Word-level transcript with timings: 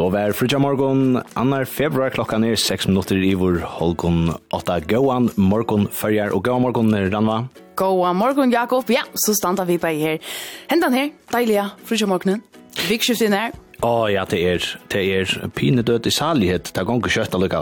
Så 0.00 0.06
vær 0.08 0.32
frutja 0.32 0.56
morgon, 0.56 1.18
annar 1.36 1.66
februar 1.68 2.08
klokkan 2.14 2.40
er 2.48 2.54
6 2.56 2.86
minutter 2.88 3.18
i 3.20 3.34
vår 3.36 3.58
holgon 3.68 4.30
8. 4.56 4.78
Gåan 4.88 5.26
morgon 5.36 5.82
fyrjar 5.92 6.32
og 6.32 6.40
gåan 6.46 6.62
morgon 6.64 6.94
er 6.96 7.10
Ranva. 7.12 7.34
Gåan 7.76 8.16
morgon 8.16 8.48
Jakob, 8.48 8.88
ja, 8.88 9.02
så 9.12 9.34
standa 9.36 9.66
vi 9.68 9.76
bare 9.76 9.98
her. 10.00 10.30
Hentan 10.70 10.96
her, 10.96 11.10
deilige 11.34 11.66
frutja 11.84 12.08
morgonen. 12.08 12.40
Vikskiftin 12.88 13.36
her. 13.36 13.52
Å 13.84 13.90
oh, 13.90 14.06
ja, 14.08 14.24
det 14.24 14.40
er, 14.40 14.68
det 14.88 15.02
er 15.18 15.34
pine 15.52 15.84
død 15.84 16.08
i 16.08 16.12
salighet, 16.16 16.70
det 16.72 16.80
er 16.80 16.88
gong 16.88 17.04
kjøtt 17.04 17.36
allukka. 17.36 17.60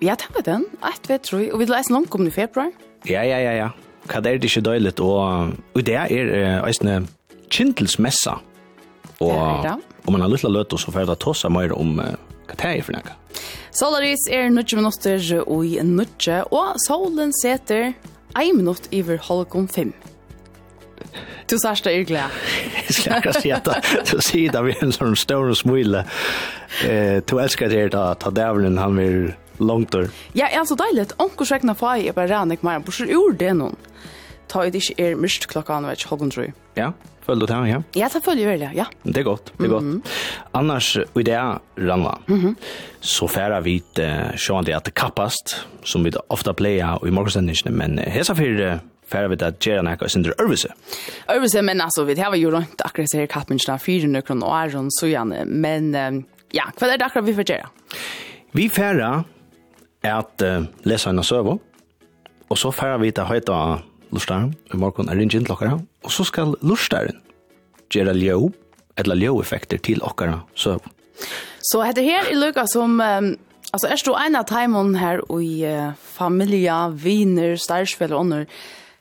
Ja, 0.00 0.16
det 0.16 0.30
var 0.32 0.46
den, 0.48 0.64
eit 0.80 1.10
vet 1.10 1.28
tror 1.28 1.42
jeg, 1.42 1.50
og 1.52 1.60
vi 1.60 1.68
leis 1.68 1.92
langt 1.92 2.16
om 2.16 2.24
i 2.24 2.32
februar. 2.32 2.72
Ja, 3.04 3.20
ja, 3.20 3.42
ja, 3.44 3.52
ja. 3.52 3.68
Hva 4.08 4.22
er 4.22 4.40
det 4.40 4.48
ikke 4.48 4.64
døylet, 4.64 5.04
og, 5.04 5.52
og 5.76 5.84
det 5.84 6.00
er 6.06 6.64
eisne 6.64 7.02
kindelsmessa. 7.52 8.38
Og, 9.20 9.28
Det 9.28 9.36
ja, 9.36 9.74
ja 9.74 9.76
om 10.06 10.14
man 10.14 10.24
har 10.24 10.32
lyst 10.32 10.46
til 10.46 10.52
å 10.52 10.56
løte, 10.58 10.78
så 10.78 10.92
får 10.94 11.04
jeg 11.04 11.10
da 11.10 11.18
tossa 11.20 11.50
mer 11.52 11.74
om 11.76 11.98
uh, 12.00 12.14
hva 12.46 12.58
det 12.58 12.72
er 12.72 12.82
for 12.86 12.96
noe. 12.96 13.16
Solaris 13.76 14.26
er 14.32 14.48
90 14.54 14.80
minutter 14.80 15.24
og 15.44 15.66
i 15.66 15.76
90, 15.82 16.52
og 16.54 16.76
solen 16.86 17.34
seter 17.36 17.92
1 18.36 18.56
minutt 18.56 18.88
iver 18.94 19.20
halvkom 19.28 19.68
5. 19.68 19.92
Du 21.46 21.54
sa 21.62 21.74
det 21.78 21.92
er 21.92 22.04
glad. 22.04 22.34
Jeg 22.86 22.94
skal 22.96 23.20
ikke 23.20 23.34
si 23.38 23.52
at 23.54 23.68
du 24.10 24.18
sier 24.24 24.54
det 24.54 24.62
ved 24.66 24.82
en 24.82 24.94
sånn 24.94 25.14
større 25.18 25.54
smule. 25.58 26.02
Eh, 26.86 27.22
du 27.22 27.36
elsker 27.38 27.70
det 27.70 27.90
da, 27.94 28.08
ta 28.18 28.32
dævlen 28.34 28.80
han 28.80 28.98
vil 28.98 29.34
langt 29.62 29.92
der. 29.94 30.10
Ja, 30.34 30.48
er 30.48 30.60
altså 30.64 30.76
deilig. 30.78 31.08
Onkursvekna 31.22 31.76
fag 31.78 32.06
er 32.06 32.16
bare 32.16 32.32
rannig 32.34 32.58
mer. 32.66 32.82
Hvorfor 32.84 33.08
gjorde 33.10 33.38
det 33.44 33.52
noen? 33.60 33.78
ta 34.48 34.64
det 34.70 34.82
ikke 34.82 34.96
er 35.02 35.18
mørkt 35.18 35.46
klokka 35.50 35.76
an, 35.76 35.86
vet 35.88 36.00
ikke, 36.00 36.10
halvdan 36.12 36.32
tror 36.34 36.44
jeg. 36.46 36.54
Ja, 36.76 36.90
følger 37.26 37.46
du 37.46 37.52
det, 37.52 37.60
ja? 37.70 37.78
Ja, 37.96 38.08
det 38.12 38.22
følger 38.24 38.52
jeg, 38.52 38.70
ja. 38.76 38.86
Det 39.04 39.22
er 39.22 39.26
godt, 39.26 39.52
det 39.58 39.66
er 39.66 39.72
godt. 39.72 39.84
Mm 39.84 40.02
-hmm. 40.04 40.48
Annars, 40.54 40.96
og 40.96 41.26
det 41.26 41.34
er 41.34 41.60
Ranna, 41.78 42.18
mm 42.26 42.40
-hmm. 42.40 42.54
så 43.00 43.26
færer 43.26 43.60
vi 43.60 43.82
uh, 43.98 44.36
sjåan 44.36 44.64
det 44.64 44.74
at 44.74 44.86
det 44.86 44.94
kappast, 44.94 45.66
som 45.84 46.04
vi 46.04 46.12
ofta 46.28 46.52
pleier 46.52 47.06
i 47.06 47.10
morgensendingene, 47.10 47.76
men 47.76 47.98
uh, 47.98 48.04
hesa 48.12 48.34
fyrir 48.34 48.72
uh, 48.72 48.78
færa 49.08 49.28
det 49.28 49.42
at 49.42 49.58
gera 49.58 49.82
nakka 49.82 50.08
sindur 50.08 50.32
ørvise. 50.40 50.68
Ørvise 51.30 51.62
men 51.62 51.80
altså 51.80 52.04
vi 52.04 52.14
har 52.14 52.36
jo 52.36 52.50
rundt 52.50 52.82
akkurat 52.84 53.10
sier 53.10 53.26
kappingna 53.26 53.76
fire 53.76 54.06
nøkron 54.06 54.42
og 54.42 54.62
Aron 54.62 54.90
så 54.90 55.06
gjerne, 55.06 55.44
men 55.44 55.94
ja, 56.54 56.62
hva 56.78 56.86
er 56.86 56.96
det 56.96 57.04
akkurat 57.04 57.26
vi 57.26 57.34
får 57.34 57.44
gera. 57.44 57.68
Vi 58.52 58.68
færa 58.68 59.24
at 60.02 60.42
uh, 60.42 60.64
lesa 60.84 61.10
en 61.10 61.18
av 61.18 61.24
søvo 61.24 61.60
og 62.48 62.58
så 62.58 62.70
færa 62.70 62.98
vi 63.02 63.12
ta 63.14 63.26
heita 63.26 63.56
lustaren, 64.14 64.52
i 64.72 64.78
morgon 64.80 65.10
er 65.10 65.18
ringin 65.18 65.46
til 65.46 65.54
okkara, 65.54 65.78
og 65.80 66.12
så 66.12 66.26
skal 66.28 66.54
lustaren 66.66 67.18
gjera 67.92 68.14
ljó, 68.16 68.50
eller 68.98 69.18
ljó-effekter 69.20 69.80
til 69.82 70.02
okkara 70.04 70.40
søv. 70.58 70.84
Så 71.64 71.82
heter 71.84 72.06
her 72.06 72.30
i 72.30 72.38
lukka 72.38 72.66
som, 72.70 73.00
um, 73.00 73.28
altså 73.72 73.90
er 73.90 74.00
stå 74.00 74.16
en 74.20 74.38
av 74.38 74.46
taimun 74.50 74.96
her 75.00 75.22
i 75.40 75.52
uh, 75.66 75.92
familia, 76.16 76.86
viner, 76.90 77.56
starsfell 77.60 78.14
og 78.14 78.24
ånder, 78.24 78.48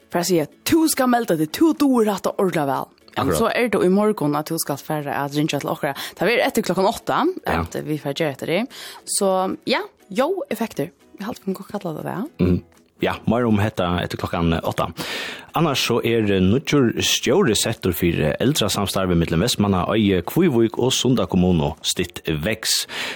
for 0.09 0.21
jeg 0.21 0.31
sier, 0.31 0.51
du 0.69 0.87
skal 0.91 1.09
melde 1.11 1.37
deg, 1.37 1.51
du 1.51 1.73
dår 1.77 2.13
at 2.13 2.29
ordla 2.35 2.67
vel. 2.69 2.91
Men 3.15 3.31
så 3.37 3.47
er 3.55 3.69
det 3.71 3.79
i 3.79 3.91
morgon 3.91 4.35
at 4.35 4.49
du 4.51 4.57
skal 4.59 4.79
færre 4.79 5.13
at 5.15 5.35
rinja 5.37 5.61
til 5.61 5.71
okkara. 5.71 5.95
Det 6.17 6.27
er 6.27 6.41
etter 6.43 6.65
klokkan 6.67 6.87
åtta, 6.89 7.21
at 7.47 7.77
ja. 7.77 7.83
vi 7.85 7.95
færre 8.01 8.27
etter 8.27 8.51
det. 8.51 8.61
Så 9.07 9.29
ja, 9.69 9.79
jo-effekter. 10.11 10.91
Jeg 11.15 11.27
halte 11.29 11.45
vi 11.45 11.55
kan 11.55 11.69
kalla 11.71 11.93
det 11.95 12.03
det. 12.09 12.17
Mm 12.43 12.57
ja, 13.03 13.15
mer 13.27 13.45
om 13.45 13.59
hetta 13.59 13.95
etter 14.01 14.19
klokkan 14.19 14.53
8. 14.63 14.87
Annars 15.55 15.85
så 15.87 16.01
er 16.03 16.25
Nudjur 16.43 16.89
stjåre 16.99 17.55
settor 17.55 17.93
for 17.95 18.17
eldre 18.43 18.67
samstarve 18.71 19.15
mellom 19.15 19.43
Vestmanna, 19.45 19.85
Øye, 19.87 20.19
Kvivvik 20.27 20.75
og 20.75 20.91
Sunda 20.91 21.23
kommune 21.31 21.69
stitt 21.79 22.19
veks. 22.27 22.73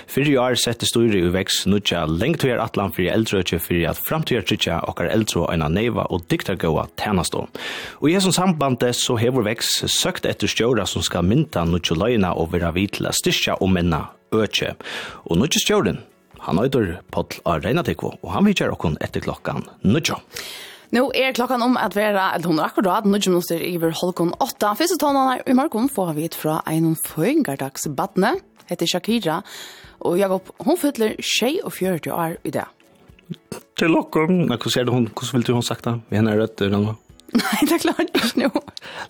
Fyrir 0.07 0.39
år 0.39 0.55
sette 0.59 0.87
styrir 0.87 1.17
i 1.19 1.33
veks 1.35 1.65
Nudja 1.67 2.05
lengt 2.07 2.45
høyre 2.47 2.63
atlan 2.63 2.93
for 2.95 3.11
eldre 3.11 3.41
og 3.43 3.51
for 3.65 3.87
at 3.91 3.99
framtida 4.07 4.43
trykja 4.47 4.79
okkar 4.87 5.11
eldre 5.11 5.49
eina 5.51 5.67
neiva 5.67 6.07
og 6.07 6.23
diktargåa 6.31 6.87
tænastå. 6.99 7.43
Og 7.99 8.07
i 8.07 8.15
hessum 8.15 8.35
sambande 8.35 8.93
så 8.95 9.17
hevur 9.19 9.43
veks 9.47 9.81
søkt 9.91 10.29
etter 10.29 10.47
stjåra 10.47 10.87
som 10.87 11.03
skal 11.03 11.27
mynta 11.27 11.65
Nudjuløyna 11.67 12.35
og 12.39 12.53
vera 12.55 12.71
vidla 12.71 13.11
styrkja 13.11 13.59
og 13.59 13.75
menna 13.75 14.05
økje. 14.31 14.77
Og 15.27 15.41
Nudjur 15.41 15.65
stjåren 15.65 15.99
Han 16.45 16.59
øyder 16.61 16.97
Podl 17.13 17.41
av 17.49 17.63
Reinatikvo, 17.65 18.13
og 18.23 18.33
han 18.33 18.47
vidtjer 18.47 18.73
okkon 18.73 18.97
etter 19.03 19.23
klokkan 19.23 19.65
nødja. 19.83 20.19
Nå 20.95 21.03
er 21.13 21.35
klokkan 21.37 21.61
om 21.61 21.75
at 21.77 21.93
vera, 21.93 22.31
eller 22.33 22.49
hun 22.49 22.59
er 22.59 22.71
akkurat, 22.71 23.05
nødja 23.05 23.29
minutter 23.29 23.61
i 23.61 23.75
hver 23.77 23.93
halvkon 23.99 24.31
åtta. 24.41 24.71
Fyrste 24.79 24.97
tånene 25.01 25.43
i 25.45 25.53
morgen 25.57 25.85
får 25.93 26.15
vi 26.17 26.25
et 26.25 26.37
fra 26.37 26.59
en 26.71 26.95
føringardags 26.97 27.85
badne, 27.93 28.37
heter 28.71 28.89
Shakira, 28.89 29.41
og 30.01 30.17
Jakob, 30.17 30.49
hun 30.65 30.79
fyller 30.79 31.13
24 31.19 32.15
år 32.15 32.39
i 32.47 32.55
det. 32.55 32.65
Til 33.77 33.95
okkon, 33.99 34.47
hvordan 34.49 34.73
ser 34.73 34.87
du 34.87 34.95
hun, 34.95 35.05
hvordan 35.13 35.37
vil 35.37 35.45
du 35.45 35.53
hun 35.59 35.65
sagt 35.65 35.85
det? 35.85 35.99
Vi 36.09 36.17
henne 36.17 36.33
er 36.33 36.41
rødt, 36.41 36.65
Ranva. 36.65 36.97
Nei, 37.37 37.65
det 37.69 37.75
er 37.77 37.83
klart 37.83 38.09
ikke 38.09 38.47
nå. 38.47 38.49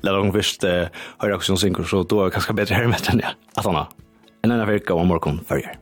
La 0.04 0.12
dem 0.18 0.34
først 0.36 0.66
uh, 0.68 0.90
høre 1.22 1.38
hvordan 1.38 1.56
hun 1.56 1.64
synker, 1.64 1.88
så 1.88 2.04
da 2.04 2.26
er 2.26 2.28
det 2.28 2.36
kanskje 2.36 2.58
bedre 2.60 2.82
her 2.82 2.92
med 2.92 3.06
den, 3.08 3.24
ja. 3.24 3.38
At 3.56 3.64
han 3.70 3.80
har. 3.80 3.94
En 4.44 4.52
annen 4.52 4.68
virke 4.68 4.96
om 4.96 5.08
morgen 5.08 5.40
førjer. 5.48 5.80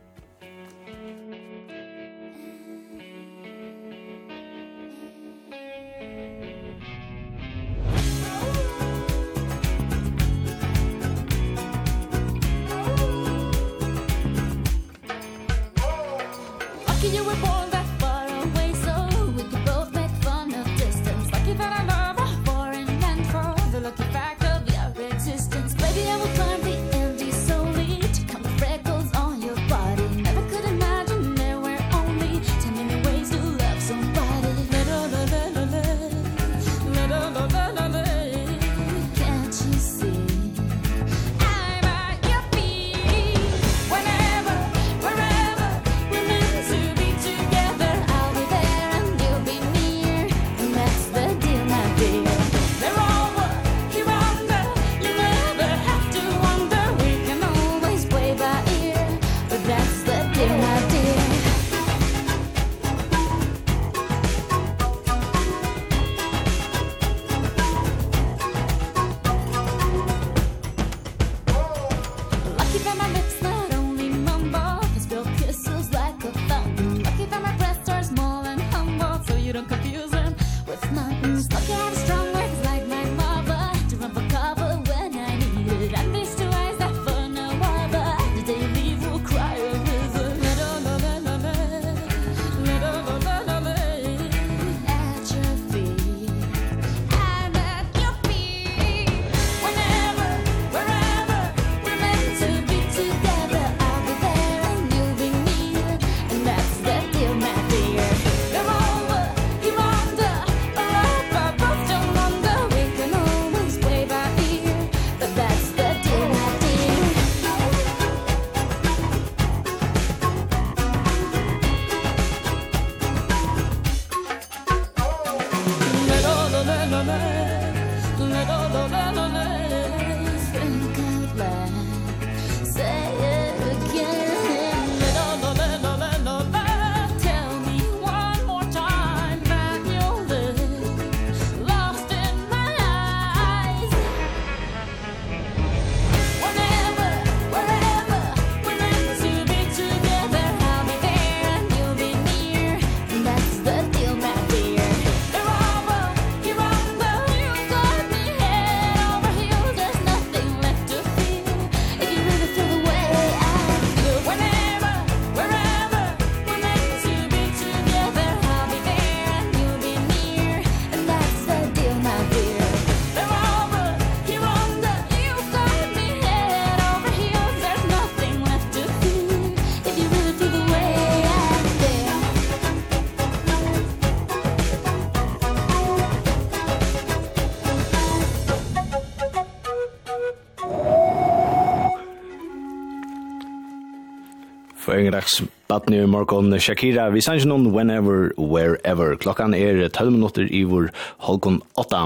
ettermiddags 195.08 195.42
Batni 195.68 196.02
i 196.02 196.06
morgon 196.06 196.52
Shakira, 196.60 197.08
vi 197.12 197.20
sanns 197.20 197.46
noen 197.48 197.72
whenever, 197.72 198.32
wherever. 198.36 199.16
Klokkan 199.16 199.54
er 199.56 199.88
12 199.88 200.12
minutter 200.12 200.48
i 200.52 200.64
vår 200.68 200.90
halvkon 201.24 201.62
8. 201.76 202.00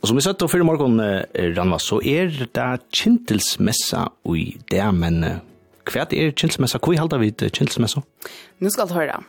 Og 0.00 0.08
som 0.08 0.16
vi 0.16 0.24
sett 0.24 0.40
fyrir 0.48 0.64
morgon, 0.64 1.00
Ranva, 1.56 1.78
så 1.80 2.00
er 2.00 2.30
det 2.32 2.68
kjentelsmessa 2.96 4.06
i 4.32 4.56
det, 4.72 4.86
men 4.96 5.20
hva 5.90 6.06
er 6.06 6.32
kjentelsmessa? 6.32 6.80
Hvor 6.80 6.96
halda 6.96 7.20
vi 7.20 7.32
kjentelsmessa? 7.36 8.02
Nå 8.60 8.72
skal 8.72 8.88
du 8.88 8.96
høre. 8.96 9.20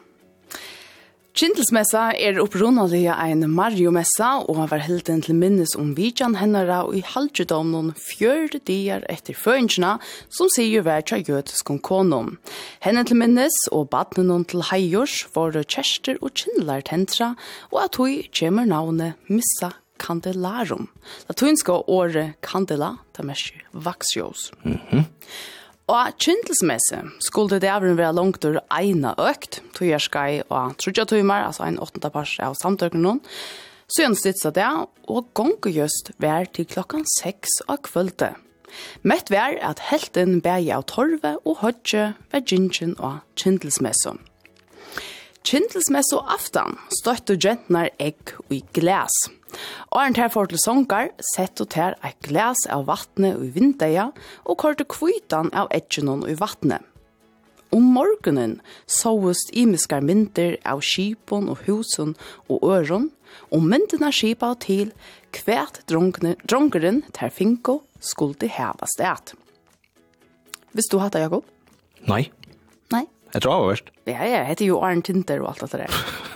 Kjentelsmessa 1.32 2.10
er 2.20 2.42
opprunnelig 2.44 3.06
ein 3.14 3.46
Mario-messa 3.56 4.42
og 4.52 4.58
var 4.68 4.82
helden 4.84 5.22
til 5.24 5.38
minnes 5.40 5.78
om 5.80 5.94
vidjan 5.96 6.36
hennara 6.36 6.82
og 6.84 6.98
i 7.00 7.04
halvdjedomnen 7.08 7.94
fjørde 7.96 8.60
dier 8.68 9.06
etter 9.10 9.38
føringsna 9.40 9.94
som 10.28 10.52
sier 10.52 10.84
vær 10.84 11.06
tja 11.08 11.22
jødeskon 11.24 11.80
konom. 11.88 12.34
Henne 12.84 13.06
til 13.08 13.22
minnes 13.22 13.62
og 13.72 13.88
badnenon 13.96 14.44
til 14.52 14.66
heijors 14.74 15.22
for 15.32 15.56
kjerster 15.56 16.20
og 16.20 16.36
kjentlar 16.36 16.84
tentra 16.92 17.32
og 17.72 17.80
at 17.86 18.02
hui 18.02 18.28
kjemur 18.28 18.68
navnet 18.68 19.32
Missa 19.32 19.72
Candelarum. 20.04 20.90
Latinska 21.32 21.80
året 21.88 22.36
Candela, 22.44 22.98
det 23.16 23.24
merker 23.24 23.64
vaksjås. 23.72 24.52
Mhm. 24.68 25.08
Og 25.92 26.14
kjentelsmesse 26.24 27.02
skulle 27.26 27.60
det 27.60 27.68
avren 27.68 27.98
være 28.00 28.16
langt 28.16 28.46
ur 28.48 28.62
eina 28.72 29.12
økt, 29.20 29.60
tog 29.76 29.92
skai 30.00 30.40
og 30.46 30.78
trudja 30.80 31.04
tøymer, 31.10 31.50
altså 31.50 31.66
en 31.68 31.82
åttende 31.84 32.12
pars 32.14 32.38
av 32.40 32.56
samtøkken 32.60 33.04
noen. 33.04 33.20
Så 33.92 34.06
gjerne 34.06 34.16
stitsa 34.16 34.54
det, 34.56 34.70
og 35.12 35.28
gongu 35.36 35.68
just 35.68 36.14
vær 36.24 36.48
til 36.56 36.70
klokkan 36.72 37.04
seks 37.18 37.60
av 37.68 37.82
kvölde. 37.90 38.32
Mett 39.04 39.28
vær 39.34 39.58
at 39.68 39.84
helten 39.90 40.40
bæg 40.40 40.70
av 40.72 40.86
torve 40.88 41.34
og 41.44 41.60
hodje 41.60 42.14
ved 42.32 42.48
gynnsjen 42.48 42.96
og 43.04 43.20
kjentelsmesse. 43.36 44.16
Kjentelsmesse 45.44 46.16
og 46.16 46.32
aftan 46.32 46.80
støtte 47.02 47.36
gentner 47.36 47.92
egg 48.00 48.38
og 48.46 48.56
i 48.56 48.64
glas. 48.78 49.26
Åren 49.92 50.16
tar 50.18 50.32
for 50.34 50.50
til 50.50 50.62
sångar, 50.62 51.12
sett 51.34 51.62
og 51.64 51.72
tar 51.74 51.98
eit 52.06 52.20
glas 52.26 52.66
av 52.72 52.88
vattnet 52.90 53.40
i 53.42 53.52
vindeia, 53.56 54.10
og 54.46 54.60
kortet 54.62 54.90
kvitan 54.92 55.52
av 55.54 55.72
etjenon 55.76 56.26
i 56.30 56.38
vattnet. 56.40 56.86
Om 57.72 57.86
morgenen 57.96 58.58
såest 58.90 59.54
imiskar 59.56 60.04
mynter 60.04 60.58
av 60.68 60.82
skipon 60.84 61.48
og 61.52 61.62
husen 61.68 62.18
og 62.52 62.66
øron, 62.68 63.12
og 63.52 63.64
myntene 63.64 64.10
skipa 64.12 64.52
til 64.60 64.92
kvært 65.32 65.80
dronkeren 65.88 67.04
ter 67.16 67.32
finko 67.32 67.80
skulle 68.04 68.50
heva 68.52 68.90
sted. 68.92 69.36
Hvis 70.76 70.92
du 70.92 71.00
hatt 71.00 71.16
det, 71.16 71.26
Jakob? 71.26 71.48
Nei. 72.08 72.26
Nei? 72.92 73.06
Jeg 73.34 73.44
tror 73.44 73.52
det 73.52 73.62
var 73.62 73.72
verst. 73.72 73.96
Ja, 74.08 74.20
ja, 74.26 74.42
det 74.42 74.52
heter 74.52 74.68
jo 74.68 74.82
Arne 74.84 75.04
Tinter 75.06 75.44
og 75.44 75.54
alt 75.54 75.72
det 75.72 75.86
der. 75.86 76.04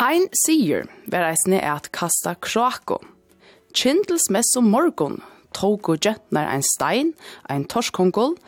Ein 0.00 0.30
sier 0.32 0.86
var 1.12 1.26
eisne 1.28 1.58
at 1.60 1.90
kasta 1.92 2.32
krako. 2.40 3.02
Kindles 3.76 4.30
mess 4.32 4.48
om 4.56 4.70
morgon 4.72 5.18
tog 5.52 5.90
og 5.92 6.00
gjettnar 6.00 6.48
ein 6.48 6.64
stein, 6.64 7.12
ein 7.52 7.66
torskongol, 7.68 8.38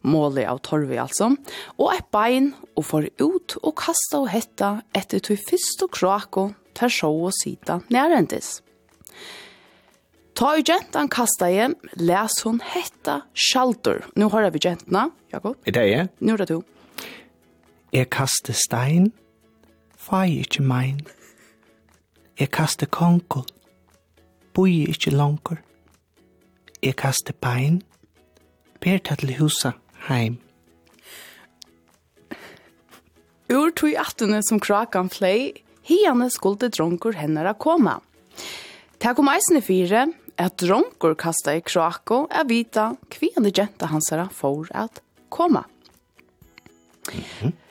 målet 0.00 0.48
av 0.48 0.62
torvi 0.64 0.96
altså, 0.96 1.34
og 1.76 1.92
eit 1.92 2.08
bein 2.16 2.54
og 2.72 2.88
får 2.88 3.10
ut 3.20 3.58
og 3.60 3.76
kasta 3.82 4.22
og 4.22 4.32
hetta 4.32 4.72
etter 4.96 5.20
tog 5.20 5.44
fyrst 5.50 5.84
og 5.84 5.92
krako 5.92 6.48
ter 6.72 6.88
sjå 6.88 7.12
og 7.28 7.36
sita 7.42 7.82
nærendis. 7.92 8.62
Ta 10.32 10.56
i 10.56 10.64
gentan 10.64 11.12
kasta 11.12 11.52
hjem, 11.52 11.76
les 12.00 12.40
hun 12.40 12.62
hetta 12.72 13.26
sjaldur. 13.36 14.06
Nå 14.16 14.32
har 14.32 14.48
vi 14.48 14.64
gentna, 14.64 15.10
Jakob. 15.28 15.60
Er 15.68 15.76
det 15.76 15.88
jeg? 15.90 16.12
Nå 16.24 16.38
er 16.38 16.46
det 16.46 16.54
du. 16.56 16.62
Jeg 17.92 18.08
kaste 18.08 18.56
stein, 18.56 19.12
fai 20.02 20.40
ikkje 20.42 20.64
mein. 20.66 21.00
Jeg 22.40 22.50
kaste 22.54 22.88
konkol, 22.90 23.46
boi 24.54 24.82
ikkje 24.90 25.14
langer. 25.14 25.60
Jeg 26.82 26.96
kaste 26.98 27.34
bein, 27.38 27.82
ber 28.82 28.98
ta 28.98 29.14
til 29.20 29.36
husa 29.38 29.76
heim. 30.08 30.40
Ur 33.52 33.70
tog 33.76 33.94
attene 34.00 34.40
som 34.48 34.58
krakan 34.62 35.12
flei, 35.12 35.52
hiane 35.86 36.30
skulde 36.32 36.72
dronkur 36.72 37.14
hennara 37.20 37.52
koma. 37.54 38.00
Ta 38.98 39.12
kom 39.14 39.30
eisne 39.30 39.60
fire, 39.62 40.06
at 40.40 40.56
dronkur 40.58 41.14
kasta 41.20 41.54
i 41.54 41.60
krako, 41.60 42.24
er 42.32 42.48
vita 42.48 42.94
kviande 43.12 43.52
jenta 43.54 43.90
hansara 43.92 44.30
for 44.32 44.66
at 44.74 45.02
koma. 45.28 45.64
Mm 47.12 47.24
-hmm. 47.40 47.61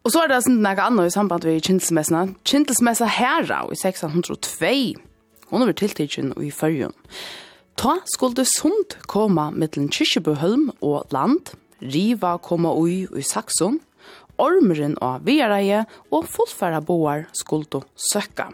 Og 0.00 0.14
så 0.14 0.22
er 0.22 0.30
det 0.30 0.40
sånn 0.46 0.62
noe 0.64 0.80
annet 0.80 1.10
i 1.10 1.12
samband 1.12 1.44
med 1.44 1.60
kjentelsmessene. 1.60 2.34
Kjentelsmessa 2.48 3.08
herra 3.18 3.66
i 3.68 3.76
1602. 3.76 4.96
Hun 5.50 5.66
var 5.66 5.76
tiltidsen 5.76 6.32
i 6.40 6.48
førjen. 6.54 6.94
Ta 7.80 7.98
skulle 8.08 8.46
sunt 8.48 8.96
koma 9.10 9.50
mittlen 9.52 9.90
Kyrkjebøholm 9.92 10.70
og 10.80 11.12
land, 11.12 11.52
riva 11.80 12.36
koma 12.44 12.72
ui 12.76 13.04
i 13.04 13.24
Saxon, 13.24 13.80
ormeren 14.40 14.96
av 15.04 15.26
Vereie 15.28 15.84
og 16.08 16.28
fullfæra 16.32 16.80
boar 16.84 17.26
skulle 17.36 17.84
søkka. 18.10 18.48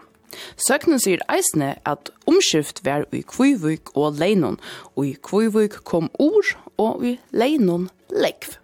Søknen 0.67 0.99
sier 0.99 1.23
eisne 1.31 1.77
at 1.87 2.11
omskift 2.27 2.83
var 2.85 3.07
i 3.15 3.23
Kvivuk 3.23 3.93
og 3.95 4.19
Leinon, 4.19 4.59
og 4.99 5.07
i 5.07 5.15
Kvivuk 5.15 5.79
kom 5.87 6.11
ord 6.19 6.53
og 6.75 7.07
i 7.07 7.15
Leinon 7.31 7.87
legv. 8.11 8.59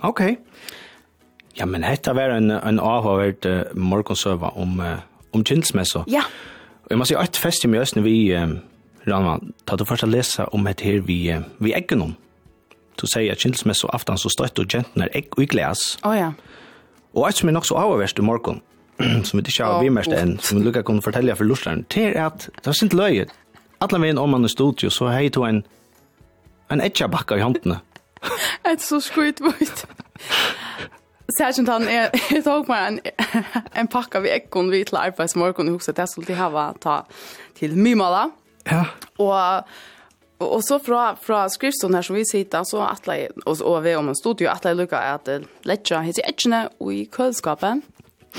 Okay. 0.00 0.40
Ok. 0.40 0.85
Ja, 1.56 1.66
men 1.66 1.82
hetta 1.82 2.12
var 2.14 2.34
en 2.36 2.50
en 2.50 2.80
avhört 2.80 3.46
uh, 3.46 3.62
morgonsøva 3.74 4.52
om 4.56 4.80
uh, 4.80 4.98
om 5.32 5.44
kinsmässa. 5.44 6.04
Ja. 6.08 6.22
Og 6.84 6.90
jag 6.90 6.98
må 6.98 7.04
ju 7.04 7.16
ett 7.22 7.36
fest 7.36 7.64
i 7.64 7.68
mig 7.68 7.86
vi 7.94 8.36
uh, 8.36 8.58
Ranma, 9.06 9.40
ta 9.64 9.76
du 9.76 9.84
først 9.84 10.04
å 10.04 10.06
lese 10.06 10.44
om 10.52 10.66
et 10.66 10.80
her 10.80 11.00
vi, 11.00 11.32
uh, 11.32 11.42
vi 11.58 11.72
äggen 11.72 12.02
om. 12.02 12.14
Du 13.00 13.06
sier 13.06 13.32
at 13.32 13.38
kinsmässa 13.38 13.86
og 13.86 13.94
aftan 13.94 14.18
så 14.18 14.28
støtt 14.28 14.58
og 14.58 14.68
genten 14.68 15.02
är 15.02 15.16
ägg 15.16 15.38
i 15.38 15.46
glas. 15.46 15.98
Å 16.02 16.08
oh, 16.08 16.16
ja. 16.16 16.32
Og 17.14 17.28
et 17.28 17.36
som 17.36 17.48
er 17.48 17.52
nok 17.52 17.66
så 17.66 17.76
avhverst 17.76 18.18
i 18.18 18.22
morgen, 18.22 18.60
som 18.98 19.38
vi 19.40 19.44
ikke 19.44 19.64
har 19.64 19.82
vimest 19.82 20.12
enn, 20.12 20.38
som 20.40 20.62
Luka 20.62 20.82
kunne 20.82 21.02
fortelle 21.02 21.36
for 21.36 21.44
Lorsland, 21.44 21.84
det 21.94 22.16
er 22.16 22.26
at 22.26 22.48
det 22.56 22.66
var 22.66 22.76
sint 22.76 22.94
løye. 22.94 23.26
Alla 23.80 23.98
veien 23.98 24.18
om 24.18 24.30
man 24.30 24.44
i 24.44 24.48
studio, 24.48 24.90
så 24.90 25.08
hei 25.12 25.28
to 25.28 25.44
en, 25.44 25.62
en 26.70 26.80
etja 26.80 27.08
bakka 27.08 27.36
i 27.36 27.44
håndene. 27.44 27.80
Et 28.70 28.82
så 28.82 29.00
skuit 29.00 29.40
vart. 29.40 29.86
Särskilt 31.38 31.68
han 31.68 31.88
är 31.88 32.10
jag 32.30 32.44
tog 32.44 32.68
mig 32.68 32.86
en, 32.86 33.00
en 33.72 33.86
packa 33.86 34.20
vi 34.20 34.30
ekon 34.30 34.70
vi 34.70 34.84
till 34.84 34.96
arbetsmorgon 34.96 35.68
och 35.68 35.74
också 35.74 35.90
att 35.90 35.98
jag 35.98 36.08
skulle 36.08 36.34
ha 36.34 36.72
ta 36.80 37.06
till 37.58 37.76
Mymala. 37.76 38.30
Ja. 38.64 38.86
Och 39.16 39.66
Och 40.38 40.64
så 40.64 40.78
från 40.78 41.16
från 41.22 41.50
skriften 41.50 41.94
här 41.94 42.02
som 42.02 42.16
vi 42.16 42.24
sitter 42.24 42.64
så 42.64 42.80
att 42.80 43.06
jag 43.06 43.28
och 43.44 43.60
och 43.60 43.86
vi 43.86 43.96
om 43.96 44.08
en 44.08 44.16
studio 44.16 44.48
att 44.48 44.64
jag 44.64 44.76
lukar 44.76 45.14
att 45.14 45.28
lägga 45.62 46.00
his 46.00 46.18
i 46.18 46.68
och 46.78 46.94
i 46.94 47.06
kölskapen. 47.16 47.82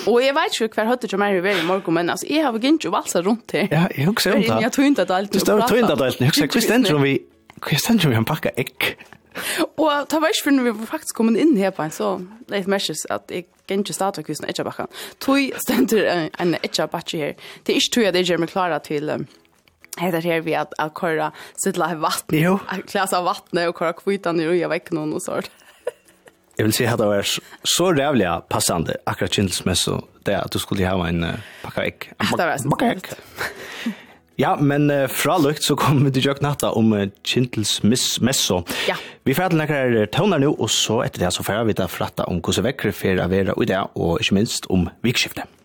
Och 0.06 0.22
jag 0.22 0.34
vet 0.34 0.62
ju 0.62 0.67
kvar 0.67 0.86
hade 0.86 1.08
jag 1.12 1.20
mer 1.20 1.34
i 1.34 1.60
i 1.60 1.63
morgon 1.63 1.94
men 1.94 2.10
alltså 2.10 2.27
jag 2.27 2.46
har 2.46 2.65
inte 2.65 2.88
ju 2.88 2.91
valsat 2.91 3.25
runt 3.25 3.51
här. 3.51 3.67
Ja, 3.72 3.89
jag 3.96 4.10
också 4.10 4.32
det. 4.32 4.62
Jag 4.62 4.72
tror 4.72 4.88
inte 4.88 5.01
att 5.01 5.10
allt. 5.10 5.32
Du 5.32 5.39
står 5.39 5.62
tror 5.62 5.79
inte 5.79 5.94
att 5.94 6.01
allt. 6.01 6.22
Jag 6.22 6.36
säger 6.36 6.48
Kristensen 6.48 7.01
vi 7.01 7.22
Kristensen 7.62 8.10
vi 8.10 8.15
har 8.15 8.24
packa 8.24 8.50
ägg. 8.50 8.98
Og 9.84 10.08
ta 10.10 10.22
var 10.22 10.34
ikke 10.34 10.48
for 10.48 10.58
når 10.58 10.70
vi 10.70 10.89
faktisk 10.89 11.17
kommet 11.17 11.39
inn 11.41 11.56
her 11.60 11.74
på 11.75 11.86
en 11.86 11.94
så 11.94 12.13
leit 12.51 12.65
er 12.65 12.74
merkes 12.77 13.06
at 13.13 13.32
jeg 13.34 13.48
kan 13.67 13.84
ikke 13.84 13.96
starte 13.96 14.24
kusen 14.24 14.48
Etjabakken. 14.48 14.88
Tøy 15.24 15.51
stender 15.65 16.29
en 16.39 16.56
Etjabakke 16.62 17.20
her. 17.20 17.36
Det 17.67 17.75
er 17.75 17.82
ikke 17.82 17.96
tøy 17.98 18.08
at 18.10 18.15
jeg 18.20 18.32
gjør 18.32 18.44
meg 18.46 18.53
klare 18.53 18.79
til 18.86 19.12
heter 19.98 20.22
her 20.22 20.44
vi 20.46 20.53
at 20.58 20.74
at 20.79 20.94
køra 20.98 21.32
sittla 21.58 21.91
i 21.94 22.01
vatten. 22.01 22.38
Jo. 22.38 22.58
At 22.70 23.13
av 23.13 23.25
vattnet 23.25 23.70
og 23.70 23.77
køra 23.79 23.96
kvitan 23.98 24.41
i 24.41 24.48
røya 24.48 24.70
vekk 24.72 24.94
noen 24.98 25.15
og 25.17 25.24
sånt. 25.25 25.50
Jeg 26.58 26.65
vil 26.65 26.74
si 26.74 26.86
at 26.89 26.98
det 26.98 27.06
var 27.06 27.27
så 27.70 27.91
rævlig 27.94 28.29
passande 28.50 28.96
akkurat 29.06 29.36
kjentelsmessig 29.38 30.00
det 30.25 30.39
at 30.39 30.53
du 30.53 30.58
skulle 30.60 30.89
ha 30.89 30.98
en 31.06 31.22
pakka 31.62 31.86
egg. 31.86 32.10
En 32.17 32.32
pakka 32.74 32.94
egg. 32.96 33.12
Ja, 34.38 34.53
men 34.62 34.91
uh, 34.94 35.08
fra 35.10 35.39
lukt 35.41 35.65
så 35.65 35.74
kom 35.79 36.03
vi 36.06 36.12
til 36.13 36.27
Jøk 36.29 36.44
Natta 36.46 36.70
om 36.77 36.91
uh, 36.94 37.08
Kintels 37.25 37.79
Messo. 37.82 38.62
Ja. 38.86 38.94
Vi 39.25 39.34
får 39.34 39.50
til 39.50 39.63
nekker 39.63 39.98
tøvner 40.13 40.44
nå, 40.44 40.51
og 40.53 40.70
så 40.70 41.01
etter 41.08 41.25
det 41.25 41.34
så 41.34 41.46
får 41.46 41.65
vi 41.65 41.77
til 41.77 41.88
å 41.88 41.91
fratte 41.91 42.27
om 42.29 42.38
hvordan 42.46 42.70
vekker 42.70 42.94
for 42.94 43.24
å 43.24 43.29
være 43.34 43.58
i 43.58 43.70
det, 43.74 43.82
og 43.98 44.22
ikke 44.22 44.38
minst 44.38 44.70
om 44.70 44.91
vikskiftet. 45.01 45.57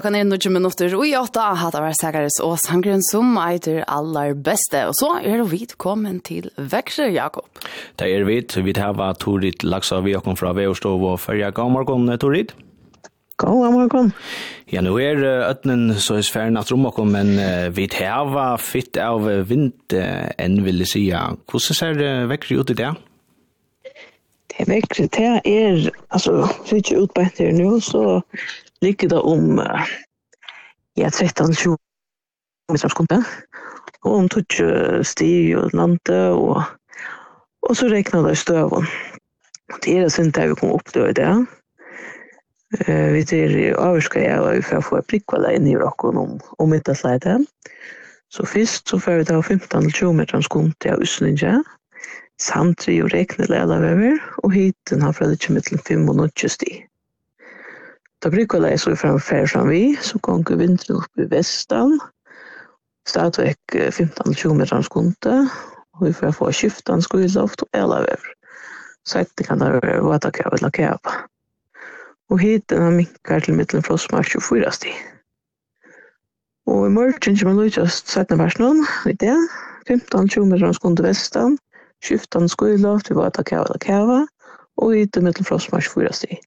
Klockan 0.00 0.16
er 0.16 0.30
20 0.32 0.54
minutter, 0.54 0.94
og 0.96 1.02
i 1.04 1.10
åtta 1.12 1.50
hatt 1.60 1.74
av 1.76 1.84
Sægaris 1.92 2.38
og 2.40 2.54
sangren 2.62 3.02
som 3.04 3.34
eiter 3.36 3.82
aller 3.84 4.30
beste. 4.32 4.86
Og 4.88 4.94
så 4.96 5.10
er 5.20 5.42
vi 5.44 5.58
kommet 5.76 6.22
til 6.24 6.46
Veksjø, 6.56 7.10
Jakob. 7.12 7.60
Det 8.00 8.08
er 8.08 8.24
vi, 8.24 8.38
vi 8.40 8.72
tar 8.72 8.94
var 8.96 9.18
Torit 9.20 9.60
Laksa, 9.60 9.98
vi 10.00 10.14
har 10.16 10.24
fra 10.40 10.54
Veostov 10.56 11.04
og 11.04 11.18
Førja. 11.20 11.50
God 11.52 11.74
morgen, 11.74 12.08
Torit. 12.16 12.54
God 13.36 13.74
morgen. 13.74 14.14
Ja, 14.72 14.80
nu 14.80 14.96
er 14.96 15.20
øtnen 15.50 15.92
så 15.92 16.16
er 16.16 16.24
sfæren 16.24 16.56
at 16.56 16.72
rom 16.72 16.88
okkom, 16.88 17.12
men 17.12 17.34
uh, 17.36 17.68
vi 17.76 17.84
tar 17.92 18.32
var 18.32 18.56
fitt 18.56 18.96
av 18.96 19.28
vind 19.52 19.92
uh, 19.92 20.32
enn 20.40 20.62
vil 20.64 20.80
jeg 20.80 20.92
si. 20.94 21.04
Hvordan 21.12 21.80
ser 21.82 22.24
Veksjø 22.32 22.62
ut 22.62 22.72
i 22.72 22.78
det? 22.80 22.94
Det 24.48 24.64
er 24.64 24.72
Veksjø, 24.72 25.12
det 25.12 25.30
er, 25.44 25.86
altså, 26.08 26.40
vi 26.70 26.78
er 26.78 26.84
ikke 26.86 27.04
utbeint 27.04 27.44
her 27.44 27.52
nå, 27.60 27.76
så 27.84 28.24
ligger 28.82 29.08
det 29.12 29.20
om 29.20 29.60
ja, 30.96 31.08
13-20 31.08 31.76
meter 32.72 33.24
og 34.00 34.12
om 34.16 34.28
tog 34.32 34.60
stig 35.04 35.56
og 35.58 35.74
lande 35.76 36.20
og, 36.32 36.62
og 37.68 37.76
så 37.76 37.90
regner 37.92 38.28
det 38.28 38.38
støvun. 38.40 38.86
Det 39.84 39.98
er 39.98 40.08
det 40.08 40.34
dag 40.34 40.48
vi 40.50 40.58
kom 40.58 40.72
opp 40.74 40.88
til 40.92 41.10
i 41.10 41.16
det. 41.16 41.30
Uh, 42.70 43.10
vi 43.14 43.22
i 43.34 43.72
avurska 43.74 44.20
jeg 44.22 44.40
var 44.40 44.60
for 44.62 44.78
å 44.78 44.86
få 44.86 45.02
prikkvala 45.10 45.52
inn 45.54 45.66
i 45.66 45.76
rokken 45.78 46.18
om, 46.18 46.38
om 46.58 46.70
middagsleide. 46.70 47.40
Så 48.30 48.46
først 48.46 48.88
så 48.88 48.98
får 48.98 49.20
vi 49.20 49.24
ta 49.26 49.40
15-20 49.40 50.12
meter 50.14 50.40
skund 50.46 50.74
til 50.80 51.02
Østlinja. 51.02 51.60
Samtidig 52.40 53.02
og 53.04 53.12
rekna 53.12 53.48
leda 53.50 53.80
vever, 53.82 54.20
og 54.44 54.54
hiten 54.54 55.02
har 55.02 55.12
fra 55.12 55.26
det 55.28 55.40
ikke 55.40 55.58
mittel 55.58 55.82
5 55.88 56.08
og 56.08 56.22
9 56.22 56.48
sti. 56.48 56.70
Da 58.20 58.28
bruker 58.28 58.66
jeg 58.68 58.80
så 58.80 58.92
framfær 59.00 59.46
som 59.48 59.68
vi, 59.72 59.94
så 60.04 60.18
gonger 60.20 60.58
vinteren 60.60 60.98
opp 61.00 61.20
i 61.22 61.24
vestan. 61.30 61.94
Stadvek 63.08 63.72
15-20 63.72 64.58
meter 64.58 64.82
skunde, 64.84 65.36
og 65.96 66.02
vi 66.04 66.12
får 66.12 66.34
få 66.36 66.50
skiftan 66.52 67.00
skuiloft 67.00 67.64
og 67.64 67.78
elavever. 67.80 68.26
Så 69.08 69.22
etter 69.22 69.48
kan 69.48 69.62
det 69.62 69.70
være 69.78 70.02
vatakev 70.04 70.52
eller 70.58 70.74
kev. 70.76 71.14
Og 72.30 72.42
hiten 72.44 72.82
har 72.82 72.92
minkar 72.92 73.40
til 73.40 73.56
middelen 73.56 73.82
frostmark 73.88 74.28
24 74.28 74.72
stig. 74.76 74.92
Og 76.68 76.86
i 76.86 76.92
morgen 76.92 77.40
kommer 77.40 77.56
Lujtjøst 77.56 78.12
17. 78.12 78.38
versjonen, 78.38 78.84
vet 79.08 79.24
jeg. 79.24 79.48
15-20 79.88 80.44
meter 80.52 80.76
skunde 80.76 81.08
vestan, 81.08 81.56
skiftan 82.04 82.52
skuiloft, 82.52 83.08
vi 83.10 83.16
vatakev 83.16 83.64
eller 83.64 83.80
keva, 83.80 84.20
og 84.76 84.94
hiten 84.94 85.24
middelen 85.24 85.48
frostmark 85.48 85.88
24 85.88 86.12
stig. 86.20 86.38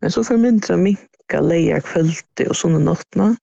Men 0.00 0.10
så 0.10 0.24
förmyndrar 0.24 0.76
minka 0.76 1.40
leia 1.40 1.80
kvöldi 1.80 2.46
och 2.48 2.56
sånne 2.56 2.78
nattna. 2.78 3.36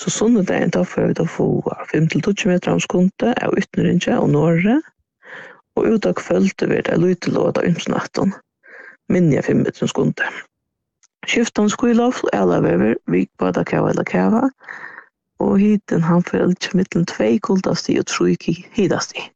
Så 0.00 0.10
sånne 0.10 0.42
dagen 0.42 0.70
tar 0.70 0.84
får 0.84 1.02
vi 1.02 1.12
då 1.12 1.26
få 1.26 1.76
5-20 1.92 2.46
meter 2.46 2.72
om 2.72 2.80
skonte 2.80 3.34
av 3.42 3.58
ytnerinja 3.58 4.18
och 4.20 4.30
norre. 4.30 4.80
Og 5.76 5.86
ut 5.86 6.06
av 6.06 6.12
kvölde 6.12 6.66
vi 6.66 6.80
det 6.80 6.96
lite 6.96 7.30
låta 7.30 7.66
ymsnatten. 7.66 8.32
Minja 9.08 9.42
5 9.42 9.58
meter 9.58 9.82
om 9.82 9.88
skunte. 9.88 10.24
Skiftan 11.26 11.70
skuilof 11.70 12.24
og 12.24 12.34
alla 12.34 12.60
vever, 12.60 12.96
vik 13.06 13.30
bada 13.38 13.64
kava 13.64 13.90
eller 13.90 14.04
kava. 14.04 14.48
Og 15.38 15.58
hiten 15.58 16.02
han 16.02 16.24
fyrir 16.24 16.48
elkja 16.48 16.74
mittlen 16.74 17.06
2 17.06 17.38
kuldasti 17.46 17.98
og 18.00 18.06
3 18.06 18.36
hidasti. 18.74 19.28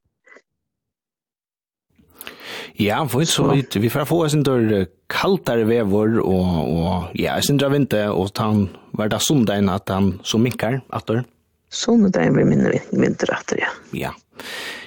Ja, 2.78 3.00
for 3.08 3.24
så 3.24 3.46
vidt. 3.54 3.76
Vi 3.80 3.90
får 3.92 4.04
få 4.08 4.18
en 4.26 4.42
dør 4.44 4.86
kaltare 5.08 5.64
vevor, 5.68 6.18
og, 6.20 6.56
og 6.66 7.16
ja, 7.16 7.36
jeg 7.38 7.48
synder 7.48 7.70
av 7.70 7.76
vinter, 7.76 8.10
og 8.12 8.42
han 8.42 8.66
var 8.96 9.12
da 9.12 9.20
sundagen 9.22 9.70
at 9.72 9.88
han 9.92 10.16
så 10.26 10.40
minkar, 10.40 10.82
atter. 10.92 11.24
Sundagen 11.72 12.36
blir 12.36 12.48
minne 12.48 12.74
vinter 12.92 13.32
atter, 13.36 13.62
ja. 13.64 13.72
Ja. 13.96 14.12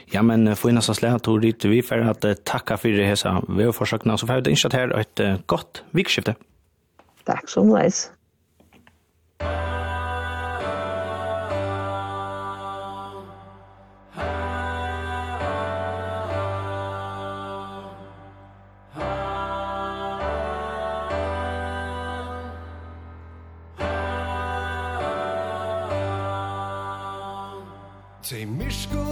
Ja, 0.09 0.23
men 0.25 0.47
for 0.57 0.71
innan 0.71 0.85
så 0.85 0.95
slett 0.97 1.21
tog 1.25 1.41
dit 1.43 1.65
vi 1.69 1.83
får 1.85 2.05
at 2.09 2.29
takka 2.49 2.79
for 2.81 3.01
hesa 3.05 3.35
vevforsøkene, 3.45 4.17
så 4.17 4.29
får 4.29 4.41
vi 4.41 4.47
det 4.47 4.55
innskjøtt 4.55 4.77
her 4.77 4.95
et 4.97 5.25
godt 5.49 5.83
vikskifte. 5.97 6.37
Takk 7.29 7.49
som 7.51 7.69
leis. 7.73 8.07
Takk. 9.41 9.78
Цей 28.29 28.45
мішко 28.45 29.08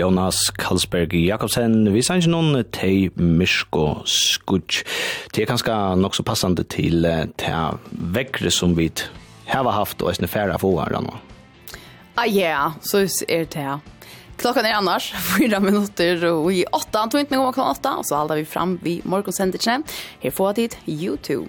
Jonas 0.00 0.48
Karlsberg 0.56 1.12
Jakobsen, 1.26 1.92
vi 1.92 2.02
sanns 2.02 2.28
noen 2.30 2.64
te 2.72 3.10
Myrsko 3.20 4.00
Skudj. 4.08 4.80
Det 5.34 5.44
er 5.44 5.50
kanskje 5.50 5.76
nok 6.00 6.16
så 6.16 6.24
passande 6.24 6.64
til 6.64 7.04
te 7.40 7.56
vekkere 7.90 8.52
som 8.54 8.72
vi 8.78 8.88
har 9.50 9.70
haft 9.76 10.00
og 10.02 10.12
eisne 10.12 10.30
færre 10.30 10.58
få 10.62 10.72
her 10.80 10.96
nå. 11.04 11.12
Ah, 12.16 12.26
ja, 12.26 12.72
så 12.82 13.04
er 13.28 13.44
det 13.52 13.60
her. 13.60 13.80
Klockan 14.36 14.66
är 14.66 14.72
annars 14.72 15.12
fyra 15.38 15.60
minuter 15.60 16.24
och 16.24 16.52
i 16.52 16.64
åtta, 16.64 16.98
antar 16.98 17.18
inte 17.18 17.36
mig 17.36 17.46
om 17.46 17.52
klockan 17.52 17.70
åtta. 17.70 17.96
Och 17.96 18.06
så 18.06 18.16
håller 18.16 18.36
vi 18.36 18.44
fram 18.44 18.78
vid 18.82 19.06
morgonsändningen. 19.06 19.84
Här 20.20 20.30
får 20.30 20.48
jag 20.48 20.54
dit 20.54 20.78
YouTube. 20.86 21.48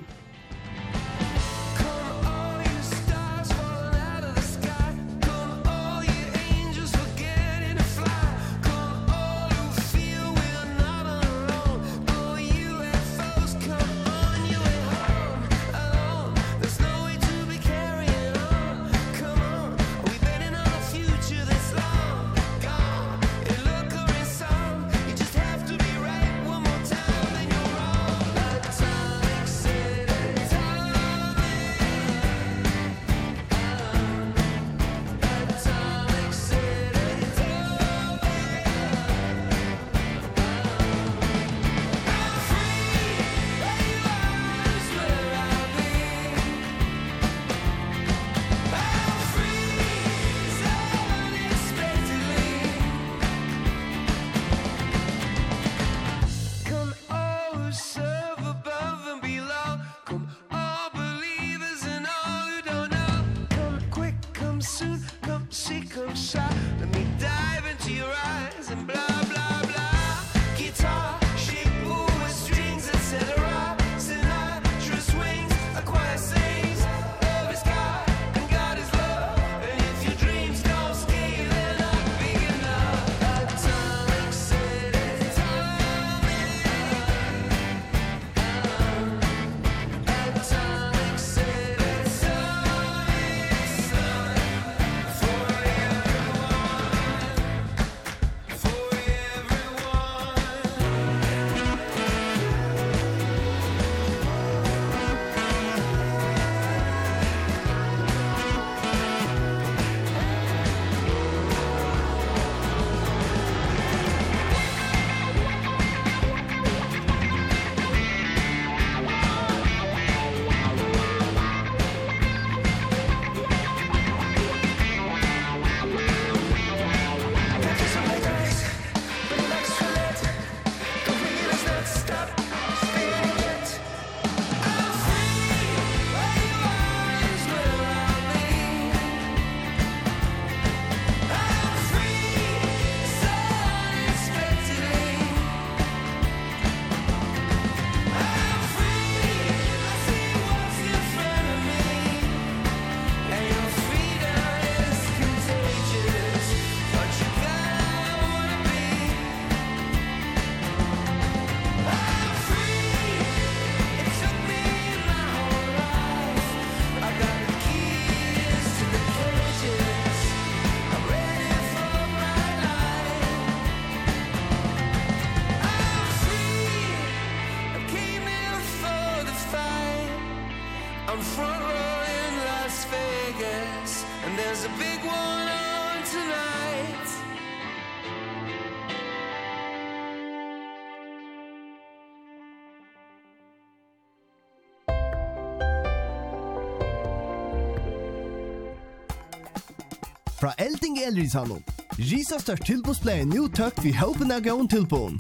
fra 200.52 200.66
Elting 200.66 200.98
i 200.98 201.04
Elrisalon. 201.04 201.64
Risa 201.98 202.40
størst 202.40 202.66
tilbåspleie 202.66 203.26
nu 203.26 203.48
tøkt 203.48 203.84
vi 203.84 203.92
håpen 203.96 204.32
av 204.32 204.42
gåen 204.44 204.68
tilbåen. 204.68 205.20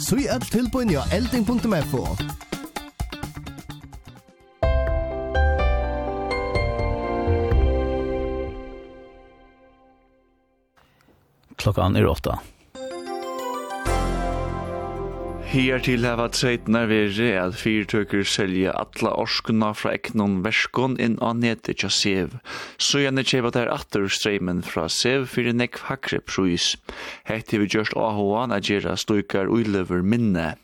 Så 0.00 0.16
i 0.16 0.28
alt 0.28 0.50
tilbåen 0.52 0.90
ja 0.90 1.04
elding.fo. 1.12 2.06
Klokkan 11.56 11.96
er 11.96 12.08
åtta. 12.08 12.38
Her 15.50 15.80
til 15.82 16.04
hava 16.06 16.28
treitnar 16.30 16.86
veri 16.86 17.32
at 17.34 17.56
fyrtøkur 17.58 18.22
selja 18.22 18.70
atla 18.78 19.10
orskuna 19.18 19.72
fra 19.74 19.96
eknon 19.98 20.44
verskon 20.44 20.94
inn 21.02 21.18
av 21.18 21.40
netet 21.42 21.82
sev. 21.90 22.38
Så 22.80 23.02
gjerne 23.02 23.20
kjeva 23.28 23.50
der 23.52 23.68
atter 23.68 24.06
streimen 24.08 24.62
fra 24.64 24.86
sev 24.88 25.26
fyrir 25.28 25.52
nekv 25.52 25.82
hakre 25.90 26.22
prus. 26.24 26.72
Hette 27.28 27.60
vi 27.60 27.68
gjørst 27.68 27.92
ahoan 27.92 28.54
a 28.56 28.60
gjerra 28.64 28.94
stoikar 28.96 29.52
uilever 29.52 30.00
minne. 30.00 30.54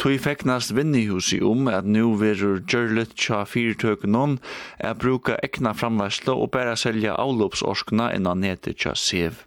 Tui 0.00 0.16
feknast 0.16 0.72
vinnihusi 0.72 1.42
om 1.44 1.68
at 1.68 1.84
nu 1.84 2.14
verur 2.16 2.62
gjørlet 2.64 3.12
tja 3.12 3.42
fyrtøknon 3.44 4.38
er 4.78 4.96
bruka 4.96 5.36
ekna 5.44 5.74
framværslo 5.76 6.38
og 6.40 6.52
bæra 6.56 6.78
selja 6.80 7.18
avlopsorskna 7.20 8.08
innan 8.16 8.40
nete 8.40 8.72
tja 8.72 8.96
sev. 8.96 9.44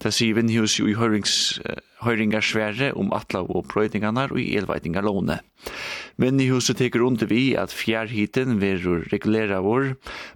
Det 0.00 0.14
sier 0.14 0.38
Vinnhus 0.38 0.78
i 0.78 0.94
høyrings, 0.94 1.58
høyringar 2.06 2.46
svære 2.46 2.92
om 2.96 3.10
atlav 3.12 3.50
og 3.50 3.66
brøydingarnar 3.72 4.30
og 4.30 4.38
i 4.40 4.54
elveitingar 4.56 5.04
låne. 5.04 5.40
Men 6.20 6.40
i 6.40 6.50
huset 6.50 6.76
teker 6.76 7.00
under 7.06 7.28
vi 7.30 7.54
at 7.56 7.72
fjærhiten 7.72 8.58
verur 8.60 9.06
regulera 9.08 9.62
vår, 9.64 9.94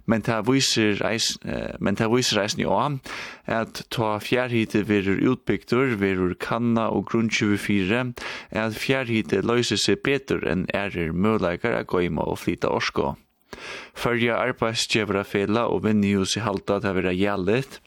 men 0.09 0.23
ta 0.25 0.39
viser 0.45 0.97
reis, 0.97 1.35
men 1.79 1.97
ta 1.99 2.07
viser 2.09 2.41
reisen 2.41 2.63
jo 2.63 2.73
at 2.75 3.83
ta 3.93 4.15
fjærhite 4.17 4.81
verur 4.89 5.21
utbygdur, 5.33 5.93
verur 6.01 6.33
kanna 6.41 6.87
og 6.89 7.05
grunn 7.11 7.29
24, 7.29 8.01
at 8.49 8.79
fjærhite 8.81 9.43
løyser 9.45 9.77
seg 9.77 10.01
betur 10.05 10.41
enn 10.49 10.65
ærer 10.73 11.13
møleikar 11.13 11.77
a 11.77 11.83
goima 11.85 12.25
og 12.25 12.41
flyta 12.41 12.73
orsko. 12.73 13.13
Førja 13.95 14.39
arbeidsgjevra 14.41 15.23
fela 15.23 15.67
og 15.69 15.85
vinnihus 15.85 16.35
i 16.39 16.43
halta 16.43 16.81
til 16.81 16.91
å 16.91 16.97
være 16.97 17.13
gjallet, 17.15 17.79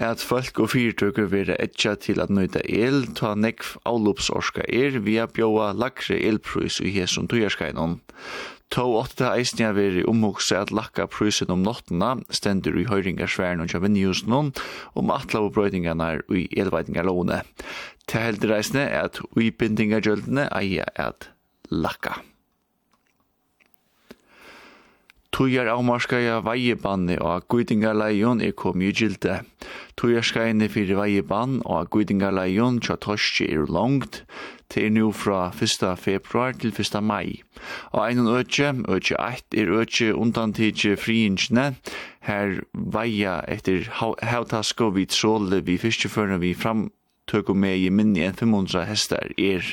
at 0.00 0.22
folk 0.24 0.58
og 0.62 0.72
fyrtøkker 0.72 1.28
vera 1.28 1.56
etja 1.60 1.92
til 2.00 2.22
at 2.24 2.32
nøyta 2.32 2.62
el, 2.64 3.04
ta 3.16 3.34
nekv 3.36 3.76
avlopsorska 3.88 4.64
er 4.64 4.96
via 5.04 5.26
bjóa 5.28 5.74
lakre 5.76 6.16
elprøys 6.16 6.80
i 6.80 6.94
hesson 6.94 7.28
tøyerskainon. 7.28 8.00
Tå 8.70 8.84
åtta 9.00 9.32
eisnia 9.34 9.72
veri 9.74 10.04
omhugsa 10.06 10.60
at 10.62 10.70
lakka 10.70 11.08
prøysen 11.10 11.50
om 11.50 11.64
nottena, 11.66 12.14
stendur 12.30 12.78
i 12.78 12.86
høyringarsværen 12.86 13.64
og 13.64 13.72
kjavinnihusen 13.72 14.36
om 14.38 15.12
atlavubrøydingarna 15.16 16.12
i 16.30 16.46
elveidingarlåne. 16.54 17.42
Til 18.06 18.26
heldig 18.28 18.54
reisne 18.54 18.86
er 18.86 19.10
at 19.10 19.20
uibindingargjøldene 19.34 20.48
eia 20.54 20.86
at 20.94 21.32
lakka. 21.70 22.20
Tujar 25.30 25.68
avmarskaja 25.70 26.40
veiebanni 26.42 27.14
og 27.22 27.44
guidingarleion 27.52 28.40
er 28.42 28.50
kom 28.58 28.82
i 28.82 28.90
gilde. 28.90 29.36
Tujarskajene 30.00 30.66
fyrir 30.72 30.98
veiebann 30.98 31.60
og 31.62 31.90
guidingarleion 31.94 32.80
tja 32.82 32.96
torski 32.98 33.46
er 33.54 33.70
langt, 33.70 34.24
til 34.70 34.88
er 34.88 34.94
nu 34.94 35.12
fra 35.14 35.52
1. 35.54 35.86
februar 35.98 36.58
til 36.58 36.74
1. 36.74 36.98
mai. 37.02 37.42
Og 37.94 38.02
einan 38.08 38.30
øtje, 38.34 38.74
øtje 38.90 39.16
1, 39.22 39.46
er 39.62 39.74
øtje 39.80 40.14
undantidje 40.14 40.96
friingene, 40.98 41.74
her 42.26 42.60
veia 42.74 43.40
etter 43.48 43.86
hautasko 43.96 44.90
vi 44.98 45.06
tråle 45.06 45.62
vi 45.66 45.78
fyrstjeføren 45.78 46.42
vi 46.42 46.54
fram 46.54 46.88
tøkum 47.30 47.62
med 47.62 47.78
i 47.78 47.90
minni 47.94 48.24
enn 48.26 48.34
500 48.34 48.86
hestar 48.90 49.34
er. 49.38 49.66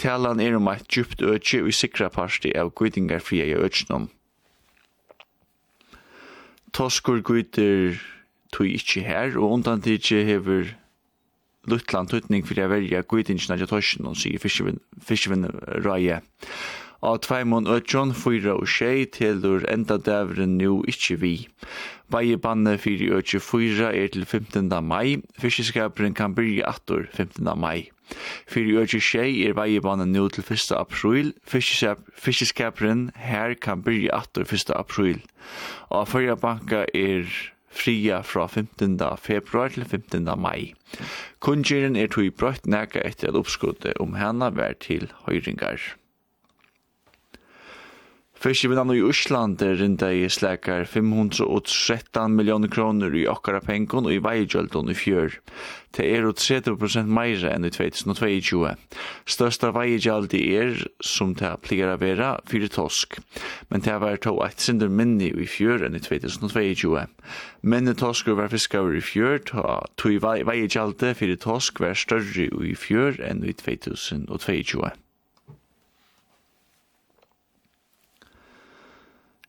Talan 0.00 0.40
er 0.40 0.56
om 0.56 0.70
eit 0.72 0.88
djupt 0.88 1.20
øtje 1.22 1.60
og 1.64 1.76
sikra 1.76 2.08
parti 2.12 2.54
av 2.56 2.72
guidingarfria 2.72 3.50
i 3.52 3.58
øtjenom 3.58 4.08
toskur 6.78 7.22
guiter 7.26 7.98
tui 8.54 8.72
ikkje 8.78 9.02
her, 9.04 9.34
og 9.36 9.58
undan 9.58 9.82
til 9.82 9.98
ikkje 9.98 10.24
hever 10.28 10.74
luttland 11.68 12.08
tutning 12.08 12.46
fyrir 12.46 12.64
a 12.64 12.72
verja 12.72 13.02
guitingsna 13.02 13.58
til 13.58 13.68
torsjen, 13.68 14.06
og 14.08 14.16
sier 14.16 14.40
fiskevinn 14.40 14.78
røye. 15.84 16.20
Fiskevinn 16.22 16.77
av 17.00 17.20
tveimon 17.22 17.68
ötjon, 17.70 18.14
fyra 18.16 18.56
og 18.58 18.66
tjei, 18.70 19.06
tilur 19.14 19.62
enda 19.70 19.98
dævren 20.02 20.56
nu 20.58 20.80
ikkje 20.90 21.16
vi. 21.22 21.34
Bæje 22.10 22.38
banne 22.42 22.74
fyrir 22.80 23.18
ötje 23.20 23.40
fyra 23.44 23.92
er 23.94 24.08
til 24.08 24.24
15. 24.26 24.72
mai, 24.82 25.20
fiskeskaperen 25.38 26.14
kan 26.14 26.34
byrja 26.34 26.66
attor 26.72 27.06
15. 27.12 27.44
mai. 27.58 27.90
Fyrir 28.48 28.82
ötje 28.82 29.00
tjei 29.04 29.44
er 29.46 29.54
bæjebanen 29.54 30.12
nu 30.12 30.28
til 30.28 30.42
1. 30.42 30.72
april, 30.74 31.34
fiskeskaperen 31.46 33.10
her 33.14 33.54
kan 33.54 33.82
byrja 33.82 34.18
attor 34.18 34.42
1. 34.48 34.74
april. 34.74 35.22
Og 35.90 36.08
fyrir 36.08 36.34
banka 36.34 36.84
er 36.94 37.28
fria 37.70 38.22
fra 38.22 38.46
15. 38.46 38.98
februar 39.22 39.68
til 39.68 39.84
15. 39.84 40.24
mai. 40.40 40.74
Kundgjeren 41.40 41.96
er 41.96 42.08
tog 42.10 42.32
brøtt 42.34 42.66
nega 42.66 43.04
etter 43.04 43.28
at 43.28 43.38
oppskuddet 43.38 44.00
om 44.00 44.16
henne 44.18 44.50
vær 44.56 44.74
til 44.80 45.12
høyringar. 45.28 45.94
Fyrst 48.38 48.68
vinnan 48.70 48.92
i 48.94 49.00
Ísland 49.02 49.62
er 49.66 49.80
rinda 49.80 50.12
i 50.14 50.28
slekar 50.30 50.84
513 50.86 52.36
millioner 52.38 52.70
kroner 52.70 53.16
i 53.18 53.24
okkara 53.26 53.58
pengon 53.66 54.06
og 54.06 54.14
i 54.14 54.20
veigjøldon 54.22 54.92
i 54.92 54.94
fjør. 54.94 55.34
Det 55.98 56.06
er 56.06 56.22
30% 56.22 57.10
meira 57.10 57.50
enn 57.56 57.66
i 57.66 57.72
2022. 57.74 58.76
Størsta 59.26 59.72
veigjøldi 59.74 60.42
er, 60.54 60.78
som 61.02 61.32
det 61.40 61.50
pleier 61.66 61.90
å 61.90 61.98
vera, 61.98 62.30
fyrir 62.46 62.70
tosk. 62.70 63.18
Men 63.74 63.82
det 63.82 63.98
var 64.04 64.22
to 64.22 64.36
eit 64.46 64.62
sindur 64.62 64.94
minni 65.00 65.32
i 65.34 65.48
fjør 65.50 65.88
enn 65.88 65.98
i 65.98 66.04
2022. 66.06 66.94
Minni 67.66 67.96
toskur 67.98 68.38
var 68.38 68.54
fiskar 68.54 68.94
i 68.94 69.02
fjør, 69.02 69.42
to 69.98 70.14
i 70.14 70.22
veigjøldi 70.22 71.10
fyrir 71.18 71.42
tosk 71.42 71.82
var 71.82 71.98
større 71.98 72.46
i 72.46 72.78
fjør 72.78 73.18
enn 73.32 73.42
i 73.42 73.58
2022. 73.66 74.94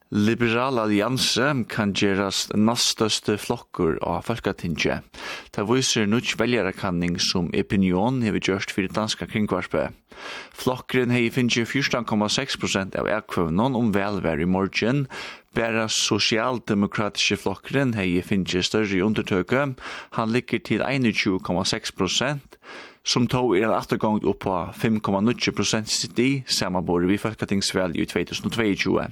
Liberal 0.10 0.80
Allianse 0.82 1.52
kan 1.70 1.92
gjerast 1.94 2.56
nastøste 2.58 3.36
flokkur 3.38 4.00
av 4.02 4.24
Falkatinge. 4.26 4.96
Det 5.54 5.66
viser 5.70 6.10
nutj 6.10 6.34
veljarakanning 6.40 7.20
som 7.22 7.52
opinion 7.54 8.18
hever 8.26 8.42
gjørst 8.42 8.74
fyrir 8.74 8.90
danska 8.90 9.28
kringvarspe. 9.30 9.92
Flokkren 10.58 11.14
hei 11.14 11.28
finnje 11.30 11.62
14,6% 11.62 12.98
av 12.98 13.12
ekkvøvnån 13.20 13.78
om 13.78 13.94
velvær 13.94 14.42
i 14.42 14.50
morgen, 14.50 15.06
Bæra 15.54 15.86
sosialdemokratiske 15.90 17.38
flokkren 17.42 17.94
hei 17.98 18.20
finnje 18.26 18.62
større 18.66 18.98
i 18.98 19.06
undertøke, 19.06 19.76
han 20.18 20.34
ligger 20.34 20.62
til 20.66 20.82
21,6%, 20.82 22.60
som 23.06 23.30
tog 23.30 23.58
er 23.58 23.70
en 23.70 23.78
attergångt 23.78 24.26
upp 24.26 24.42
på 24.46 24.58
5,9% 24.74 25.90
sitt 25.90 26.20
i 26.20 26.44
samarbordet 26.46 27.10
vi 27.14 27.18
folketingsvalg 27.22 27.98
i 27.98 28.06
2022. 28.10 29.10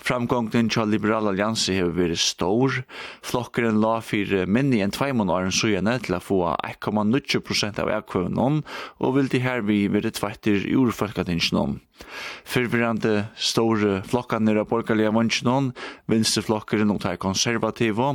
Framgången 0.00 0.70
til 0.72 0.88
Liberal 0.88 1.28
Allianse 1.28 1.74
har 1.76 1.92
vært 1.94 2.18
stor. 2.22 2.80
Flokkeren 3.26 3.80
la 3.82 3.98
for 4.04 4.46
minne 4.48 4.80
enn 4.80 4.94
tveimån 4.94 5.32
åren 5.32 5.54
søgjene 5.54 5.98
til 6.04 6.16
å 6.16 6.22
få 6.24 6.40
1,9% 6.56 7.82
av 7.82 7.92
ekkvøvnån, 7.98 8.62
og 9.04 9.14
vil 9.18 9.30
de 9.32 9.42
her 9.44 9.62
vi 9.66 9.84
være 9.92 10.14
tveitter 10.16 10.64
i 10.64 10.76
urfolkatingsnån. 10.80 11.78
Fyrvirrande 12.48 13.26
store 13.36 13.98
flokkene 14.08 14.54
av 14.56 14.70
borgerlige 14.70 15.12
vansjenån, 15.12 15.72
vinsteflokkeren 16.10 16.94
og 16.94 17.02
de 17.04 17.16
konservative, 17.20 18.08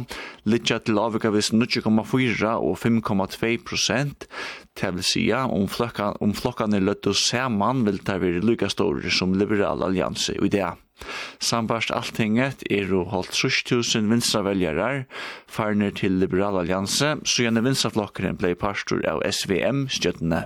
litt 0.50 0.65
til 0.65 1.02
avvikavis 1.02 1.52
0,4 1.54 2.56
og 2.58 2.80
5,2%, 2.82 4.26
Det 4.76 4.89
vil 4.91 5.06
si 5.08 5.30
om 5.32 5.67
flokkene 5.69 6.82
løttes 6.84 7.30
saman 7.30 7.86
vil 7.86 8.02
det 8.04 8.17
være 8.19 8.43
lykka 8.43 8.67
store 8.67 9.13
som 9.13 9.38
liberal 9.38 9.86
allianse 9.86 10.36
i 10.36 10.50
det. 10.52 10.74
Sambart 11.43 11.91
alltinget 11.91 12.63
er 12.71 12.91
og 12.95 13.12
holdt 13.12 13.36
6000 13.36 14.10
venstraveljarar 14.10 15.03
farner 15.47 15.91
til 15.95 16.19
Liberal 16.21 16.60
Allianse, 16.62 17.15
så 17.23 17.45
gjerne 17.45 17.63
venstraflokkeren 17.65 18.39
blei 18.39 18.55
pastor 18.55 19.03
av 19.10 19.23
SVM-stjøttene. 19.27 20.45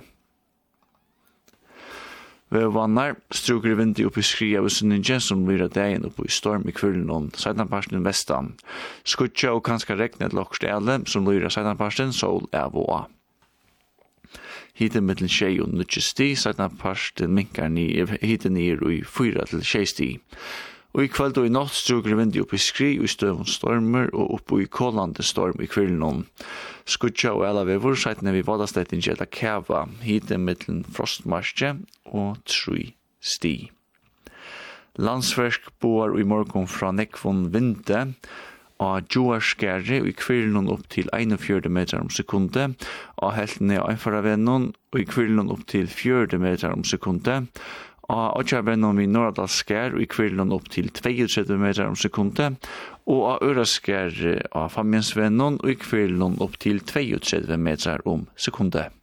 Vøvannar 2.50 3.14
struker 3.30 3.76
vindu 3.78 4.08
upp 4.08 4.16
i 4.18 4.24
skri 4.26 4.48
av 4.58 4.66
sunninje 4.74 5.20
som 5.22 5.44
lyra 5.46 5.68
dagen 5.70 6.08
upp 6.08 6.18
i 6.24 6.32
storm 6.34 6.66
i 6.66 6.74
kvillen 6.74 7.06
og 7.14 7.38
seidanparsten 7.38 8.02
vestan. 8.02 8.56
Skutja 9.06 9.54
og 9.54 9.62
kanska 9.68 9.94
regnet 9.94 10.34
lokkstæle 10.34 10.98
som 11.06 11.30
lyra 11.30 11.52
seidanparsten 11.54 12.10
sol 12.16 12.50
av 12.50 12.74
og 12.74 12.90
av 12.96 13.08
hittar 14.78 15.04
mittel 15.04 15.28
6 15.28 15.60
og 15.64 15.74
9 15.74 16.02
sti, 16.04 16.32
sætna 16.36 16.68
parsten 16.80 17.34
minkar 17.34 17.68
ni, 17.68 17.88
hittar 18.22 18.52
nir 18.54 18.82
i 18.90 19.02
4 19.04 19.46
til 19.50 19.64
6 19.64 19.94
sti. 19.94 20.10
Og 20.92 21.04
i 21.04 21.08
kvöld 21.08 21.38
og 21.38 21.46
i 21.46 21.52
natt 21.54 21.70
struger 21.70 22.16
vindi 22.18 22.40
opp 22.42 22.54
i 22.56 22.58
skri 22.58 22.96
og 22.98 23.06
i 23.06 23.10
støvun 23.10 23.46
stormer 23.46 24.08
og 24.10 24.32
opp 24.40 24.54
i 24.58 24.66
kolande 24.66 25.22
storm 25.22 25.60
i 25.62 25.68
kvillen 25.70 26.24
Skutja 26.90 27.30
og 27.36 27.44
ala 27.46 27.62
vevor 27.68 27.94
sætna 27.94 28.32
vi 28.34 28.42
vadastettin 28.42 29.04
gjelda 29.04 29.28
kava, 29.30 29.84
hittar 30.02 30.42
mittel 30.42 30.82
frostmarsje 30.90 31.76
og 32.10 32.40
3 32.44 32.90
sti. 33.22 33.70
Landsverk 34.98 35.70
boar 35.80 36.18
i 36.18 36.26
morgon 36.26 36.66
fra 36.66 36.90
nekvon 36.90 37.46
vinte, 37.54 38.08
av 38.80 39.04
Joarskjære 39.12 40.00
i 40.08 40.14
kvirlen 40.16 40.70
opp 40.72 40.86
til 40.92 41.10
41 41.12 41.68
meter 41.72 42.00
om 42.00 42.10
sekundet, 42.12 42.86
av 43.20 43.36
heltene 43.36 43.78
av 43.82 43.92
Einfaravennon 43.92 44.70
i 44.96 45.06
kvirlen 45.08 45.52
opp 45.52 45.66
til 45.70 45.86
40 45.90 46.40
meter 46.42 46.72
om 46.72 46.84
sekundet, 46.88 47.50
av 48.10 48.40
Åtjabennon 48.40 48.98
vid 48.98 49.12
Norradalskjær 49.14 49.94
i 50.02 50.06
kvirlen 50.10 50.50
opp 50.54 50.66
til 50.72 50.90
32 50.90 51.58
meter 51.60 51.86
om 51.86 51.98
sekundet, 51.98 52.70
og 53.10 53.26
av 53.34 53.44
Øraskjær 53.46 54.16
av 54.56 54.72
Famjensvennon 54.74 55.60
i 55.68 55.76
kvirlen 55.78 56.40
opp 56.42 56.58
til 56.62 56.82
32 56.82 57.60
meter 57.60 58.02
om 58.10 58.26
sekundet. 58.36 58.99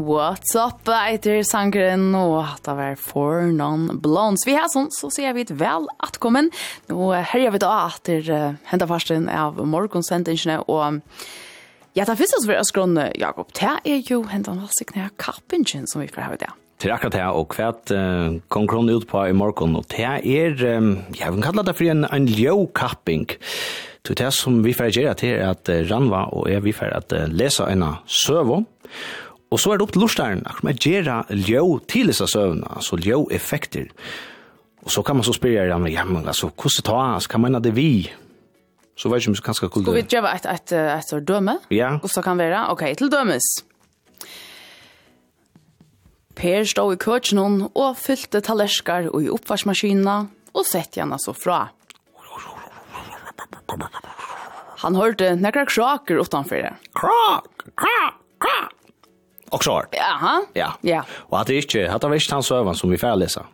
What's 0.00 0.54
up, 0.56 0.88
Eiter 0.88 1.42
sangren, 1.44 2.06
og 2.16 2.38
at 2.40 2.62
det 2.64 2.74
var 2.78 2.96
for 2.96 3.44
noen 3.52 3.98
blondes. 4.00 4.46
Vi 4.48 4.54
har 4.56 4.70
sånn, 4.72 4.88
så 4.96 5.10
sier 5.12 5.36
vi 5.36 5.44
et 5.44 5.52
vel 5.60 5.84
atkommen. 6.00 6.48
Nå 6.88 7.10
herjer 7.12 7.52
vi 7.52 7.60
da 7.66 7.74
etter 7.90 8.32
uh, 8.32 8.56
hentet 8.72 8.88
farsen 8.88 9.28
av 9.28 9.60
morgonsendingene, 9.60 10.62
og 10.72 11.04
ja, 11.92 12.08
det 12.08 12.16
finnes 12.16 12.32
oss 12.40 12.48
for 12.48 12.56
oss 12.64 12.72
Jakob, 13.20 13.52
det 13.52 13.76
er 13.84 14.00
jo 14.08 14.24
hentet 14.32 14.64
halsikne 14.64 15.10
av 15.10 15.16
kappingen 15.20 15.84
som 15.84 16.00
vi 16.00 16.08
får 16.08 16.30
ha 16.30 16.32
i 16.32 16.44
det. 16.46 16.52
Det 16.80 16.88
er 16.88 16.96
akkurat 16.96 17.18
det, 17.20 17.28
og 17.28 17.60
hva 17.60 17.74
uh, 17.92 18.40
kom 18.48 18.64
kronen 18.72 18.96
ut 18.96 19.04
på 19.12 19.28
i 19.28 19.36
morgen, 19.36 19.76
og 19.76 19.84
det 19.92 20.08
er, 20.08 20.56
um, 20.80 20.94
jeg 21.12 21.28
vil 21.28 21.44
kalle 21.44 21.68
det 21.68 21.76
for 21.76 21.92
en, 21.92 22.08
en 22.08 22.30
ljøkapping. 22.40 23.34
kapping 23.36 23.92
Så 24.04 24.14
det 24.20 24.30
som 24.36 24.58
vi 24.64 24.74
får 24.76 24.92
gjøre 24.92 25.14
til 25.16 25.30
er 25.38 25.54
at 25.54 25.68
Ranva 25.88 26.26
og 26.36 26.50
jeg 26.52 26.64
vi 26.66 26.74
får 26.76 26.92
at 26.92 27.14
lese 27.32 27.64
en 27.72 27.86
søvå, 28.04 28.58
og 29.54 29.60
så 29.60 29.70
er 29.70 29.78
det 29.78 29.86
opp 29.86 29.94
til 29.94 30.02
lortstæren 30.02 30.42
akkurat 30.44 30.66
med 30.66 30.80
gjøre 30.82 31.16
ljø 31.46 31.62
til 31.88 32.10
disse 32.10 32.26
søvnene, 32.28 32.66
altså 32.74 32.98
ljø-effekter. 32.98 33.86
Og 34.84 34.90
så 34.90 35.02
kan 35.02 35.16
man 35.16 35.24
så 35.24 35.32
spørre, 35.32 35.68
ja, 35.70 35.78
men, 35.78 35.92
ja, 35.92 36.04
men 36.04 36.26
altså, 36.26 36.50
hvordan 36.50 36.84
ta, 36.84 36.96
altså, 37.14 37.30
hva 37.32 37.40
mener 37.40 37.62
det 37.64 37.72
vi? 37.76 38.10
Så 38.96 39.08
vet 39.08 39.22
ikke 39.22 39.30
om 39.32 39.36
vi 39.38 39.44
kanskje 39.46 39.68
skulle... 39.68 39.86
Skal 39.86 39.96
vi 39.96 40.02
gjøre 40.10 40.32
et, 40.36 40.48
et, 40.50 40.74
et, 40.74 41.14
et 41.16 41.28
døme? 41.28 41.54
Ja. 41.70 41.94
Hvordan 41.94 42.12
så 42.12 42.22
kan 42.22 42.38
det 42.38 42.50
være, 42.50 42.66
ok, 42.74 42.84
til 42.98 43.12
dømes. 43.12 43.48
Per 46.34 46.66
stod 46.66 46.92
i 46.92 47.00
køkjenen 47.00 47.68
og 47.70 47.96
fylte 47.96 48.42
tallerskar 48.42 49.08
og 49.14 49.22
i 49.22 49.30
oppvarsmaskina 49.32 50.18
og 50.54 50.66
sette 50.66 51.00
henne 51.00 51.18
så 51.22 51.32
fra. 51.32 51.68
Han 54.84 54.98
hørte 54.98 55.34
nekra 55.40 55.64
kraker 55.68 56.20
utanfor. 56.20 56.62
det. 56.66 56.72
Krak, 56.98 57.68
krak, 57.76 58.18
krak. 58.42 58.72
Og 59.54 59.62
så 59.62 59.76
hørt. 59.78 59.94
Jaha. 59.94 60.40
Ja. 60.58 60.72
ja. 60.82 61.02
Og 61.30 61.40
at 61.40 61.48
det 61.48 61.64
ikke, 61.64 61.86
at 61.88 62.02
det 62.02 62.10
var 62.10 62.18
ikke 62.18 62.34
hans 62.34 62.50
øvn 62.50 62.74
som 62.74 62.90
vi 62.90 62.98
får 63.00 63.20
lese. 63.22 63.44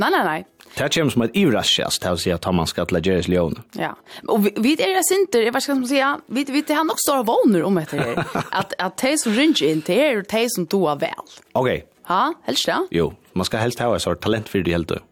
Nei, 0.00 0.08
nei, 0.10 0.22
nei. 0.24 0.40
Det 0.74 0.88
kommer 0.90 1.12
som 1.12 1.22
et 1.22 1.36
ivraskjast 1.38 2.02
til 2.02 2.16
å 2.16 2.18
si 2.18 2.32
at 2.34 2.46
man 2.50 2.66
skal 2.66 2.88
til 2.90 2.98
Jerry's 3.04 3.28
leone. 3.30 3.62
Ja, 3.78 3.92
og 4.26 4.48
vi 4.48 4.72
er 4.74 4.96
det 4.96 5.04
sinter, 5.06 5.44
jeg 5.44 5.54
vet 5.54 5.62
ikke 5.62 5.74
hva 5.74 5.80
man 5.82 5.90
sier, 5.90 6.22
vi, 6.34 6.44
vi 6.50 6.62
har 6.74 6.86
nok 6.88 7.02
større 7.02 7.26
våner 7.28 7.66
om 7.66 7.78
etter 7.78 8.02
det. 8.02 8.24
At, 8.58 8.74
at 8.82 8.96
de 8.98 9.12
som 9.20 9.36
ringer 9.36 9.68
inn 9.68 9.84
til 9.86 10.00
er 10.02 10.24
de 10.26 10.44
som 10.50 10.66
doer 10.70 10.98
vel. 11.02 11.34
Ok. 11.54 11.70
Ha? 12.10 12.22
helst 12.48 12.66
det. 12.68 12.80
Jo, 12.92 13.12
man 13.38 13.46
skal 13.48 13.62
helst 13.62 13.80
ha 13.80 13.92
en 13.92 14.02
sort 14.02 14.20
talent 14.24 14.50
for 14.50 14.64
det 14.66 14.74
hele 14.74 14.88
tiden. 14.88 15.06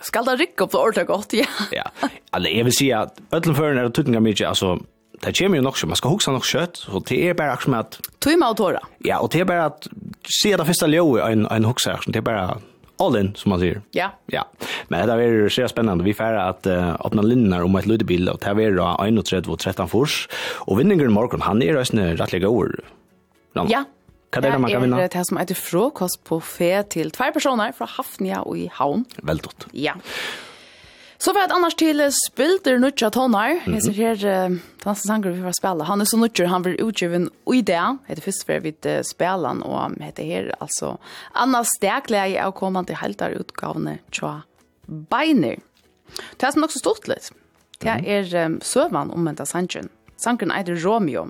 Skal 0.00 0.24
da 0.24 0.36
rykke 0.38 0.64
opp 0.64 0.72
det 0.72 0.80
ordet 0.80 1.06
godt, 1.10 1.36
ja. 1.36 1.48
ja, 1.74 1.84
altså 2.32 2.48
jeg 2.48 2.64
vil 2.68 2.74
si 2.76 2.88
at 2.96 3.20
ødelføren 3.34 3.78
er 3.82 3.92
tøtninga 3.92 4.22
mye, 4.24 4.38
altså 4.48 4.78
det 5.22 5.36
kommer 5.38 5.60
jo 5.60 5.62
nok 5.62 5.76
så, 5.78 5.86
man 5.86 5.98
skal 6.00 6.14
huske 6.16 6.32
nok 6.34 6.46
kjøtt, 6.48 6.80
så 6.82 7.02
det 7.06 7.18
er 7.28 7.36
bare 7.38 7.54
akkurat 7.54 7.94
at... 7.94 8.12
Tøy 8.24 8.34
med 8.34 8.48
autora. 8.48 8.80
Ja, 9.06 9.20
og 9.22 9.30
det 9.30 9.44
er 9.44 9.46
bare 9.46 9.68
at, 9.70 9.86
sier 10.26 10.58
det 10.58 10.66
første 10.66 10.88
ljøet 10.90 11.22
en, 11.28 11.46
en 11.46 11.68
hukse, 11.68 11.94
det 12.08 12.22
er 12.22 12.26
bare 12.26 12.56
all 13.02 13.18
in, 13.18 13.30
som 13.38 13.52
man 13.54 13.60
sier. 13.62 13.80
Ja. 13.96 14.10
Ja, 14.32 14.42
men 14.90 15.06
det 15.10 15.16
er 15.22 15.52
så 15.52 15.68
spennende, 15.70 16.06
vi 16.06 16.14
får 16.16 16.38
at 16.40 16.68
uh, 16.70 16.94
åpne 17.06 17.24
linjer 17.26 17.66
om 17.66 17.78
et 17.78 17.86
lydebil, 17.90 18.30
og 18.32 18.42
det 18.42 18.50
er 18.50 18.80
31 18.82 19.50
og 19.52 19.58
13 19.60 19.90
fors, 19.92 20.18
og 20.66 20.80
vinningen 20.80 21.14
morgen, 21.14 21.44
han 21.46 21.62
er 21.62 21.78
røstene 21.78 22.12
rettelig 22.18 22.48
over. 22.48 22.74
Ja, 23.68 23.84
Hva 24.32 24.40
er 24.40 24.54
det 24.54 24.60
man 24.64 24.72
kan 24.72 24.86
vinne? 24.86 25.00
Det 25.02 25.10
er 25.10 25.18
det 25.18 25.26
som 25.28 25.40
heter 25.40 25.58
frokost 25.58 26.22
på 26.28 26.38
fe 26.40 26.72
til 26.92 27.12
tvær 27.12 27.34
personer 27.34 27.74
fra 27.76 27.88
Hafnia 27.98 28.40
og 28.46 28.56
i 28.56 28.70
Havn. 28.72 29.04
Veldig. 29.28 29.52
Ja. 29.76 29.98
Så 31.22 31.30
var 31.36 31.46
det 31.46 31.54
annars 31.54 31.76
til 31.78 32.00
spilter 32.16 32.80
nutja 32.82 33.12
tonar. 33.14 33.60
Mm. 33.62 33.76
Jeg 33.76 33.82
ser 33.84 33.98
her, 34.00 34.22
uh, 34.50 34.56
dansen 34.82 35.06
sanger 35.06 35.36
vi 35.36 35.44
får 35.44 35.54
spela. 35.60 35.84
Han 35.86 36.02
er 36.02 36.08
så 36.10 36.18
Nutja, 36.18 36.48
han 36.50 36.64
blir 36.64 36.80
utgiven 36.82 37.28
i 37.46 37.60
det. 37.60 37.82
Det 38.08 38.16
er 38.16 38.24
først 38.24 38.46
for 38.48 38.64
vi 38.64 38.72
uh, 38.88 38.96
spelan, 39.06 39.62
og 39.62 39.76
han 39.78 39.98
heter 40.02 40.26
her 40.26 40.50
altså 40.58 40.96
Anna 41.38 41.62
Stekleie 41.76 42.40
er 42.40 42.56
kommande 42.56 42.90
til 42.90 42.98
helter 43.04 43.36
utgavene 43.38 44.00
tja 44.10 44.40
Beiner. 44.88 45.60
Det 46.40 46.48
er 46.48 46.56
som 46.56 46.64
nok 46.64 46.74
så 46.74 46.82
stort 46.82 47.06
litt. 47.06 47.30
Det 47.84 48.00
er 48.02 48.26
um, 48.46 48.58
søvann 48.64 49.12
om 49.14 49.22
Menta 49.22 49.46
Sanchen. 49.46 49.92
Sanken 50.22 50.52
eitir 50.54 50.78
Romeo. 50.84 51.28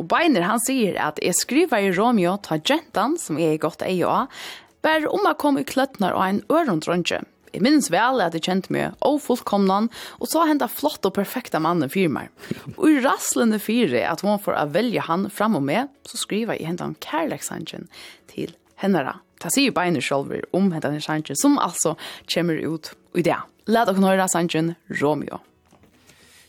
Og 0.00 0.08
Beiner 0.10 0.46
han 0.48 0.62
sier 0.64 0.98
at 1.00 1.20
jeg 1.22 1.36
skriver 1.38 1.84
i 1.84 1.92
Romeo 1.94 2.38
ta 2.42 2.58
gentan 2.58 3.18
som 3.20 3.40
jeg 3.40 3.56
er 3.56 3.62
godt 3.62 3.84
eier 3.86 4.08
av, 4.10 4.42
bare 4.82 5.10
om 5.12 5.28
jeg 5.28 5.38
kom 5.38 5.60
i 5.60 5.66
kløttnar 5.68 6.16
og 6.16 6.24
en 6.26 6.42
ørendrønge. 6.50 7.22
Jeg 7.52 7.60
minns 7.60 7.90
vel 7.92 8.22
at 8.24 8.32
jeg 8.32 8.46
kjente 8.46 8.72
meg 8.72 8.94
og 9.04 9.20
og 9.28 10.26
så 10.28 10.46
henda 10.48 10.66
flott 10.66 11.04
og 11.04 11.14
perfekta 11.14 11.60
mannen 11.60 11.90
fyrir 11.92 12.08
meg. 12.08 12.30
Og 12.78 12.88
i 12.88 13.00
rasslende 13.04 13.60
fyrir 13.60 14.08
at 14.08 14.22
hun 14.24 14.40
får 14.40 14.56
å 14.56 14.70
velge 14.72 15.04
han 15.04 15.28
fram 15.28 15.56
og 15.56 15.62
med, 15.62 15.88
så 16.08 16.16
skriver 16.16 16.56
jeg 16.56 16.66
hendan 16.66 16.96
kærleksangen 17.00 17.88
til 18.32 18.56
hennara. 18.80 19.20
Ta 19.38 19.50
sier 19.50 19.74
beina 19.74 20.00
sjolver 20.00 20.46
om 20.56 20.72
hendan 20.72 21.00
sangen, 21.00 21.36
som 21.36 21.58
altså 21.58 21.96
kommer 22.32 22.56
ut 22.56 22.94
i 23.14 23.22
det. 23.22 23.40
Lad 23.66 23.90
dere 23.90 24.00
nøyra 24.00 24.28
sangen 24.28 24.76
Romeo. 25.00 25.42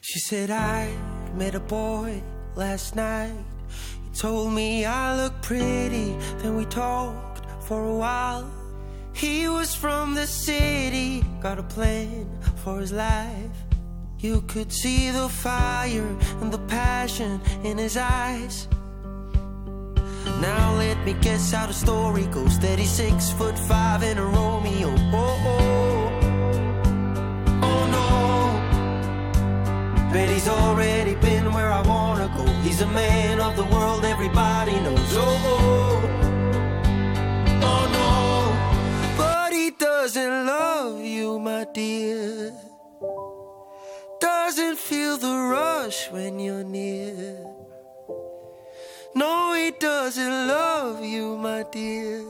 She 0.01 0.19
said 0.19 0.51
I 0.51 1.12
met 1.33 1.55
a 1.55 1.59
boy 1.59 2.21
last 2.55 2.95
night. 2.95 3.33
He 4.03 4.17
told 4.17 4.53
me 4.53 4.85
I 4.85 5.15
look 5.15 5.41
pretty. 5.41 6.15
Then 6.37 6.55
we 6.55 6.65
talked 6.65 7.45
for 7.63 7.83
a 7.83 7.95
while. 7.95 8.51
He 9.13 9.47
was 9.47 9.73
from 9.75 10.15
the 10.15 10.27
city. 10.27 11.23
Got 11.41 11.59
a 11.59 11.63
plan 11.63 12.27
for 12.63 12.79
his 12.79 12.91
life. 12.91 13.57
You 14.19 14.41
could 14.47 14.71
see 14.71 15.09
the 15.09 15.27
fire 15.27 16.07
and 16.41 16.51
the 16.51 16.59
passion 16.67 17.41
in 17.63 17.77
his 17.77 17.97
eyes. 17.97 18.67
Now 20.39 20.75
let 20.77 20.97
me 21.05 21.13
guess 21.21 21.51
how 21.51 21.67
the 21.67 21.73
story 21.73 22.25
goes. 22.27 22.57
That 22.59 22.79
he's 22.79 22.91
six 22.91 23.31
foot 23.31 23.57
five 23.57 24.03
in 24.03 24.17
a 24.17 24.25
Romeo. 24.25 24.89
Oh, 25.13 25.39
oh. 25.45 26.02
Bet 30.13 30.29
he's 30.29 30.47
already 30.47 31.15
been 31.15 31.51
where 31.53 31.71
I 31.71 31.81
wanna 31.81 32.31
go. 32.37 32.45
He's 32.61 32.81
a 32.81 32.85
man 32.85 33.39
of 33.39 33.55
the 33.55 33.63
world 33.63 34.05
everybody 34.05 34.79
knows. 34.81 35.13
Oh, 35.13 35.25
oh, 35.53 36.01
oh 37.69 37.83
no. 37.97 38.11
But 39.17 39.53
he 39.53 39.71
doesn't 39.71 40.45
love 40.45 41.01
you, 41.01 41.39
my 41.39 41.65
dear. 41.73 42.53
Doesn't 44.19 44.77
feel 44.77 45.17
the 45.17 45.35
rush 45.35 46.11
when 46.11 46.37
you're 46.37 46.63
near. 46.63 47.47
No, 49.15 49.53
he 49.55 49.71
doesn't 49.71 50.47
love 50.47 51.03
you, 51.03 51.37
my 51.37 51.63
dear. 51.71 52.23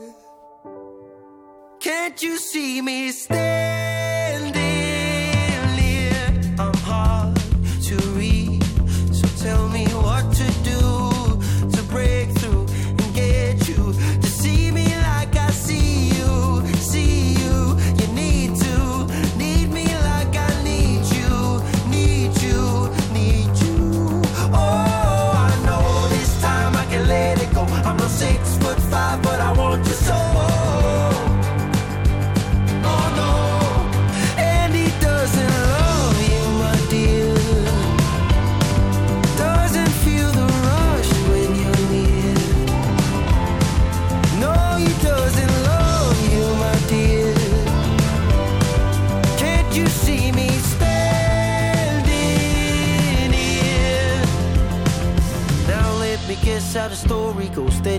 Can't 1.80 2.22
you 2.22 2.38
see 2.38 2.80
me 2.80 3.10
stay? 3.10 3.93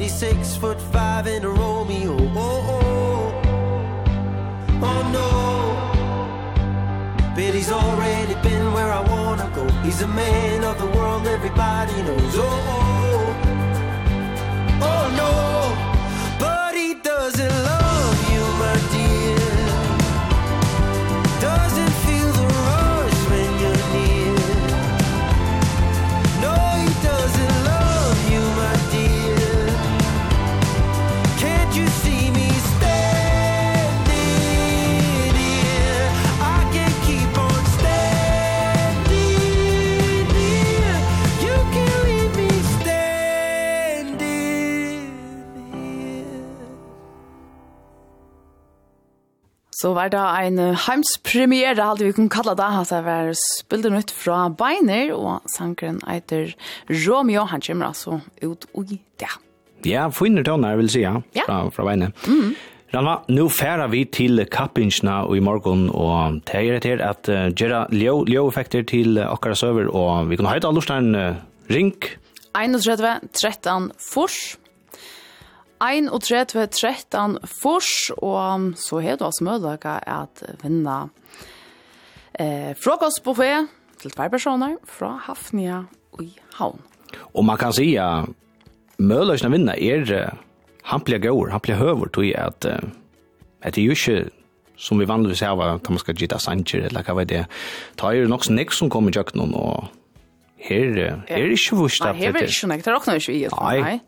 only 0.05 0.17
six 0.17 0.55
foot 0.55 0.79
five 0.79 1.25
in 1.25 1.43
a 1.43 1.49
Romeo. 1.49 2.15
Oh, 2.35 2.61
oh, 2.75 3.41
oh 4.83 5.01
no. 5.11 5.31
But 7.33 7.53
he's 7.55 7.71
already 7.71 8.35
been 8.47 8.71
where 8.73 8.91
I 8.91 9.01
wanna 9.01 9.49
go. 9.55 9.67
He's 9.81 10.01
a 10.03 10.07
man 10.07 10.63
of 10.63 10.77
the 10.77 10.85
world 10.97 11.25
everybody 11.27 12.03
knows. 12.03 12.35
Oh, 12.35 12.43
oh, 12.75 13.33
oh 14.89 15.05
no. 15.21 15.33
But 16.39 16.75
he 16.75 16.93
doesn't 16.95 17.63
love 17.63 17.74
Så 49.85 49.91
var 49.93 50.09
det 50.09 50.17
en 50.17 50.57
heimspremiere, 50.81 51.77
hadde 51.77 52.07
vi 52.07 52.13
kunne 52.17 52.31
kalla 52.33 52.55
det. 52.57 52.65
at 52.65 52.89
det 52.89 53.03
var 53.05 53.27
spildet 53.37 53.91
nytt 53.93 54.11
fra 54.17 54.47
Beiner, 54.49 55.11
og 55.13 55.43
sangren 55.45 55.99
eiter 56.09 56.55
Romeo. 56.89 57.43
Han 57.45 57.61
kommer 57.61 57.91
altså 57.91 58.17
ut 58.41 58.65
i 58.81 58.97
det. 59.21 59.29
Ja, 59.85 60.07
finner 60.09 60.41
tøvner, 60.41 60.79
vil 60.81 60.89
si, 60.89 61.03
ja, 61.05 61.19
fra, 61.45 61.69
fra 61.69 61.85
Beiner. 61.85 62.17
Mm. 62.25 62.55
Ranva, 62.95 63.19
nu 63.29 63.45
færer 63.45 63.85
vi 63.93 64.07
til 64.09 64.41
kappingsna 64.49 65.19
i 65.29 65.43
morgon, 65.45 65.91
og 65.93 66.41
det 66.49 66.63
er 66.63 66.79
rett 66.79 67.05
at 67.05 67.29
uh, 67.29 67.53
gjøre 67.53 67.85
ljøeffekter 67.93 68.89
til 68.89 69.19
uh, 69.19 69.29
akkurat 69.35 69.61
søver, 69.61 69.93
og 69.93 70.31
vi 70.31 70.41
kan 70.41 70.49
høyta 70.49 70.73
et 70.73 71.13
uh, 71.13 71.37
ring. 71.69 71.93
31 72.57 73.19
13 73.37 73.91
fors. 74.01 74.55
31-13 75.83 77.39
fors, 77.49 77.89
og 78.17 78.71
så 78.79 79.01
er 79.01 79.17
det 79.19 79.27
også 79.27 79.45
mulighet 79.45 79.85
at 80.07 80.43
vinna 80.63 81.07
eh, 82.39 82.71
frokostbuffé 82.79 83.51
til 84.01 84.11
tvær 84.11 84.31
personer 84.31 84.77
fra 84.87 85.15
Hafnia 85.27 85.83
i 86.21 86.31
Havn. 86.59 86.79
Og 87.33 87.45
man 87.45 87.59
kan 87.59 87.73
si 87.75 87.95
at 87.99 88.29
muligheten 88.99 89.51
vinna 89.51 89.75
er 89.75 90.07
uh, 90.11 90.37
han 90.91 91.03
blir 91.03 91.19
gaur, 91.19 91.49
han 91.51 91.63
blir 91.63 91.79
høver, 91.79 92.09
tror 92.13 92.31
at, 92.39 92.65
uh, 92.65 92.89
det 93.65 93.81
er 93.81 93.87
jo 93.89 93.95
ikke 93.95 94.29
som 94.77 94.99
vi 94.99 95.07
vanligvis 95.07 95.43
har, 95.45 95.59
at 95.61 95.89
man 95.89 95.99
skal 95.99 96.17
gitta 96.19 96.39
sanger, 96.41 96.89
eller 96.89 97.05
hva 97.05 97.15
vet 97.19 97.29
det? 97.31 97.45
Det 97.95 98.07
er 98.07 98.19
jo 98.19 98.31
nok 98.31 98.43
snakk 98.43 98.73
som 98.75 98.91
kommer 98.91 99.13
i 99.13 99.15
kjøkkenen, 99.15 99.55
og 99.55 99.87
her 100.67 100.97
er 101.27 101.51
ikke 101.53 101.77
vurst 101.77 102.01
at 102.01 102.15
det 102.15 102.27
er. 102.27 102.33
Nei, 102.33 102.41
her 102.41 102.41
er 102.41 102.49
ikke 102.49 102.69
noe, 102.69 102.81
det 102.81 102.91
er 102.91 102.97
også 102.97 103.13
noe 103.13 103.21
ikke 103.21 103.35
vi 103.35 103.43
i. 103.43 103.51
Nei. 103.85 103.99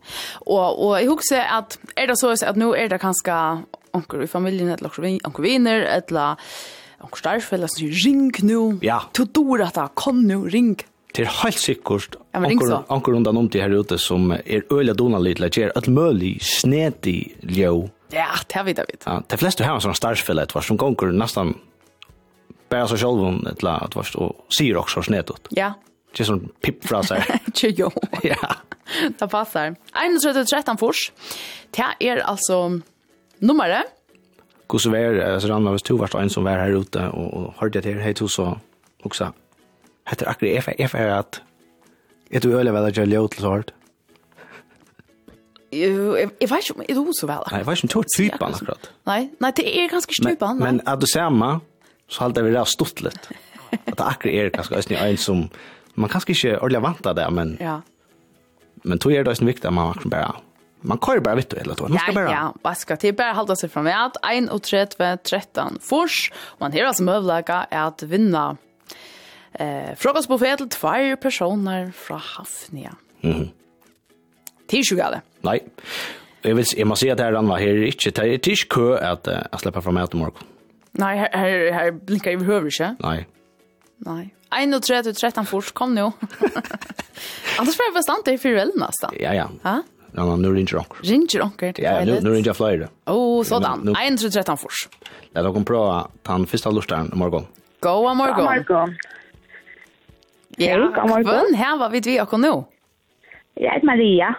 Og, 0.46 0.66
og 0.66 0.92
jeg 0.98 1.08
husker 1.10 1.54
at, 1.58 1.78
er 1.96 2.10
det 2.10 2.18
så 2.20 2.34
at 2.34 2.60
nå 2.60 2.72
er 2.78 2.90
det 2.92 3.00
kanskje 3.02 3.38
onker 3.96 4.22
i 4.24 4.28
familien, 4.30 4.70
eller 4.74 4.92
onker 4.92 5.44
viner, 5.44 5.86
eller 5.96 6.38
onker 7.04 7.22
starfeller 7.22 7.70
som 7.70 7.82
sier, 7.82 7.98
ring 8.04 8.30
nå. 8.46 8.62
Ja. 8.84 9.02
Du 9.16 9.24
dår 9.24 9.68
at 9.68 9.78
det, 9.78 9.88
kom 9.98 10.24
nå, 10.28 10.44
ring. 10.52 10.76
Det 11.16 11.24
er 11.24 11.30
helt 11.40 11.58
sikkert 11.58 12.18
onker 12.36 13.14
rundt 13.14 13.30
om 13.30 13.46
til 13.48 13.64
her 13.64 13.72
ute 13.80 13.96
som 13.98 14.28
er 14.36 14.66
øyla 14.70 14.92
donalig 14.94 15.38
til 15.38 15.46
å 15.46 15.52
gjøre 15.62 15.78
et 15.80 15.88
mulig 15.90 16.34
snedig 16.44 17.20
ljø. 17.42 17.88
Ja, 18.12 18.28
det 18.44 18.56
har 18.56 18.64
vi 18.64 18.74
jeg 18.76 18.88
vet. 18.92 19.06
Ja, 19.06 19.18
de 19.24 19.40
fleste 19.40 19.64
har 19.66 19.78
en 19.78 19.84
sånn 19.84 19.96
starfeller, 19.96 20.52
som 20.64 20.78
gonger 20.80 21.12
nesten 21.12 21.56
bare 22.68 22.88
seg 22.90 23.00
selv 23.00 23.24
om 23.24 23.40
et 23.48 23.62
eller 23.62 23.80
annet 23.80 24.14
och 24.14 24.52
ser 24.52 24.76
också 24.76 25.02
snett 25.02 25.30
ut. 25.30 25.48
Ja, 25.50 25.72
Det 26.12 26.22
är 26.22 26.24
som 26.24 26.48
pippfraser. 26.60 27.40
jo. 27.62 27.90
ja. 28.22 28.54
Det 29.18 29.28
passar. 29.28 29.76
31-13 29.92 30.76
fors. 30.76 31.12
Det 31.70 32.08
är 32.08 32.16
alltså 32.16 32.80
nummeret. 33.38 33.84
Hur 34.72 34.78
så 34.78 34.90
var 34.90 35.38
så 35.40 35.48
ramlade 35.48 35.74
hvis 35.74 35.82
två 35.82 35.96
var 35.96 36.20
en 36.20 36.30
som 36.30 36.44
var 36.44 36.52
här 36.52 36.80
ute 36.80 37.08
och 37.08 37.54
hörde 37.56 37.82
till 37.82 37.98
hej 37.98 38.14
till 38.14 38.28
så 38.28 38.58
också. 39.02 39.32
Heter 40.04 40.28
akkurat 40.28 40.52
EFA 40.52 40.72
EFA 40.72 40.98
är 40.98 41.08
att 41.08 41.40
Jag 42.28 42.42
tror 42.42 42.54
öle 42.60 42.72
väl 42.72 42.84
att 42.84 42.96
jag 42.96 43.06
ljöt 43.06 43.34
så 43.34 43.48
hårt. 43.48 43.70
Jag 45.70 46.48
vet 46.48 46.70
inte 46.70 46.72
om 46.72 46.82
det 46.86 46.92
är 46.92 47.12
så 47.12 47.26
väl. 47.26 47.38
Nej, 47.50 47.60
jag 47.60 47.64
vet 47.64 47.82
inte 47.82 47.98
om 47.98 48.04
det 48.16 48.24
är 48.24 48.28
typan 48.28 48.54
akkurat. 48.54 48.90
Nej, 49.04 49.30
nej, 49.38 49.52
det 49.56 49.78
är 49.80 49.88
ganska 49.88 50.28
typan. 50.28 50.56
Men 50.58 50.76
men 50.76 50.88
att 50.88 51.00
du 51.00 51.06
ser 51.06 51.60
så 52.08 52.22
halter 52.22 52.42
vi 52.42 52.50
det 52.50 52.58
här 52.58 52.64
stort 52.64 53.00
lite. 53.00 53.18
Att 53.70 53.96
det 53.96 54.04
akkurat 54.04 54.34
är 54.34 54.50
ganska 54.50 54.98
en 54.98 55.16
som 55.16 55.48
man 55.98 56.10
kanskje 56.10 56.34
ikke 56.34 56.58
ordentlig 56.58 56.82
vant 56.82 57.06
av 57.06 57.16
det, 57.18 57.30
men, 57.34 57.56
ja. 57.60 57.80
men 58.84 58.98
tog 58.98 59.12
er 59.12 59.24
det 59.26 59.34
også 59.34 59.48
viktig 59.48 59.68
at 59.68 59.74
man 59.74 59.90
akkurat 59.94 60.14
bare 60.14 60.36
Man 60.82 60.98
kör 60.98 61.20
bara 61.20 61.34
vitt 61.34 61.54
hele 61.58 61.74
tog. 61.74 61.90
Man 61.90 61.98
skal 61.98 62.14
bare... 62.14 62.30
Ja, 62.30 62.54
vad 62.62 62.76
ska 62.78 62.96
det 62.96 63.12
bara 63.12 63.32
hålla 63.32 63.56
sig 63.56 63.68
framåt. 63.68 64.16
1 64.32 64.50
och 64.50 64.62
3 64.62 64.86
13 65.16 65.78
fors. 65.80 66.32
Man 66.58 66.72
har 66.72 66.80
alltså 66.84 67.02
möjlighet 67.02 67.50
att 67.70 68.02
vinna 68.02 68.56
eh 69.52 69.94
frukostbuffé 69.96 70.56
till 70.56 70.68
två 70.68 71.16
personer 71.22 71.90
från 71.90 72.20
Hafnia. 72.20 72.94
Mhm. 73.20 73.48
Tischugale. 74.68 75.20
Nej. 75.40 75.64
Jag 76.42 76.54
vill 76.54 76.64
jag 76.76 76.86
måste 76.86 77.02
säga 77.02 77.12
att 77.12 77.18
det 77.18 77.24
her 77.24 77.32
den 77.32 77.48
var 77.48 77.58
här 77.58 77.86
ikke. 77.86 78.10
det 78.10 78.34
er 78.34 78.38
tisju 78.38 78.68
kø 78.68 78.94
at 78.94 79.24
kö 79.24 79.32
att 79.34 79.52
att 79.52 79.60
släppa 79.60 79.80
fram 79.80 79.94
mat 79.94 80.14
imorgon. 80.14 80.42
Nej, 80.92 81.18
här 81.18 81.72
här 81.72 81.90
blinkar 81.90 82.30
ju 82.30 82.36
behöver 82.36 82.66
inte. 82.66 82.96
Nei. 82.98 83.26
Nej. 83.98 84.34
31 84.50 85.16
13 85.16 85.46
fors 85.46 85.72
kom 85.72 85.94
nu. 85.94 86.00
Annars 87.58 87.76
får 87.76 87.84
jag 87.86 87.94
bara 87.94 88.02
stanna 88.02 88.34
i 88.34 88.38
fyra 88.38 88.64
nästan. 88.64 89.14
Ja 89.20 89.34
ja. 89.34 89.50
Ja. 89.62 89.82
Ja, 90.12 90.26
men 90.26 90.42
nu 90.42 90.54
ringer 90.54 90.76
onkel. 90.76 90.96
Ringer 91.02 91.42
onkel. 91.42 91.74
Ja, 91.76 92.04
nu, 92.04 92.20
nu 92.22 92.30
ringer 92.30 92.52
flyger. 92.52 92.88
Oh, 93.06 93.44
sådan. 93.44 93.94
31 93.94 94.32
13 94.32 94.58
fors. 94.58 94.88
Ja, 95.32 95.42
då 95.42 95.52
kommer 95.52 95.66
prova 95.66 96.08
den 96.22 96.46
första 96.46 96.70
lursdagen 96.70 97.10
imorgon. 97.12 97.46
Goa 97.80 98.14
morgon. 98.14 98.36
Goa 98.36 98.54
morgon. 98.54 98.94
Ja, 100.56 100.76
goa 100.76 101.06
morgon. 101.06 101.54
Här 101.54 101.78
var 101.78 101.90
vi 101.90 102.00
vi 102.00 102.20
och 102.20 102.40
nu. 102.40 102.64
Jeg 103.54 103.72
heter 103.72 103.86
Maria. 103.86 104.34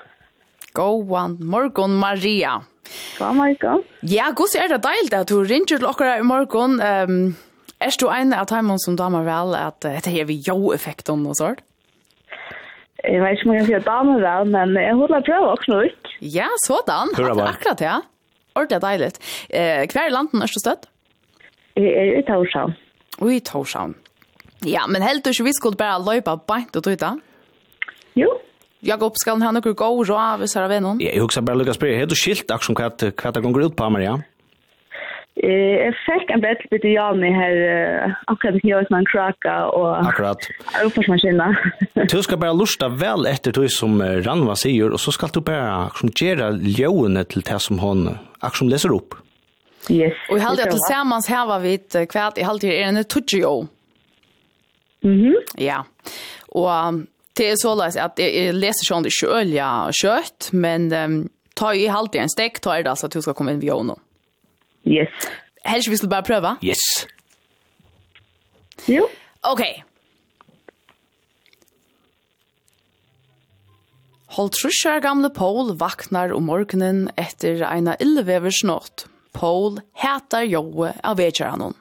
Goa 0.74 1.28
morgon 1.28 1.96
Maria. 1.96 2.62
Goa 3.20 3.34
morgon. 3.34 3.84
Ja, 4.02 4.32
god 4.36 4.56
er 4.56 4.68
det 4.68 4.84
deilt 4.84 5.14
at 5.14 5.30
du 5.30 5.44
ringer 5.44 5.66
til 5.66 5.86
oss 5.86 6.02
i 6.02 6.24
morgon. 6.24 6.80
Ehm 6.82 7.12
um, 7.12 7.36
Er 7.80 7.96
du 7.96 8.10
en 8.12 8.34
av 8.36 8.48
timene 8.52 8.80
som 8.84 8.98
damer 9.00 9.24
vel 9.24 9.54
at 9.56 9.86
uh, 9.88 9.96
dette 9.96 10.12
er 10.12 10.28
vi 10.28 10.40
jo-effekten 10.44 11.24
og 11.30 11.38
sånt? 11.40 11.62
Jeg 13.00 13.22
vet 13.24 13.38
ikke 13.38 13.48
om 13.48 13.54
jeg 13.56 13.62
kan 13.62 13.68
si 13.70 13.78
damer 13.86 14.24
vel, 14.26 14.50
men 14.52 14.76
jeg 14.76 14.96
holder 15.00 15.24
prøve 15.24 15.52
også 15.54 15.78
ut. 15.88 16.10
Ja, 16.20 16.50
sådan. 16.66 17.14
Akkurat, 17.16 17.80
ja. 17.80 18.02
Ordentlig 18.60 18.82
deilig. 18.84 19.14
Uh, 19.54 19.86
hver 19.88 20.10
i 20.10 20.12
landen 20.12 20.44
er 20.44 20.52
du 20.52 20.60
støtt? 20.60 20.90
Jeg 21.80 21.96
er 21.96 22.20
i 22.20 22.26
Torshavn. 22.28 22.76
i 23.24 23.40
Torshavn. 23.40 23.96
Ja, 24.68 24.84
men 24.92 25.06
helt 25.06 25.24
du 25.24 25.32
ikke 25.32 25.48
vi 25.48 25.56
skulle 25.56 25.80
bare 25.80 26.02
løpe 26.04 26.36
beint 26.52 26.76
og 26.76 26.84
tøyta? 26.84 27.14
Jo. 28.20 28.34
Jakob, 28.84 29.16
skal 29.20 29.38
han 29.38 29.48
ha 29.48 29.54
noen 29.56 29.64
gode 29.72 30.10
råd 30.10 30.44
hvis 30.44 30.58
han 30.58 30.66
har 30.68 30.74
vennom? 30.74 31.00
Jeg 31.04 31.24
husker 31.24 31.48
bare 31.48 31.62
lykke 31.62 31.72
å 31.72 31.80
spørre. 31.80 32.02
Har 32.02 32.12
du 32.12 32.18
skilt 32.20 32.52
akkurat 32.52 33.08
hva 33.08 33.32
det 33.36 33.44
går 33.46 33.70
ut 33.70 33.80
på, 33.80 33.88
Maria? 33.96 34.18
Ja. 34.20 34.29
Eh, 35.44 35.76
jeg 35.86 35.94
fikk 36.04 36.32
en 36.36 36.42
bättre 36.42 36.68
bit 36.72 36.84
jag 36.84 37.16
her, 37.16 37.32
här 37.32 38.16
akkurat 38.28 38.64
när 38.64 38.84
som 38.84 38.96
man 38.96 39.06
kraka 39.06 39.66
och 39.66 40.08
Akkurat. 40.08 40.38
Uppförsmaskina. 40.86 41.58
du 42.10 42.24
skal 42.24 42.38
bare 42.38 42.54
lusta 42.54 42.90
väl 42.90 43.26
efter 43.26 43.52
det 43.52 43.70
som 43.70 44.02
Ranva 44.02 44.56
sier, 44.56 44.92
och 44.92 45.00
så 45.00 45.12
ska 45.12 45.28
du 45.28 45.42
bare 45.42 45.90
som 45.96 46.10
gjøre 46.10 46.60
ljøene 46.62 47.24
till 47.24 47.42
det 47.42 47.60
som 47.60 47.80
hon 47.80 48.18
akkurat 48.40 48.72
läser 48.72 48.96
upp. 48.96 49.16
Yes. 49.90 50.14
Och 50.32 50.38
jag 50.38 50.44
hade 50.44 50.64
tillsammans 50.64 51.30
här 51.30 51.46
var 51.46 51.60
vi 51.60 51.74
ett 51.74 52.10
kvart 52.10 52.38
i 52.38 52.44
halvtid 52.44 52.72
er 52.72 52.84
en 52.84 53.04
tutjo. 53.04 53.68
Mhm. 55.04 55.36
Ja. 55.58 55.86
Och 56.48 56.70
det 57.34 57.50
är 57.50 57.56
så 57.56 57.76
läs 57.76 57.96
att 57.98 58.20
jag 58.20 58.56
läser 58.56 59.02
det 59.02 59.08
i 59.08 59.12
kölja 59.12 59.90
kött 59.92 60.50
men 60.52 60.94
um, 60.94 61.30
ta 61.54 61.74
i 61.74 61.88
halvtid 61.88 62.22
en 62.22 62.30
stek 62.30 62.60
tar 62.60 62.84
det 62.84 62.90
alltså 62.90 63.06
att 63.06 63.12
du 63.12 63.22
ska 63.22 63.34
komma 63.34 63.52
in 63.52 63.60
vid 63.60 63.72
honom. 63.72 64.00
Yes. 64.84 65.10
Helst 65.64 65.88
vi 65.88 65.98
skulle 65.98 66.10
bara 66.10 66.22
pröva? 66.22 66.58
Yes. 66.62 67.08
Jo. 68.86 69.10
Okej. 69.42 69.72
Okay. 69.72 69.84
Hold 74.30 74.54
gamle 75.02 75.30
Paul 75.30 75.76
vaknar 75.76 76.32
om 76.34 76.46
morgenen 76.46 77.10
etter 77.18 77.64
eina 77.64 77.96
illvevers 78.00 78.64
nått. 78.64 79.08
Paul 79.32 79.82
heter 79.94 80.44
Joe 80.44 80.94
av 81.04 81.18
vekjar 81.18 81.50
han. 81.50 81.74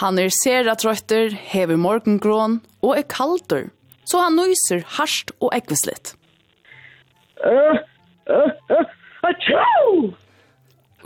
Han 0.00 0.18
er 0.18 0.28
sera 0.42 0.74
trøytter, 0.76 1.32
hever 1.32 1.78
morgengrån 1.80 2.60
og 2.84 2.98
er 2.98 3.06
kaldur, 3.08 3.70
så 4.04 4.26
han 4.26 4.36
nøyser 4.36 4.84
harsht 4.98 5.32
og 5.40 5.54
ekvislitt. 5.56 6.12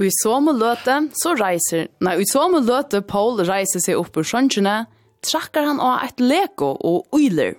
Og 0.01 0.07
i 0.07 0.12
somme 0.22 0.55
løte, 0.57 0.97
så 1.20 1.35
reiser, 1.37 1.91
nei, 2.01 2.16
i 2.22 2.28
somme 2.28 2.62
løte 2.64 3.03
Paul 3.05 3.43
reiser 3.45 3.83
seg 3.85 3.99
opp 4.01 4.16
ur 4.16 4.24
sjønkjene, 4.26 4.85
trakkar 5.26 5.66
han 5.68 5.83
av 5.85 6.07
et 6.07 6.22
leko 6.22 6.72
og 6.76 7.16
uiler. 7.16 7.59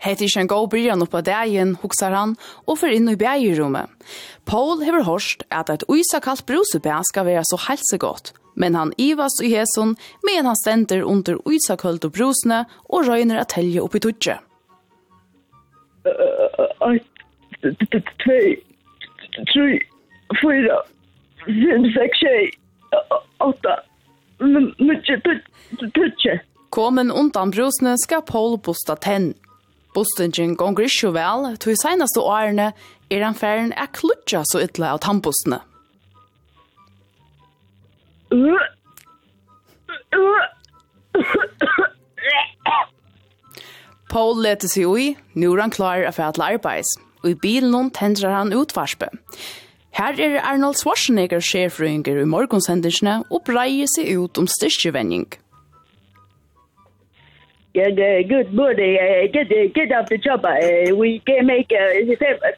Hette 0.00 0.24
ikke 0.24 0.42
en 0.44 0.48
god 0.48 0.68
bryan 0.72 1.04
oppe 1.04 1.20
av 1.20 1.26
dagen, 1.28 1.74
hoksar 1.80 2.14
han, 2.16 2.36
og 2.64 2.78
fer 2.80 2.94
inn 2.96 3.08
i 3.12 3.18
bægerommet. 3.20 3.88
Paul 4.48 4.80
hever 4.84 5.04
hørst 5.04 5.44
at 5.52 5.72
et 5.72 5.84
uisa 5.92 6.22
kalt 6.24 6.46
brusebæ 6.48 7.02
skal 7.08 7.28
være 7.28 7.44
så 7.48 7.58
helsegått, 7.68 8.32
Men 8.54 8.74
han 8.74 8.92
ivas 8.98 9.40
i 9.42 9.52
hesson, 9.54 9.96
men 10.26 10.46
han 10.46 10.56
stender 10.56 11.02
under 11.02 11.38
utsaköld 11.44 12.04
og 12.04 12.14
brusene, 12.16 12.64
og 12.88 13.08
røyner 13.08 13.40
at 13.42 13.54
helge 13.58 13.82
opp 13.82 13.94
i 13.96 14.02
tudje. 14.04 14.38
Tvei, 18.24 18.56
tru, 19.52 19.66
fyra, 20.40 20.80
fem, 21.44 21.86
seks, 21.96 22.22
tjei, 22.24 22.48
åtta, 23.44 23.76
mykje, 24.40 25.20
tudje. 25.94 26.40
Komen 26.70 27.10
undan 27.10 27.50
brusene 27.50 27.96
skal 27.98 28.22
Paul 28.26 28.58
bosta 28.62 28.96
tenn. 28.96 29.32
Bostingen 29.94 30.54
gonger 30.54 30.86
ikke 30.86 31.10
vel, 31.16 31.48
to 31.58 31.72
i 31.72 31.78
senaste 31.78 32.22
årene 32.22 32.70
er 33.10 33.24
han 33.26 33.34
færen 33.34 33.72
er 33.74 33.90
klutja 33.90 34.44
så 34.46 34.62
ytla 34.62 34.94
av 34.94 35.02
tannbostene. 35.02 35.58
Paul 44.10 44.40
lette 44.42 44.68
seg 44.70 44.86
ui, 44.86 45.16
nu 45.34 45.52
er 45.52 45.60
han 45.62 45.74
klar 45.74 46.02
av 46.06 46.18
at 46.22 46.38
arbeids, 46.42 46.94
og 47.22 47.30
i 47.30 47.38
bilen 47.42 47.90
tendrar 47.94 48.34
han 48.38 48.54
utvarspe. 48.54 49.08
Her 49.98 50.14
er 50.22 50.40
Arnold 50.46 50.78
Schwarzenegger 50.78 51.42
sjefrøynger 51.42 52.22
i 52.22 52.26
morgonsendelsene 52.26 53.20
og 53.30 53.44
breier 53.46 53.90
seg 53.90 54.10
ut 54.18 54.38
om 54.38 54.46
styrkjevending. 54.46 55.26
Yeah, 57.72 57.90
uh, 57.90 58.26
good 58.26 58.52
morning. 58.52 58.98
Uh, 58.98 59.30
get, 59.32 59.46
uh, 59.46 59.70
get 59.72 59.92
up 59.92 60.08
the 60.08 60.18
job. 60.18 60.44
Uh, 60.44 60.94
we 60.96 61.22
can 61.24 61.46
make 61.46 61.70
uh, 61.70 62.02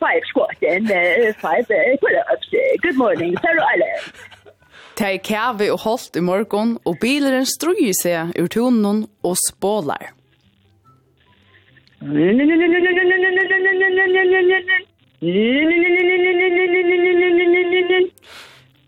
five 0.01 0.23
squats 0.25 0.57
and 0.67 0.91
uh, 0.91 1.33
five 1.37 1.69
uh, 1.69 1.97
pull-ups. 2.01 2.49
Uh, 2.49 2.77
good 2.81 2.97
morning. 2.97 3.37
Sarah 3.43 3.67
Island. 3.75 4.01
Det 5.03 5.09
er 5.17 5.23
kjave 5.27 5.67
og 5.75 5.81
holdt 5.83 6.15
i 6.15 6.21
morgon, 6.23 6.77
og 6.87 7.01
bileren 7.03 7.43
struer 7.43 7.91
seg 7.99 8.37
ur 8.39 8.47
tonen 8.55 9.01
og 9.27 9.33
spåler. 9.41 10.13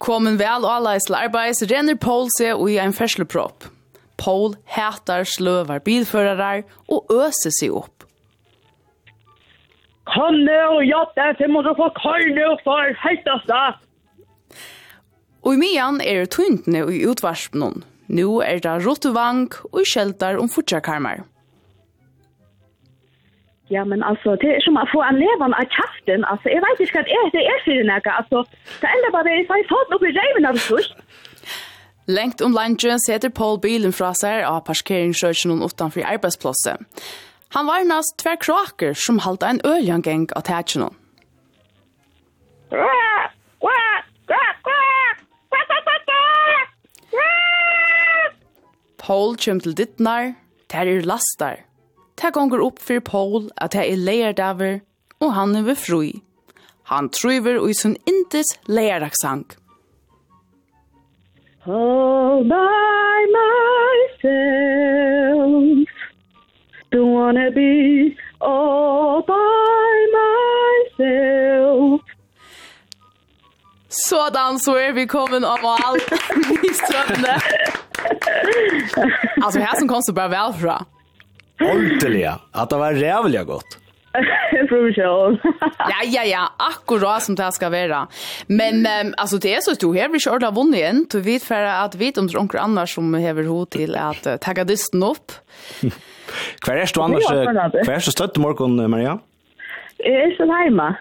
Kommen 0.07 0.39
vel 0.39 0.62
og 0.62 0.71
alle 0.77 0.93
til 1.03 1.19
arbeids, 1.19 1.65
renner 1.73 1.99
Paul 1.99 2.31
seg 2.39 2.55
og 2.55 2.71
i 2.71 2.79
en 2.79 2.95
ferslepropp. 2.95 3.67
Paul 4.15 4.55
hætar 4.71 5.27
sløvar 5.27 5.83
bilførarar 5.83 6.62
og 6.87 7.11
øser 7.11 7.51
seg 7.59 7.75
opp. 7.75 8.07
Kanne 10.15 10.61
og 10.77 10.87
jatt 10.87 11.19
er 11.19 11.35
til 11.43 11.51
måte 11.51 11.75
kall 11.75 11.91
karne 11.99 12.47
og 12.53 12.62
for 12.62 12.95
heitast 13.03 13.51
Og 15.45 15.55
i 15.55 15.61
mian 15.61 16.01
er 16.01 16.25
det 16.25 16.33
tuntene 16.37 16.87
i 16.89 17.05
utvarspen 17.09 17.85
Nå 18.09 18.41
er 18.45 18.61
det 18.65 18.81
rottevang 18.85 19.47
og 19.73 19.87
skjeltar 19.89 20.37
om 20.41 20.49
fortsakarmar. 20.53 21.23
Ja, 23.73 23.85
men 23.85 24.03
altså, 24.05 24.37
det 24.43 24.51
er 24.55 24.61
som 24.61 24.77
å 24.77 24.85
få 24.93 25.01
en 25.07 25.17
levan 25.17 25.55
av 25.57 25.65
kjaften, 25.73 26.25
altså, 26.29 26.51
jeg 26.53 26.61
vet 26.65 26.83
ikke 26.85 26.99
hva 26.99 27.05
det 27.07 27.15
er, 27.17 27.31
det 27.33 27.45
er 27.49 27.63
för 27.65 27.85
näka. 27.89 28.11
altså, 28.21 28.45
det 28.81 28.89
enda 28.95 29.11
bare 29.17 29.31
är 29.31 29.41
att 29.41 29.71
jag 29.71 29.95
upp 29.95 30.03
i 30.03 30.13
rejven 30.21 30.47
av 30.47 30.55
det 30.55 30.85
Lengt 32.07 32.41
om 32.41 32.53
lunchen 32.53 33.01
setter 33.01 33.31
Paul 33.31 33.59
bilen 33.61 33.93
fra 33.93 34.11
seg 34.13 34.45
av 34.45 34.61
parkeringsrøkjen 34.67 35.55
og 35.55 35.71
utenfor 35.73 36.05
arbeidsplosset. 36.05 36.77
Han 37.57 37.67
var 37.67 37.87
nast 37.89 38.19
tver 38.21 38.37
kraker 38.37 38.93
som 38.93 39.23
halte 39.25 39.47
en 39.49 39.61
øljangeng 39.65 40.27
av 40.37 40.45
tætjen. 40.45 40.91
Kvak, 42.69 43.33
kvak, 43.65 44.05
kvak, 44.29 44.61
kvak! 44.69 45.24
Paul 49.05 49.35
kjem 49.37 49.59
til 49.61 49.75
dittnar, 49.77 50.31
der 50.73 50.89
er 50.89 51.05
lastar. 51.05 51.59
Der 52.17 52.31
gonger 52.33 52.63
opp 52.65 52.79
for 52.81 53.01
Paul 53.05 53.51
at 53.61 53.73
der 53.75 53.85
er 53.85 53.97
leierdaver, 54.01 54.81
og 55.21 55.35
han 55.35 55.55
er 55.57 55.63
ved 55.67 55.77
frui. 55.77 56.23
Han 56.89 57.09
trøyver 57.13 57.61
og 57.61 57.71
i 57.71 57.75
sin 57.75 57.97
indes 58.09 58.47
leierdagsang. 58.67 59.45
All 61.67 62.45
by 62.45 63.27
myself 63.37 64.65
Don't 66.93 67.13
wanna 67.13 67.51
be 67.51 68.17
all 68.41 69.23
by 69.27 70.07
myself 70.17 71.64
Så 73.95 74.77
er 74.79 74.93
vi 74.93 75.07
kommen 75.07 75.45
av 75.45 75.63
all 75.63 75.97
i 76.69 76.73
strømne. 76.75 77.37
Alltså 79.43 79.61
her 79.61 79.79
som 79.79 79.89
kom 79.89 80.03
så 80.03 80.13
bare 80.13 80.33
vel 80.35 80.53
fra. 80.61 80.83
Ordentliga, 81.61 82.39
att 82.53 82.71
det 82.71 82.77
var 82.77 82.93
rævlig 82.93 83.47
gott. 83.47 83.79
Profession. 84.69 85.39
ja, 85.79 86.01
ja, 86.05 86.25
ja, 86.25 86.53
akkurat 86.57 87.23
som 87.23 87.35
det 87.35 87.53
ska 87.53 87.71
vara. 87.71 88.07
Men 88.47 88.87
um, 88.87 89.15
alltså 89.17 89.39
det 89.39 89.55
är 89.55 89.61
så 89.61 89.75
stor 89.75 89.95
här 89.95 90.09
vil 90.09 90.17
ikke 90.17 90.31
ordentlig 90.31 90.55
vunnet 90.55 90.79
igen. 90.79 91.07
Du 91.11 91.21
vet 91.21 91.43
för 91.43 91.65
att 91.65 91.95
vi 91.95 92.13
om 92.17 92.29
onkel 92.39 92.61
annars 92.61 92.95
som 92.95 93.15
hever 93.15 93.45
ho 93.45 93.67
till 93.67 93.97
att 93.97 94.27
uh, 94.27 94.37
tagga 94.37 94.65
dysten 94.65 95.03
upp. 95.03 95.33
Kvar 96.61 96.77
är 96.77 96.91
du 96.95 97.01
annars? 97.01 97.25
Kvar 97.85 97.95
är 97.95 98.05
du 98.05 98.11
stött 98.11 98.37
morgen, 98.37 98.91
Maria? 98.91 99.19
Jeg 99.99 100.15
är 100.15 100.37
så 100.37 100.45
hjemme. 100.65 100.97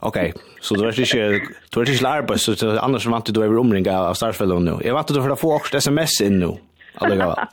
Okej. 0.00 0.32
Så 0.66 0.74
du 0.74 0.82
var 0.82 0.96
ikke, 0.98 1.46
du 1.70 1.78
var 1.78 1.90
ikke 1.92 2.10
arbeid, 2.10 2.40
så 2.42 2.56
det 2.58 2.66
er 2.72 2.82
annars 2.82 3.04
som 3.06 3.14
vant 3.14 3.28
du 3.30 3.38
er 3.44 3.52
omringa 3.60 3.94
av 4.08 4.16
startfellet 4.18 4.64
nå. 4.66 4.80
Jeg 4.82 4.96
vant 4.96 5.12
du 5.14 5.20
for 5.20 5.34
å 5.34 5.38
få 5.38 5.52
også 5.60 5.78
sms 5.78 6.16
inn 6.26 6.40
nå, 6.42 6.52
alle 7.02 7.18
gava. 7.20 7.46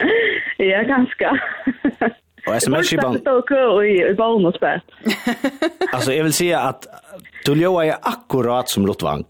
Ja, 0.60 0.82
ganske. 0.84 1.28
Og 2.44 2.50
sms-kipan... 2.60 3.14
Det 3.24 3.32
var 3.32 3.38
ikke 3.40 3.60
i, 3.88 3.94
i 4.12 4.50
spett. 4.58 4.90
altså, 5.94 6.12
jeg 6.12 6.26
vil 6.26 6.34
si 6.36 6.50
at 6.52 6.84
du 7.46 7.54
ljøa 7.56 7.86
er 7.86 8.08
akkurat 8.10 8.68
som 8.68 8.84
Lottvang. 8.84 9.24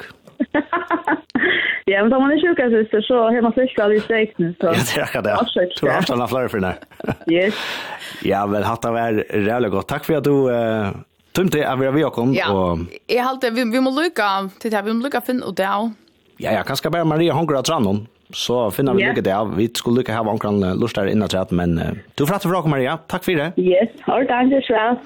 ja, 1.93 2.03
men 2.03 2.11
da 2.11 2.19
man 2.19 2.35
er 2.35 2.43
sjuka 2.43 2.67
syster, 2.73 3.05
så 3.07 3.21
har 3.31 3.47
man 3.47 3.55
sykla 3.55 3.87
litt 3.93 4.09
steikne. 4.09 4.51
Ja, 4.59 4.75
det 4.75 4.97
er 4.99 5.07
akkurat 5.07 5.29
det. 5.29 5.69
Du 5.79 5.87
har 5.87 6.01
haft 6.01 6.11
av 6.11 6.27
flere 6.33 6.51
for 6.51 6.67
den 6.67 7.31
Yes. 7.31 7.63
Ja, 8.31 8.43
men 8.51 8.67
hatt 8.67 8.85
av 8.91 8.99
er 8.99 9.23
rævlig 9.31 9.71
godt. 9.77 9.89
Takk 9.95 10.11
for 10.11 10.19
at 10.19 10.27
du... 10.27 10.35
Uh, 10.51 10.91
Tumt 11.33 11.53
det 11.53 11.63
är 11.63 11.77
vi 11.77 12.03
har 12.03 12.35
ja. 12.35 12.51
och 12.53 12.79
jeg 13.09 13.25
halte, 13.25 13.51
vi 13.51 13.65
vi 13.65 13.81
måste 13.81 14.03
lucka 14.03 14.51
til 14.61 14.71
det 14.71 14.85
vi 14.85 14.93
må 14.93 15.05
lykke 15.05 15.21
finne 15.23 15.47
ut 15.47 15.57
det 15.57 15.69
av. 15.69 15.93
Ja, 16.39 16.53
ja, 16.53 16.63
kanskje 16.63 16.91
bara 16.91 17.05
Maria 17.05 17.35
hungrar 17.35 17.59
av 17.59 17.63
Trannon. 17.63 18.07
Så 18.33 18.71
finner 18.71 18.95
vi 18.95 19.03
ja. 19.03 19.09
lykke 19.09 19.23
det 19.23 19.37
av. 19.37 19.55
Vi 19.57 19.69
skulle 19.75 20.01
lykke 20.01 20.15
ha 20.15 20.23
vankran 20.23 20.61
lustar 20.81 21.07
innan 21.07 21.29
trätt, 21.29 21.51
men 21.51 21.79
uh, 21.79 21.93
du 22.15 22.27
får 22.27 22.39
for 22.39 22.51
fråga 22.51 22.69
Maria. 22.69 22.99
Tack 23.07 23.25
för 23.25 23.33
det. 23.33 23.53
Yes, 23.57 23.91
har 24.03 24.25
time 24.25 24.55
just 24.55 24.71
well. 24.71 24.97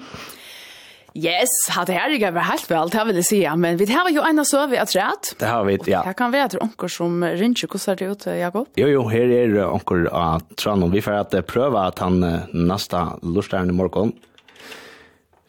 Yes, 1.17 1.49
hade 1.71 1.93
här 1.93 2.19
det 2.19 2.31
var 2.31 2.41
helt 2.41 2.71
väl, 2.71 2.89
det 2.89 3.05
vill 3.05 3.25
säga, 3.25 3.57
men 3.57 3.77
vi 3.77 3.93
har 3.93 4.11
ju 4.11 4.21
en 4.21 4.45
så 4.45 4.67
vi 4.67 4.79
att 4.79 4.97
rätt. 4.97 5.37
Det 5.39 5.47
har 5.47 5.65
vi, 5.65 5.79
ja. 5.87 6.03
Det 6.07 6.15
kan 6.15 6.33
vara 6.33 6.49
onkel 6.61 6.89
som 6.89 7.25
rinner 7.25 7.73
hur 7.73 7.79
ser 7.79 7.97
det 7.97 8.05
ut, 8.05 8.27
Jakob? 8.27 8.67
Jo, 8.75 8.89
jo, 8.89 9.09
här 9.09 9.21
är 9.21 9.73
onkel 9.73 10.07
att 10.07 10.43
uh, 10.43 10.55
Tranum. 10.55 10.91
Vi 10.91 11.03
får 11.03 11.13
att 11.13 11.35
uh, 11.35 11.41
pröva 11.41 11.81
att 11.81 11.99
han 11.99 12.25
uh, 12.25 12.39
nästa 12.53 13.19
lustar 13.23 13.65
i 13.65 13.73
morgon. 13.73 14.13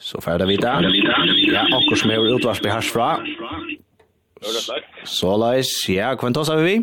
Så 0.05 0.21
får 0.21 0.37
det 0.37 0.45
vita. 0.45 0.75
Ja, 0.77 1.61
akkurat 1.73 1.99
som 2.01 2.11
jeg 2.13 2.21
har 2.21 2.35
utvarsp 2.37 2.65
i 2.67 2.69
hersfra. 2.69 3.07
Så 5.09 5.31
leis, 5.41 5.71
ja, 5.89 6.11
hvem 6.21 6.35
tar 6.35 6.61
vi? 6.61 6.75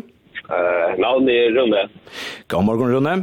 Uh, 0.43 0.89
navn 0.99 1.29
er 1.31 1.53
Rune. 1.55 1.85
God 2.51 2.65
morgen, 2.67 2.91
Rune. 2.91 3.13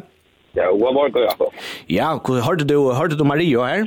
Ja, 0.57 0.71
god 0.73 0.95
morgen, 0.97 1.27
Jakob. 1.29 1.53
Ja, 1.93 2.15
hørte 2.47 2.65
du, 2.65 2.79
hørte 2.97 3.19
du 3.19 3.25
Mario 3.29 3.67
her? 3.69 3.85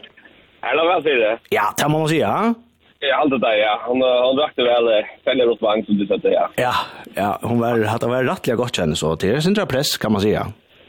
Her 0.64 0.78
la 0.78 0.86
vel 1.00 1.26
det. 1.26 1.34
Ja, 1.52 1.66
det 1.80 1.90
må 1.90 2.04
man 2.04 2.08
si, 2.14 2.22
ja. 2.22 2.54
Ja, 3.02 3.18
allt 3.20 3.34
det 3.34 3.42
där, 3.42 3.58
ja. 3.58 3.74
Hon, 3.88 4.02
hon 4.02 4.38
rakte 4.40 4.64
väl 4.64 5.04
fälgar 5.26 5.50
åt 5.50 5.62
vagn 5.62 5.86
som 5.86 5.98
du 5.98 6.06
sätter, 6.08 6.32
ja. 6.32 6.50
Ja, 6.56 6.74
ja 7.16 7.40
hon 7.42 7.60
var, 7.60 7.84
hade 7.84 8.08
varit 8.08 8.30
rättliga 8.30 8.56
gott 8.56 8.76
känner 8.76 8.96
så. 8.96 9.16
Det 9.16 9.30
är 9.30 9.40
sin 9.40 9.56
press 9.56 9.98
kan 9.98 10.12
man 10.12 10.22
säga. 10.22 10.48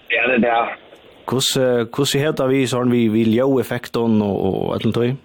Ja, 0.08 0.26
det 0.26 0.34
är 0.34 0.38
det. 0.38 0.83
Kus 1.26 1.58
kus 1.92 2.14
heta 2.14 2.46
vi 2.46 2.66
sån 2.66 2.90
vi 2.90 3.08
vi 3.08 3.22
ljo 3.22 3.60
effekten 3.60 4.22
och 4.22 4.64
och 4.66 4.74
allt 4.74 4.94
det. 4.94 5.06
Eh. 5.06 5.16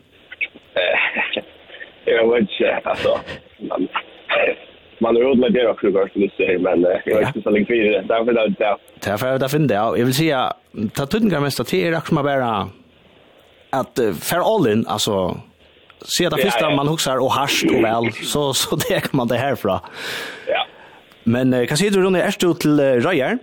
Jag 2.05 2.31
vet 2.31 2.41
inte 2.41 2.81
alltså. 2.83 3.19
Man 5.01 5.15
har 5.15 5.23
råd 5.23 5.37
med 5.37 5.53
det 5.53 5.67
också 5.67 5.91
går 5.91 6.07
till 6.07 6.31
det 6.37 6.59
men 6.59 6.85
jag 7.05 7.17
vet 7.19 7.27
inte 7.27 7.41
så 7.41 7.49
länge 7.49 7.65
det, 7.65 8.01
Därför 8.07 8.33
då 8.33 8.47
där. 8.59 8.75
Därför 9.03 9.39
där 9.39 9.47
finner 9.47 9.75
jag. 9.75 9.99
Jag 9.99 10.05
vill 10.05 10.13
säga 10.13 10.53
ta 10.93 11.05
tunn 11.05 11.29
mest 11.29 11.41
mest 11.41 11.67
till 11.67 11.93
är 11.93 12.01
som 12.07 12.23
bara 12.23 12.69
att 13.69 13.99
för 14.21 14.55
all 14.55 14.67
in 14.71 14.85
alltså 14.87 15.37
se 16.01 16.29
det 16.29 16.37
första 16.37 16.69
man 16.69 16.87
huxar 16.87 17.17
och 17.17 17.31
harst 17.31 17.65
och 17.65 17.83
väl 17.83 18.11
så 18.11 18.53
så 18.53 18.75
det 18.75 18.99
kan 19.01 19.09
man 19.17 19.27
det 19.27 19.37
härifrån. 19.37 19.79
Ja. 20.47 20.65
Men 21.23 21.67
kan 21.67 21.77
se 21.77 21.89
du 21.89 22.03
då 22.03 22.09
när 22.09 22.19
är 22.19 22.35
du 22.39 22.53
till 22.53 22.79
Röjer? 22.79 23.37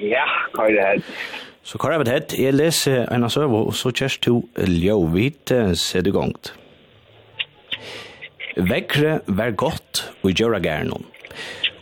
Ja, 0.00 0.24
hva 0.54 0.66
er 0.68 0.76
det 0.76 0.84
her? 0.86 1.02
Så 1.62 1.78
hva 1.78 1.92
er 1.92 2.04
det 2.04 2.14
hett, 2.14 2.38
Jeg 2.38 2.56
leser 2.56 3.04
en 3.12 3.24
av 3.26 3.30
søve, 3.34 3.66
og 3.68 3.74
så 3.76 3.92
kjørs 3.92 4.16
to 4.24 4.40
ljøvit 4.56 5.52
ser 5.76 6.02
du 6.02 6.12
gongt. 6.14 6.54
Vekre 8.56 9.20
vær 9.26 9.52
godt 9.54 10.06
og 10.24 10.32
gjør 10.32 10.58
gærnon. 10.64 11.04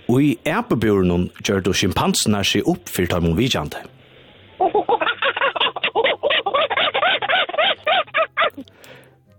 Og 0.08 0.22
i 0.24 0.32
epebjørnen 0.48 1.28
gjør 1.44 1.62
du 1.64 1.72
sjimpansene 1.76 2.42
seg 2.44 2.66
opp 2.68 2.90
for 2.90 3.08
dem 3.08 3.36
vidjande. 3.38 3.80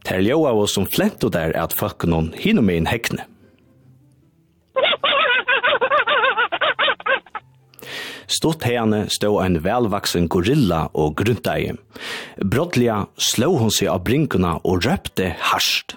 Ter 0.06 0.24
ljøa 0.26 0.54
var 0.58 0.70
som 0.72 0.88
flent 0.90 1.24
og 1.26 1.34
der 1.36 1.52
er 1.52 1.68
at 1.68 1.76
folk 1.78 2.06
noen 2.10 2.32
hinner 2.38 2.66
med 2.66 2.82
en 2.82 2.90
hekne. 2.90 3.28
Stått 8.30 8.64
henne 8.64 9.08
stod 9.10 9.42
en 9.42 9.58
velvaksen 9.66 10.28
gorilla 10.30 10.84
og 10.94 11.16
grunteie. 11.18 11.74
Brottliga 12.38 13.08
slå 13.18 13.56
hon 13.58 13.74
seg 13.74 13.90
av 13.90 14.04
brinkuna 14.06 14.60
og 14.62 14.86
røpte 14.86 15.32
harsht. 15.50 15.96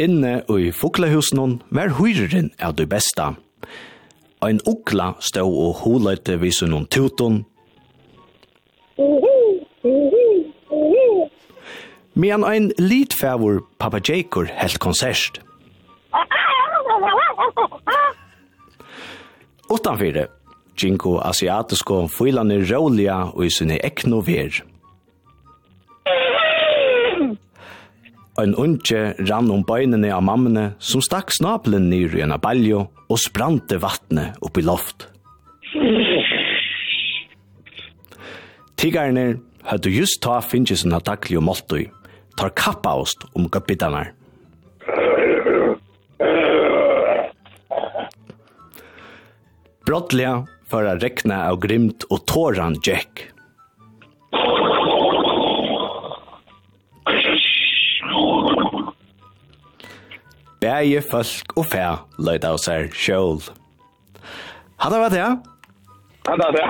Inne 0.00 0.32
i 0.48 0.68
fuklahusen 0.72 1.60
var 1.72 1.96
hyreren 1.96 2.52
av 2.60 2.76
det 2.76 2.88
beste. 2.92 3.32
Ein 4.44 4.60
ukla 4.68 5.14
stod 5.24 5.56
og 5.64 5.80
holete 5.84 6.36
vid 6.40 6.60
noen 6.68 6.88
tuton. 6.88 7.44
Medan 12.12 12.44
ein 12.44 12.72
litfavor 12.76 13.64
papageikur 13.78 14.52
helt 14.52 14.78
konsert. 14.80 15.40
Ah! 16.12 16.49
Utanfyrir, 19.74 20.28
Jinko 20.78 21.18
asiatisko 21.22 22.06
fylani 22.10 22.64
råliga 22.64 23.30
og 23.34 23.44
i 23.46 23.50
sinne 23.52 23.78
ekno 23.84 24.20
ver. 24.26 24.62
Ein 28.40 28.54
unge 28.56 29.00
rann 29.28 29.50
om 29.52 29.64
bøynene 29.66 30.14
av 30.14 30.22
mammene 30.24 30.70
som 30.78 31.02
stakk 31.04 31.32
snapelen 31.34 31.90
nyr 31.92 32.16
i 32.16 32.22
en 32.24 32.32
abaljo 32.32 32.86
og 33.10 33.18
sprante 33.20 33.76
vattnet 33.82 34.38
opp 34.40 34.56
i 34.56 34.64
loft. 34.64 35.08
Tigarne 38.80 39.26
hadde 39.68 39.92
just 39.92 40.22
ta 40.24 40.40
finnes 40.40 40.86
en 40.86 40.96
attaklig 40.96 41.36
og 41.36 41.44
måltøy, 41.50 41.84
tar 42.40 42.56
kappa 42.56 42.96
oss 43.02 43.12
om 43.36 43.50
gøppidanar. 43.52 44.14
Brottliga 49.86 50.46
för 50.66 50.84
att 50.84 51.02
räkna 51.02 51.48
av 51.50 51.60
grimt 51.60 52.02
och 52.02 52.26
tåran 52.26 52.76
Jack. 52.82 53.28
Bæje 60.60 61.00
folk 61.10 61.54
og 61.56 61.66
fæ, 61.72 61.84
løyt 62.20 62.44
av 62.44 62.58
seg 62.60 62.92
sjål. 62.96 63.40
Hadda 64.80 64.98
var 65.00 65.12
det, 65.12 65.20
ja? 65.22 65.30
Hadda 66.28 66.50
var 66.50 66.52
det, 66.52 66.66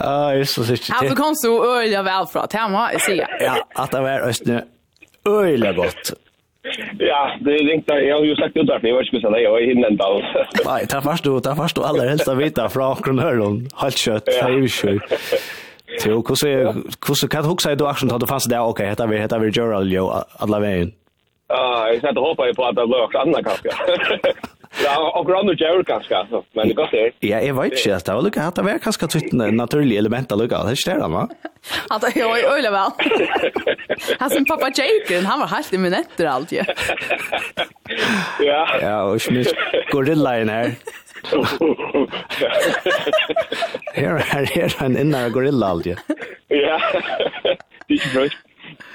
Ah, 0.00 0.30
är 0.32 0.44
så 0.44 0.64
sikkert. 0.64 1.00
du 1.10 1.16
kom 1.16 1.34
så 1.34 1.76
öliga 1.78 2.02
väl 2.02 2.26
för 2.26 2.40
att 2.40 2.52
hemma, 2.52 2.92
jag 2.92 3.02
ser. 3.02 3.28
Ja, 3.40 3.64
att 3.74 3.90
det 3.90 4.00
var 4.00 4.20
östnö 4.20 4.62
öliga 5.28 5.72
gott. 5.72 6.12
Ja, 6.98 7.30
det 7.40 7.50
är 7.50 7.74
inte 7.74 7.94
jag 7.94 8.16
har 8.16 8.24
ju 8.24 8.36
sagt 8.36 8.54
det 8.54 8.62
där 8.66 8.78
för 8.78 8.88
jag 8.88 8.96
vet 8.96 9.12
inte 9.12 9.28
vad 9.28 9.42
jag 9.42 9.60
hinner 9.66 9.90
inte 9.90 10.04
alls. 10.04 10.24
Nej, 10.66 10.86
där 10.90 11.00
fast 11.00 11.24
du, 11.24 11.40
ta 11.40 11.54
fast 11.54 11.74
du 11.74 11.82
alla 11.82 12.02
helst 12.02 12.28
att 12.28 12.38
veta 12.38 12.68
från 12.68 12.96
Kronhörlund, 12.96 13.68
halt 13.74 13.96
kött, 13.96 14.24
det 14.26 14.38
är 14.38 14.50
ju 14.50 14.68
sjukt. 14.68 15.14
Så 15.98 16.10
hur 16.10 16.34
så 16.34 16.48
hur 17.06 17.14
så 17.14 17.28
kan 17.28 17.44
huxa 17.44 17.74
du 17.74 17.86
action 17.86 18.08
tar 18.08 18.18
du 18.18 18.26
fast 18.26 18.50
där 18.50 18.60
okej, 18.60 18.88
heter 18.88 19.06
vi 19.06 19.18
heter 19.18 19.38
vi 19.38 19.50
Gerald 19.50 19.92
jo 19.92 20.12
alla 20.38 20.60
vägen. 20.60 20.92
Ja, 21.48 21.88
jag 21.92 22.00
satt 22.00 22.16
och 22.16 22.22
hoppade 22.22 22.54
på 22.54 22.64
att 22.64 22.76
det 22.76 22.86
var 22.86 23.16
annat 23.16 23.44
kanske. 23.44 23.68
Ja, 24.82 24.94
og 25.00 25.26
grann 25.26 25.48
gjør 25.56 25.82
kanskje, 25.88 26.18
så, 26.30 26.42
men 26.54 26.68
det 26.68 26.76
går 26.76 26.90
det. 26.92 27.04
Ja, 27.24 27.40
jeg 27.42 27.56
vet 27.56 27.78
ikke, 27.78 27.96
det 28.04 28.14
var 28.14 28.22
lucka 28.22 28.50
det 28.56 28.64
var 28.66 28.78
kanskje 28.84 29.08
ett 29.18 29.32
naturlig 29.32 29.96
element 29.98 30.32
av 30.32 30.38
lucka. 30.42 30.60
Det 30.66 30.76
er 30.76 30.80
ikke 30.82 30.98
det, 31.02 31.10
va? 31.14 31.24
Att 31.94 32.02
det 32.02 32.12
jo 32.20 32.28
øyelig 32.34 32.70
vel. 32.72 32.90
Han 34.20 34.30
som 34.30 34.44
pappa 34.44 34.70
Jacob, 34.76 35.24
han 35.24 35.40
var 35.40 35.46
helt 35.46 35.72
i 35.72 35.78
minuter 35.78 36.26
allt 36.26 36.52
ju. 36.52 36.62
Ja. 38.40 38.68
Ja, 38.80 39.02
och 39.02 39.22
smisk 39.22 39.54
gorilla 39.90 40.40
in 40.40 40.48
här. 40.48 40.74
Her 43.94 44.58
er 44.58 44.82
en 44.84 44.96
innere 44.96 45.30
gorilla 45.30 45.66
alt, 45.66 45.86
ja. 45.86 45.94
Ja. 46.50 46.78
Det 47.88 47.96
er 47.96 48.20
ikke 48.20 48.24
är 48.24 48.47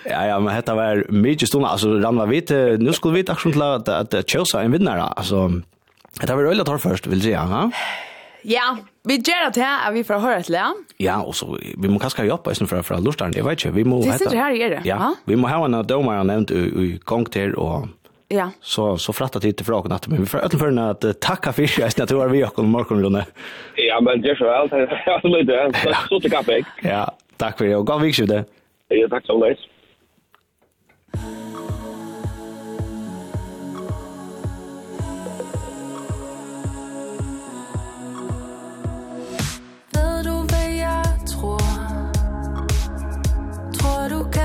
Ja, 0.05 0.25
ja, 0.27 0.39
men 0.39 0.55
detta 0.55 0.75
var 0.75 1.05
mycket 1.09 1.47
stund. 1.47 1.65
Alltså, 1.65 1.87
var 2.11 2.27
vit, 2.27 2.49
nu 2.79 2.93
skulle 2.93 3.13
vi 3.13 3.23
ta 3.23 3.33
action 3.33 3.51
till 3.51 3.61
att, 3.61 3.89
att 3.89 4.29
Chelsea 4.29 4.61
är 4.61 4.65
en 4.65 4.71
vinnare. 4.71 5.01
Alltså, 5.01 5.51
det 6.21 6.35
var 6.35 6.43
röjligt 6.43 6.65
tar 6.65 6.77
först, 6.77 7.07
vill 7.07 7.21
säga, 7.21 7.47
ja? 7.51 7.71
Ja, 8.45 8.77
vi 9.03 9.15
gjør 9.15 9.51
det 9.53 9.61
här, 9.61 9.91
vi 9.91 10.03
får 10.03 10.19
höra 10.19 10.41
til 10.41 10.53
det. 10.53 10.73
Ja, 10.97 11.21
och 11.21 11.35
så, 11.35 11.57
vi 11.77 11.87
måste 11.87 12.01
kanske 12.01 12.25
jobba 12.25 12.51
istället 12.51 12.69
för, 12.69 12.81
för 12.81 13.01
lustaren, 13.01 13.33
jag 13.35 13.43
vet 13.43 13.65
inte. 13.65 13.75
Vi 13.75 13.83
må, 13.83 14.03
det 14.03 14.13
sitter 14.13 14.37
här 14.37 14.51
i 14.51 14.69
det. 14.69 14.81
Ja, 14.83 15.15
vi 15.25 15.35
må 15.35 15.47
ha 15.47 15.65
en 15.65 15.87
domare 15.87 16.23
nämnt 16.23 16.51
i 16.51 16.99
gång 17.03 17.25
till 17.25 17.53
och 17.53 17.87
Ja. 18.27 18.51
Så 18.61 18.97
så 18.97 19.13
fratta 19.13 19.39
tid 19.39 19.57
till 19.57 19.65
frågan 19.65 19.91
att 19.91 20.07
men 20.07 20.19
vi 20.19 20.25
får 20.25 20.39
öll 20.39 20.49
för 20.49 20.79
att 20.79 21.21
tacka 21.21 21.53
för 21.53 21.65
sig 21.65 22.03
att 22.03 22.09
du 22.09 22.15
var 22.15 22.27
vi 22.27 22.43
och 22.43 22.63
morgon 22.63 23.03
Rune. 23.03 23.25
Ja, 23.75 24.01
men 24.01 24.21
det 24.21 24.29
är 24.29 24.35
så 24.35 24.49
allt. 24.49 24.73
Alltså 25.07 25.27
lite 25.27 25.71
så 26.09 26.19
så 26.19 26.29
kaffe. 26.29 26.63
Ja, 26.81 27.11
tack 27.37 27.57
för 27.57 27.65
det. 27.65 27.75
Och 27.75 27.85
god 27.87 28.01
vecka 28.01 28.25
det. 28.25 28.45
Ja, 28.87 29.07
tack 29.09 29.25
så 29.25 29.37
mye. 29.37 29.55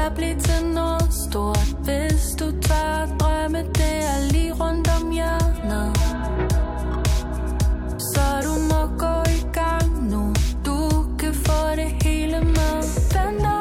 der 0.08 0.14
blive 0.14 0.40
til 0.40 0.66
noget 0.66 1.14
stort. 1.28 1.68
Hvis 1.84 2.36
du 2.38 2.44
tør 2.60 3.02
at 3.02 3.08
drømme, 3.20 3.58
det 3.58 3.96
er 4.12 4.32
lige 4.32 4.52
rundt 4.52 4.88
om 5.00 5.10
hjørnet. 5.10 5.96
Så 8.12 8.26
du 8.46 8.54
må 8.70 8.80
gå 8.98 9.14
i 9.38 9.40
gang 9.52 10.10
nu. 10.10 10.34
Du 10.66 11.04
kan 11.18 11.34
få 11.34 11.76
det 11.76 11.90
hele 12.02 12.40
med. 12.40 12.76
Vent 13.12 13.57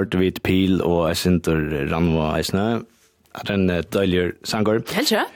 hørte 0.00 0.20
vi 0.20 0.30
et 0.32 0.40
pil 0.46 0.80
og 0.80 1.10
jeg 1.10 1.20
synter 1.26 1.60
Ranva 1.92 2.32
eisne. 2.38 2.66
Er 3.36 3.46
det 3.46 3.56
en 3.56 3.70
døylig 3.92 4.32
sanger? 4.48 4.82
Helt 4.96 5.12
ikke? 5.12 5.26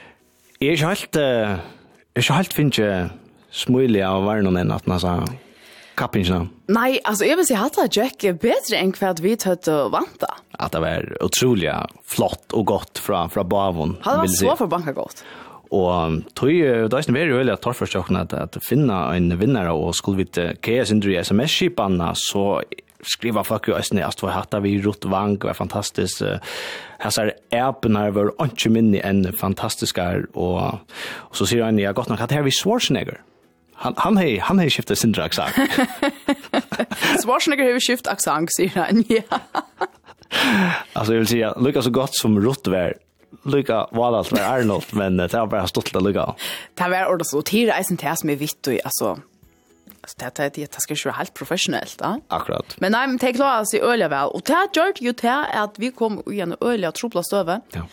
Jeg 0.59 0.67
er 0.67 0.77
ikke 0.79 0.91
helt, 0.91 1.15
uh, 1.15 1.21
jeg 1.21 2.19
er 2.19 2.25
ikke 2.25 2.39
helt 2.39 2.55
finnes 2.55 2.79
jeg 2.79 3.09
smøylig 3.55 4.03
av 4.03 4.25
verden 4.25 4.59
enn 4.59 4.73
at 4.73 4.87
man 4.89 5.01
sa 5.03 5.17
kappingsna. 5.95 6.41
Nei, 6.75 6.97
altså 7.07 7.27
jeg 7.27 7.39
vil 7.39 7.47
si 7.47 7.57
hatt 7.59 7.77
at 7.79 7.95
Jack 7.95 8.25
er 8.27 8.35
bedre 8.39 8.79
enn 8.81 8.91
hva 8.97 9.13
vi 9.23 9.35
tøtt 9.39 9.69
og 9.71 9.93
vant 9.95 10.17
da. 10.19 10.33
At 10.59 10.75
det 10.75 10.81
var 10.83 11.07
utrolig 11.23 11.71
flott 12.03 12.55
og 12.55 12.67
godt 12.71 12.99
fra, 13.03 13.25
fra 13.31 13.45
bavon. 13.47 13.97
Han 14.07 14.23
var 14.23 14.31
så 14.33 14.55
for 14.59 14.71
banka 14.71 14.95
godt. 14.95 15.23
Og 15.75 16.21
tog, 16.37 16.51
det 16.51 16.93
er 16.93 17.11
veldig 17.11 17.39
veldig 17.39 17.55
at 17.55 17.63
torførstjøkken 17.63 18.19
at, 18.19 18.35
at 18.37 18.57
finne 18.63 18.95
en 19.15 19.31
vinnare 19.39 19.73
og 19.73 19.95
skulle 19.97 20.23
vi 20.23 20.27
til 20.37 20.59
KS-indre 20.63 21.15
i 21.15 21.21
sms-skipene, 21.23 22.11
så 22.19 22.59
skriva 23.05 23.43
fuck 23.43 23.67
you 23.67 23.79
isne 23.79 24.05
att 24.05 24.21
vad 24.21 24.31
hatta 24.31 24.59
vi 24.59 24.81
rot 24.81 25.05
vang 25.05 25.37
var 25.37 25.53
fantastiskt 25.53 26.21
hasar 26.99 27.33
erpnar 27.51 28.11
var 28.11 28.33
anke 28.37 28.69
minni 28.69 28.99
en 28.99 29.33
fantastiska 29.33 30.23
och 30.33 30.73
och 31.05 31.37
så 31.37 31.45
ser 31.45 31.63
han 31.63 31.79
jag 31.79 31.95
gott 31.95 32.09
nog 32.09 32.21
att 32.21 32.31
här 32.31 32.41
vi 32.41 32.51
Schwarzenegger. 32.51 33.21
Han 33.73 33.93
han 33.97 34.17
hej 34.17 34.37
han 34.39 34.59
hej 34.59 34.69
skiftar 34.69 34.95
sin 34.95 35.11
drag 35.11 35.33
sagt 35.33 35.55
Schwarzenegger 37.23 37.73
har 37.73 37.79
skift 37.79 38.07
axang 38.07 38.47
säger 38.57 38.75
han 38.75 39.03
ja. 39.07 39.21
Alltså 40.93 41.13
jag 41.13 41.19
vill 41.19 41.27
säga 41.27 41.53
lukar 41.57 41.81
så 41.81 41.89
gott 41.89 42.15
som 42.15 42.41
rotvär 42.41 42.93
Luka 43.43 43.87
var 43.91 44.17
allt 44.17 44.31
var 44.31 44.39
Arnold, 44.39 44.83
men 44.91 45.17
det 45.17 45.33
var 45.33 45.47
bara 45.47 45.67
stått 45.67 45.85
til 45.85 46.01
Lukka. 46.01 46.33
Det 46.73 46.89
var 46.89 47.11
ordet 47.13 47.27
så 47.27 47.41
tid, 47.41 47.69
eisen 47.69 47.79
är 47.79 47.83
sånt 47.83 48.01
här 48.01 48.15
som 48.15 48.29
er 48.29 48.35
vitt 48.35 48.67
og 48.67 48.79
alltså, 48.83 49.19
Alltså 50.05 50.31
det 50.35 50.39
är 50.39 50.51
det 50.55 50.81
ska 50.81 50.93
ju 50.93 51.11
helt 51.11 51.33
professionellt, 51.33 52.01
va? 52.01 52.21
Akkurat. 52.27 52.75
Men 52.77 52.91
nej, 52.91 53.07
men 53.07 53.17
det 53.17 53.33
klarar 53.33 53.65
sig 53.65 53.81
öliga 53.81 54.07
väl. 54.07 54.27
Och 54.27 54.41
det 54.45 54.69
gjort 54.75 55.01
ju 55.01 55.11
det 55.11 55.45
att 55.53 55.79
vi 55.79 55.91
kom 55.91 56.23
i 56.31 56.39
en 56.39 56.55
öliga 56.61 56.91
tropla 56.91 57.23
stöve. 57.23 57.61
Ja. 57.71 57.87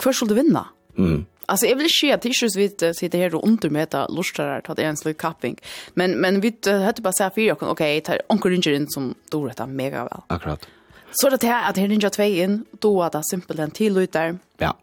Först 0.00 0.16
skulle 0.16 0.34
du 0.34 0.42
vinna. 0.42 0.68
Mm. 0.98 1.26
Alltså 1.46 1.66
jag 1.66 1.76
vill 1.76 1.88
ske 1.88 2.12
att 2.12 2.22
tissues 2.22 2.56
vi 2.56 2.68
sitter 2.94 3.18
här 3.18 3.34
och 3.34 3.48
under 3.48 3.70
med 3.70 3.94
att 3.94 4.10
lustrar 4.10 4.62
att 4.64 4.76
det 4.76 4.82
är 4.82 4.88
en 4.88 4.96
slut 4.96 5.18
kapping. 5.18 5.60
Men 5.94 6.10
men 6.10 6.40
vi 6.40 6.56
hade 6.64 7.02
bara 7.02 7.12
så 7.12 7.22
här 7.22 7.30
fyra 7.34 7.52
okej, 7.52 7.70
okay, 7.70 8.00
tar 8.00 8.20
onkel 8.28 8.50
Ranger 8.50 8.72
in 8.72 8.86
som 8.88 9.14
då 9.30 9.46
detta 9.46 9.66
mega 9.66 10.04
väl. 10.04 10.20
Akkurat. 10.26 10.66
Så 11.12 11.30
det 11.30 11.42
här 11.42 11.70
att 11.70 11.78
ringer 11.78 12.08
2 12.08 12.22
in 12.22 12.64
då 12.70 13.02
att 13.02 13.12
det 13.12 13.24
simpelt 13.24 13.60
en 13.60 13.70
till 13.70 13.98
ut 13.98 14.12
där. 14.12 14.38
Ja. 14.58 14.76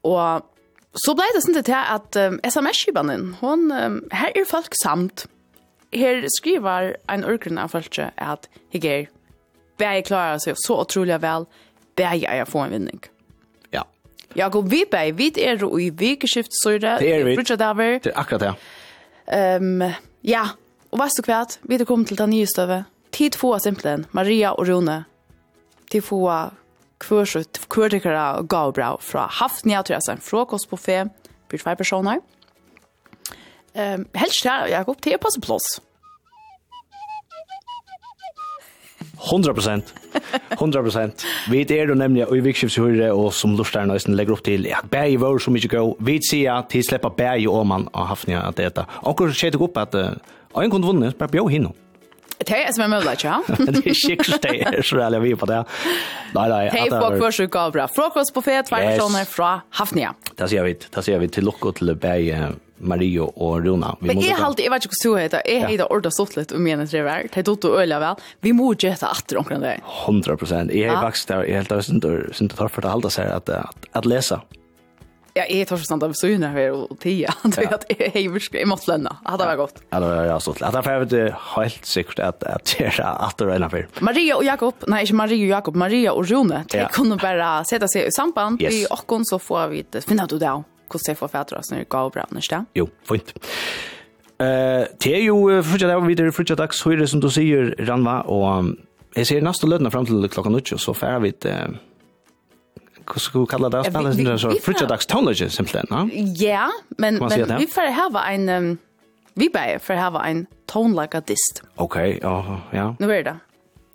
Och 0.00 0.50
så 0.94 1.14
blev 1.14 1.26
det 1.34 1.42
sen 1.42 1.62
det 1.62 1.72
här 1.72 1.94
att 1.94 2.16
um, 2.16 2.40
SMS-skibanen 2.42 3.36
hon 3.40 3.72
um, 3.72 4.08
här 4.10 4.38
är 4.38 4.44
folk 4.44 4.72
samt 4.82 5.26
her 5.92 6.26
skriver 6.38 6.94
en 7.10 7.24
ørkren 7.24 7.58
av 7.58 7.72
følelse 7.72 8.10
at 8.16 8.48
Higer, 8.72 9.06
bæg 9.78 10.06
klarer 10.08 10.40
seg 10.42 10.56
så 10.60 10.80
utrolig 10.82 11.18
vel, 11.22 11.46
bæg 11.96 12.24
er 12.28 12.40
jeg 12.40 12.48
få 12.48 12.64
en 12.64 12.74
vinning. 12.76 13.02
Ja. 13.72 13.82
Ja, 14.36 14.48
god, 14.48 14.70
vi 14.70 14.84
bæg, 14.90 15.18
vi 15.18 15.32
er 15.42 15.60
jo 15.60 15.76
i 15.78 15.90
vikeskiftsøyre. 15.90 16.98
Det 16.98 17.12
er 17.14 17.24
vi. 17.24 17.36
Det 17.36 18.12
er 18.12 18.18
akkurat 18.18 18.40
det. 18.40 18.54
Um, 19.60 19.82
ja, 20.24 20.48
og 20.90 20.98
vet 20.98 21.18
du 21.18 21.28
hva, 21.28 21.44
vi 21.68 21.78
er 21.78 21.84
kommet 21.88 22.08
til 22.08 22.18
den 22.18 22.30
nye 22.30 22.46
støve. 22.46 22.84
Tid 23.12 23.36
få 23.36 23.58
simpelthen, 23.58 24.06
Maria 24.12 24.50
og 24.50 24.68
Rune. 24.68 25.04
Tid 25.90 26.00
få 26.00 26.24
kvørsut, 27.02 27.60
kvørtikere 27.68 28.38
og 28.38 28.48
gavbra 28.48 28.96
fra 29.00 29.26
Haftnia 29.40 29.82
til 29.82 29.96
en 29.96 30.22
frokostbuffet 30.22 31.10
for 31.50 31.60
tvei 31.60 31.74
personer. 31.76 32.22
Um, 33.74 34.06
helst 34.14 34.44
her, 34.44 34.66
Jakob, 34.66 35.00
det 35.04 35.16
er 35.16 35.22
på 35.22 35.32
sin 35.32 35.42
plass. 35.42 35.80
100%. 39.22 39.92
100%. 40.50 41.24
Vi 41.50 41.60
er 41.62 41.88
jo 41.88 41.94
nemlig 41.94 42.26
i 42.26 42.40
vikskipshøyre, 42.42 43.12
og 43.12 43.30
som 43.34 43.54
Lorstein 43.56 43.90
Øysten 43.90 44.16
legger 44.18 44.34
opp 44.34 44.42
til, 44.44 44.66
ja, 44.66 44.80
bæg 44.90 45.12
i 45.12 45.20
vår 45.20 45.38
som 45.38 45.56
ikke 45.56 45.76
går. 45.76 45.94
Vi 46.00 46.18
sier 46.30 46.66
til 46.70 46.82
slipper 46.84 47.14
bæg 47.14 47.44
i 47.44 47.46
åman 47.46 47.86
og 47.92 48.08
hafnia 48.10 48.42
at 48.48 48.58
det 48.58 48.72
er. 48.72 48.98
Og 49.02 49.14
hvordan 49.14 49.36
skjer 49.36 49.54
det 49.54 49.62
opp 49.62 49.78
at 49.78 49.94
en 49.94 50.70
kunne 50.70 50.86
vunnet, 50.86 51.16
bare 51.16 51.28
bjør 51.28 51.48
hinno. 51.48 51.72
Det 52.42 52.56
er 52.58 52.72
som 52.74 52.82
er 52.82 52.90
mulig, 52.90 53.24
ja. 53.24 53.38
Det 53.46 53.86
er 53.86 53.94
skickligt 53.94 54.42
det 54.42 54.84
så 54.84 54.96
där 54.96 55.20
vi 55.20 55.34
på 55.34 55.46
det. 55.46 55.64
nei 56.34 56.48
nej. 56.48 56.68
Hej 56.72 56.88
på 56.90 57.18
kursen 57.20 57.48
går 57.48 57.70
bra. 57.70 57.86
Frokost 57.86 58.34
på 58.34 58.40
fet, 58.40 58.66
två 58.66 58.76
personer 58.76 59.24
fra 59.24 59.60
Hafnia. 59.70 60.14
Det 60.38 60.48
sier 60.48 60.64
vi, 60.64 60.74
det 60.74 61.04
sier 61.04 61.18
vi 61.18 61.28
till 61.28 61.52
til 61.74 61.94
bæg 61.94 62.00
bäg 62.00 62.54
Mario 62.82 63.28
og 63.36 63.66
Rona. 63.66 63.94
Vi 64.00 64.10
Men 64.10 64.22
jeg 64.24 64.38
halte, 64.38 64.64
jeg 64.64 64.72
vet 64.72 64.86
ikke 64.86 64.98
hva 64.98 65.02
du 65.02 65.20
heter, 65.20 65.44
jeg 65.48 65.66
heter 65.66 65.92
Orda 65.94 66.12
Sottlet 66.14 66.54
om 66.56 66.64
mener 66.64 66.88
tre 66.90 67.04
vær, 67.06 67.28
det 67.28 67.42
er 67.42 67.46
Dotto 67.46 67.74
øyla 67.78 68.00
vel, 68.02 68.24
vi 68.42 68.54
må 68.56 68.72
ikke 68.76 68.94
hette 68.94 69.10
atter 69.10 69.40
omkring 69.40 69.62
det. 69.64 69.78
100 70.06 70.40
prosent, 70.40 70.74
jeg 70.74 70.90
er 70.90 70.98
faktisk 71.02 71.30
der, 71.30 71.46
jeg 71.48 71.62
helt 71.62 71.76
av 71.76 71.84
sin 71.86 72.50
tar 72.52 72.72
for 72.72 72.84
det 72.84 72.90
halda 72.92 73.12
seg 73.12 73.30
at, 73.30 73.52
at, 73.62 73.88
at 73.94 74.08
lesa. 74.08 74.42
Ja, 75.32 75.46
jeg 75.48 75.64
tar 75.64 75.78
forstand 75.80 76.02
av 76.04 76.12
søgene 76.18 76.50
her 76.52 76.74
og 76.76 76.98
tida, 77.00 77.32
tror 77.54 77.64
jeg 77.64 77.72
at 77.72 77.86
jeg 77.88 78.26
virkelig, 78.34 78.58
jeg 78.60 78.68
måtte 78.68 78.90
lønne, 78.90 79.14
at 79.24 79.40
det 79.40 79.46
var 79.48 79.60
godt. 79.62 79.80
Ja, 79.86 80.00
det 80.02 80.10
var 80.10 80.26
ja, 80.28 80.34
Sottlet, 80.44 80.66
at 80.68 80.76
det 80.76 80.92
er 80.92 81.06
det 81.12 81.22
helt 81.54 81.88
sikkert 81.88 82.20
at 82.26 82.42
det 82.42 82.90
er 82.90 83.00
atter 83.12 83.54
Øla 83.54 83.70
fyr. 83.72 83.88
Maria 84.04 84.36
og 84.36 84.44
Jakob, 84.44 84.84
nei, 84.92 85.04
ikke 85.06 85.16
Maria 85.22 85.46
og 85.46 85.54
Jakob, 85.54 85.80
Maria 85.80 86.12
og 86.12 86.28
Rune, 86.28 86.66
de 86.68 86.82
ja. 86.82 86.90
kunne 86.92 87.16
bare 87.20 87.54
sette 87.68 87.88
seg 87.88 88.10
i 88.10 88.12
samband, 88.12 88.60
yes. 88.60 88.74
vi 88.74 88.84
åkken 88.92 89.24
så 89.28 89.40
får 89.40 89.72
vi 89.72 89.86
finne 90.04 90.28
ut 90.28 90.36
det 90.36 90.50
også 90.50 90.71
hvordan 90.92 91.14
jeg 91.14 91.20
får 91.20 91.32
fædre 91.32 91.58
oss 91.58 91.72
når 91.72 91.82
jeg 91.82 91.90
går 91.92 92.12
bra, 92.14 92.26
ikke? 92.38 92.62
Jo, 92.78 92.88
fint. 93.08 93.34
Eh, 94.42 94.84
det 95.02 95.14
er 95.16 95.24
jo 95.26 95.38
frutja 95.66 95.88
dag, 95.90 96.02
videre 96.06 96.34
frutja 96.34 96.56
dag, 96.58 96.74
så 96.74 96.92
er 96.92 97.02
det 97.02 97.08
som 97.12 97.22
du 97.22 97.28
sier, 97.32 97.72
Ranva, 97.88 98.22
og 98.30 98.74
jeg 99.16 99.28
ser 99.28 99.44
neste 99.44 99.68
lødene 99.68 99.92
fram 99.92 100.06
til 100.08 100.28
klokka 100.32 100.52
8, 100.62 100.78
så 100.80 100.94
færer 100.96 101.24
vi 101.26 101.32
til 101.44 101.80
hva 103.02 103.20
skal 103.20 103.42
vi 103.42 103.48
kalla 103.50 103.68
det? 103.72 103.82
Spennende 103.88 104.14
sin 104.14 104.40
sånn 104.40 104.58
frutjadags 104.62 105.08
tonelage, 105.10 105.48
simpelthen, 105.52 105.90
ja? 105.90 106.24
Ja, 106.38 106.66
men, 107.02 107.18
men 107.18 107.56
vi 107.58 107.66
får 107.70 107.90
hava 107.96 108.24
en, 108.30 108.48
um, 108.48 108.68
vi 109.38 109.48
bare 109.52 109.80
får 109.82 109.98
hava 109.98 110.22
en 110.28 110.44
tonelaga 110.70 111.22
dist. 111.26 111.64
Ok, 111.82 111.98
ja, 112.20 112.36
ja. 112.72 112.86
Nu 113.02 113.10
er 113.12 113.26
det. 113.26 113.36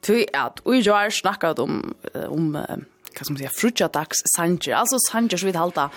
Tui 0.06 0.26
at, 0.36 0.62
og 0.66 0.76
jeg 0.78 0.91
har 0.91 1.14
snakket 1.14 1.62
om, 1.64 1.80
om, 2.28 2.52
hva 2.54 3.24
skal 3.24 3.34
man 3.34 3.41
sier, 3.41 3.56
frutjadags 3.56 4.22
sanger, 4.36 4.76
altså 4.78 5.00
sanger 5.08 5.39
som 5.39 5.50
vi 5.50 5.56
talte, 5.56 5.88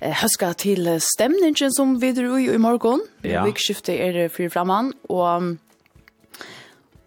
høska 0.00 0.52
til 0.60 0.88
stemningen 1.00 1.72
som 1.72 1.96
vi 2.00 2.12
dro 2.16 2.36
i 2.36 2.48
i 2.52 2.60
morgen. 2.60 3.02
Ja. 3.24 3.44
Vikskiftet 3.46 4.00
er 4.00 4.28
fyrt 4.28 4.52
framman, 4.52 4.92
og, 5.08 5.56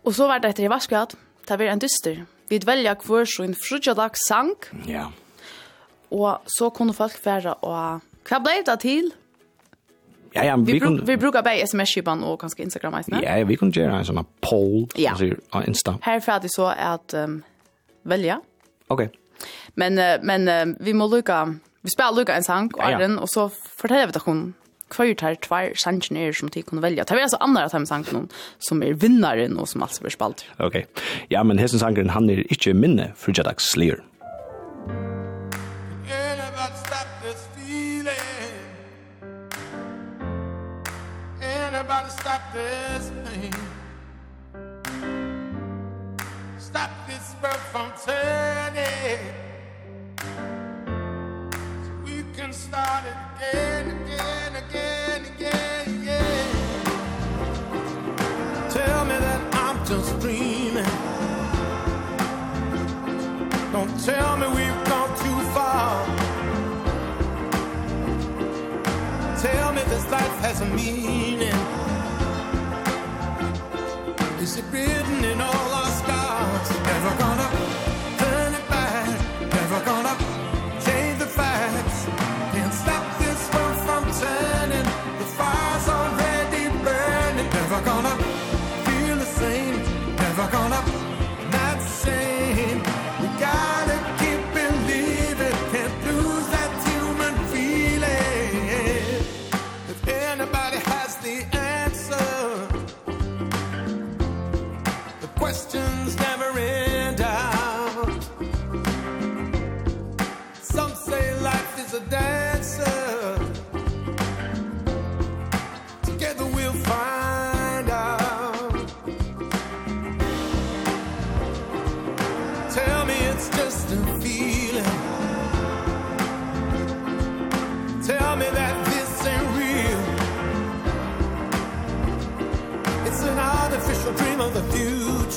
og 0.03 0.13
så 0.15 0.27
var 0.27 0.41
det 0.41 0.53
etter 0.53 0.67
i 0.67 0.71
vaskrat, 0.71 1.15
det 1.47 1.59
var 1.59 1.73
en 1.73 1.81
dyster. 1.81 2.25
Vi 2.49 2.59
velja 2.65 2.95
kvar 2.97 3.25
så 3.29 3.45
en 3.45 3.55
frugjadag 3.55 4.17
sang, 4.27 4.55
ja. 4.87 5.07
og 6.11 6.41
så 6.49 6.69
kunne 6.69 6.93
folk 6.93 7.17
være 7.25 7.53
og 7.61 8.05
hva 8.29 8.39
ble 8.45 8.59
det 8.65 8.79
til? 8.83 9.11
Ja, 10.35 10.43
ja, 10.45 10.55
vi, 10.55 10.75
vi, 10.75 10.79
kunne... 10.79 11.05
vi 11.05 11.15
brukar 11.17 11.41
bare 11.41 11.65
sms-kipan 11.65 12.21
og 12.23 12.37
kanskje 12.39 12.61
Instagram. 12.67 12.99
Eisne. 12.99 13.21
Ja, 13.25 13.39
vi 13.43 13.55
kunne 13.57 13.73
gjøre 13.73 13.97
en 13.97 14.05
sånn 14.05 14.21
poll 14.45 14.85
ja. 14.99 15.15
på 15.17 15.63
Insta. 15.65 15.95
Her 16.05 16.21
er 16.21 16.43
det 16.43 16.51
så 16.53 16.67
at 16.69 17.15
um, 17.17 17.39
velja. 18.05 18.37
Ok. 18.93 19.07
Men, 19.79 19.97
men 20.21 20.75
vi 20.83 20.93
må 20.93 21.07
lukka 21.09 21.47
Vi 21.81 21.89
spelar 21.89 22.11
Luca 22.11 22.33
en 22.33 22.43
sang, 22.43 22.71
och 22.73 22.99
den 22.99 23.19
och 23.19 23.29
så 23.29 23.49
fortäller 23.49 24.07
vi 24.07 24.09
att 24.15 24.23
hon 24.23 24.53
kvar 24.89 25.13
tar 25.13 25.35
två 25.35 25.73
sanger 25.75 26.33
som 26.33 26.49
de 26.49 26.61
kunde 26.61 26.81
välja. 26.81 27.03
Det 27.03 27.13
är 27.13 27.21
alltså 27.21 27.37
andra 27.37 27.63
att 27.63 27.71
han 27.71 27.87
sangen 27.87 28.29
som 28.59 28.83
är 28.83 28.93
vinnaren 28.93 29.57
och 29.57 29.69
som 29.69 29.81
alltså 29.83 30.01
blir 30.01 30.11
spalt. 30.11 30.45
Okej. 30.57 30.67
Okay. 30.67 30.83
Ja, 31.27 31.43
men 31.43 31.57
hessen 31.57 31.79
sangen 31.79 32.09
han 32.09 32.29
är 32.29 32.51
inte 32.51 32.73
minne 32.73 33.11
för 33.15 33.33
Jadak 33.37 33.61
Slayer. 33.61 34.03
Anybody 41.41 42.09
stop 42.09 42.41
this 42.53 43.11
pain 43.25 43.53
Stop 46.57 46.91
this 47.07 47.35
birth 47.41 47.71
from 47.71 47.91
tearing 48.05 48.68
can 52.49 52.57
start 52.57 53.03
it 53.05 53.13
again, 53.35 53.85
again, 53.89 54.55
again, 54.55 55.25
again, 55.35 56.01
again. 56.01 56.47
Tell 58.71 59.05
me 59.05 59.17
that 59.25 59.41
I'm 59.53 59.77
just 59.85 60.19
dreaming. 60.19 60.91
Don't 63.71 63.93
tell 64.03 64.37
me 64.37 64.47
we've 64.47 64.83
gone 64.89 65.13
too 65.25 65.39
far. 65.53 66.05
Tell 69.37 69.71
me 69.73 69.81
this 69.83 70.09
life 70.09 70.39
has 70.39 70.61
a 70.61 70.65
meaning. 70.65 71.59
Is 74.41 74.57
it 74.57 74.65
written 74.71 75.23
in 75.23 75.39
all 75.39 75.58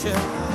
you 0.05 0.52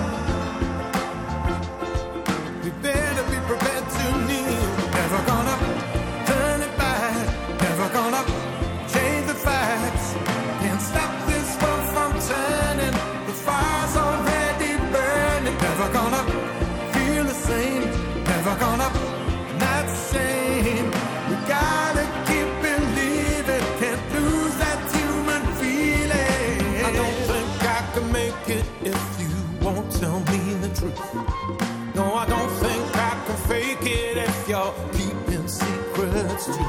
it's 36.38 36.45
true. 36.45 36.65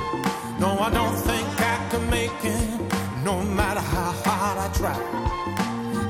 No, 0.59 0.79
I 0.81 0.91
don't 0.91 1.14
think 1.14 1.47
I 1.61 1.89
can 1.91 2.11
make 2.11 2.39
it 2.43 2.81
No 3.23 3.43
matter 3.43 3.81
how 3.81 4.12
hard 4.25 4.59
I 4.59 4.69
try. 4.73 4.99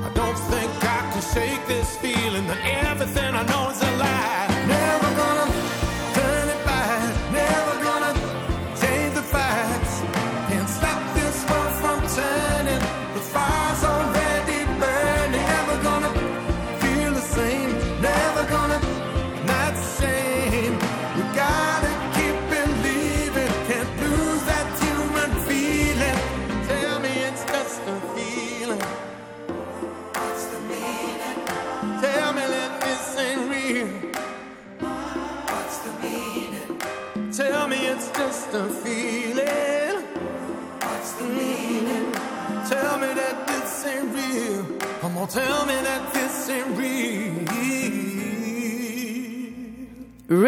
I 0.06 0.10
don't 0.14 0.38
think 0.52 0.70
I 0.82 1.00
can 1.12 1.22
shake 1.34 1.66
this 1.66 1.96
feeling 1.96 2.46
That 2.46 2.60
everything 2.90 3.34
I 3.34 3.42
know 3.50 3.70
is 3.70 3.82
a 3.82 3.96
lie. 3.96 4.47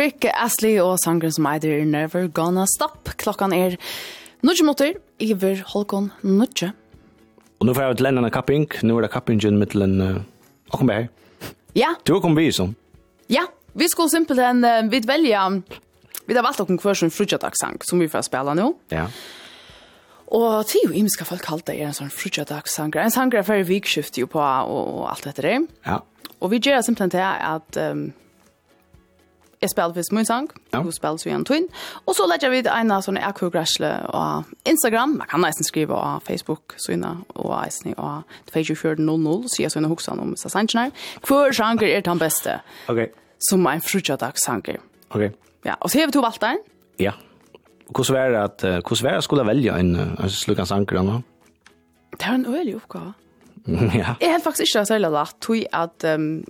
Rick 0.00 0.24
Astley 0.32 0.78
og 0.80 0.94
sangren 1.02 1.32
som 1.34 1.44
eider 1.50 1.82
Never 1.84 2.28
Gonna 2.32 2.62
Stop. 2.70 3.10
Klokkan 3.20 3.52
er 3.52 3.74
nudje 4.40 4.64
motor, 4.64 4.94
Iver 5.20 5.58
Holkon 5.74 6.06
nudje. 6.24 6.70
Og 7.60 7.68
nå 7.68 7.74
får 7.76 7.84
jeg 7.84 7.98
ut 7.98 8.02
lennene 8.06 8.30
kapping. 8.32 8.64
Nå 8.86 8.96
er 8.96 9.04
det 9.04 9.10
kappingen 9.12 9.58
mittelen 9.60 9.98
uh, 10.00 10.22
Akkomberg. 10.72 11.10
Ja. 11.76 11.90
Du 12.08 12.14
har 12.14 12.22
kommet 12.24 12.40
vi 12.40 12.52
som. 12.56 12.72
Ja, 13.28 13.42
vi 13.76 13.90
skulle 13.92 14.08
simpelthen, 14.14 14.64
uh, 14.64 14.88
vi 14.88 15.02
velger, 15.04 15.58
vi 16.24 16.38
har 16.38 16.46
valgt 16.48 16.62
noen 16.64 16.80
hver 16.80 16.96
som 16.96 17.12
frutjadagssang, 17.12 17.82
som 17.84 18.00
vi 18.00 18.08
får 18.08 18.24
spela 18.30 18.56
nå. 18.56 18.70
Ja. 18.94 19.04
Og 20.32 20.64
til 20.70 20.86
jo 20.86 20.94
imiske 20.96 21.26
folk 21.28 21.44
kalte 21.44 21.74
er 21.76 21.90
en 21.90 21.98
sånn 21.98 22.14
frutjadagssang. 22.14 22.94
En 22.96 23.12
sang 23.12 23.34
er 23.36 23.44
for 23.44 23.68
vikskift 23.68 24.16
jo 24.16 24.30
på 24.32 24.40
og, 24.40 24.80
og 25.02 25.04
alt 25.12 25.28
dette 25.28 25.44
det. 25.44 25.58
Ja. 25.84 26.00
Og 26.40 26.54
vi 26.54 26.62
gjør 26.64 26.80
simpelthen 26.86 27.12
til 27.18 27.26
at 27.26 27.82
um, 27.90 28.06
jeg 29.60 29.70
spiller 29.70 29.94
først 29.94 30.12
min 30.12 30.24
sang, 30.24 30.48
ja. 30.72 30.80
hun 30.80 30.92
spiller 30.92 31.20
så 31.20 31.28
igjen 31.28 31.44
tøyn. 31.44 31.66
Og 32.06 32.14
så 32.16 32.26
legger 32.30 32.52
vi 32.52 32.62
en 32.64 32.92
av 32.94 33.04
sånne 33.04 33.22
akkurat-græsle 33.28 33.90
Instagram, 34.68 35.18
man 35.20 35.28
kan 35.28 35.44
nesten 35.44 35.68
skrive 35.68 35.96
av 35.96 36.24
Facebook, 36.24 36.76
sånne, 36.80 37.12
og 37.36 37.52
eisen 37.60 37.94
og 37.96 38.22
2400, 38.52 39.50
så 39.52 39.62
jeg 39.62 39.74
sånne 39.74 39.90
hoksan 39.92 40.22
om 40.22 40.32
seg 40.40 40.54
sannsjen 40.54 40.86
her. 40.86 41.52
Sanger 41.52 41.88
er 41.90 42.00
den 42.06 42.18
beste, 42.18 42.60
Ok. 42.88 43.10
som 43.50 43.66
er 43.66 43.78
en 43.78 43.84
frutjadagssanger. 43.84 44.80
Ok. 45.10 45.28
Ja, 45.64 45.74
og 45.80 45.90
så 45.90 46.00
har 46.00 46.06
vi 46.06 46.12
to 46.16 46.24
valgt 46.24 46.40
den. 46.40 46.58
Ja. 46.98 47.12
Hvordan 47.90 48.16
var 48.16 48.28
det 48.30 48.40
at, 48.40 48.84
hvordan 48.86 49.04
var 49.04 49.10
det 49.10 49.16
at 49.18 49.24
skulle 49.24 49.46
velge 49.46 49.78
en, 49.78 49.96
en 49.96 50.30
slukken 50.30 50.66
sanger 50.66 51.02
da? 51.02 51.20
Det 52.16 52.26
er 52.26 52.34
en 52.34 52.46
øyelig 52.46 52.76
oppgave. 52.76 53.12
ja. 54.00 54.14
Jeg 54.20 54.32
har 54.32 54.40
faktisk 54.42 54.60
ikke 54.60 54.86
særlig 54.86 55.10
lagt, 55.10 55.40
tog 55.40 55.56
at, 55.72 56.04
um, 56.14 56.44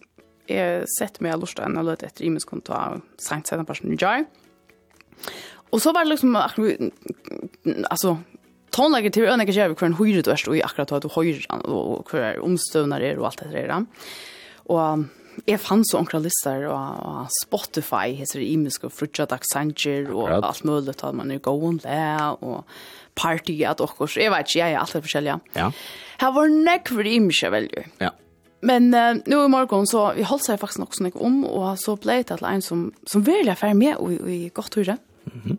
jeg 0.50 0.90
sett 0.98 1.20
meg 1.24 1.38
lort 1.40 1.60
enn 1.62 1.78
og 1.80 1.88
løtt 1.88 2.04
etter 2.06 2.26
imens 2.26 2.48
kom 2.48 2.62
til 2.66 3.00
sankt 3.22 3.50
seg 3.50 3.60
den 3.60 3.68
personen 3.68 3.94
i 3.94 4.00
jar. 4.00 4.26
Og 5.70 5.82
så 5.82 5.92
var 5.94 6.06
det 6.06 6.16
liksom, 6.16 6.34
altså, 7.90 8.16
tonlegger 8.74 9.14
til 9.14 9.28
øyne 9.30 9.46
ikke 9.46 9.68
hver 9.70 9.86
en 9.86 9.98
høyre 10.00 10.24
du 10.26 10.32
er, 10.32 10.42
og 10.48 10.60
akkurat 10.66 10.92
at 10.98 11.06
du 11.06 11.12
høyre, 11.14 11.60
og 11.70 12.10
hver 12.10 12.42
omstøvner 12.42 13.06
er, 13.06 13.18
og 13.20 13.30
alt 13.30 13.44
det 13.44 13.52
der. 13.54 13.86
Og 14.70 15.06
jeg 15.46 15.60
fann 15.62 15.84
så 15.86 16.00
onkra 16.00 16.20
lister, 16.22 16.66
og, 16.70 17.04
og 17.06 17.28
Spotify, 17.38 18.16
heter 18.18 18.42
det 18.42 18.48
imensk, 18.50 18.88
og 18.88 18.94
frutja 18.94 19.28
dagsanger, 19.30 20.10
og 20.10 20.26
akkurat. 20.26 20.48
alt 20.50 20.64
mulig, 20.66 20.96
at 20.96 21.14
man 21.14 21.30
er 21.30 21.42
gåen 21.44 21.78
le, 21.84 22.00
og 22.42 22.64
party, 23.18 23.60
at 23.68 23.82
okkur, 23.84 24.10
jeg 24.16 24.32
vet 24.32 24.50
ikke, 24.50 24.58
jeg 24.58 24.74
er 24.74 24.80
alt 24.80 24.96
det 24.96 25.04
forskjellige. 25.06 25.38
Ja. 25.54 25.70
Her 26.20 26.34
var 26.36 26.50
nekk 26.50 26.90
for 26.90 27.06
jeg 27.06 27.54
velger. 27.54 27.86
Ja. 28.02 28.10
Men 28.60 28.94
uh, 28.94 29.22
nu 29.26 29.44
i 29.44 29.48
morgon 29.48 29.86
så 29.86 30.12
vi 30.12 30.22
håller 30.22 30.44
sig 30.44 30.58
faktiskt 30.58 30.80
också 30.80 31.02
något 31.02 31.16
om 31.16 31.44
och 31.44 31.78
så 31.78 31.96
blev 31.96 32.24
det 32.24 32.34
att 32.34 32.42
en 32.42 32.62
som 32.62 32.92
som 33.06 33.22
vill 33.22 33.46
jag 33.46 33.58
färd 33.58 33.76
med 33.76 33.96
och 33.96 34.12
i 34.12 34.50
gott 34.54 34.76
hur 34.76 34.84
det. 34.84 34.96
Mhm. 35.24 35.42
Mm 35.44 35.58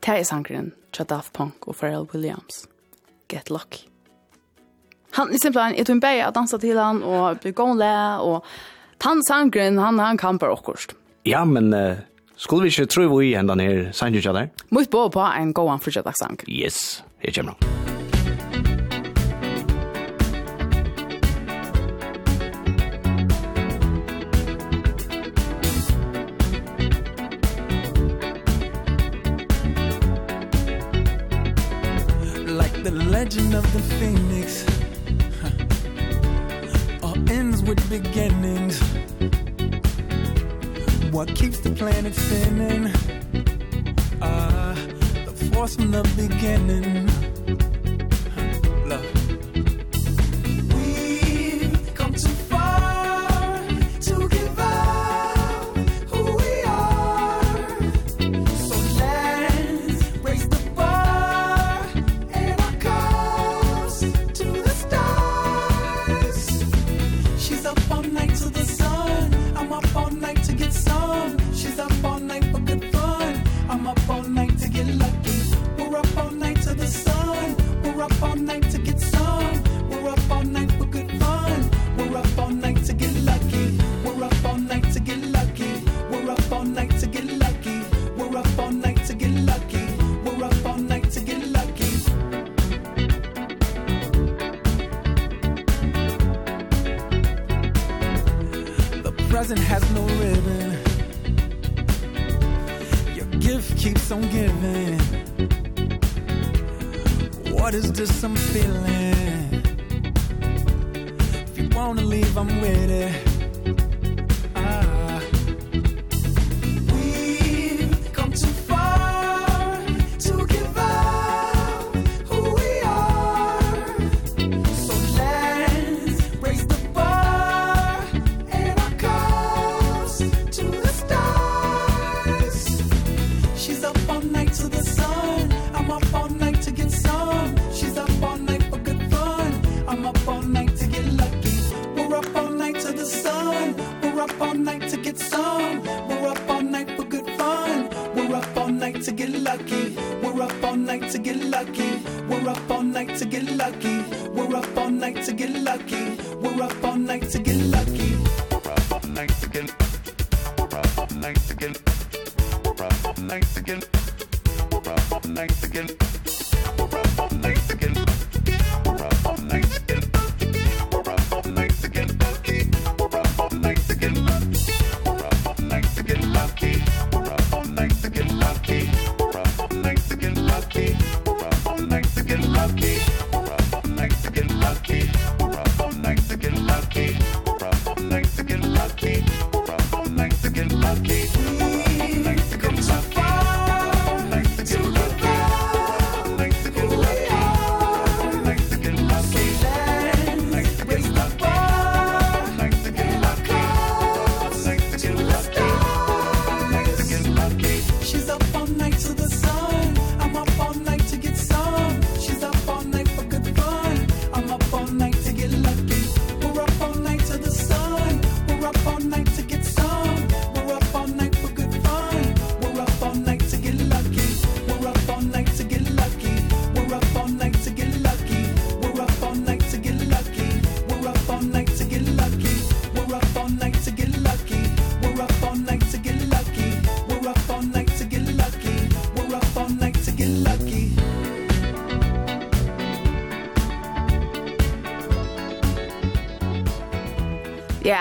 Terry 0.00 0.24
Sankren, 0.24 0.70
Punk 1.32 1.68
och 1.68 1.76
Pharrell 1.76 2.06
Williams. 2.12 2.68
Get 3.32 3.50
lucky. 3.50 3.78
Han 5.10 5.34
är 5.34 5.38
simpelthen 5.38 5.74
ett 5.74 5.88
en 5.88 6.00
bäge 6.00 6.26
att 6.26 6.34
dansa 6.34 6.58
till 6.58 6.78
han 6.78 7.02
och 7.02 7.36
bli 7.36 7.50
gånglä 7.50 8.18
och 8.18 8.44
Tan 8.98 9.22
Sankren 9.22 9.78
han 9.78 9.98
han 9.98 10.18
kampar 10.18 10.48
också. 10.48 10.92
Ja 11.22 11.44
men 11.44 11.74
uh, 11.74 11.96
skulle 12.36 12.62
vi 12.62 12.68
inte 12.68 12.86
tro 12.86 13.16
vi 13.18 13.34
ända 13.34 13.54
ner 13.54 13.92
Sankren 13.92 14.34
där? 14.34 14.50
Måste 14.68 14.90
bo 14.90 15.10
på 15.10 15.20
en 15.20 15.52
gåan 15.52 15.80
för 15.80 15.90
Chadaf 15.90 16.14
sang. 16.16 16.36
Yes, 16.46 17.02
det 17.22 17.32
kommer. 17.32 17.54
the 32.90 33.04
legend 33.10 33.54
of 33.54 33.70
the 33.74 33.80
phoenix. 33.98 34.64
Huh. 35.42 37.06
all 37.06 37.30
ends 37.30 37.62
with 37.62 37.78
beginnings. 37.90 38.80
What 41.10 41.28
keeps 41.34 41.60
the 41.60 41.70
planet 41.70 42.14
spinning? 42.14 42.90
Ah 44.22 44.70
uh, 44.70 44.74
the 45.26 45.50
force 45.52 45.76
from 45.76 45.90
the 45.90 46.04
beginning. 46.16 47.27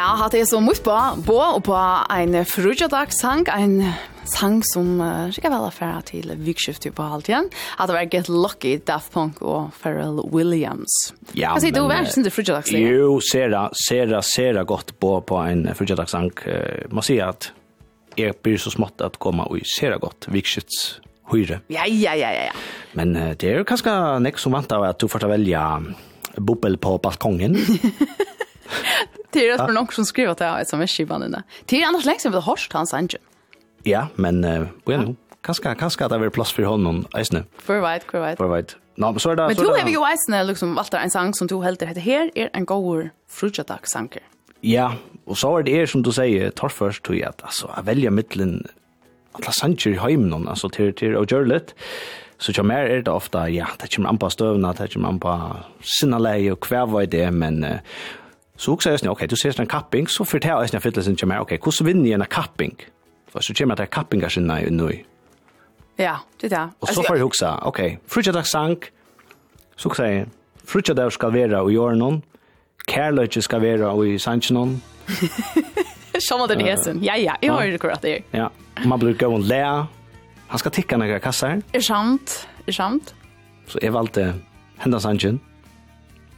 Ja, 0.08 0.14
hatt 0.22 0.36
jeg 0.38 0.48
så 0.48 0.62
mye 0.64 0.80
på, 0.80 0.94
på 1.28 1.34
og 1.36 1.58
på 1.68 1.76
en 1.76 2.36
sang 3.12 3.42
en 3.52 3.74
sang 4.24 4.62
som 4.64 5.02
uh, 5.04 5.28
sikkert 5.36 5.52
vel 5.52 5.66
affæra 5.68 5.98
til 6.08 6.32
vikskiftet 6.46 6.96
på 6.96 7.04
halvt 7.04 7.28
igjen. 7.28 7.50
At 7.76 7.90
det 7.90 7.96
var 7.98 8.08
Get 8.08 8.30
Lucky, 8.32 8.78
Daft 8.88 9.12
Punk 9.12 9.42
og 9.42 9.74
Pharrell 9.82 10.22
Williams. 10.32 10.96
Ja, 11.36 11.52
Hva 11.52 11.60
sier 11.60 11.76
du, 11.76 11.82
hva 11.90 11.98
er 12.00 12.08
sin 12.08 12.24
frugedagssang? 12.24 12.88
Jo, 12.88 13.18
sera, 13.20 13.66
sera, 13.76 14.22
sera 14.24 14.64
godt 14.64 14.94
på 14.96 15.12
på 15.28 15.42
en 15.44 15.68
frugedagssang. 15.76 16.32
Uh, 16.48 16.88
må 16.88 17.04
si 17.04 17.20
at 17.20 17.50
jeg 18.16 18.40
blir 18.40 18.64
så 18.64 18.72
smått 18.72 19.04
at 19.04 19.20
komme 19.20 19.44
og 19.52 19.68
sera 19.68 20.00
godt 20.00 20.30
vikskifts 20.32 21.02
høyre. 21.34 21.60
Ja, 21.68 21.84
ja, 21.84 22.16
ja, 22.16 22.32
ja. 22.48 22.56
Men 22.96 23.12
uh, 23.20 23.34
det 23.36 23.52
er 23.52 23.60
jo 23.60 23.68
kanskje 23.68 23.92
nek 24.24 24.40
som 24.40 24.56
vant 24.56 24.72
av 24.72 24.88
at 24.88 25.04
du 25.04 25.12
får 25.12 25.26
ta 25.26 25.34
velja 25.36 25.68
bobbel 26.40 26.80
på 26.80 26.96
balkongen. 27.04 27.60
Det 29.30 29.50
är 29.50 29.58
för 29.58 29.74
någon 29.74 29.88
som 29.88 30.06
skriver 30.06 30.32
att 30.32 30.40
jag 30.40 30.62
är 30.62 30.66
som 30.66 30.82
är 30.82 30.88
skivan 30.88 31.32
där. 31.32 31.44
Det 31.66 31.82
är 31.82 31.88
annars 31.88 32.06
länge 32.06 32.20
sedan 32.20 32.32
vi 32.32 32.38
har 32.38 32.42
hört 32.42 32.74
hans 32.74 32.94
angen. 32.94 33.10
Ja, 33.84 34.08
men 34.16 34.44
eh 34.44 34.68
well, 34.86 35.04
ja. 35.08 35.14
kanske 35.42 35.76
kanske 35.76 36.06
att 36.06 36.12
det 36.12 36.20
blir 36.20 36.30
plats 36.30 36.52
för 36.52 36.64
honom 36.64 37.06
nu. 37.32 37.44
För 37.58 37.82
vet, 37.82 38.04
för 38.04 38.22
vet. 38.22 38.38
För 38.38 38.48
vet. 38.48 38.76
No, 38.96 39.20
så 39.20 39.36
där. 39.36 39.48
Men 39.48 39.56
du 39.56 39.68
har 39.68 39.90
ju 39.90 40.14
isne 40.14 40.44
liksom 40.44 40.76
Walter 40.76 40.98
en 40.98 41.12
sang 41.12 41.34
som 41.34 41.48
du 41.48 41.62
helt 41.62 41.82
heter 41.82 42.02
här 42.02 42.32
är 42.36 42.50
en 42.54 42.66
goer 42.66 43.12
fruktatak 43.30 43.82
sanker. 43.84 44.22
Ja, 44.62 44.94
och 45.26 45.38
så 45.38 45.58
är 45.58 45.64
det 45.64 45.72
er, 45.72 45.86
som 45.86 46.04
du 46.04 46.12
säger 46.12 46.50
tar 46.50 46.70
först 46.70 47.04
tror 47.04 47.18
jag 47.18 47.30
att 47.30 47.44
alltså 47.44 47.68
att 47.68 47.86
välja 47.86 48.12
mitten 48.12 48.68
alla 49.32 49.52
sanker 49.52 49.90
i 49.90 49.98
hemmen 49.98 50.48
alltså 50.48 50.70
till 50.70 50.94
till 50.94 51.16
och 51.16 51.32
görlet. 51.32 51.76
Så 52.38 52.52
jag 52.56 52.66
mer 52.66 52.78
är 52.78 53.02
det 53.02 53.12
ofta 53.12 53.50
ja, 53.50 53.68
det 53.80 53.96
kommer 53.96 54.10
an 54.10 54.18
på 54.18 54.30
stövna, 54.30 54.74
det 54.74 54.94
kommer 54.94 55.10
an 55.10 55.20
på 55.20 55.56
sinna 55.82 56.20
läge 56.20 56.52
och 56.52 56.60
kvar 56.60 56.88
vad 56.88 57.10
det 57.10 57.32
men 57.32 57.66
Så 58.58 58.74
också 58.74 58.90
är 58.90 58.98
det 58.98 59.10
okej, 59.10 59.28
du 59.28 59.36
ser 59.36 59.62
en 59.62 59.68
kapping 59.68 60.08
så 60.08 60.26
för 60.26 60.40
det 60.40 60.48
är 60.48 60.72
det 60.72 60.80
fittelsen 60.80 61.16
kommer 61.16 61.40
okej, 61.40 61.60
hur 61.64 61.72
så 61.72 61.84
vinner 61.84 62.14
en 62.14 62.26
kapping? 62.26 62.76
För 63.28 63.40
så 63.40 63.54
kommer 63.54 63.76
det 63.76 63.86
kappingar 63.86 64.30
sin 64.30 64.48
nej 64.48 64.70
nu. 64.72 65.04
Ja, 65.96 66.20
det 66.40 66.48
där. 66.48 66.70
Och 66.80 66.90
så 66.90 67.04
får 67.04 67.18
jag 67.18 67.26
också, 67.26 67.60
okej, 67.64 68.00
frutja 68.08 68.32
dag 68.32 68.48
sank. 68.48 68.92
Så 69.76 69.90
säger 69.90 70.28
frutja 70.66 70.94
dag 70.94 71.14
ska 71.14 71.30
vara 71.30 71.62
och 71.62 71.72
göra 71.72 71.96
någon. 71.96 72.22
Kärlöjtje 72.88 73.42
ska 73.42 73.60
vara 73.60 74.08
i 74.08 74.20
sanchen 74.20 74.82
Som 76.20 76.48
det 76.48 76.72
är 76.72 76.76
sen. 76.76 77.04
Ja, 77.04 77.18
ja, 77.18 77.38
jag 77.42 77.54
har 77.54 77.64
ju 77.66 77.78
kurat 77.78 78.02
det. 78.02 78.22
Ja, 78.32 78.52
man 78.86 79.00
brukar 79.00 79.28
gå 79.28 79.38
lä. 79.38 79.86
Han 80.48 80.60
ska 80.60 80.70
ticka 80.70 80.98
några 80.98 81.20
kassar. 81.20 81.62
Är 81.72 81.80
sant, 81.80 82.48
är 82.66 82.72
sant. 82.72 83.16
Så 83.68 83.80
är 83.82 83.90
valde 83.90 84.34
hända 84.78 85.00
sanchen. 85.00 85.40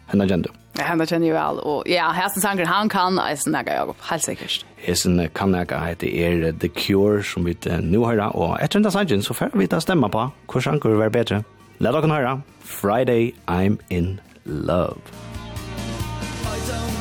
Hända 0.08 0.28
gendu. 0.28 0.50
Ja, 0.80 0.86
han 0.88 1.02
kjenner 1.04 1.28
jo 1.28 1.36
vel, 1.36 1.58
og 1.68 1.88
ja, 1.92 2.06
hesten 2.16 2.40
sanger 2.40 2.70
han 2.70 2.88
kan, 2.88 3.18
jeg 3.20 3.42
snakker 3.42 3.76
jeg 3.76 3.92
opp, 3.92 4.04
helt 4.08 4.24
sikkert. 4.24 4.62
Hesten 4.80 5.20
kan 5.36 5.52
jeg 5.58 5.68
hette 5.76 6.08
er 6.08 6.54
The 6.56 6.70
Cure, 6.72 7.20
som 7.24 7.44
vi 7.44 7.58
nå 7.84 8.06
hører, 8.06 8.32
og 8.32 8.56
etter 8.64 8.80
enda 8.80 8.94
sangen 8.96 9.26
så 9.26 9.36
får 9.36 9.58
vi 9.60 9.68
ta 9.68 9.82
stemme 9.84 10.08
på 10.08 10.30
hvor 10.48 10.64
sanger 10.64 10.94
vil 10.94 11.04
være 11.04 11.16
bedre. 11.18 11.42
La 11.84 11.92
dere 11.92 12.12
høre, 12.14 12.38
Friday 12.64 13.34
I'm 13.48 13.80
in 13.90 14.22
Love. 14.46 15.04
I 16.48 16.58
don't 16.68 16.99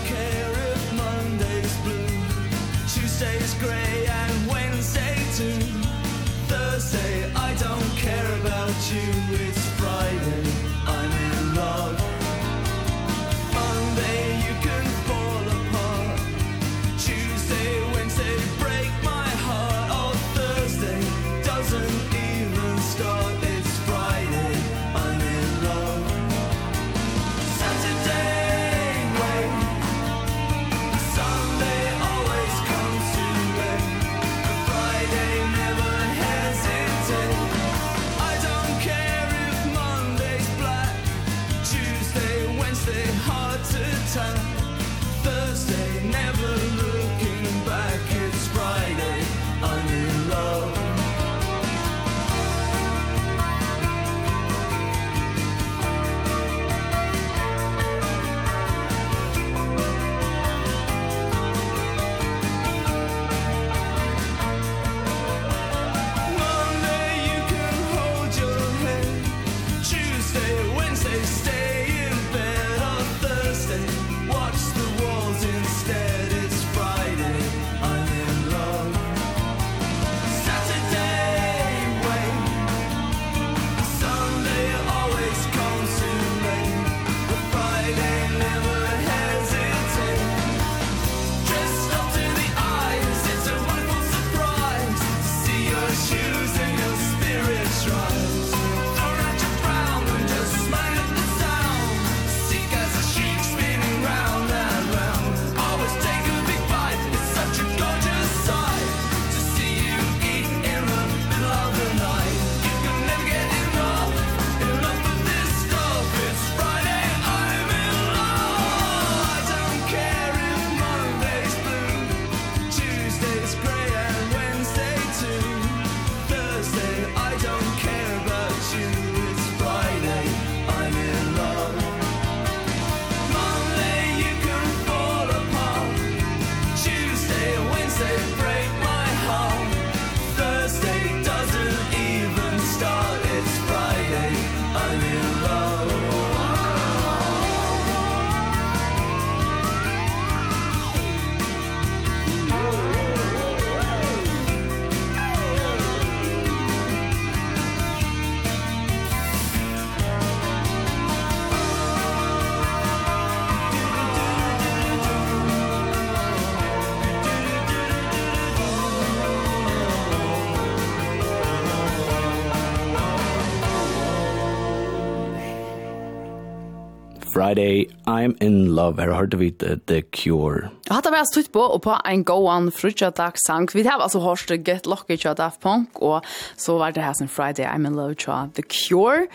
Friday, 177.39 177.87
I'm 178.07 178.35
in 178.41 178.75
love. 178.75 178.99
Her 178.99 179.15
hørte 179.15 179.39
vi 179.39 179.51
The, 179.51 179.77
the 179.87 180.03
Cure. 180.03 180.71
Jeg 180.89 180.97
hadde 180.97 181.13
vært 181.15 181.29
stutt 181.31 181.53
på, 181.55 181.63
og 181.63 181.85
på 181.85 181.95
en 182.11 182.25
gåan 182.27 182.73
frutjadag 182.75 183.39
sang. 183.45 183.69
Vi 183.71 183.85
har 183.87 184.03
altså 184.03 184.19
hørt 184.25 184.51
Get 184.67 184.89
Lucky 184.91 185.15
fra 185.23 185.37
Daft 185.39 185.61
Punk, 185.63 186.03
og 186.03 186.27
så 186.57 186.75
var 186.79 186.91
det 186.91 187.05
her 187.05 187.15
som 187.15 187.29
Friday, 187.29 187.63
I'm 187.63 187.87
in 187.87 187.95
love 187.95 188.17
fra 188.19 188.49
The 188.55 188.67
Cure. 188.67 189.29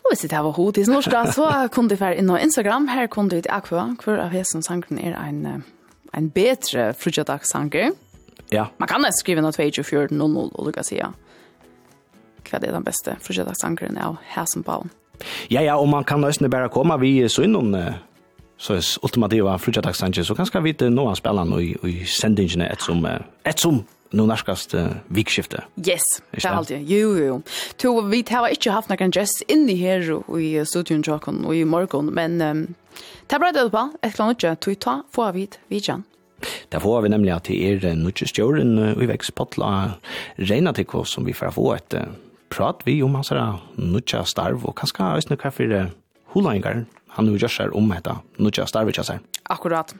Og 0.00 0.08
hvis 0.10 0.24
det 0.24 0.32
her 0.32 0.48
var 0.48 0.56
hod 0.56 0.78
i 0.78 0.84
snorska, 0.84 1.26
så 1.36 1.52
kunne 1.72 1.92
du 1.92 2.00
være 2.00 2.16
inn 2.16 2.32
på 2.32 2.40
Instagram. 2.40 2.88
Her 2.88 3.06
kunne 3.06 3.28
du 3.28 3.36
ut 3.36 3.52
akva, 3.52 3.84
hvor 4.00 4.16
av 4.16 4.32
hessen 4.32 4.64
sangen 4.64 4.96
er 4.96 5.20
en, 5.20 5.64
en 6.16 6.30
bedre 6.30 6.94
frutjadag 6.96 7.44
sanger. 7.44 7.92
Ja. 8.48 8.70
Man 8.80 8.88
kan 8.88 9.04
skrive 9.12 9.44
noe 9.44 9.52
24.00, 9.52 10.54
og 10.54 10.64
du 10.64 10.72
kan 10.72 10.88
si 10.88 11.02
ja. 11.02 11.12
Hva 12.46 12.62
er 12.62 12.72
den 12.72 12.86
beste 12.86 13.20
frutjatak-sangeren 13.20 14.00
av 14.00 14.22
hessen 14.32 14.64
på? 14.64 14.86
Ja. 14.86 15.05
Ja, 15.50 15.62
ja, 15.62 15.76
og 15.76 15.88
man 15.88 16.04
kan 16.04 16.20
nesten 16.24 16.50
bare 16.50 16.68
komme 16.72 16.98
vi 17.00 17.28
så 17.28 17.46
innom 17.46 17.74
så 18.56 18.78
er 18.78 18.86
ultimativa 19.04 19.56
frutjataksanje, 19.60 20.24
så 20.24 20.34
kanskje 20.34 20.62
vi 20.64 20.72
til 20.72 20.94
noen 20.94 21.16
spillet 21.16 21.52
i, 21.60 21.74
i 21.90 22.08
sendingene 22.08 22.70
et 22.72 22.80
som, 22.82 23.04
et 23.04 23.60
som 23.60 23.82
nu 24.16 24.24
nærkast 24.26 24.74
uh, 24.74 24.96
vikskifte. 25.12 25.60
Yes, 25.76 26.04
det 26.32 26.44
er 26.44 26.56
alltid. 26.56 26.88
Jo, 26.88 27.12
jo. 27.18 27.24
jo. 27.26 27.38
To, 27.82 27.94
vi 28.08 28.22
har 28.30 28.48
ikke 28.48 28.72
haft 28.72 28.90
noen 28.92 29.12
dress 29.12 29.42
inni 29.52 29.76
her 29.80 30.04
og 30.16 30.36
i 30.40 30.54
studion 30.64 31.04
tjokken 31.04 31.44
og 31.44 31.56
i 31.56 31.64
morgon, 31.68 32.12
men 32.14 32.40
um, 32.40 32.66
det 33.26 33.36
er 33.36 33.42
bra 33.42 33.52
det 33.52 33.66
på, 33.72 33.86
et 34.00 34.12
eller 34.12 34.28
annet 34.28 34.44
ikke, 34.44 34.54
tog 34.64 34.78
ta, 34.80 35.00
få 35.12 35.26
av 35.28 35.40
hit, 35.40 35.58
vi 35.68 35.82
kjenn. 35.82 36.06
Det 36.70 36.80
får 36.84 37.02
vi 37.02 37.10
nemlig 37.10 37.32
at 37.32 37.48
det 37.48 37.58
er 37.64 38.28
stjåren 38.28 38.78
uh, 38.78 38.92
i 39.02 39.10
vekst 39.10 39.34
potla 39.36 39.98
regna 40.38 40.72
til 40.76 40.88
hva 40.88 41.04
som 41.08 41.26
vi 41.26 41.36
får 41.36 41.54
få 41.56 41.72
et 41.76 41.98
uh, 41.98 42.08
prat 42.52 42.82
vi 42.86 43.00
om 43.04 43.14
hans 43.18 43.32
nutja 43.76 44.24
starv 44.24 44.66
og 44.66 44.76
kanskje 44.78 45.12
æsne 45.16 45.38
hva 45.40 45.52
for 45.54 45.78
hulaingar 46.34 46.84
han 47.16 47.30
jo 47.30 47.38
gjør 47.40 47.72
om 47.76 47.88
hetta 47.94 48.18
nutja 48.38 48.66
starv 48.68 48.90
ikke 48.92 49.06
seg. 49.06 49.24
Akkurat. 49.48 49.94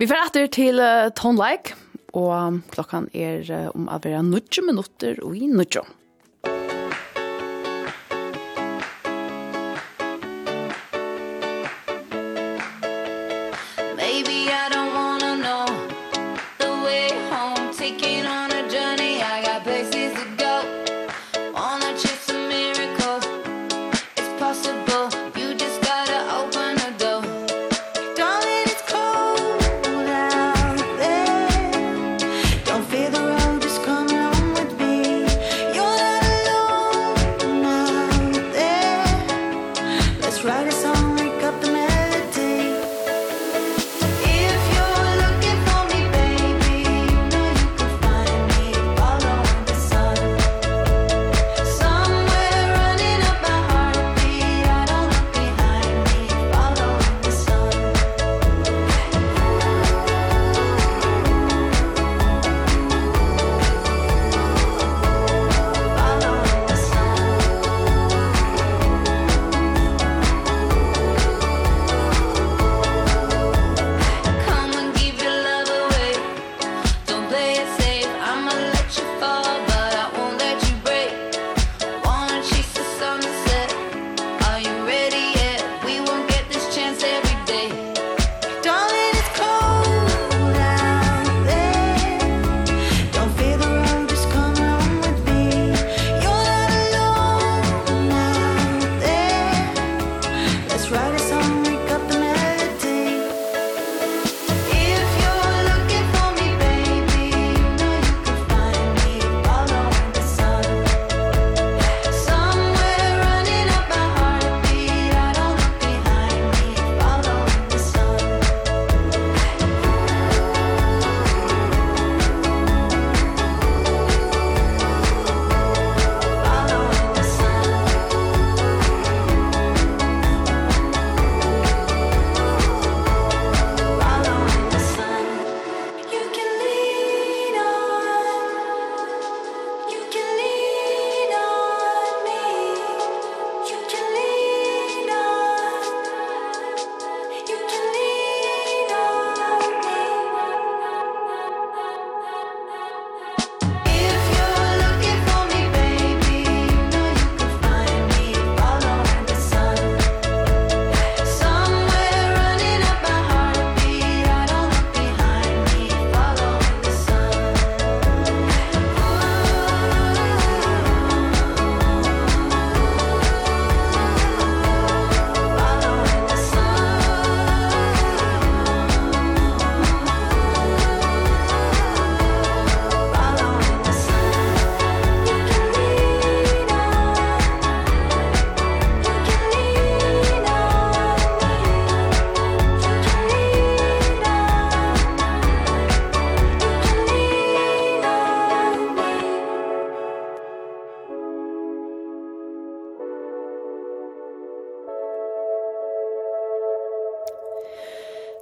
Vi 0.00 0.08
får 0.08 0.24
etter 0.26 0.50
til 0.50 0.80
uh, 0.82 1.10
Tone 1.14 1.38
Like, 1.38 1.76
og 2.16 2.60
klokkan 2.72 3.06
er 3.14 3.44
om 3.70 3.86
um, 3.86 3.90
å 3.92 4.00
være 4.02 4.22
nutja 4.26 4.64
minutter 4.66 5.20
og 5.22 5.36
i 5.38 5.46
nutja. 5.46 5.84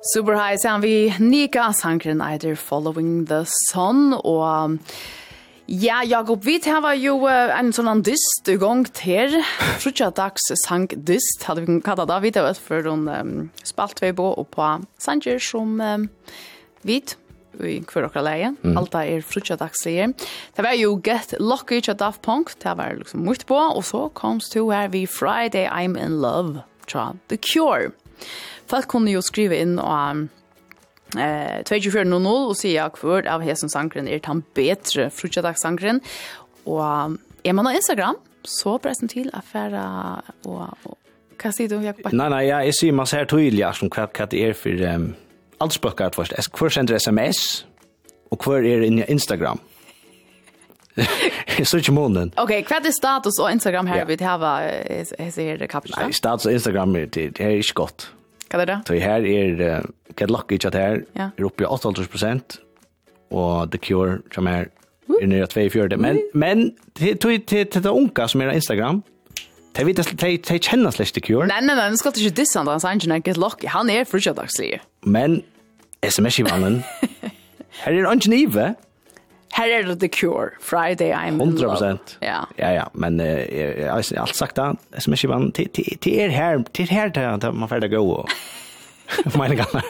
Super 0.09 0.37
high 0.37 0.57
sen 0.57 0.81
vi 0.81 1.13
Nika 1.19 1.73
Sankren 1.77 2.23
Eider 2.25 2.57
following 2.57 3.27
the 3.27 3.45
sun 3.69 4.15
og 4.25 4.81
Ja, 5.69 6.01
Jakob, 6.01 6.47
vi 6.47 6.57
var 6.65 6.95
jo 6.97 7.27
en 7.29 7.75
sånn 7.77 8.01
dyst 8.01 8.49
i 8.49 8.55
gang 8.57 8.87
til. 8.97 9.37
Frutja 9.83 10.09
dags 10.17 10.49
sang 10.63 10.87
dyst, 10.89 11.45
hadde 11.45 11.67
vi 11.67 11.77
kalla 11.85 12.07
det. 12.09 12.23
Vi 12.25 12.33
vet 12.33 12.57
for 12.57 12.89
hun 12.89 13.05
um, 13.05 13.35
spalt 13.61 14.01
vi 14.01 14.15
på 14.17 14.31
og 14.33 14.49
på 14.49 14.71
sanger 14.97 15.37
som 15.45 15.77
um, 15.77 16.09
vit 16.89 17.19
i 17.61 17.77
hver 17.85 18.09
okra 18.09 18.25
leie. 18.25 18.55
Mm. 18.63 18.81
Alt 18.81 18.97
det 18.97 19.05
er 19.13 19.29
frutja 19.29 19.61
dags 19.61 19.85
leie. 19.85 20.09
Det 20.57 20.65
var 20.65 20.73
jo 20.79 20.97
Get 21.05 21.37
Lucky 21.37 21.83
til 21.85 22.01
Daft 22.01 22.25
Punk, 22.25 22.57
det 22.65 22.79
var 22.81 22.97
liksom 22.97 23.29
myrt 23.29 23.45
på. 23.45 23.61
Og 23.61 23.85
så 23.85 24.07
kom 24.17 24.41
du 24.41 24.71
her 24.71 24.89
vi 24.89 25.05
Friday 25.05 25.69
I'm 25.69 26.01
in 26.01 26.23
Love, 26.25 26.65
tja 26.89 27.11
The 27.29 27.37
Cure. 27.37 27.93
Folk 28.69 28.89
kunne 28.93 29.13
jo 29.13 29.23
skrive 29.25 29.59
inn 29.63 29.79
og 29.81 30.29
eh 31.17 31.63
2400 31.65 32.33
og 32.51 32.57
sier 32.59 32.91
hvor 33.01 33.25
av 33.25 33.41
hesen 33.41 33.71
sangren 33.73 34.09
er 34.09 34.21
han 34.27 34.43
bedre 34.55 35.09
frutjadagssangren. 35.11 36.03
Og 36.67 37.17
er 37.45 37.53
man 37.57 37.65
på 37.65 37.77
Instagram, 37.79 38.19
så 38.45 38.77
pressen 38.79 39.09
til 39.09 39.31
affæra 39.33 40.23
og, 40.47 40.77
og 40.85 40.97
Hva 41.39 41.53
sier 41.55 41.71
du, 41.71 41.79
Jakob? 41.79 42.11
Nei, 42.13 42.29
nei, 42.33 42.41
ja, 42.49 42.59
jeg 42.67 42.75
sier 42.75 42.95
man 42.99 43.07
ser 43.07 43.29
tydelig 43.31 43.63
som 43.79 43.91
hva 43.95 44.09
det 44.27 44.41
er 44.43 44.57
for 44.59 44.81
um, 44.91 45.13
alt 45.63 45.77
spøkker 45.77 46.11
først. 46.17 46.35
Hvor 46.51 46.69
sender 46.75 46.99
SMS, 46.99 47.65
og 48.33 48.43
hvor 48.43 48.59
er 48.59 48.83
i 48.83 48.91
Instagram? 49.07 49.61
så 51.63 51.79
ikke 51.79 51.95
månen. 51.95 52.33
Ok, 52.43 52.57
hva 52.67 52.81
er 52.83 52.91
status 52.91 53.39
og 53.39 53.53
Instagram 53.53 53.87
her? 53.87 54.03
Ja. 54.03 54.09
Vi 54.11 54.19
har 54.19 54.43
hva 54.43 54.55
jeg 54.67 55.33
sier 55.33 55.63
det 55.63 55.71
kapitlet. 55.71 56.09
Nei, 56.09 56.13
status 56.13 56.51
og 56.51 56.59
Instagram 56.59 56.97
er, 56.97 57.07
det 57.07 57.31
er 57.39 57.55
ikke 57.55 57.85
godt. 57.85 58.11
Hva 58.49 58.63
er 58.63 58.71
det? 58.71 58.79
Så 58.89 58.97
her 59.03 59.27
er 59.29 59.87
Get 60.17 60.31
Lucky 60.31 60.59
chat 60.59 60.75
her, 60.75 61.03
ja. 61.17 61.31
er 61.37 61.47
oppe 61.47 61.65
i 61.65 61.69
88 61.69 62.61
og 63.31 63.71
The 63.71 63.79
Cure 63.79 64.21
som 64.33 64.47
er 64.49 64.71
er 65.23 65.27
nere 65.27 65.47
24. 65.49 65.97
Men, 65.97 66.21
men 66.35 66.75
til, 66.97 67.17
til, 67.17 67.41
til, 67.47 67.67
til 67.67 67.83
det 67.85 67.91
unga 67.91 68.27
som 68.29 68.41
er 68.41 68.51
Instagram, 68.51 69.03
de 69.77 69.87
vet 69.87 69.97
de, 69.97 70.31
de 70.37 70.59
kjenner 70.59 70.95
slett 70.95 71.15
The 71.15 71.23
Cure. 71.25 71.47
Nei, 71.49 71.61
nei, 71.65 71.77
nei, 71.79 71.89
nå 71.91 72.01
skal 72.01 72.15
du 72.15 72.21
ikke 72.21 72.41
disse 72.43 72.59
han 72.59 72.69
är 73.13 73.23
Get 73.25 73.39
Lucky, 73.39 73.69
han 73.71 73.91
er 73.91 74.05
frutjadagslig. 74.05 74.81
Men 75.03 75.43
sms-skivanen, 76.03 76.83
her 77.83 77.93
er 77.93 78.09
Angenive, 78.11 78.75
Her 79.57 79.79
er 79.79 79.83
det 79.83 80.01
The 80.01 80.09
Cure, 80.09 80.51
Friday 80.61 81.13
I'm 81.13 81.41
100%. 81.41 81.43
in 81.43 81.57
love. 81.57 81.99
Ja. 82.23 82.45
Ja, 82.59 82.71
ja, 82.71 82.85
men 82.93 83.21
eh, 83.21 83.27
jeg, 83.27 83.87
har 83.89 84.21
alt 84.21 84.37
sagt 84.37 84.57
det. 84.57 84.77
Som 84.99 85.13
är 85.13 85.17
skivan, 85.17 85.53
til 85.53 86.21
er 86.21 86.29
her, 86.29 86.65
til 86.75 86.89
her, 86.89 87.09
til 87.09 87.23
där 87.41 87.53
man 87.53 87.69
ferdig 87.69 87.91
gå 87.91 88.03
og 88.03 88.29
mina 89.39 89.55
gamle. 89.55 89.83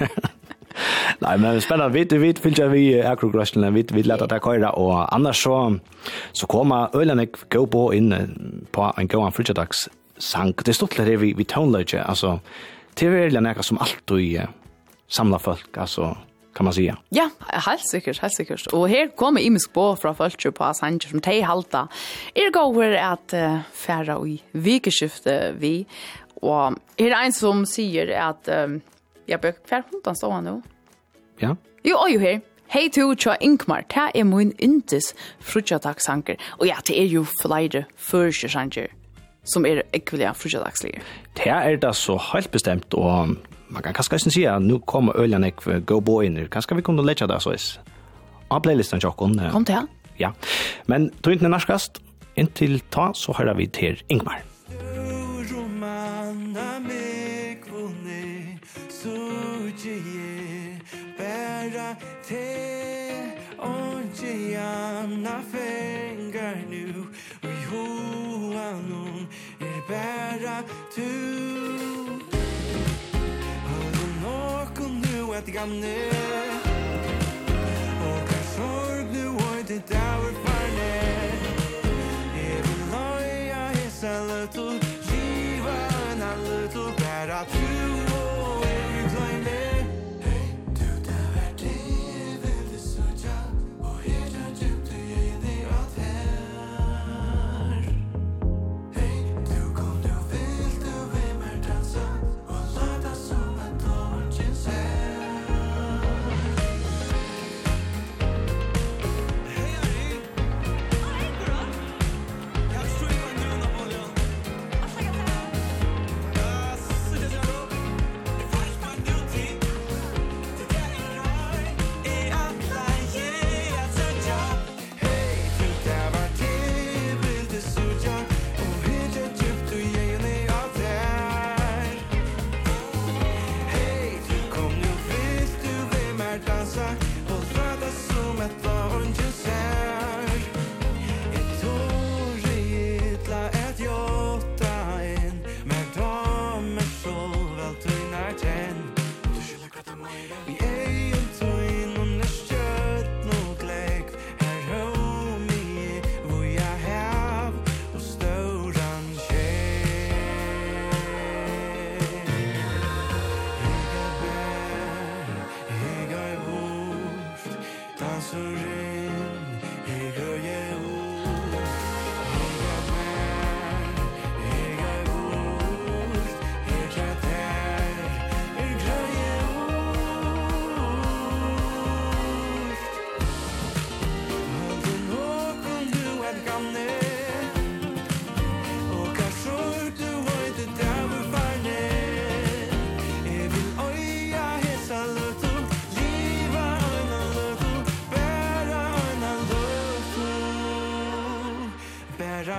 Nei, 1.20 1.36
men 1.36 1.60
spennende, 1.60 1.93
Vi 1.93 2.18
vet 2.18 2.44
vill 2.44 2.59
jag 2.59 2.68
vi 2.68 3.01
akrograschen, 3.01 3.74
vi 3.74 3.85
vi 3.93 4.02
lærte 4.02 4.26
det 4.26 4.43
køyre, 4.43 4.70
og 4.70 5.14
annars 5.14 5.43
så 5.43 5.78
så 6.32 6.47
kommer 6.47 6.97
ölen 6.97 7.26
gå 7.51 7.66
på 7.66 7.90
in 7.93 8.14
på 8.72 8.93
en 8.98 9.09
gåan 9.09 9.32
frigadags 9.32 9.89
sang. 10.18 10.52
Det 10.52 10.68
er 10.68 10.72
står 10.72 11.05
det 11.05 11.20
vi 11.20 11.32
vi 11.32 11.44
tonlöje, 11.44 12.02
altså, 12.02 12.39
det 12.94 13.06
är 13.06 13.10
väl 13.10 13.43
något 13.43 13.64
som 13.64 13.78
alltid 13.78 14.40
samlar 15.09 15.39
folk, 15.39 15.76
altså, 15.76 16.16
kan 16.59 16.64
man 16.64 16.74
säga. 16.74 16.97
Ja, 17.09 17.30
helt 17.48 17.89
säkert, 17.90 18.18
helt 18.18 18.35
säkert. 18.35 18.66
Och 18.66 18.89
här 18.89 19.16
kommer 19.16 19.40
imisk 19.40 19.72
på 19.72 19.97
från 19.97 20.14
folk 20.14 20.55
på 20.55 20.74
Sanger 20.74 21.09
som 21.09 21.20
tej 21.20 21.40
halta. 21.40 21.89
Er 22.35 22.51
går 22.51 22.94
att 22.94 23.35
uh, 23.35 23.59
färra 23.72 24.26
i 24.26 24.43
vikeskifte 24.52 25.55
vi 25.59 25.86
och 26.40 26.74
här 26.98 27.10
är 27.10 27.24
en 27.24 27.32
som 27.32 27.66
säger 27.66 28.20
att 28.20 28.48
um, 28.48 28.80
jag 29.26 29.40
behöver 29.40 29.59
färra 29.68 29.82
hundan 29.90 30.16
så 30.16 30.30
han 30.30 30.44
nu. 30.44 30.62
Ja. 31.39 31.56
Jo, 31.82 31.97
oj 32.01 32.18
här. 32.18 32.40
Hej 32.66 32.90
to 32.90 33.14
tja 33.14 33.36
Inkmar, 33.36 33.82
ta 33.89 34.10
er 34.14 34.24
min 34.24 34.52
intis 34.59 35.14
frutjatakssanker. 35.40 36.36
Og 36.59 36.66
ja, 36.66 36.74
det 36.86 37.01
er 37.01 37.06
jo 37.06 37.24
flere 37.43 37.85
førsjøsanger 37.97 38.89
som 39.44 39.66
er 39.66 39.82
ekvilja 39.93 40.32
frutjatakslige. 40.35 41.01
Det 41.36 41.47
er 41.47 41.76
det 41.76 41.94
så 41.97 42.18
helt 42.32 42.51
bestemt, 42.51 42.94
og 42.94 43.36
man 43.69 43.82
kan 43.82 43.95
kanskje 43.95 44.16
ikke 44.19 44.32
si 44.35 44.45
at 44.49 44.62
nå 44.65 44.81
kommer 44.89 45.16
øljan 45.20 45.45
ek 45.45 45.65
go 45.86 46.01
boy 46.01 46.27
inn. 46.27 46.40
Kanskje 46.53 46.78
vi 46.78 46.86
kunne 46.86 47.05
lette 47.07 47.28
det 47.28 47.40
så 47.43 47.55
is. 47.57 47.70
Av 48.51 48.62
playlisten 48.65 49.01
tjokken. 49.01 49.39
Kom 49.53 49.65
til, 49.69 49.74
ja. 49.74 49.86
Ja. 50.19 50.32
Men 50.86 51.11
tog 51.23 51.36
ikke 51.36 51.49
norskast. 51.49 52.03
Inntil 52.39 52.81
ta 52.90 53.11
så 53.15 53.35
hører 53.35 53.59
vi 53.59 53.66
til 53.66 54.03
Ingmar. 54.09 54.43
Anna 65.09 65.43
fengar 65.53 66.57
nu 66.70 67.07
Og 67.43 67.51
i 67.51 67.65
hoan 67.70 68.93
hon 68.93 69.27
är 69.61 69.89
bära 69.89 70.62
tur 70.95 71.77
at 75.39 75.52
gamne 75.52 75.94
Og 78.09 78.19
hver 78.28 78.44
sorg 78.56 79.05
nu 79.15 79.24
oi 79.51 79.62
til 79.66 79.82
daur 79.90 80.31
farne 80.44 80.90
Jeg 82.43 82.59
vil 82.65 82.81
loja 82.93 83.62
hesa 83.78 84.15
løtul 84.28 84.88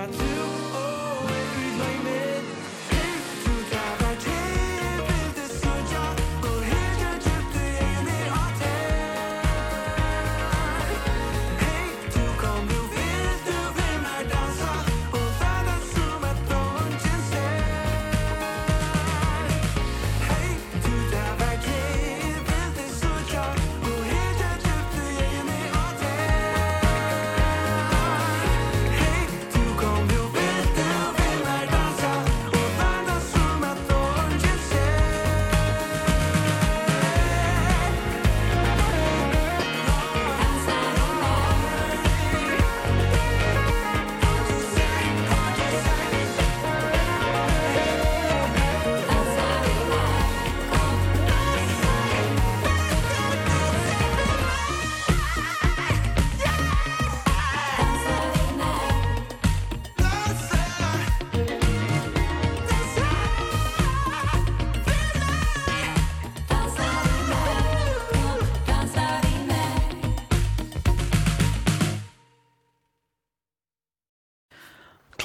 I 0.00 0.39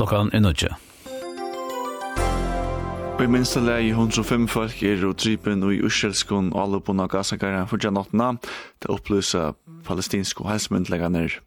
klokkan 0.05 0.29
er 0.33 0.39
nødje. 0.39 0.69
Vi 3.19 3.27
minst 3.27 3.55
lei 3.55 3.89
105 3.89 4.47
folk 4.47 4.83
er 4.83 5.05
og 5.07 5.15
drypen 5.17 5.63
og 5.63 5.73
i 5.73 5.81
urselskon 5.81 6.51
alle 6.53 6.81
på 6.83 6.93
noen 6.93 7.09
gassakare 7.09 7.63
for 7.65 7.81
Janotna 7.81 8.35
til 8.83 8.91
å 8.91 8.97
opplyse 8.99 9.41
palestinske 9.87 10.45
helsemyndleganer. 10.45 11.39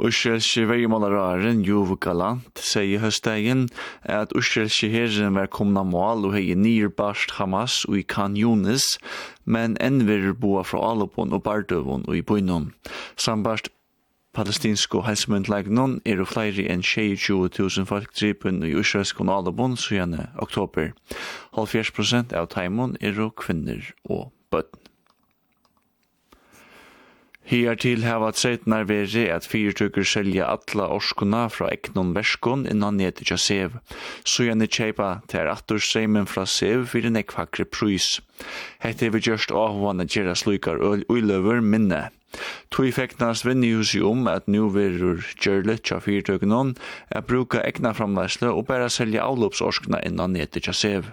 Urselske 0.00 0.64
vergemålaren 0.66 1.62
Jove 1.62 1.98
Galant 2.00 2.58
sier 2.58 3.02
høstdagen 3.04 3.68
at 4.02 4.34
urselske 4.34 4.88
herren 4.90 5.36
var 5.36 5.52
komna 5.52 5.84
mål 5.86 6.30
og 6.30 6.38
hei 6.38 6.56
nirbarst 6.56 7.36
Hamas 7.38 7.84
og 7.86 8.00
i 8.00 8.06
Khan 8.06 8.38
Yunis, 8.40 8.96
men 9.44 9.76
enn 9.78 10.06
vil 10.08 10.32
boa 10.34 10.64
fra 10.66 10.82
Alopon 10.94 11.36
og 11.36 11.44
Bardøvon 11.46 12.08
og 12.08 12.16
i 12.16 12.24
Bøynon. 12.26 12.72
Sambarst 13.20 13.70
palestinsko 14.40 15.02
helsemyndleiknon 15.04 15.98
er 16.08 16.22
og 16.22 16.30
flere 16.32 16.64
enn 16.72 16.80
22.000 16.86 17.88
folk 17.90 18.14
drypen 18.16 18.62
i 18.64 18.72
israelsk 18.72 19.20
og 19.20 19.32
alabon 19.34 19.76
sujane 19.76 20.30
oktober. 20.40 20.94
70% 21.52 22.32
av 22.32 22.48
taimon 22.54 22.96
er 23.04 23.20
og 23.20 23.34
kvinner 23.42 23.92
og 24.08 24.30
bøtten. 24.48 24.80
Hier 27.50 27.74
til 27.74 28.04
hava 28.06 28.28
tretnar 28.30 28.84
veri 28.86 29.24
at 29.34 29.48
fyrtukur 29.50 30.06
selja 30.06 30.46
alla 30.52 30.86
orskuna 30.94 31.48
fra 31.50 31.66
eknon 31.74 32.12
verskon 32.14 32.62
innan 32.70 33.00
nete 33.00 33.26
tja 33.26 33.36
sev. 33.42 33.74
Så 34.22 34.46
gjerne 34.46 34.68
kjeipa 34.70 35.08
ter 35.32 35.50
attur 35.50 35.82
seimen 35.82 36.30
fra 36.30 36.46
sev 36.46 36.86
fyrir 36.92 37.10
nekvakre 37.10 37.66
prus. 37.66 38.20
Hette 38.78 39.10
vi 39.10 39.24
gjørst 39.26 39.50
avhåan 39.50 40.00
at 40.04 40.14
gjerra 40.14 40.36
slukar 40.38 40.78
uiløver 40.78 41.60
minne. 41.60 42.04
Tui 42.70 42.92
feknast 42.94 43.44
vinnjusi 43.46 44.00
om 44.06 44.28
at 44.30 44.46
nu 44.46 44.68
verur 44.74 45.24
gjørlet 45.42 45.82
tja 45.86 45.98
fyrtøkken 46.04 46.54
om 46.54 46.74
er 47.10 47.26
bruka 47.26 47.62
egna 47.66 47.92
framleisle 47.96 48.52
og 48.54 48.68
bæra 48.70 48.88
selja 48.92 49.26
avlopsorskna 49.26 50.02
innan 50.06 50.36
netet 50.38 50.68
tja 50.68 50.76
sev. 50.76 51.10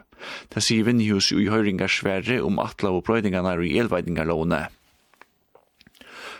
Det 0.53 0.63
sier 0.65 0.85
vinnjusi 0.87 1.37
i 1.41 1.49
høyringar 1.51 1.91
sverre 1.91 2.41
om 2.45 2.61
atla 2.63 2.93
og 2.93 3.05
brøydingarna 3.09 3.57
i 3.65 3.77
elveidingarlovene. 3.81 4.67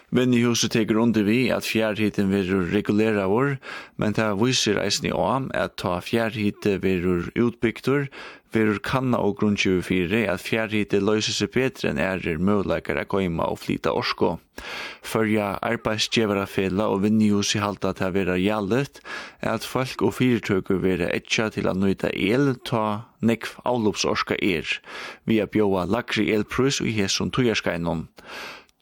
Men 0.10 0.32
i 0.32 0.40
huset 0.40 0.72
teker 0.72 0.96
under 1.02 1.26
vi 1.28 1.50
at 1.52 1.68
fjærhiten 1.68 2.30
verur 2.32 2.70
regulera 2.72 3.26
vår, 3.28 3.58
men 4.00 4.16
det 4.16 4.28
viser 4.40 4.80
eisen 4.80 5.10
i 5.10 5.12
om 5.12 5.50
at 5.52 5.76
ta 5.82 5.98
fjærhite 6.00 6.78
verur 6.80 7.28
utbygtur, 7.36 8.08
verur 8.56 8.80
kanna 8.80 9.20
og 9.20 9.36
grunn 9.42 9.58
24 9.60 10.24
at 10.32 10.40
fjærhite 10.40 11.02
løyser 11.04 11.36
seg 11.36 11.52
bedre 11.52 11.92
enn 11.92 12.00
er 12.00 12.24
møleikar 12.40 13.02
a 13.02 13.06
og 13.10 13.60
flita 13.60 13.92
orsko. 13.92 14.38
Førja 15.04 15.58
arbeidsgjevarafela 15.62 16.88
og 16.88 17.04
vinnihus 17.04 17.56
i 17.56 17.60
halda 17.60 17.92
til 17.94 18.08
å 18.08 18.16
være 18.16 18.38
gjallet, 18.40 19.02
er 19.42 19.60
at 19.60 19.68
folk 19.68 20.02
og 20.02 20.16
fyrirtøker 20.22 20.80
være 20.80 21.12
etja 21.12 21.50
til 21.52 21.68
å 21.68 21.76
nøyta 21.76 22.10
el, 22.16 22.56
ta 22.64 23.12
nekv 23.20 23.60
avlopsorska 23.66 24.40
er, 24.40 24.80
via 25.26 25.52
bjóa 25.52 25.84
lakri 25.84 26.32
elprus 26.32 26.80
og 26.80 26.96
hesson 26.96 27.32
tujarskainom. 27.32 28.08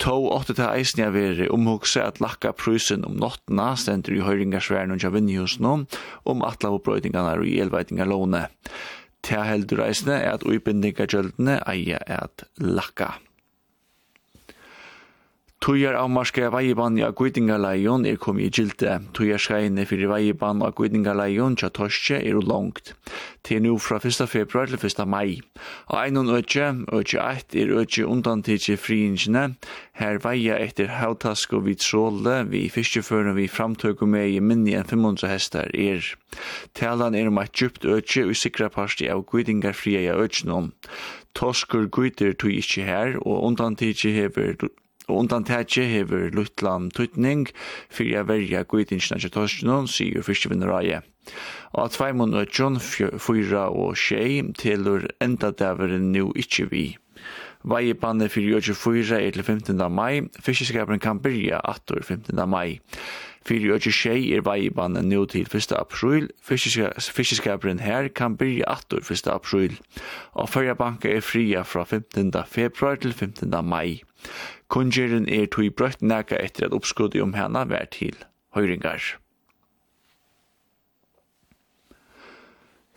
Tå 0.01 0.13
åtte 0.35 0.53
til 0.57 0.67
eisen 0.67 1.01
jeg 1.05 1.13
vil 1.15 1.38
omhugse 1.55 2.03
at 2.03 2.19
lakka 2.23 2.51
prysen 2.57 3.05
om 3.07 3.15
nottena 3.22 3.72
stender 3.80 4.17
i 4.17 4.23
høyringarsværen 4.26 4.91
og 4.91 5.03
javinjusen 5.03 5.69
om 5.72 6.43
atlav 6.43 6.81
opprøydingene 6.81 7.38
og 7.39 7.47
elveitingar 7.47 8.11
låne. 8.11 8.45
Ta 9.26 9.45
heldur 9.47 9.85
eisne 9.88 10.19
er 10.19 10.35
at 10.35 10.43
uibindinga 10.45 11.07
gjøldene 11.09 11.61
eier 11.72 12.03
at 12.11 12.43
lakka. 12.59 13.15
Tøyar 15.65 15.95
avmarska 15.97 16.51
veiban 16.53 16.99
av 17.01 17.15
Guidingaleion 17.17 18.03
er 18.05 18.19
kom 18.21 18.37
i 18.37 18.51
gilte. 18.53 18.99
Tujar 19.17 19.41
skreine 19.41 19.87
fyrir 19.89 20.11
veiban 20.11 20.59
av 20.61 20.75
Guidingaleion 20.77 21.55
tja 21.57 21.71
torskje 21.73 22.19
er 22.19 22.37
langt. 22.45 22.91
Til 23.41 23.63
nu 23.65 23.71
fra 23.81 23.97
1. 23.97 24.27
februar 24.29 24.69
til 24.69 24.77
1. 24.77 25.01
mai. 25.09 25.39
Og 25.89 25.97
einon 26.03 26.29
øtje, 26.37 26.67
øtje 26.93 27.17
1, 27.17 27.57
er 27.57 27.73
øtje 27.81 28.05
undantidje 28.05 28.77
friingene. 28.77 29.55
Her 29.97 30.21
veia 30.21 30.59
etter 30.61 30.93
hautask 30.99 31.57
og 31.57 31.65
vi 31.65 31.73
tråle, 31.81 32.43
vi 32.53 32.67
fiskeføren 32.69 33.33
vi 33.33 33.49
framtøk 33.49 34.05
med 34.05 34.37
i 34.37 34.39
minni 34.45 34.77
enn 34.77 34.85
500 34.85 35.33
hestar 35.33 35.73
er. 35.73 36.13
Talan 36.77 37.17
er 37.17 37.33
om 37.33 37.41
et 37.41 37.57
djupt 37.57 37.89
øtje 37.89 38.29
og 38.29 38.37
sikra 38.37 38.69
parsti 38.69 39.09
av 39.09 39.25
Guidingarfria 39.33 40.13
øtjenom. 40.13 40.75
Toskur 41.33 41.89
guider 41.89 42.37
tog 42.37 42.53
ikkje 42.53 42.85
her, 42.85 43.17
og 43.25 43.49
undantidje 43.49 44.13
hever 44.13 44.59
Og 45.07 45.18
undantetje 45.22 45.86
hever 45.86 46.32
Lutland 46.34 46.91
tøytning 46.98 47.48
fyrir 47.94 48.18
jeg 48.18 48.27
verja 48.27 48.64
guitinsna 48.64 49.19
til 49.22 49.34
torsjonon, 49.34 49.90
sier 49.91 50.26
fyrstevinneraie. 50.26 51.02
Og 51.73 51.86
at 51.86 51.98
feimun 51.98 52.38
øtjon, 52.38 52.80
fyra 52.82 53.68
og 53.69 53.98
tjei, 53.99 54.41
tilur 54.57 55.07
enda 55.22 55.52
dæveren 55.52 56.11
nu 56.14 56.32
ikkje 56.36 56.69
vi. 56.72 56.86
Veibandet 57.65 58.32
fyrir 58.32 58.61
24 58.61 59.22
er 59.22 59.32
til 59.32 59.44
15. 59.44 59.91
mai, 59.91 60.22
fiskeskaperen 60.40 60.99
kan 60.99 61.19
byrja 61.19 61.61
atur 61.65 62.03
15. 62.03 62.49
mai. 62.49 62.80
Fyrir 63.45 63.77
26 63.80 64.36
er 64.38 64.41
veibandet 64.45 65.06
nu 65.06 65.26
til 65.26 65.48
1. 65.49 65.72
april, 65.72 66.30
fiskeskaperen 66.44 67.80
her 67.80 68.07
kan 68.07 68.38
byrja 68.38 68.64
atur 68.68 69.02
1. 69.11 69.27
april. 69.27 69.80
Og 70.34 70.49
fyrja 70.49 70.73
banka 70.73 71.10
er 71.10 71.22
fria 71.22 71.61
fra 71.61 71.84
15. 71.84 72.34
februar 72.48 72.95
til 72.95 73.14
15. 73.14 73.65
mai. 73.65 74.03
Kungeren 74.67 75.27
er 75.29 75.45
tog 75.45 75.75
brøtt 75.77 76.01
næka 76.01 76.39
etter 76.41 76.65
at 76.65 76.73
oppskuddet 76.73 77.21
om 77.21 77.35
henne 77.37 77.61
vær 77.69 77.85
til 77.91 78.17
høyringar. 78.55 79.15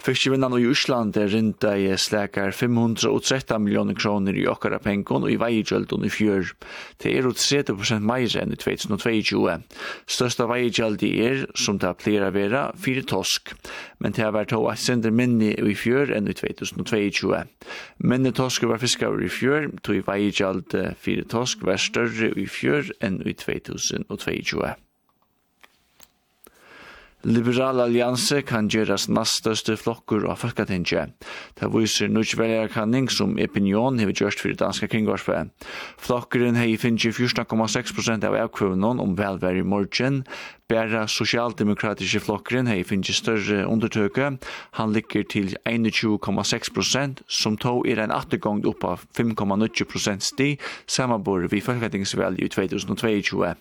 Fiskevinnan 0.08 0.54
i 0.56 0.62
Ísland 0.64 1.18
er 1.20 1.26
rinda 1.28 1.74
i 1.76 1.90
slækar 2.00 2.54
513 2.56 3.60
millioner 3.60 3.92
kroner 3.92 4.32
i 4.40 4.46
okkara 4.48 4.78
pengon 4.80 5.26
og 5.26 5.34
i 5.34 5.36
veigjaldun 5.36 6.06
i 6.08 6.08
fjör. 6.08 6.54
Det 6.96 7.12
er 7.12 7.28
30% 7.28 8.06
meira 8.08 8.40
enn 8.40 8.54
i 8.56 8.56
2022. 8.56 9.58
Størsta 10.08 10.48
veigjaldi 10.48 11.12
er, 11.26 11.44
som 11.52 11.76
det 11.76 11.92
pleier 12.00 12.24
å 12.24 12.32
vera, 12.32 12.64
fire 12.72 13.04
tosk, 13.04 13.52
men 14.00 14.16
det 14.16 14.24
har 14.24 14.32
vært 14.32 14.56
hva 14.56 14.72
sender 14.80 15.12
minni 15.12 15.52
i 15.52 15.76
fjör 15.76 16.16
enn 16.16 16.32
i 16.32 16.38
2022. 16.40 17.44
Minni 18.00 18.32
tosk 18.32 18.64
var 18.64 18.80
fiskar 18.80 19.20
i 19.20 19.28
fjør, 19.28 19.74
tog 19.84 20.00
veigjald 20.08 20.72
fire 20.96 21.28
tosk 21.28 21.68
var 21.68 21.76
større 21.76 22.32
i 22.32 22.48
fjör 22.48 22.94
enn 23.04 23.20
i 23.28 23.36
2022. 23.36 24.72
Liberal 27.26 27.80
Allianse 27.82 28.44
kan 28.46 28.68
gjeras 28.70 29.08
nastøste 29.10 29.74
flokkur 29.74 30.28
av 30.30 30.38
Folketinget. 30.38 31.16
Det 31.58 31.70
viser 31.72 32.12
nødvendig 32.14 33.10
som 33.10 33.34
opinion 33.42 33.98
hever 33.98 34.14
gjørst 34.14 34.44
fyrir 34.44 34.58
danska 34.60 34.86
kringvarspe. 34.86 35.48
Flokkeren 35.98 36.54
hei 36.54 36.76
finnje 36.78 37.10
14,6% 37.10 38.28
av 38.28 38.38
avkvøvnån 38.44 39.02
om 39.02 39.16
velvær 39.18 39.58
i 39.58 39.66
morgen, 39.66 40.22
Bæra 40.68 41.06
sosialdemokratiske 41.08 42.20
flokkeren 42.20 42.66
hei 42.68 42.82
finnje 42.84 43.14
større 43.16 43.62
undertøke. 43.64 44.26
Han 44.76 44.90
ligger 44.92 45.22
til 45.24 45.54
21,6%, 45.64 47.22
som 47.24 47.56
tog 47.56 47.88
er 47.88 48.02
en 48.02 48.12
attergångt 48.12 48.68
opp 48.68 48.84
av 48.84 49.06
5,9 49.16 49.86
prosent 49.88 50.26
sti, 50.26 50.58
samarbor 50.84 51.46
vi 51.48 51.62
folketingsvalg 51.64 52.44
i 52.44 52.50
2022. 52.52 53.54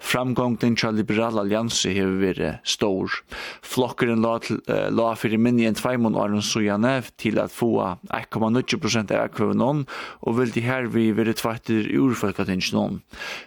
Framgången 0.00 0.56
til 0.78 0.96
Liberal 0.96 1.36
Allianse 1.42 1.92
har 1.92 2.16
vært 2.16 2.62
stor. 2.64 3.12
Flokkeren 3.60 4.22
la, 4.24 4.38
til, 4.40 4.62
la 4.94 5.10
fyrir 5.18 5.42
minni 5.42 5.66
enn 5.68 5.76
tveimund 5.76 6.16
åren 6.16 6.40
sujane 6.40 7.02
til 7.20 7.40
at 7.42 7.52
få 7.52 7.74
1,9 8.08 8.80
prosent 8.80 9.12
av 9.12 9.28
kvøvnån, 9.36 9.84
og 10.24 10.38
vil 10.40 10.54
de 10.54 10.64
her 10.64 10.88
vi 10.94 11.10
være 11.12 11.36
tveitir 11.36 11.92
ur 11.98 12.16
folketingsvalg. 12.16 13.02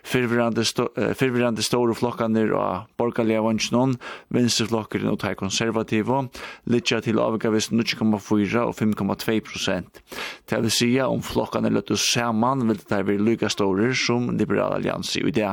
Fyrvirande, 0.05 0.67
sto, 0.67 0.91
fyrvirande 1.17 1.65
store 1.65 1.97
flokkaner 1.97 2.53
og 2.53 2.90
borgarlega 2.99 3.43
vansjonon, 3.45 3.97
venstreflokkeren 4.33 5.11
og 5.13 5.19
tei 5.23 5.33
konservativo, 5.39 6.23
litja 6.71 7.01
til 7.03 7.21
avgavis 7.21 7.71
0,4 7.73 8.65
og 8.65 8.75
5,2 8.77 9.37
prosent. 9.47 10.01
Det 10.49 10.61
vil 10.65 10.73
sija 10.73 11.09
om 11.11 11.23
flokkane 11.25 11.71
løttu 11.73 11.97
saman 11.99 12.67
vil 12.67 12.79
det 12.81 13.01
være 13.07 13.19
lykka 13.21 13.51
store 13.51 13.91
som 13.97 14.31
Liberal 14.37 14.77
Allianse 14.77 15.21
i 15.21 15.33
det. 15.35 15.51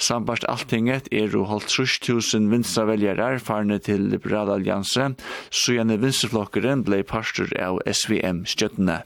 Sambart 0.00 0.46
alltinget 0.50 1.08
er 1.14 1.30
jo 1.30 1.44
holdt 1.48 1.70
3000 1.70 2.50
venstreveljarar 2.50 3.38
farne 3.38 3.78
til 3.78 4.10
Liberal 4.10 4.50
Allianse, 4.56 5.12
så 5.50 5.78
gjerne 5.78 6.00
vinstreflokkeren 6.02 6.84
blei 6.86 7.02
parster 7.06 7.50
av 7.60 7.80
SVM-stjøttene. 7.86 9.02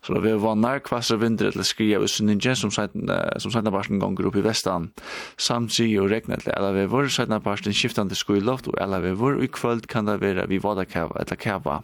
Så 0.00 0.16
det 0.24 0.32
var 0.40 0.56
nær 0.56 0.80
kvassar 0.80 1.18
vinter 1.20 1.52
til 1.52 1.64
skria 1.64 1.98
og 2.00 2.08
Sunninje, 2.08 2.54
som 2.56 2.72
sætna 2.72 3.72
parten 3.72 4.00
gonger 4.00 4.30
opp 4.30 4.38
i 4.40 4.44
vestan. 4.44 4.88
Samt 5.36 5.74
sig 5.76 5.92
og 6.00 6.08
regna 6.10 6.38
til 6.40 6.54
alla 6.56 6.70
vevor, 6.72 7.10
sætna 7.12 7.36
parten 7.44 7.76
skiftande 7.76 8.16
skuiloft 8.16 8.70
og 8.72 8.80
alla 8.80 9.02
vevor, 9.04 9.36
og 9.36 9.44
i 9.44 9.52
kvöld 9.52 9.86
kan 9.92 10.08
det 10.08 10.20
være 10.22 10.48
vi 10.48 10.58
vada 10.62 10.86
kava 10.88 11.20
eller 11.20 11.36
kava. 11.36 11.82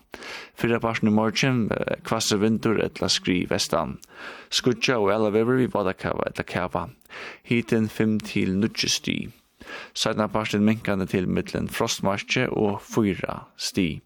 Fyra 0.56 0.80
parten 0.80 1.08
i 1.08 1.12
morgen 1.12 1.68
kvassar 2.04 2.40
vinter 2.40 2.80
til 2.88 3.10
skri 3.12 3.42
i 3.42 3.50
vestan. 3.50 3.98
Skutja 4.50 4.96
og 4.96 5.12
alla 5.12 5.30
vevor 5.30 5.60
vi 5.60 5.68
vada 5.72 5.92
kava 5.92 6.30
eller 6.30 6.48
kava. 6.48 6.88
Hiten 7.44 7.88
5 7.88 8.20
til 8.20 8.56
9 8.56 8.88
sti. 8.88 9.28
Sætna 9.94 10.26
parten 10.26 10.64
minkande 10.64 11.06
til 11.06 11.28
mittlen 11.28 11.68
frostmarsje 11.68 12.48
og 12.48 12.80
fyra 12.80 13.44
sti. 13.56 14.00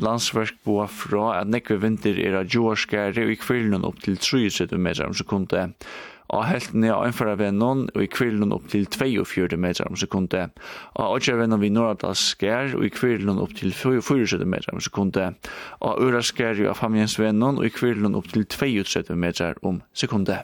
Landsverk 0.00 0.62
boa 0.64 0.86
fra 0.88 1.34
at 1.42 1.50
nekve 1.52 1.76
vinter 1.82 2.16
er 2.16 2.38
av 2.38 2.48
jorskare 2.48 3.26
og 3.26 3.32
i 3.34 3.36
kvillen 3.36 3.84
opp 3.84 3.98
til 4.00 4.16
37 4.16 4.78
meter 4.80 5.04
om 5.04 5.16
sekunde. 5.16 5.66
Og 6.32 6.46
heltene 6.48 6.88
av 6.94 7.02
anføra 7.04 7.34
vennon 7.36 7.82
og 7.92 8.00
i 8.00 8.08
kvillen 8.08 8.54
opp 8.56 8.70
til 8.72 8.86
42 8.88 9.58
meter 9.60 9.90
om 9.90 9.98
sekunde. 10.00 10.46
Og 10.96 11.18
åkja 11.18 11.36
vennon 11.36 11.60
vi 11.60 11.68
Norradals 11.74 12.22
skær 12.32 12.72
og 12.78 12.86
i 12.88 12.92
kvillen 12.94 13.42
opp 13.42 13.52
til 13.58 13.74
44 13.76 14.48
meter 14.48 14.72
om 14.72 14.80
sekunde. 14.80 15.34
Og 15.84 16.00
øra 16.06 16.24
skær 16.24 16.56
jo 16.56 16.70
av 16.72 16.80
famjens 16.80 17.18
vennon 17.20 17.60
og 17.60 17.68
i 17.68 17.74
kvillen 17.74 18.16
opp 18.16 18.32
til 18.32 18.48
32 18.48 19.12
meter 19.12 19.60
om 19.60 19.82
sekunde. 19.92 20.40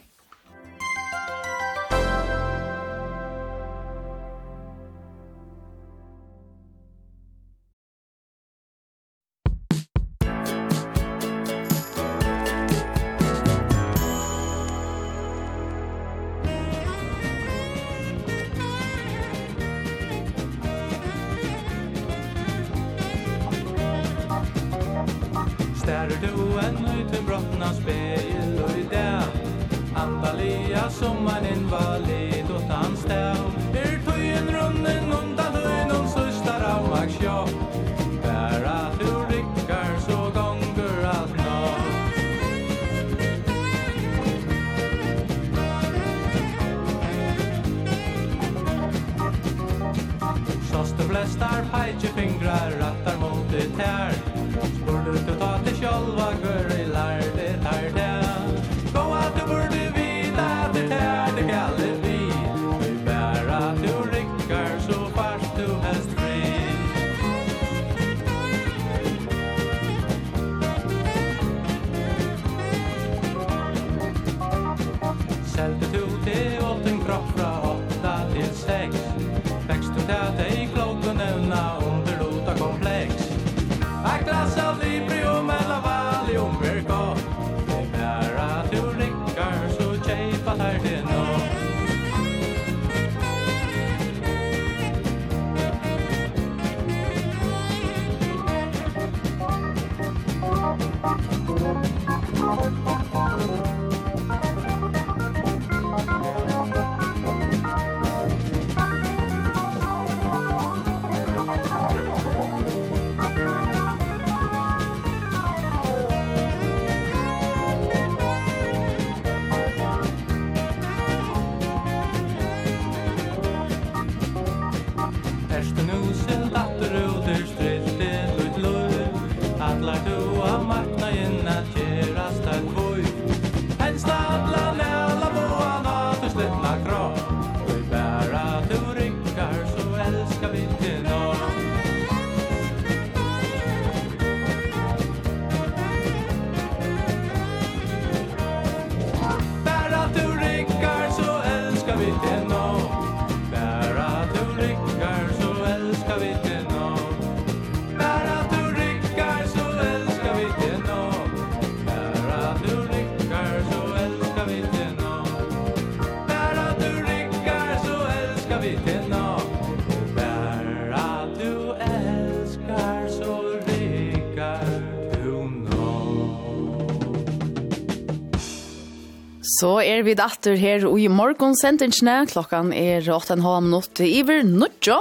Så 179.59 179.81
er 179.83 180.05
vi 180.07 180.15
datter 180.15 180.55
her 180.61 180.85
og 180.87 181.01
i 181.03 181.09
morgon 181.11 181.57
sendingsene. 181.59 182.21
Klokkan 182.31 182.71
er 182.77 183.03
8.30 183.03 183.65
minutter 183.65 184.07
iver 184.07 184.45
nødja. 184.47 185.01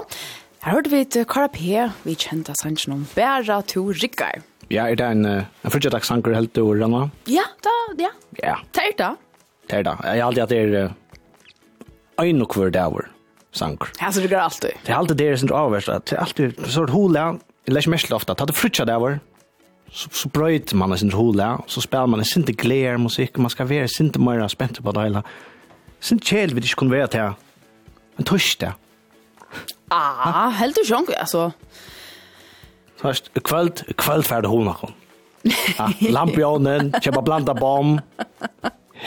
Her 0.66 0.74
hørte 0.80 0.90
vi 0.90 1.04
til 1.06 1.28
Kara 1.30 1.52
P, 1.54 1.60
vi 2.08 2.16
kjente 2.18 2.56
sannsyn 2.58 2.96
om 2.96 3.04
Bæra 3.14 3.60
to 3.70 3.84
Rikkar. 3.94 4.42
Ja, 4.74 4.88
er 4.90 4.98
det 5.00 5.06
en, 5.14 5.26
en 5.28 5.72
fortsatt 5.72 5.94
helt 6.26 6.54
til 6.58 6.74
Ranna? 6.82 7.10
Ja, 7.30 7.46
da, 7.64 7.76
ja. 8.02 8.10
Ja. 8.42 8.56
Det 8.74 8.98
da? 8.98 9.14
det. 9.14 9.70
Det 9.70 9.78
er 9.78 9.84
det. 9.84 9.96
Jeg 10.04 10.24
har 10.24 10.28
alltid 10.28 10.44
at 10.44 10.50
det 10.50 10.60
er 12.18 12.26
en 12.26 12.42
og 12.42 12.58
hver 12.58 12.74
dager 12.74 13.12
sanker. 13.54 13.94
Ja, 14.02 14.10
så 14.12 14.22
det 14.22 14.32
går 14.32 14.42
alltid. 14.42 14.82
Det 14.84 14.94
er 14.94 14.98
alltid 14.98 15.18
det 15.22 15.40
som 15.40 15.52
er 15.52 15.60
avverst. 15.62 15.94
Det 16.10 16.18
er 16.18 16.24
alltid 16.26 16.66
så 16.66 16.82
er 16.82 16.90
det 16.90 16.96
hula. 16.98 17.28
Jeg 17.68 17.78
leser 17.78 17.94
mest 17.94 18.12
ofte. 18.16 18.34
Ta 18.34 18.50
det 18.50 18.58
frutja 18.58 18.86
dager 18.90 19.20
så, 19.92 20.10
så 20.12 20.30
brøyt 20.30 20.74
man 20.78 20.98
sin 20.98 21.14
hula, 21.16 21.58
så 21.68 21.82
spiller 21.82 22.10
man 22.12 22.24
en 22.24 22.28
sin 22.28 22.46
glær 22.46 22.98
musikk, 23.02 23.40
man 23.40 23.54
skal 23.54 23.70
være 23.70 23.88
sin 23.88 24.12
mer 24.20 24.48
spent 24.52 24.82
på 24.84 24.94
det 24.96 25.08
hele. 25.08 25.24
Sin 26.00 26.20
kjell 26.20 26.54
vil 26.56 26.64
ikke 26.64 26.84
kunne 26.84 26.94
være 26.94 27.08
til 27.08 28.20
en 28.20 28.28
torsdag. 28.28 28.76
Ah, 29.92 30.50
helt 30.60 30.76
du 30.76 30.84
sånn, 30.86 31.08
altså. 31.16 31.52
Først, 32.98 33.30
kvöld, 33.46 33.86
kvöld 33.96 34.26
ferdig 34.28 34.50
hona 34.52 34.74
kom. 34.76 34.94
Ja, 35.48 35.88
lampionen, 36.12 36.92
kjøpa 37.00 37.22
blanda 37.24 37.54
bom, 37.56 38.00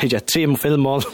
hittar 0.00 0.22
trim 0.24 0.56
filmer. 0.56 1.04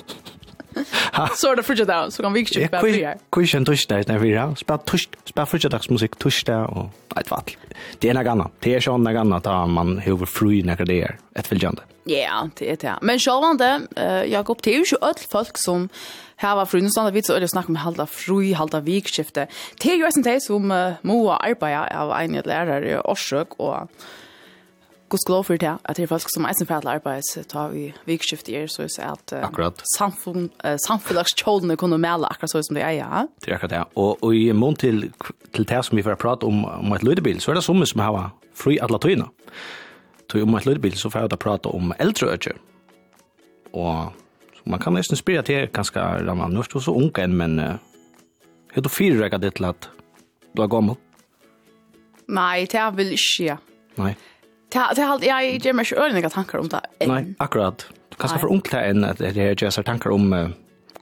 Så 1.36 1.50
er 1.50 1.56
det 1.56 1.64
fortsätter 1.64 1.92
down 1.92 2.10
så 2.10 2.22
kan 2.22 2.34
vi 2.34 2.40
ju 2.40 2.68
bara 2.68 2.80
börja. 2.82 3.14
Kuschen 3.32 3.64
torsdag 3.64 4.08
när 4.08 4.18
vi 4.18 4.32
är. 4.32 4.54
Spela 4.54 4.78
torst, 4.78 5.16
spela 5.24 5.46
förstagsmusik 5.46 6.16
torsdag 6.16 6.66
och 6.66 7.18
ett 7.20 7.30
vart. 7.30 7.56
Det 7.98 8.08
er 8.08 8.14
några 8.14 8.30
andra. 8.30 8.50
Det 8.60 8.74
er 8.74 8.80
sånn 8.80 9.04
såna 9.04 9.20
andra 9.20 9.36
att 9.36 9.70
man 9.70 9.98
hur 9.98 10.26
fri 10.26 10.62
när 10.62 10.84
det 10.84 10.94
er 10.94 11.18
et 11.34 11.46
följande. 11.46 11.82
Ja, 12.04 12.48
det 12.58 12.70
er 12.70 12.76
det. 12.76 12.98
Men 13.02 13.18
självande 13.18 13.86
Jakob 14.28 14.62
det 14.62 14.72
er 14.72 14.78
jo 14.78 14.84
ikke 14.84 15.02
alle 15.02 15.28
folk 15.30 15.58
som 15.58 15.88
har 16.36 16.56
var 16.56 16.68
Nå 16.80 16.90
standa 16.90 17.10
vi 17.10 17.22
så 17.22 17.34
öde 17.34 17.48
snakka 17.48 17.68
om 17.68 17.76
halda 17.76 18.06
fru, 18.06 18.54
halda 18.54 18.80
vikskifte. 18.80 19.46
Det 19.82 19.92
er 19.92 19.96
jo 19.96 20.06
en 20.06 20.40
som 20.40 20.70
uh, 20.70 20.94
må 21.02 21.30
arbeide 21.32 21.96
av 21.96 22.12
en 22.12 22.42
lärare 22.44 22.90
i 22.90 22.96
Orsök 22.96 23.54
och 23.58 23.90
god 25.08 25.22
skal 25.22 25.44
for 25.46 25.60
det, 25.60 25.72
at 25.84 25.96
det 25.96 26.04
er 26.04 26.10
folk 26.10 26.26
som 26.32 26.46
eisen 26.48 26.66
fædler 26.66 26.98
arbeids 26.98 27.32
tar 27.48 27.70
vi 27.70 27.84
vikskift 28.08 28.48
er, 28.48 28.66
så 28.70 28.86
er 28.86 29.12
at 29.12 29.34
akkurat. 29.46 29.82
samfunn, 29.96 30.50
samfunnlagskjålene 30.86 31.76
kunne 31.78 31.98
melde 32.02 32.26
akkurat 32.30 32.50
så 32.50 32.62
som 32.66 32.78
det 32.78 32.82
er, 32.82 32.96
ja. 32.98 33.24
Det 33.44 33.52
er 33.52 33.58
akkurat 33.58 33.74
det, 33.74 33.84
og, 33.94 34.22
og 34.24 34.34
i 34.34 34.50
mån 34.52 34.76
til, 34.76 35.12
til 35.54 35.68
det 35.68 35.84
som 35.86 35.96
vi 35.96 36.04
får 36.06 36.18
prate 36.20 36.48
om, 36.48 36.64
om 36.64 36.92
et 36.96 37.06
løydebil, 37.06 37.40
så 37.40 37.52
er 37.52 37.60
det 37.60 37.64
som 37.64 37.84
som 37.86 38.02
har 38.02 38.30
fri 38.56 38.78
alle 38.82 38.98
tøyene. 38.98 39.28
Så 40.26 40.42
om 40.42 40.54
et 40.58 40.66
løydebil 40.66 40.96
så 40.98 41.10
får 41.10 41.28
jeg 41.28 41.38
prate 41.38 41.70
om 41.70 41.92
eldre 41.98 42.34
øyne, 42.34 42.58
og 43.72 44.12
man 44.66 44.80
kan 44.80 44.92
nesten 44.96 45.16
spyrja 45.16 45.42
til 45.46 45.68
ganske 45.70 46.00
ramma, 46.00 46.48
nå 46.50 46.60
er 46.64 46.72
du 46.72 46.80
så 46.80 46.94
unge 46.96 47.22
enn, 47.22 47.36
men 47.36 47.58
er 47.60 48.82
du 48.82 48.88
fyrrekket 48.90 49.42
det 49.42 49.54
til 49.54 49.68
at 49.70 49.86
du 50.56 50.62
er 50.62 50.70
gammel? 50.72 50.96
Nei, 52.26 52.66
det 52.66 52.82
vil 52.96 53.12
ikke, 53.14 53.44
ja. 53.44 53.56
Nei. 54.00 54.16
Ja, 54.76 54.92
det 54.96 55.02
har 55.02 55.24
jag 55.24 55.56
ger 55.56 55.72
mig 55.72 55.84
själv 55.84 56.14
några 56.14 56.30
tankar 56.30 56.58
om 56.58 56.68
det. 56.68 56.80
Nej, 57.06 57.34
akkurat. 57.38 57.86
Kanske 58.18 58.38
för 58.38 58.52
ungt 58.52 58.74
än 58.74 59.04
att 59.04 59.18
det 59.18 59.36
är 59.36 59.64
just 59.64 59.84
tankar 59.84 60.10
om 60.10 60.32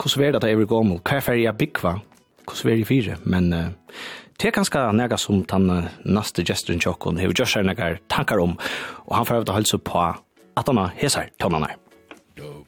hur 0.02 0.08
svär 0.08 0.32
det 0.32 0.50
är 0.50 0.56
vi 0.56 0.64
går 0.64 0.82
mot. 0.82 1.12
Hur 1.12 1.20
färja 1.20 1.52
bikva. 1.52 2.00
Hur 2.46 2.54
svär 2.54 2.76
det 2.76 2.84
fyra, 2.84 3.16
men 3.22 3.50
det 4.38 4.48
är 4.48 4.50
ganska 4.50 4.92
näga 4.92 5.16
som 5.16 5.44
han 5.50 5.84
nästa 6.02 6.42
gesten 6.42 6.80
chocken. 6.80 7.14
Det 7.14 7.22
är 7.22 7.40
just 7.40 7.56
några 7.56 7.96
tankar 8.06 8.38
om 8.38 8.58
och 9.06 9.16
han 9.16 9.26
får 9.26 9.34
att 9.34 9.48
hålla 9.48 9.78
på 9.84 10.14
att 10.56 10.66
han 10.66 10.76
har 10.76 10.90
hesar 10.96 11.28
tonarna. 11.38 11.70
Do. 12.36 12.64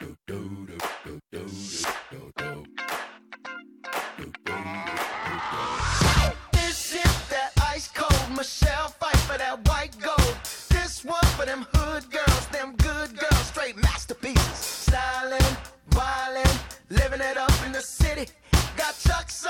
Do 0.00 0.36
do. 0.66 0.67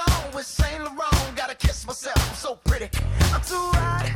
on 0.07 0.35
with 0.35 0.47
Saint 0.47 0.83
Laurent. 0.85 1.37
Gotta 1.37 1.55
kiss 1.55 1.87
myself, 1.87 2.17
I'm 2.29 2.35
so 2.37 2.57
pretty. 2.65 2.89
I'm 3.33 3.41
too 3.43 3.71
hot. 3.79 4.07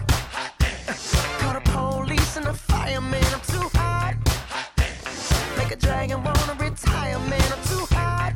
Call 1.41 1.55
the 1.55 1.61
police 1.71 2.37
and 2.37 2.47
the 2.47 2.55
fireman. 2.55 3.25
I'm 3.33 3.41
too 3.41 3.69
hot. 3.79 4.15
Make 5.57 5.73
a 5.73 5.77
dragon 5.77 6.23
wanna 6.23 6.55
retire, 6.59 7.19
man. 7.19 7.49
I'm 7.53 7.63
too 7.73 7.87
hot. 7.95 8.33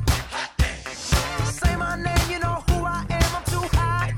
Say 1.44 1.76
my 1.76 1.96
name, 1.96 2.30
you 2.30 2.38
know 2.38 2.62
who 2.68 2.84
I 2.84 3.04
am. 3.10 3.30
I'm 3.36 3.44
too 3.44 3.66
hot. 3.76 4.12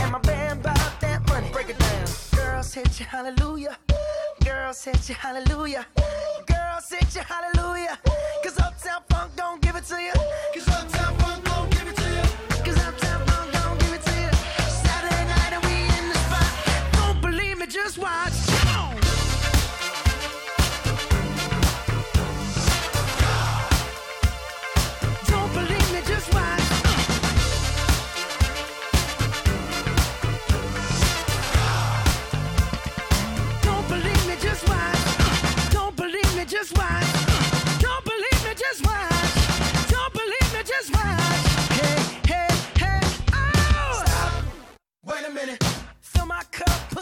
And 0.00 0.12
my 0.12 0.20
band 0.20 0.62
bought 0.62 1.00
that 1.00 1.26
money. 1.28 1.50
Break 1.52 1.70
it 1.70 1.78
down. 1.78 2.06
Girls 2.34 2.72
hit 2.74 3.00
you, 3.00 3.06
hallelujah. 3.06 3.76
Girls 4.44 4.84
hit 4.84 5.08
you, 5.08 5.14
hallelujah. 5.14 5.86
Girls 6.46 6.88
hit 6.90 7.14
you, 7.14 7.22
hallelujah. 7.22 7.98
Cause 8.42 8.58
Uptown 8.58 9.02
Funk 9.10 9.32
don't 9.36 9.60
give 9.60 9.76
it 9.76 9.84
to 9.84 10.00
you. 10.00 10.12
Cause 10.54 10.68
Uptown 10.68 11.17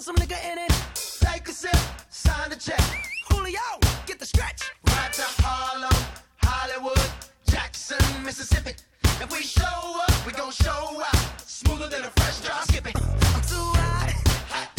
some 0.06 0.14
nigga 0.14 0.38
in 0.52 0.56
it. 0.56 0.72
Take 0.94 1.48
a 1.48 1.52
sip, 1.52 1.76
sign 2.10 2.48
the 2.48 2.54
check. 2.54 2.80
Julio, 3.28 3.58
get 4.06 4.20
the 4.20 4.24
stretch. 4.24 4.70
Right 4.86 5.12
to 5.14 5.22
Harlem, 5.42 5.98
Hollywood, 6.36 7.10
Jackson, 7.50 7.98
Mississippi. 8.24 8.74
If 9.02 9.32
we 9.32 9.42
show 9.42 10.00
up, 10.06 10.14
we 10.24 10.30
gon' 10.30 10.52
show 10.52 11.02
out. 11.10 11.40
Smoother 11.40 11.88
than 11.88 12.04
a 12.04 12.10
fresh 12.18 12.38
drop 12.38 12.62
skipping 12.68 12.94
I'm 13.34 13.42
too 13.52 13.68
hot, 13.82 14.12
hot 14.52 14.70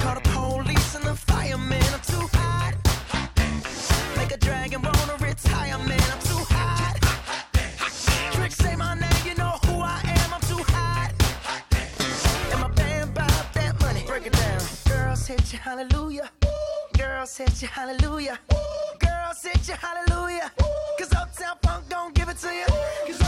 Call 0.00 0.14
the 0.14 0.22
police 0.30 0.94
and 0.94 1.04
the 1.04 1.14
fireman 1.14 1.82
I'm 1.92 2.00
too 2.00 2.26
hot, 2.32 2.74
hot 3.12 4.16
Make 4.16 4.32
a 4.32 4.38
dragon 4.38 4.80
hit 15.28 15.52
you 15.52 15.58
hallelujah. 15.58 16.30
Girls 16.96 17.36
hit 17.36 17.60
you 17.60 17.68
hallelujah. 17.68 18.38
Girls 18.98 19.42
hit 19.42 19.68
you 19.68 19.74
hallelujah. 19.74 20.50
Cuz 20.98 21.12
uptown 21.12 21.56
funk 21.62 21.84
don't 21.90 22.14
give 22.14 22.30
it 22.30 22.38
to 22.38 22.48
you 22.48 22.64
cuz 23.06 23.27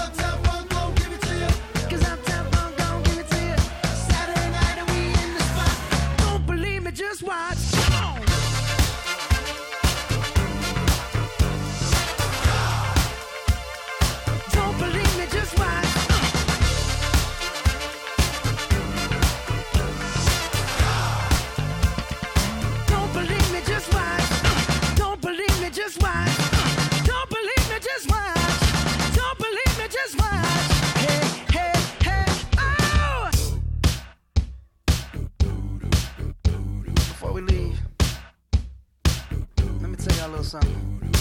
little 40.41 40.61
something. 40.61 41.13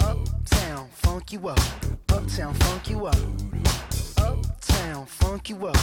Uptown, 0.00 0.88
funk 0.92 1.32
you 1.32 1.48
up. 1.48 1.60
Uptown, 2.08 2.54
funk 2.54 2.90
you 2.90 3.06
up. 3.06 3.16
Uptown, 4.18 5.06
funk 5.06 5.50
you 5.50 5.66
up. 5.66 5.76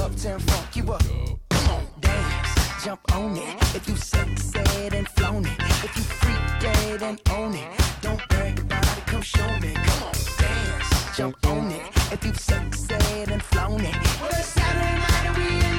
Uptown, 0.00 0.40
funk 0.40 0.76
you 0.76 0.92
up. 0.92 1.02
Come 1.50 1.70
on, 1.70 1.86
dance, 2.00 2.84
jump 2.84 3.00
on 3.14 3.36
it. 3.36 3.74
If 3.74 3.88
you 3.88 3.96
sexed 3.96 4.56
and 4.56 5.08
flown 5.08 5.46
it. 5.46 5.60
If 5.84 5.96
you 5.96 6.02
freak 6.02 6.60
dead 6.60 7.02
and 7.02 7.20
own 7.30 7.54
it. 7.54 7.80
Don't 8.02 8.20
brag 8.28 8.58
about 8.58 8.98
it, 8.98 9.06
come 9.06 9.22
show 9.22 9.48
me. 9.60 9.72
Come 9.74 10.02
on, 10.02 10.12
dance, 10.38 11.16
jump 11.16 11.46
on 11.46 11.70
it. 11.70 11.86
If 12.12 12.24
you 12.24 12.34
sexed 12.34 12.92
and 12.92 13.42
flown 13.42 13.80
it. 13.80 13.94
Well, 14.20 14.30
it's 14.30 14.48
Saturday 14.48 14.98
night 14.98 15.26
and 15.26 15.36
we 15.36 15.68
in 15.68 15.73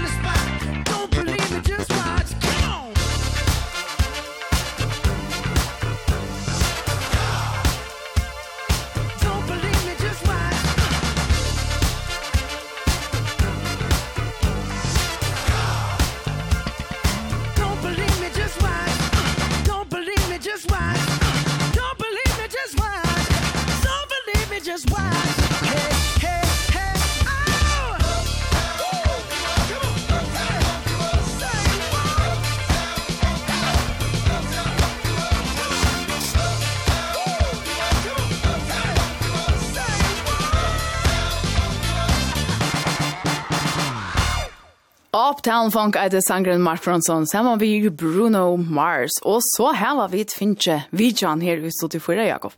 Uptown 45.46 45.70
Funk 45.70 45.94
er 46.02 46.10
det 46.10 46.24
sangren 46.26 46.64
Mark 46.66 46.82
Bronsson, 46.82 47.28
sammen 47.30 47.60
vi 47.62 47.86
Bruno 47.94 48.56
Mars, 48.58 49.14
og 49.22 49.44
så 49.46 49.76
her 49.78 49.94
var 50.00 50.10
vi 50.10 50.24
et 50.26 50.34
finne 50.34 50.80
videoen 50.90 51.44
her 51.46 51.62
i 51.62 51.70
studiet 51.70 52.02
for 52.02 52.18
deg, 52.18 52.32
Jakob. 52.32 52.56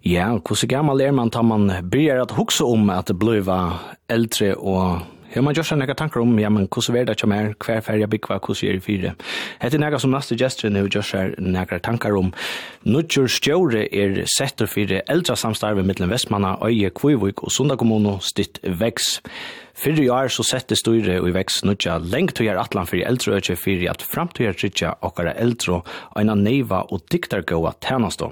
Ja, 0.00 0.30
hvordan 0.38 0.70
gammel 0.70 1.02
er 1.04 1.12
man 1.12 1.28
tar 1.28 1.44
man 1.44 1.68
begynner 1.92 2.22
at 2.22 2.32
huske 2.32 2.64
om 2.64 2.88
at 2.88 3.12
det 3.12 3.18
blir 3.20 3.44
eldre 4.08 4.54
og 4.56 5.02
Ja, 5.32 5.40
man 5.40 5.54
gjør 5.56 5.64
seg 5.64 5.78
noen 5.80 5.96
tanker 5.96 6.20
om, 6.20 6.32
ja, 6.36 6.50
men 6.52 6.66
hvordan 6.68 6.96
er 6.98 7.06
det 7.08 7.14
ikke 7.16 7.28
mer, 7.28 7.46
hver 7.56 7.78
ferie 7.80 8.08
bygger, 8.08 8.40
hvordan 8.44 8.68
er 8.68 8.76
det 8.76 8.84
fire? 8.84 9.12
Hette 9.62 9.78
noe 9.80 10.00
som 10.00 10.12
neste 10.12 10.36
gestre 10.36 10.68
nå 10.68 10.82
gjør 10.92 11.06
seg 11.08 11.38
noen 11.40 11.80
tanker 11.80 12.16
om. 12.18 12.28
Nudger 12.84 13.28
Stjore 13.32 13.86
er 13.88 14.26
setter 14.28 14.68
fire 14.68 15.00
eldre 15.08 15.36
samstarve 15.40 15.84
mellom 15.88 16.12
Vestmanna, 16.12 16.58
Øye, 16.60 16.92
Kvivik 16.92 17.44
og 17.46 17.52
Sunda 17.52 17.78
kommune, 17.80 18.18
stitt 18.20 18.60
vex. 18.64 19.16
Fyrre 19.82 20.04
år 20.14 20.28
så 20.30 20.44
sette 20.46 20.76
styre 20.78 21.16
og 21.18 21.24
i 21.26 21.32
vekst 21.34 21.64
nødja 21.66 21.96
lengt 22.06 22.38
og 22.38 22.46
gjør 22.46 22.60
atlan 22.62 22.86
fyrir 22.86 23.08
eldre 23.08 23.40
økje 23.40 23.56
fyrir 23.58 23.88
at 23.90 24.04
framtøyar 24.06 24.54
trytja 24.54 24.92
okkara 25.02 25.32
eldre 25.42 25.80
og 25.80 26.18
eina 26.20 26.36
neiva 26.38 26.84
og 26.94 27.00
diktargåa 27.10 27.72
tænastå. 27.82 28.28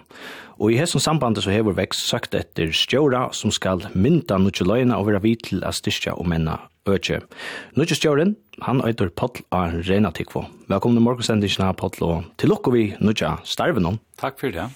Og 0.62 0.70
i 0.70 0.76
hessum 0.78 1.02
sambandet 1.02 1.42
så 1.42 1.50
hever 1.50 1.74
vekst 1.74 2.04
søkt 2.06 2.36
etter 2.38 2.70
stjóra 2.70 3.24
som 3.34 3.50
skal 3.50 3.82
mynda 3.98 4.38
nødja 4.38 4.68
løgna 4.68 5.00
og 5.00 5.08
vera 5.08 5.18
vid 5.24 5.42
til 5.48 5.64
a 5.66 5.72
styrkja 5.74 6.14
og 6.14 6.28
menna 6.30 6.54
økje. 6.86 7.18
Nødja 7.74 7.98
stjóren, 7.98 8.36
han 8.62 8.84
øyder 8.86 9.10
Potl 9.10 9.42
av 9.50 9.74
Renatikvo. 9.88 10.44
Velkommen 10.70 11.00
til 11.00 11.06
morgensendisjena 11.08 11.72
Potl 11.74 12.06
og 12.06 12.28
til 12.38 12.54
lukko 12.54 12.70
vi 12.76 12.92
nødja 13.02 13.40
starvenom. 13.42 13.98
Takk 14.22 14.38
fyrir 14.38 14.54
det. 14.54 14.68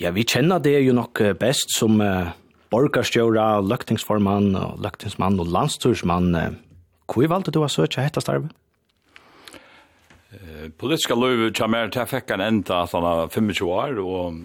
Ja, 0.00 0.14
vi 0.16 0.24
kjenner 0.24 0.64
det 0.64 0.78
jo 0.86 0.96
nok 0.96 1.20
best 1.36 1.76
som 1.76 2.00
uh, 2.00 2.32
borgarstjóra, 2.74 3.62
løgtingsformann, 3.62 4.52
og 4.58 4.82
løgtingsmann 4.82 5.38
og 5.38 5.54
landstursmann. 5.54 6.58
Hvor 7.06 7.30
valgte 7.30 7.54
du 7.54 7.62
å 7.62 7.70
søke 7.70 8.02
hette 8.02 8.22
starve? 8.24 8.50
Politiska 10.80 11.14
løyve 11.14 11.52
kommer 11.54 11.90
til 11.92 12.02
jeg 12.02 12.10
fikk 12.10 12.34
en 12.34 12.42
enda 12.42 12.82
at 12.84 12.94
han 12.96 13.06
er 13.06 13.28
25 13.30 13.68
år, 13.70 13.98
og 14.02 14.40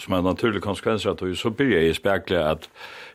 som 0.00 0.14
en 0.16 0.28
naturlig 0.28 0.62
konsekvens 0.64 1.06
at 1.08 1.24
så 1.36 1.50
blir 1.50 1.72
jeg 1.72 1.90
i 1.90 1.96
spekler 1.96 2.52
at 2.52 2.68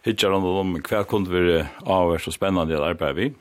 hittar 0.06 0.34
han 0.34 0.46
om 0.46 0.76
hva 0.82 1.04
kunne 1.06 1.32
være 1.32 1.64
avhørst 1.86 2.32
og 2.32 2.36
spennende 2.36 2.78
å 2.78 2.86
arbeid 2.90 3.18
vi. 3.18 3.32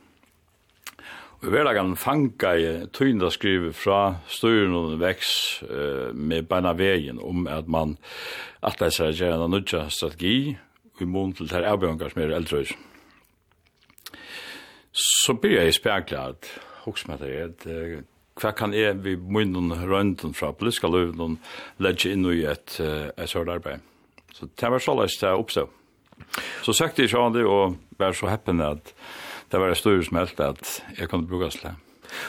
Og 1.40 1.48
i 1.48 1.52
hverdagen 1.54 1.94
fanga 1.96 2.52
jeg 2.60 2.90
tøynda 2.92 3.30
skrive 3.32 3.72
fra 3.72 4.00
styren 4.28 4.76
og 4.76 4.98
veks 5.00 5.30
eh, 5.64 6.10
med 6.12 6.50
beina 6.50 6.74
veien 6.76 7.16
om 7.16 7.46
at 7.48 7.68
man 7.68 7.96
at 8.60 8.76
det 8.76 8.90
er 8.92 9.16
gjerne 9.16 9.48
nødja 9.48 9.86
strategi 9.88 10.58
i 11.00 11.08
mån 11.08 11.34
til 11.36 11.50
det 11.50 11.64
avbjørngar 11.66 12.12
som 12.12 12.22
er 12.22 12.36
eldrøys. 12.36 12.72
Så 14.92 15.36
blir 15.38 15.60
jeg 15.60 15.76
spekla 15.76 16.30
at 16.32 16.48
hos 16.84 17.06
meg 17.08 17.20
det, 17.22 17.34
at 17.44 17.66
hva 18.40 18.52
kan 18.56 18.72
jeg 18.74 18.98
vi 19.04 19.16
munnen 19.16 19.74
rønden 19.74 20.34
fra 20.34 20.52
politiska 20.56 20.88
løven 20.90 21.38
legge 21.78 22.12
inn 22.14 22.24
i 22.32 22.42
et, 22.48 22.78
et 22.80 23.28
sørt 23.30 23.52
arbeid. 23.52 23.84
Så 24.34 24.48
det 24.48 24.70
var 24.72 24.82
så 24.82 24.96
løs 24.96 25.18
det 25.20 25.34
oppstå. 25.34 25.66
Så 26.64 26.74
søkte 26.76 27.04
jeg 27.04 27.12
sånn 27.12 27.34
det, 27.34 27.44
og 27.44 27.76
var 28.00 28.16
så 28.16 28.30
heppen 28.30 28.62
at 28.64 28.94
det 29.50 29.60
var 29.60 29.72
et 29.72 29.80
styr 29.80 30.02
som 30.06 30.20
helt 30.20 30.40
at 30.40 30.76
jeg 30.96 31.08
kunne 31.10 31.28
bruke 31.28 31.50
det. 31.62 31.74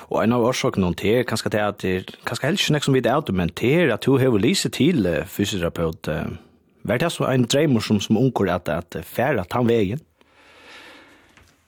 Og 0.09 0.21
en 0.21 0.35
av 0.35 0.45
årsakene 0.45 0.91
til 0.97 1.21
er 1.21 1.27
kanskje 1.27 1.51
det 1.53 1.61
at 1.61 1.81
det 1.81 1.93
er 1.95 2.15
kanskje 2.27 2.47
helst 2.49 2.69
ikke 2.69 2.85
som 2.85 2.97
vi 2.97 3.01
er 3.01 3.21
det, 3.25 3.35
men 3.35 3.49
til 3.49 3.91
at 3.93 4.05
du 4.05 4.17
har 4.17 4.37
lyst 4.37 4.69
til 4.73 5.07
fysioterapeut, 5.25 6.07
uh, 6.07 6.37
Var 6.83 6.97
det 6.97 7.11
så 7.13 7.27
en 7.29 7.45
dreimer 7.45 7.83
som, 7.85 7.99
som 8.01 8.17
unger 8.17 8.53
at, 8.55 8.69
at 8.69 8.97
færa 9.05 9.43
tann 9.49 9.69
vegen? 9.69 10.01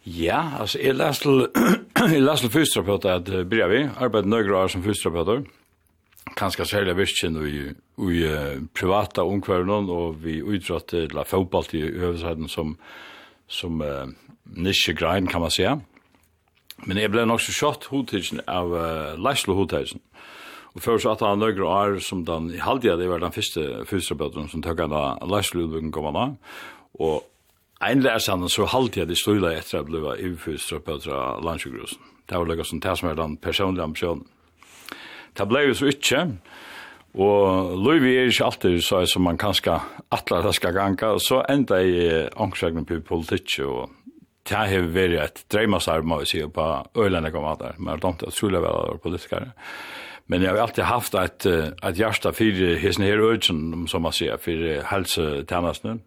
Ja, 0.05 0.59
altså, 0.59 0.79
jeg 0.83 0.95
leste 0.99 1.29
til, 1.29 1.47
jeg 2.13 2.23
leste 2.23 2.47
til 2.47 2.53
fysioterapeuter 2.53 3.13
at 3.15 3.29
uh, 3.29 3.43
bryr 3.47 3.67
vi, 3.71 3.83
arbeidet 3.97 4.29
nøyre 4.29 4.57
år 4.57 4.67
som 4.73 4.83
fysioterapeuter, 4.83 5.45
kanskje 6.37 6.65
særlig 6.65 6.97
virkjen 6.97 7.37
i, 7.47 7.61
i 8.11 8.25
uh, 8.27 8.59
privata 8.75 9.23
omkværen, 9.23 9.89
og 9.89 10.23
vi 10.23 10.41
utrådte 10.41 11.07
til 11.07 11.23
fotball 11.25 11.65
i 11.71 11.81
øvelsesheden 11.81 12.49
som, 12.49 12.77
som 13.47 13.81
uh, 13.81 14.11
nisje 14.45 14.93
grein, 14.93 15.27
kan 15.27 15.41
man 15.41 15.51
säga. 15.51 15.79
Men 16.85 16.97
jeg 16.97 17.11
ble 17.11 17.25
nok 17.25 17.41
så 17.41 17.53
kjøtt 17.55 17.85
hodtidsen 17.91 18.41
av 18.47 18.73
uh, 18.73 19.13
Leislo 19.15 19.55
hodtidsen. 19.55 20.01
Og 20.73 20.81
før 20.81 20.97
så 20.97 21.13
at 21.13 21.21
han 21.21 21.41
nøyre 21.41 21.67
år 21.69 21.99
som 22.01 22.23
den, 22.25 22.49
i 22.55 22.61
halvdia 22.61 22.95
det 22.97 23.09
var 23.09 23.21
den 23.21 23.33
første 23.33 23.83
fysioterapeuten 23.89 24.49
som 24.49 24.63
tøkket 24.65 24.89
da 24.89 25.03
leisluddbyggen 25.29 25.93
kom 25.93 26.09
han 26.09 26.21
av. 26.23 26.33
og 26.99 27.29
en 27.83 27.99
lærsann 27.99 28.47
så 28.49 28.65
halvdia 28.71 29.05
det 29.05 29.17
stod 29.19 29.43
etter 29.43 29.57
at 29.59 29.73
jeg 29.73 29.85
ble 29.89 30.35
fysioterapeut 30.39 31.07
av 31.11 31.43
landsjukgrusen. 31.43 31.99
Det 32.29 32.37
var 32.37 32.47
lukket 32.47 32.69
som 32.69 32.79
det 32.79 32.93
som 32.97 33.09
er 33.09 33.17
den 33.19 33.35
personlige 33.37 33.83
ambisjonen. 33.83 34.23
Det 35.35 35.47
ble 35.49 35.65
jo 35.65 35.73
så 35.75 35.89
ikke, 35.91 36.21
og 37.13 37.73
Louis 37.77 38.05
er 38.13 38.29
ikke 38.29 38.45
alltid 38.45 38.77
så 38.85 39.01
som 39.09 39.25
man 39.27 39.37
kanskje 39.37 39.75
atler 40.13 40.45
det 40.45 40.53
skal 40.55 40.73
ganga, 40.77 41.11
og 41.17 41.21
så 41.21 41.41
enda 41.49 41.81
i 41.81 42.23
omkringen 42.39 42.85
på 42.85 43.01
politikk 43.05 43.59
og 43.67 43.99
det 44.43 44.57
har 44.59 44.87
vært 44.91 45.19
et 45.23 45.43
dreimasarm, 45.51 46.07
må 46.07 46.19
vi 46.19 46.25
si, 46.27 46.41
på 46.43 46.63
øylandekamat 46.99 47.59
der, 47.59 47.77
men 47.79 47.99
det 47.99 48.09
er 48.09 48.15
ikke 48.15 48.31
utrolig 48.31 48.61
vel 48.61 48.97
politikere. 48.99 48.99
politikere. 49.03 49.51
Men 50.27 50.41
jag 50.41 50.51
har 50.51 50.57
alltid 50.57 50.83
haft 50.83 51.13
et, 51.13 51.45
et 51.45 51.97
hjärta 51.97 52.31
för 52.31 52.75
hesten 52.75 53.05
her 53.05 53.17
øyden, 53.17 53.87
som 53.87 54.01
man 54.01 54.11
ser 54.11 54.37
för 54.37 54.83
hälsotjänsten. 54.83 56.01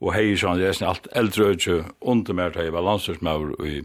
Och 0.00 0.14
hej 0.14 0.36
så 0.36 0.54
det 0.54 0.82
er 0.82 0.86
allt 0.86 1.08
äldre 1.12 1.44
øyden 1.44 1.84
under 2.00 2.32
mer 2.32 2.50
till 2.50 2.72
balansmaur 2.72 3.66
i 3.66 3.82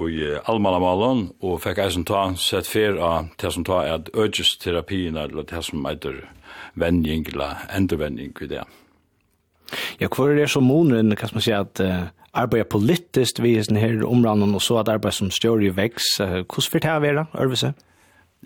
i 0.00 0.38
allmala 0.46 0.78
og 0.78 1.34
och 1.40 1.62
fick 1.62 1.78
eisen 1.78 2.04
ta 2.04 2.34
sett 2.34 2.66
fer 2.66 2.96
av 2.96 3.26
det 3.36 3.52
som 3.52 3.64
tar 3.64 3.84
att 3.84 4.08
öges 4.14 4.58
terapin 4.58 5.16
eller 5.16 5.42
det 5.42 5.62
som 5.62 5.86
heter 5.86 6.30
vending 6.74 7.26
eller 7.26 7.56
ändvänjning 7.76 8.32
i 8.40 8.46
det. 8.46 8.64
Ja, 10.00 10.08
hvor 10.08 10.30
er 10.30 10.36
det 10.36 10.50
som 10.50 10.64
monen 10.64 11.16
kan 11.16 11.28
man 11.32 11.42
säga 11.42 11.60
att 11.60 11.80
arbeta 12.32 12.64
politiskt 12.64 13.40
i 13.40 13.62
den 13.68 13.76
här 13.76 14.04
områden 14.04 14.54
och 14.54 14.62
så 14.62 14.78
att 14.78 14.88
arbeta 14.88 15.10
som 15.10 15.30
större 15.30 15.70
väx. 15.70 16.02
Hur 16.20 16.70
får 16.70 16.78
det 16.78 16.88
här 16.88 17.00
vara, 17.00 17.26
Örvese? 17.34 17.74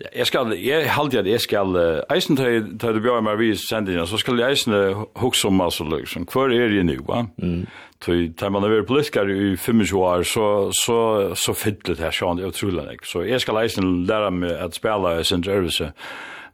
Jeg 0.01 0.25
skal, 0.25 0.53
jeg 0.57 0.89
halte 0.89 1.19
at 1.21 1.27
jeg 1.29 1.41
skal, 1.43 1.75
uh, 1.77 2.15
eisen 2.15 2.37
til 2.37 2.77
du 2.81 2.99
bjør 3.03 3.21
meg 3.21 3.37
vis 3.37 3.67
sendingen, 3.69 4.07
så 4.09 4.17
skal 4.17 4.39
jeg 4.41 4.55
eisen 4.55 4.73
hukse 5.21 5.47
om 5.47 5.61
altså, 5.61 5.85
liksom, 5.85 6.25
hver 6.33 6.53
er 6.53 6.73
jeg 6.73 6.87
nu, 6.87 6.95
va? 7.05 7.25
Mm. 7.37 7.67
Til 8.01 8.23
mm. 8.33 8.51
man 8.51 8.65
har 8.65 8.73
vært 8.73 8.89
politiker 8.89 9.29
i 9.29 9.55
25 9.55 9.99
år, 10.01 10.23
så, 10.25 10.47
så, 10.73 10.97
så 11.37 11.53
fytlet 11.53 12.01
jeg 12.01 12.17
sånn, 12.17 12.41
det 12.41 12.47
er 12.47 12.55
utrolig, 12.55 12.87
ikke. 12.97 13.11
Så 13.11 13.21
jeg 13.27 13.43
skal 13.45 13.61
eisen 13.61 13.91
lære 14.09 14.31
meg 14.33 14.55
at 14.65 14.79
spela 14.79 15.19
i 15.19 15.27
sin 15.29 15.45
service, 15.45 15.91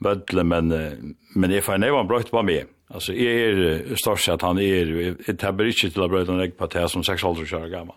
vedle, 0.04 0.44
men, 0.44 0.76
men 1.36 1.56
jeg 1.56 1.64
får 1.64 1.80
nevann 1.80 2.12
brøyt 2.12 2.32
på 2.32 2.44
meg. 2.44 2.68
Altså, 2.90 3.14
jeg 3.14 3.54
er 3.54 3.96
størst 4.02 4.32
at 4.34 4.42
han 4.42 4.58
er, 4.58 4.92
jeg 5.28 5.38
tabber 5.38 5.68
ikke 5.70 5.92
til 5.94 6.04
å 6.04 6.10
brøyte 6.10 6.34
en 6.34 6.42
ikke 6.42 6.58
på 6.64 6.70
det 6.74 6.88
som 6.90 7.06
6 7.06 7.24
år 7.30 7.68
gammel. 7.70 7.96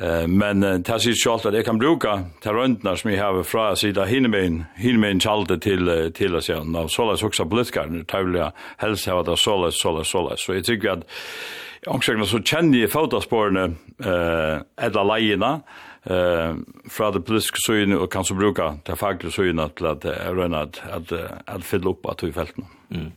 Eh 0.00 0.26
men 0.26 0.60
det 0.60 1.00
sier 1.04 1.16
sjálvt 1.18 1.50
at 1.50 1.54
jeg 1.54 1.64
kan 1.64 1.78
bruka 1.78 2.24
ta 2.40 2.52
röntnar 2.52 2.96
som 2.96 3.10
jeg 3.10 3.20
har 3.20 3.42
från 3.42 3.76
sida 3.76 4.04
hinnemen 4.04 4.64
hinnemen 4.76 5.20
chalde 5.20 5.58
till 5.58 6.12
till 6.14 6.36
att 6.36 6.44
säga 6.44 6.64
no 6.64 6.88
så 6.88 7.10
läs 7.10 7.22
också 7.22 7.44
blitzkar 7.44 8.04
tavla 8.04 8.52
helst 8.76 9.06
vad 9.06 9.26
det 9.26 9.36
så 9.36 9.64
läs 9.64 9.80
så 9.82 9.98
läs 9.98 10.08
så 10.08 10.28
läs 10.28 10.44
så 10.44 10.54
jag 10.54 10.64
tycker 10.64 10.90
att 10.90 11.04
Omkring 11.86 12.26
så 12.26 12.38
kjenner 12.38 12.78
jeg 12.78 12.92
fotosporene 12.92 13.64
uh, 14.06 14.62
edda 14.78 15.02
leiene 15.02 15.48
uh, 16.06 16.54
fra 16.86 17.08
det 17.10 17.24
politiske 17.26 17.58
søgene 17.66 17.98
og 17.98 18.06
kan 18.10 18.24
så 18.24 18.36
bruke 18.38 18.68
det 18.86 18.98
faglige 18.98 19.34
søgene 19.34 19.66
til 19.74 19.88
at, 19.90 20.04
jeg 20.04 20.52
at, 20.54 20.78
at, 20.86 21.12
at, 21.12 21.42
at 21.46 21.64
fylle 21.66 21.90
opp 21.90 22.06
at 22.06 22.22
vi 22.22 22.30
feltene. 22.32 22.70
Mm. 22.94 23.10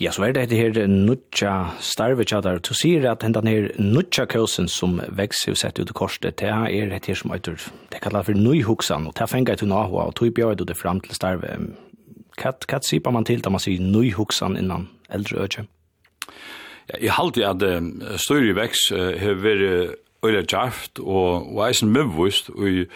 Ja, 0.00 0.10
så 0.16 0.24
er 0.24 0.32
det 0.32 0.56
her 0.56 0.86
nutja 0.88 1.74
starvetjadar. 1.84 2.62
Du 2.64 2.72
sier 2.72 3.04
at 3.10 3.20
hendan 3.20 3.48
her 3.50 3.66
nutja 3.76 4.24
kjøsen 4.24 4.64
som 4.72 4.94
vekser 5.12 5.58
sett 5.60 5.76
ut 5.76 5.92
i 5.92 5.96
korset, 5.96 6.38
det 6.40 6.48
er 6.48 6.88
det 6.88 7.04
her 7.04 7.18
som 7.20 7.34
eitur, 7.36 7.60
det 7.92 8.00
kallar 8.00 8.24
for 8.24 8.32
nøyhuksan, 8.32 9.10
og 9.10 9.18
det 9.18 9.28
fengar 9.28 9.60
til 9.60 9.68
nahua, 9.68 10.06
og 10.08 10.16
tog 10.16 10.32
bjør 10.32 10.56
du 10.56 10.64
det 10.64 10.78
fram 10.80 11.02
til 11.04 11.12
starve. 11.12 11.52
Hva 12.40 12.80
sier 12.80 13.12
man 13.12 13.28
til 13.28 13.44
da 13.44 13.52
man 13.52 13.60
sier 13.60 13.76
nøyhuksan 13.76 14.56
innan 14.56 14.88
eldre 15.12 15.44
økje? 15.44 15.66
Ja, 16.88 16.96
jeg 16.96 17.12
halte 17.18 17.44
at 17.44 17.60
uh, 17.60 18.16
større 18.16 18.56
veks 18.56 18.88
uh, 18.96 19.12
har 19.20 19.36
vært 19.44 19.98
øyla 20.24 20.46
djaft 20.48 20.96
og, 21.04 21.52
og 21.52 21.66
eisen 21.68 21.92
møvvust 21.92 22.48
og 22.56 22.88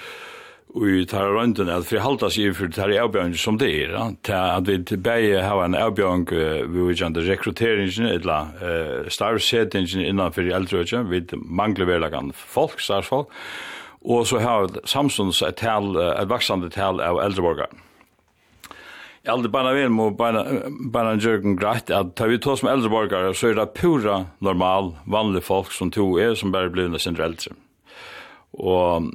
i 0.75 1.07
tar 1.07 1.27
runden 1.27 1.69
at 1.69 1.87
för 1.87 1.99
halta 1.99 2.31
sig 2.31 2.53
for 2.55 2.69
tar 2.69 2.91
avbjörn 3.01 3.35
som 3.35 3.59
det 3.59 3.85
är 3.85 3.95
att 4.31 4.69
vi 4.69 4.85
till 4.85 4.99
bäge 4.99 5.43
har 5.43 5.65
en 5.65 5.75
avbjörn 5.75 6.27
vi 6.73 6.81
vill 6.87 6.97
ju 6.97 7.31
rekryteringen 7.31 8.07
eller 8.07 8.41
eh 8.41 9.09
star 9.09 9.39
setting 9.39 9.87
innan 10.01 10.33
för 10.33 10.43
äldre 10.43 11.03
vi 11.03 11.27
manglar 11.33 11.87
väl 11.87 12.33
folk 12.35 12.81
starsfolk 12.81 13.29
och 14.03 14.27
så 14.27 14.39
har 14.39 14.69
Samsungs 14.85 15.43
ett 15.43 15.57
tal 15.57 15.97
ett 15.97 16.29
växande 16.29 16.71
tal 16.71 17.01
av 17.01 17.21
äldreborgare 17.21 17.69
Elder 19.27 19.49
bara 19.49 19.73
vel 19.73 19.89
må 19.89 20.11
bara 20.11 20.45
bara 20.93 21.15
jörgen 21.15 21.57
grætt 21.57 21.91
at 21.91 22.15
ta 22.17 22.27
vi 22.27 22.39
tås 22.39 22.63
med 22.63 22.73
äldre 22.73 23.35
så 23.35 23.49
er 23.49 23.55
det 23.55 23.67
pura 23.75 24.27
normal 24.39 24.93
vanlige 25.07 25.43
folk 25.43 25.73
som 25.73 25.91
to 25.91 26.19
er 26.19 26.35
som 26.35 26.53
bare 26.53 26.69
blir 26.69 26.99
sin 26.99 27.17
eldre. 27.17 27.55
Og 28.53 29.15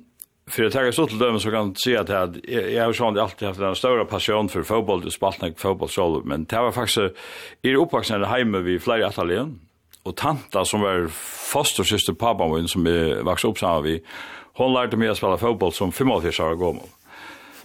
för 0.49 0.63
att 0.63 0.73
ta 0.73 0.91
så 0.91 1.07
till 1.07 1.17
dem 1.19 1.39
så 1.39 1.51
kan 1.51 1.75
se 1.75 1.97
att 1.97 2.09
jag 2.09 2.37
jag 2.71 2.85
har 2.85 2.93
sjön 2.93 3.19
alltid 3.19 3.47
haft 3.47 3.59
en 3.59 3.75
stor 3.75 4.05
passion 4.05 4.49
för 4.49 4.63
fotboll 4.63 5.05
och 5.05 5.13
spaltnack 5.13 5.59
fotboll 5.59 5.89
så 5.89 6.21
men 6.25 6.45
det 6.45 6.59
var 6.59 6.71
faktiskt 6.71 7.15
i 7.61 7.75
uppväxten 7.75 8.23
hemma 8.23 8.57
vi 8.57 8.79
flera 8.79 9.07
attalien 9.07 9.59
och 10.03 10.15
tanta 10.15 10.65
som 10.65 10.81
var 10.81 11.07
fostersyster 11.51 12.13
pappa 12.13 12.47
min 12.47 12.67
som 12.67 12.83
vi 12.83 13.13
växte 13.13 13.47
upp 13.47 13.59
samman 13.59 13.83
vi 13.83 14.03
hon 14.53 14.73
lärde 14.73 14.97
mig 14.97 15.09
att 15.09 15.17
spela 15.17 15.37
fotboll 15.37 15.73
som 15.73 15.91
45 15.91 16.11
år 16.11 16.55
gammal. 16.55 16.87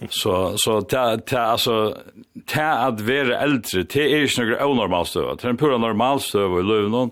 Så 0.09 0.53
så 0.57 0.81
ta 0.81 1.17
ta 1.17 1.39
alltså 1.39 1.97
ta 2.45 2.61
att 2.61 3.01
vara 3.01 3.39
äldre 3.39 3.83
det 3.83 4.13
är 4.13 4.17
ju 4.17 4.27
några 4.37 4.67
onormalt 4.67 5.07
stöv. 5.07 5.37
Det 5.37 5.43
är 5.47 5.49
en 5.49 5.57
pura 5.57 5.77
normal 5.77 6.19
stöv 6.19 6.59
i 6.59 6.63
löven 6.63 7.11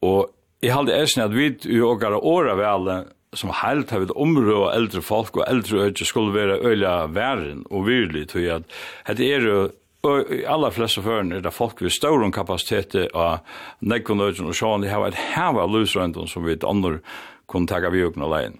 och 0.00 0.26
jag 0.60 0.74
hade 0.74 0.94
ärsen 0.96 1.24
att 1.24 1.32
vi 1.32 1.58
i 1.64 1.80
åkara 1.80 2.18
åra 2.18 2.54
väl 2.54 3.04
som 3.34 3.52
helt 3.62 3.90
har 3.90 4.02
vi 4.02 4.10
det 4.10 4.16
område 4.16 4.56
av 4.66 4.74
eldre 4.76 5.02
folk 5.02 5.36
og 5.36 5.46
eldre 5.48 5.86
øyne 5.88 6.08
skulle 6.08 6.34
være 6.34 6.58
øyla 6.60 7.06
væren 7.12 7.64
og 7.70 7.86
virkelig 7.86 8.28
til 8.34 8.50
at 8.50 9.16
det 9.16 9.34
er 9.34 9.48
jo 9.48 9.70
Og 10.02 10.32
i 10.34 10.40
alla 10.50 10.66
flesta 10.74 10.98
føren 11.02 11.30
er 11.30 11.44
det 11.44 11.52
folk 11.54 11.78
vi 11.78 11.90
større 11.90 12.26
om 12.26 12.32
kapasitet 12.34 12.96
av 13.14 13.44
nekkon 13.86 14.18
øyne 14.18 14.48
og 14.50 14.56
sjån, 14.58 14.82
de 14.82 14.90
har 14.90 15.04
et 15.06 15.14
hev 15.14 15.60
av 15.62 15.76
som 16.26 16.42
vi 16.42 16.56
et 16.56 16.64
andre 16.66 16.98
kunne 17.46 17.68
takka 17.70 17.90
vi 17.90 18.02
øyne 18.02 18.24
alene. 18.26 18.58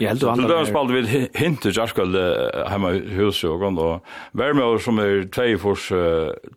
Jeg 0.00 0.08
heldur 0.08 0.32
andre... 0.32 0.48
Det 0.48 0.74
er 0.74 1.02
vi 1.12 1.28
hint 1.38 1.62
til 1.62 1.76
Jarskald 1.76 2.16
heima 2.72 2.90
i 2.96 3.04
huset 3.20 3.50
og 3.50 3.60
gond, 3.60 3.78
og 3.78 4.02
Værmjø 4.32 4.78
som 4.82 4.98
er 4.98 5.28
tveifors, 5.30 5.92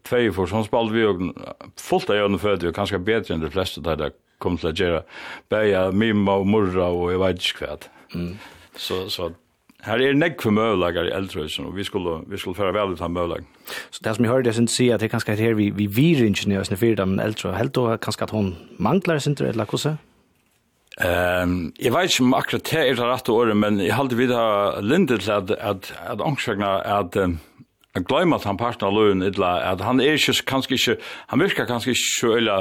tveifors, 0.07 0.51
han 0.51 0.65
spalte 0.65 0.93
vi 0.93 1.05
øyne 1.05 1.33
fullt 1.77 2.09
av 2.09 2.25
øyne 2.25 2.39
fødde, 2.39 2.71
og 2.71 2.73
kanskje 2.73 3.03
bedre 3.05 3.35
enn 3.35 3.45
de 3.45 3.53
fleste 3.53 3.85
der 3.85 4.15
kom 4.41 4.57
til 4.59 4.71
å 4.71 4.75
gjøre 4.75 5.03
bæja, 5.51 5.85
mimma 5.93 6.39
og 6.41 6.49
murra 6.49 6.89
og 6.91 7.13
jeg 7.13 7.21
vet 7.21 7.47
ikke 7.47 7.69
hva. 7.69 7.77
Mm. 8.15 8.33
Så, 8.75 9.05
så 9.13 9.31
her 9.85 10.01
er 10.03 10.17
nekk 10.17 10.43
for 10.43 10.53
møvelager 10.53 11.09
i 11.09 11.15
eldrøysen, 11.15 11.65
og 11.69 11.77
vi 11.77 11.85
skulle, 11.87 12.19
vi 12.29 12.37
skulle 12.37 12.57
føre 12.57 12.75
vel 12.75 12.93
ut 12.93 13.01
av. 13.01 13.33
Så 13.89 14.03
det 14.03 14.13
som 14.15 14.25
jeg 14.25 14.33
hørte, 14.33 14.51
jeg 14.51 14.59
synes 14.59 14.77
si 14.77 14.91
at 14.93 15.01
det 15.01 15.09
er 15.09 15.15
kanskje 15.15 15.39
her 15.39 15.57
vi, 15.57 15.71
vi 15.73 15.87
virer 15.89 16.29
ikke 16.29 16.51
nøysen 16.51 16.77
i 16.77 16.81
fyrda, 16.81 17.07
men 17.09 17.23
eldre, 17.23 17.55
helt 17.57 17.77
og 17.81 17.97
kanskje 18.03 18.27
at 18.29 18.35
hun 18.35 18.55
mangler 18.77 19.19
sin 19.19 19.37
eller 19.39 19.65
hvordan? 19.65 19.97
Ehm 20.99 21.71
jag 21.79 21.91
vet 21.93 22.03
inte 22.03 22.23
om 22.23 22.33
akkurat 22.33 22.63
det 22.63 22.89
är 22.89 22.95
det 22.95 23.01
rätta 23.01 23.31
året 23.31 23.57
men 23.57 23.79
jag 23.79 23.95
hade 23.95 24.15
vid 24.15 24.31
ha 24.31 24.79
lindet 24.81 25.21
till 25.21 25.31
att 25.31 25.51
att 25.51 25.93
att 26.07 26.21
ångsvagna 26.21 26.81
att 26.81 27.15
Jeg 27.91 28.05
glemmer 28.07 28.39
at 28.39 28.45
han 28.47 28.59
parten 28.59 28.87
av 28.87 28.93
løven 28.95 29.23
idla, 29.27 29.57
at 29.73 29.81
han 29.83 29.99
er 29.99 30.15
ikke, 30.15 30.37
kanskje 30.47 30.77
ikke, 30.77 30.93
han 31.27 31.41
virker 31.43 31.67
kanskje 31.67 31.91
ikke 31.91 32.05
så 32.07 32.29
øyla 32.37 32.59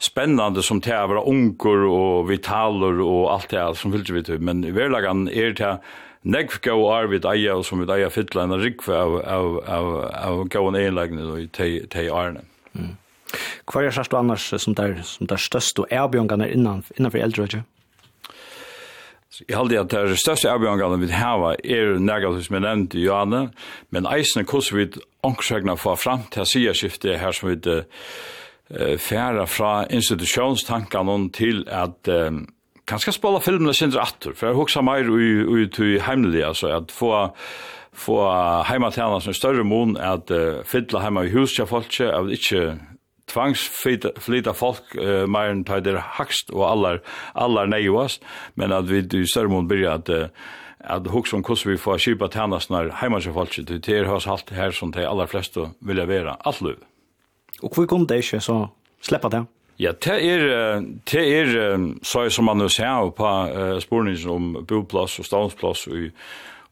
spennende 0.00 0.64
som 0.64 0.80
til 0.80 0.96
å 0.96 1.10
være 1.10 1.24
unger 1.28 1.84
og 1.90 2.30
vitaler 2.30 3.02
og 3.04 3.26
alt 3.34 3.50
det 3.52 3.60
her 3.60 3.76
som 3.76 3.92
fyllt 3.92 4.14
vidt, 4.16 4.32
men 4.40 4.64
i 4.64 4.72
verlagan 4.72 5.26
er 5.28 5.52
til 5.58 5.82
negv 6.22 6.56
gau 6.64 6.86
arvid 6.88 7.26
eia 7.28 7.58
og 7.58 7.66
som 7.68 7.82
vi 7.82 7.90
eia 7.92 8.08
fytla 8.12 8.46
enn 8.46 8.56
rikve 8.62 8.96
av, 8.96 9.18
av, 9.26 9.60
av, 9.66 9.90
av 10.22 10.42
gauan 10.54 10.78
egenlegene 10.78 11.26
og 11.28 11.52
tei 11.52 12.08
arne. 12.08 12.46
Mm. 12.72 12.94
Hva 13.68 13.82
er 13.82 13.92
sørst 13.92 14.12
du 14.12 14.16
annars 14.16 14.48
som 14.56 14.76
der, 14.78 15.02
som 15.04 15.28
der 15.28 15.40
største 15.40 15.84
og 15.84 15.92
erbjørngane 15.92 16.48
innanfor 16.52 17.20
eldre, 17.20 17.48
ikke? 17.48 17.64
Jeg 19.40 19.56
halde 19.56 19.78
at 19.80 19.92
det 19.92 20.18
største 20.20 20.50
avbjørngene 20.52 20.98
vi 21.00 21.08
hava 21.16 21.54
er 21.64 21.96
negativt 21.96 22.46
som 22.46 22.58
jeg 22.58 22.64
nevnte 22.66 22.98
i 23.00 23.06
Johanne, 23.06 23.46
men 23.88 24.08
eisen 24.10 24.42
er 24.42 24.48
hvordan 24.48 24.78
vi 24.78 25.04
ångsregner 25.24 25.78
fra 25.80 25.94
fram 25.96 26.26
til 26.34 26.48
siderskiftet 26.50 27.20
her 27.20 27.32
som 27.32 27.48
vi 27.48 27.56
uh, 27.72 28.96
færa 29.00 29.46
fra 29.48 29.86
institusjonstankene 29.88 31.30
til 31.32 31.64
at 31.64 32.12
uh, 32.12 32.42
kanskje 32.84 33.16
spala 33.16 33.40
filmene 33.40 33.72
sindre 33.76 34.04
atter, 34.04 34.36
for 34.36 34.50
jeg 34.50 34.58
hoksa 34.60 34.84
meir 34.84 35.08
ut 35.08 35.80
i 35.80 35.96
heimelig, 36.04 36.44
altså 36.52 36.74
at 36.76 36.92
få 36.92 37.14
få 37.92 38.16
heimatjana 38.68 39.18
som 39.20 39.34
større 39.36 39.64
mån 39.64 39.98
at 40.00 40.30
uh, 40.32 40.60
fylla 40.64 41.02
heima 41.04 41.24
i 41.24 41.32
hus 41.32 41.56
til 41.56 41.68
folk, 41.68 41.92
at 42.00 42.32
ikke 42.32 42.78
tvangsflyta 43.30 44.54
folk 44.56 44.96
uh, 44.98 45.24
mer 45.30 45.52
enn 45.52 45.64
tar 45.68 45.84
det 45.84 45.98
hakst 46.18 46.50
og 46.54 46.66
allar, 46.68 46.98
allar 47.34 47.70
neiuast, 47.70 48.24
men 48.54 48.74
at 48.74 48.90
vi 48.90 49.02
i 49.02 49.26
større 49.28 49.62
byrja 49.68 49.94
at 50.00 50.12
uh, 50.12 50.50
at 50.82 51.06
hugsa 51.06 51.36
om 51.36 51.44
hvordan 51.46 51.70
vi 51.70 51.78
får 51.78 51.98
kjipa 52.02 52.28
tjenestene 52.28 52.88
hjemme 52.90 53.20
til 53.22 53.32
folk, 53.32 53.54
det 53.54 53.88
er 53.88 54.08
hos 54.10 54.26
alt 54.26 54.50
her 54.50 54.72
som 54.74 54.90
de 54.92 55.06
aller 55.06 55.26
fleste 55.30 55.68
vilja 55.80 56.06
vera 56.10 56.36
alt 56.44 56.62
løv. 56.62 56.80
Og 57.62 57.70
hvor 57.70 57.86
kunne 57.86 58.06
det 58.06 58.24
ikke 58.24 58.40
så 58.40 58.66
sleppa 59.02 59.28
det? 59.28 59.44
Ja, 59.78 59.92
det 59.92 60.18
er, 60.26 60.80
det 61.12 61.22
er 61.38 61.78
så 62.02 62.28
som 62.30 62.44
man 62.44 62.58
nu 62.58 62.68
ser 62.68 63.10
på 63.16 63.28
uh, 63.28 63.78
sporningen 63.80 64.30
om 64.30 64.66
boplass 64.66 65.18
og 65.18 65.24
stavnsplass 65.24 65.86
og, 65.86 66.10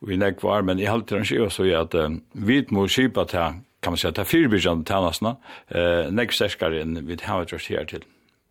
og 0.03 0.13
i 0.13 0.17
nekvar, 0.17 0.63
men 0.63 0.79
i 0.79 0.91
halvt 0.91 1.13
rannsjø 1.13 1.49
så 1.49 1.65
er 1.65 1.81
at 1.81 1.95
uh, 1.95 2.11
vi 2.35 2.65
må 2.71 2.87
kjipa 2.87 3.25
til 3.31 3.63
kan 3.81 3.93
man 3.93 3.99
säga, 3.99 4.11
det 4.11 4.21
är 4.21 4.25
fyrbyrjan 4.25 4.85
tjänsterna, 4.85 5.37
eh, 5.69 6.13
nek 6.13 6.33
sterkare 6.33 6.83
än 6.83 7.07
vi 7.07 7.19
har 7.23 7.41
gjort 7.41 7.69
här 7.69 7.85
till. 7.85 8.05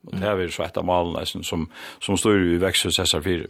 Och 0.05 0.15
det 0.15 0.25
här 0.25 0.35
vi 0.35 0.51
så 0.51 0.63
ett 0.63 0.77
av 0.77 0.85
malen 0.85 1.25
som, 1.25 1.69
som 1.99 2.17
står 2.17 2.41
i 2.41 2.57
växthus 2.57 2.99
SR4. 2.99 3.47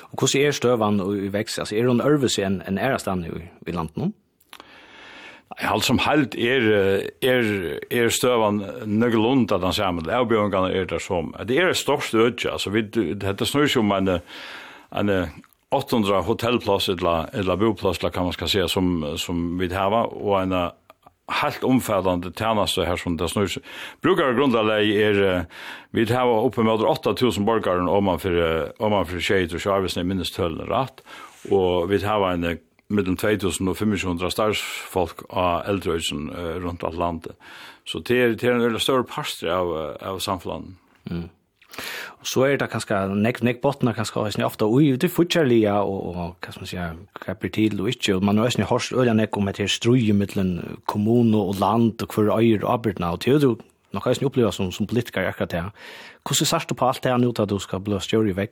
Och 0.00 0.20
hur 0.20 0.36
är 0.36 0.52
støvan 0.52 1.24
i 1.24 1.28
växthus? 1.28 1.58
Alltså, 1.58 1.74
är 1.74 1.84
hon 1.84 2.00
örvis 2.00 2.38
en, 2.38 2.62
en 2.66 2.78
ärastan 2.78 3.20
nu 3.20 3.48
i 3.66 3.72
landet 3.72 3.96
nu? 3.96 4.12
Allt 5.48 5.84
som 5.84 5.98
helt 5.98 6.34
er, 6.34 6.62
er, 7.22 7.78
er 7.90 8.08
støvan 8.08 8.60
nøglund 8.86 9.52
at 9.52 9.62
han 9.64 9.72
sammen. 9.72 10.10
Avbjørnene 10.10 10.74
er 10.74 10.84
det 10.84 11.00
som. 11.02 11.32
Det 11.48 11.56
er 11.58 11.70
et 11.70 11.76
størst 11.76 12.14
ødje. 12.14 12.52
Altså, 12.52 12.70
vi, 12.70 12.82
dette 13.14 13.46
snur 13.46 13.66
seg 13.66 13.80
om 13.82 13.94
en, 13.96 14.18
en 14.92 15.10
800 15.70 16.20
hotellplass 16.28 16.88
eller, 16.88 17.26
eller 17.32 17.56
boplass, 17.56 17.98
kan 17.98 18.28
man 18.28 18.36
skal 18.36 18.48
se, 18.48 18.68
som, 18.68 19.16
som 19.16 19.58
vi 19.58 19.72
har, 19.72 19.96
og 20.14 20.42
en 20.42 20.54
helt 21.28 21.64
omfattande 21.64 22.32
tjänster 22.32 22.84
här 22.84 22.96
som 22.96 23.16
det 23.16 23.28
snurr. 23.28 23.62
Brukar 24.00 24.32
grundläggande 24.32 24.84
är 24.84 25.46
vi 25.90 26.14
har 26.14 26.46
uppe 26.46 26.62
med 26.62 26.72
8000 26.72 27.44
borgare 27.44 27.80
om 27.80 28.04
man 28.04 28.18
för 28.18 28.82
om 28.82 28.90
man 28.90 29.06
för 29.06 29.20
tjejer 29.20 29.54
och 29.54 29.60
service 29.60 29.96
minst 29.96 30.34
tölna 30.34 30.64
rätt 30.64 31.00
och 31.50 31.92
vi 31.92 32.04
har 32.04 32.30
en 32.30 32.58
mellom 32.88 33.16
2000 33.16 33.68
og 33.68 33.76
2500 33.76 34.30
starsfolk 34.32 35.22
av 35.28 35.66
eldrøysen 35.68 36.30
uh, 36.32 36.56
rundt 36.62 36.84
alt 36.84 36.98
landet. 36.98 37.34
Så 37.84 38.00
det 38.00 38.16
er, 38.16 38.34
det 38.36 38.48
er 38.48 38.56
en 38.56 38.64
veldig 38.64 38.80
større 38.80 39.04
parster 39.08 39.52
av, 39.52 39.72
av 40.00 40.20
samfunnet. 40.24 40.76
Mm. 41.10 41.28
Og 42.18 42.26
så 42.26 42.44
er 42.48 42.58
det 42.60 42.70
kanskje, 42.72 43.00
nekk, 43.14 43.40
nek 43.46 43.60
bottene 43.62 43.94
kanskje, 43.96 44.20
og 44.20 44.44
ofte, 44.46 44.66
ui, 44.66 44.92
det 44.96 45.08
er 45.08 45.14
fortsatt 45.14 45.52
og, 45.78 45.98
og 46.10 46.20
hva 46.42 46.52
skal 46.52 46.64
man 46.64 46.70
si, 46.70 47.50
til 47.54 47.80
og 47.80 47.90
ikke, 47.92 48.16
og 48.16 48.24
man 48.24 48.38
har 48.38 48.50
også 48.50 48.68
hørt 48.68 48.92
øyne 48.92 49.16
nekk 49.22 49.36
om 49.38 49.48
et 49.48 49.62
her 49.62 49.70
strøy 49.70 50.12
mellom 50.12 50.80
kommune 50.86 51.36
og 51.38 51.60
land, 51.60 52.02
og 52.02 52.14
hver 52.14 52.34
øyer 52.38 52.64
og 52.64 52.72
arbeidene, 52.72 53.12
og 53.12 53.20
til 53.20 53.40
du, 53.40 53.56
nok 53.92 54.04
har 54.04 54.16
jeg 54.16 54.26
opplevd 54.26 54.52
som, 54.52 54.72
som 54.72 54.86
politiker 54.86 55.28
akkurat 55.28 55.54
det. 55.54 55.62
Hvordan 56.26 56.50
sier 56.50 56.66
du 56.68 56.74
på 56.74 56.88
alt 56.88 57.04
det 57.04 57.12
her 57.12 57.22
nå, 57.22 57.30
at 57.32 57.48
du 57.48 57.58
skal 57.62 57.80
bli 57.84 58.00
større 58.04 58.34
i? 58.34 58.48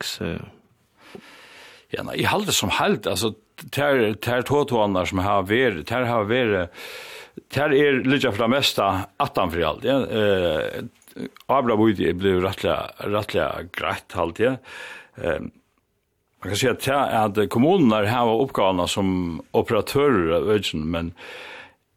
Ja, 1.94 2.02
nei, 2.02 2.16
jeg 2.18 2.30
halder 2.30 2.54
som 2.54 2.72
held, 2.74 3.06
altså, 3.06 3.32
ter, 3.72 4.14
ter 4.22 4.42
tåtåene 4.46 5.04
som 5.06 5.22
har 5.22 5.44
vært, 5.46 5.84
ter 5.86 6.06
har 6.08 6.26
vært, 6.26 6.74
ter 7.52 7.74
er 7.76 8.00
litt 8.06 8.26
fra 8.34 8.48
mesta 8.50 8.88
18 9.22 9.52
for 9.52 9.66
alt, 9.68 9.86
ja, 9.86 10.00
eh, 10.02 10.80
Abra 11.46 11.76
Budi 11.76 12.12
blev 12.12 12.40
rättliga 12.40 12.90
rättliga 12.98 13.62
grätt 13.72 14.12
halt 14.12 14.38
ja. 14.38 14.56
Ehm 15.16 15.50
man 16.44 16.54
kan 16.54 16.76
säga 16.76 16.96
att 16.96 17.38
att 17.38 17.50
kommunerna 17.50 18.10
har 18.10 18.42
uppgifterna 18.42 18.86
som 18.86 19.42
operatörer 19.50 20.30
av 20.36 20.50
ögen 20.50 20.90
men 20.90 21.12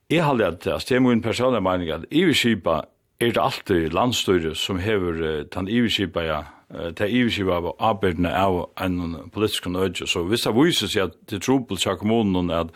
är 0.10 0.22
halt 0.22 0.68
att 0.68 0.88
det 0.88 0.96
är 0.96 1.00
min 1.00 1.22
personliga 1.22 1.62
mening 1.62 1.90
att 1.90 2.04
i 2.10 2.34
skipa 2.34 2.86
är 3.20 3.32
det 3.32 3.42
alltid 3.42 3.94
landstyret 3.94 4.58
som 4.58 4.80
hever 4.80 5.46
den 5.56 5.68
iverskipa 5.68 6.24
ja 6.24 6.44
ta 6.96 7.06
iverskipa 7.06 7.52
av 7.52 7.76
arbeidene 7.80 8.44
av 8.44 8.70
en 8.76 9.30
politisk 9.34 9.66
nødje. 9.68 10.08
Så 10.08 10.24
hvis 10.24 10.44
det 10.46 10.54
viser 10.54 10.88
seg 10.88 11.04
at 11.04 11.16
det 11.30 11.42
tror 11.42 11.66
tro 11.66 11.76
på 11.76 11.98
kommunen 11.98 12.52
at 12.52 12.70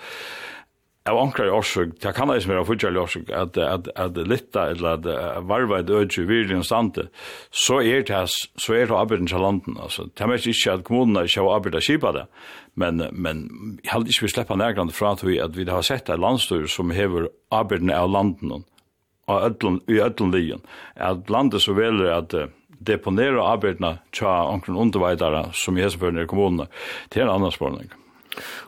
av 1.09 1.17
ankrar 1.19 1.51
orsøk, 1.51 1.97
det 1.99 2.13
kan 2.15 2.31
ikke 2.31 2.49
være 2.53 2.65
fortjall 2.67 2.97
orsøk, 3.01 3.31
at, 3.35 3.57
at, 3.59 3.89
at 3.99 4.19
litta 4.27 4.69
eller 4.71 5.01
at 5.03 5.47
varva 5.49 5.81
et 5.81 5.91
ødju 5.91 6.23
virkelig 6.29 6.63
stande, 6.69 7.09
så 7.51 7.81
er 7.83 8.05
det 8.07 8.21
så 8.31 8.75
er 8.77 8.87
det 8.87 8.95
arbeidens 8.95 9.33
av 9.35 9.43
landen, 9.43 9.75
altså. 9.83 10.07
Det 10.07 10.23
er 10.23 10.47
ikke 10.47 10.77
at 10.77 10.85
kommunene 10.87 11.25
ikke 11.27 11.41
har 11.41 11.57
arbeidet 11.57 11.83
kipa 11.83 12.13
det, 12.15 12.25
men, 12.79 13.03
men 13.11 13.43
jeg 13.83 13.91
hadde 13.91 14.13
ikke 14.13 14.27
vi 14.27 14.31
slipper 14.31 14.59
nærgrand 14.59 14.93
fra 14.95 15.11
at 15.17 15.25
vi, 15.27 15.39
at 15.43 15.57
vi 15.57 15.67
har 15.67 15.83
sett 15.83 16.09
et 16.09 16.23
landstyr 16.23 16.69
som 16.71 16.93
hever 16.95 17.27
arbeidene 17.51 17.97
av 17.99 18.11
landen, 18.11 18.63
og 19.27 19.67
i 19.87 19.99
ødlen 20.03 20.31
lijen, 20.31 20.63
at 20.95 21.29
landet 21.31 21.63
så 21.63 21.75
veler 21.75 22.11
at 22.15 22.35
deponera 22.83 23.43
arbeidna 23.53 23.97
tja 24.11 24.43
omkring 24.51 24.79
underveidare, 24.79 25.49
som 25.55 25.77
i 25.77 25.83
heseføyne 25.83 26.23
i 26.23 26.31
kommunene, 26.31 26.67
til 27.11 27.23
en 27.23 27.35
annan 27.35 27.51
spørning. 27.55 27.91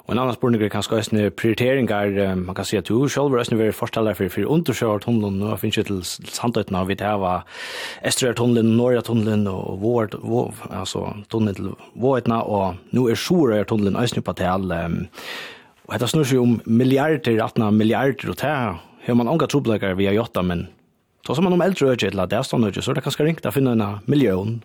Og 0.06 0.14
en 0.14 0.22
annan 0.22 0.36
spurning 0.36 0.62
er 0.64 0.72
kanskje 0.74 1.00
æsne 1.00 1.30
prioriteringar, 1.34 2.36
man 2.38 2.56
kan 2.56 2.68
si 2.68 2.78
at 2.78 2.88
du 2.88 3.08
selv 3.10 3.34
er 3.34 3.42
æsne 3.44 3.58
veri 3.60 3.74
forsteller 3.76 4.14
for, 4.18 4.30
for 4.30 4.52
undersjørt 4.58 5.06
tunnelen, 5.08 5.42
og 5.44 5.60
finnes 5.60 5.78
ikke 5.78 5.90
til 5.90 6.32
sandøytene 6.36 6.82
av 6.82 6.92
vi 6.92 6.98
det 7.00 7.14
var 7.22 7.44
Estrøyr 8.06 8.38
tunnelen, 8.38 8.78
Norge 8.78 9.02
tunnelen, 9.08 9.48
og 9.52 9.82
vår, 9.82 10.16
altså 10.70 11.08
tunnelen 11.32 11.56
til 11.56 11.74
Våetna, 11.96 12.44
og 12.44 12.80
nå 12.96 13.08
er 13.10 13.20
Sjorøyr 13.20 13.68
tunnelen 13.70 14.00
æsne 14.02 14.24
på 14.26 14.36
til, 14.38 14.72
og 15.86 15.94
dette 15.94 16.10
snur 16.10 16.26
seg 16.26 16.42
om 16.42 16.60
milliarder, 16.66 17.38
18 17.38 17.70
milliarder, 17.78 18.32
og 18.32 18.40
det 18.42 18.54
har 19.06 19.18
man 19.18 19.30
anga 19.30 19.48
trobleikar 19.50 19.98
via 19.98 20.14
jotta, 20.16 20.42
men 20.42 20.68
Så 21.26 21.34
som 21.36 21.44
man 21.44 21.54
om 21.54 21.62
eldre 21.62 21.88
øyne 21.88 21.98
til 21.98 22.20
at 22.20 22.30
det 22.30 22.38
er 22.38 22.44
stående 22.46 22.68
øyne, 22.68 22.82
så 22.82 22.92
er 22.92 22.96
det 22.96 23.04
kanskje 23.04 23.26
ringt 23.26 23.46
å 23.46 23.52
finne 23.52 23.72
en 23.74 24.02
million 24.06 24.60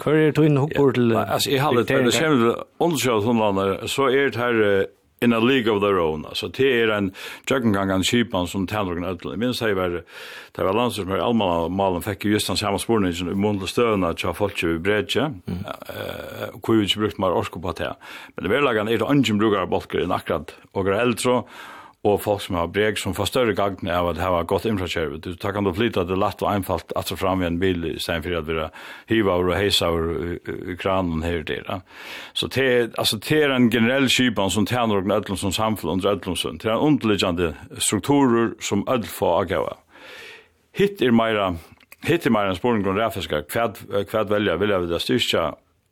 Hvor 0.00 0.16
er 0.16 0.32
du 0.32 0.42
inne 0.46 0.64
hopper 0.64 0.92
til? 0.96 1.12
Altså, 1.16 1.50
jeg 1.50 1.62
har 1.62 1.76
det 1.76 1.90
her, 1.90 2.06
det 2.06 2.14
kommer 2.16 2.64
undersøkt 2.80 3.24
hundene, 3.24 3.88
så 3.88 4.08
er 4.08 4.32
det 4.32 4.40
her 4.40 4.86
in 5.22 5.32
a 5.32 5.38
league 5.38 5.68
of 5.68 5.82
their 5.82 5.98
own. 6.00 6.24
Altså, 6.24 6.48
det 6.48 6.68
er 6.82 6.92
en 6.96 7.10
jøkkengang 7.48 7.90
av 7.92 8.04
kipan 8.08 8.48
som 8.48 8.66
tæner 8.66 8.96
og 8.96 9.24
Jeg 9.30 9.38
minns 9.38 9.60
det 9.60 9.76
var, 9.76 10.00
det 10.56 10.64
var 10.64 10.72
landet 10.72 10.96
som 10.96 11.10
er 11.10 11.20
almanna 11.20 11.68
malen 11.68 12.02
fikk 12.02 12.24
just 12.24 12.48
den 12.48 12.56
samme 12.56 12.78
sporene 12.78 13.12
i 13.12 13.34
mundle 13.34 13.68
støvna 13.68 14.14
til 14.14 14.34
folk 14.34 14.62
i 14.64 14.78
bredje, 14.78 15.28
hvor 16.56 16.74
vi 16.74 16.86
ikke 16.86 17.00
brukt 17.00 17.18
mer 17.18 17.36
orsko 17.36 17.60
på 17.60 17.72
det. 17.76 17.92
Men 18.36 18.44
det 18.44 18.50
verlagan 18.50 18.88
er 18.88 18.96
det 18.96 19.10
ønsken 19.10 19.38
brukar 19.38 19.66
av 19.66 19.70
bolker 19.70 20.00
enn 20.00 20.16
akkurat 20.16 20.56
og 20.72 20.88
er 20.88 21.02
eldre, 21.02 21.42
og 22.00 22.16
folk 22.24 22.40
som 22.40 22.56
har 22.56 22.70
breg 22.72 22.96
som 22.96 23.12
får 23.12 23.28
større 23.28 23.54
gagn 23.56 23.88
av 23.92 24.06
at 24.08 24.16
det 24.16 24.24
har 24.24 24.46
gått 24.48 24.64
infrastruktur. 24.64 25.18
Du 25.20 25.36
tar 25.36 25.52
kan 25.52 25.66
du 25.66 25.72
flytta 25.76 26.06
det 26.08 26.16
lett 26.16 26.40
og 26.40 26.48
einfalt 26.48 26.94
at 26.96 27.10
så 27.10 27.16
fram 27.20 27.42
i 27.42 27.48
en 27.48 27.58
bil 27.60 27.84
i 27.90 27.98
stedet 28.00 28.24
for 28.24 28.38
at 28.38 28.48
vi 28.48 29.16
hiva 29.16 29.36
og 29.36 29.52
heisa 29.52 29.90
og 29.92 30.48
kranen 30.80 31.20
her 31.26 31.44
der. 31.44 31.66
Ja. 31.68 31.80
Så 32.32 32.48
det, 32.48 32.94
altså, 32.96 33.20
det 33.20 33.42
er 33.42 33.52
en 33.52 33.68
generell 33.70 34.08
kypan 34.08 34.50
som 34.50 34.66
tjener 34.66 35.02
og 35.02 35.12
ødlom 35.12 35.36
som 35.36 35.52
samfunn 35.52 35.98
under 35.98 36.14
ødlomsund. 36.14 36.60
Det 36.60 36.70
er 36.70 36.78
en 36.78 36.88
underliggande 36.88 37.54
strukturer 37.78 38.54
som 38.64 38.86
ødl 38.88 39.06
får 39.06 39.40
agava. 39.42 39.76
Hitt 40.72 41.02
er 41.02 41.12
meira 41.12 41.54
Hitt 42.00 42.24
er 42.24 42.32
meira 42.32 42.48
en 42.48 42.56
spurning 42.56 42.80
grunn 42.80 42.96
refiska, 42.96 43.42
hva 43.44 44.22
velja, 44.24 44.54
vilja 44.56 44.78
vi 44.80 44.88
det 44.88 45.02
styrkja 45.04 45.50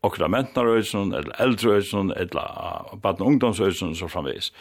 okra 0.09 0.29
mentarøysen, 0.33 1.13
eller 1.15 1.35
eldrøysen, 1.45 2.13
eller 2.17 2.95
baden 3.03 3.27
ungdomsøysen, 3.33 3.95
så 3.99 4.09
framvis. 4.11 4.53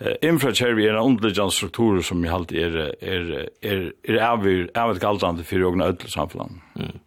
Eh, 0.00 0.16
infra 0.22 0.54
kjervi 0.54 0.86
er 0.86 0.96
en 0.96 1.14
underliggjant 1.14 1.54
struktur 1.54 2.00
som 2.02 2.24
i 2.24 2.30
halt 2.30 2.52
er, 2.52 2.76
er, 3.00 3.32
er, 3.62 3.88
er 4.08 4.20
avir, 4.24 4.68
avir 4.78 5.02
galdrande 5.02 5.46
fyrir 5.46 5.68
ogna 5.70 5.90
ödel 5.92 6.10
samfunn. 6.12 6.60
Mm. 6.78 7.00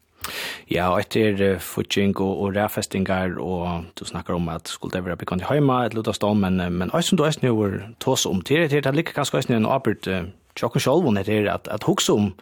Ja, 0.71 0.89
og 0.91 1.01
etter 1.01 1.39
uh, 1.53 1.61
futsing 1.63 2.15
og, 2.19 2.33
og 2.43 2.55
ræfestingar, 2.57 3.37
og 3.39 3.87
du 3.99 4.05
snakkar 4.05 4.35
om 4.35 4.49
at 4.51 4.67
skulle 4.67 4.97
det 4.97 5.05
være 5.05 5.19
bekant 5.21 5.45
i 5.45 5.47
heima, 5.49 5.85
et 5.85 5.95
luta 5.95 6.13
om, 6.27 6.43
men, 6.43 6.59
men 6.73 6.91
eisen 6.97 7.19
du 7.19 7.25
eisen 7.25 7.47
jo 7.47 7.61
er 7.63 7.79
tås 8.03 8.25
om 8.27 8.41
til, 8.41 8.67
det 8.69 8.85
er 8.85 8.95
like 8.95 9.15
ganske 9.15 9.37
eisen 9.39 9.55
en 9.55 9.69
arbeid, 9.69 10.07
uh, 10.11 10.27
tjokken 10.57 10.83
sjolvun 10.83 11.19
etter 11.21 11.47
at, 11.53 11.69
at 11.71 11.87
hugsa 11.87 12.17
om, 12.17 12.33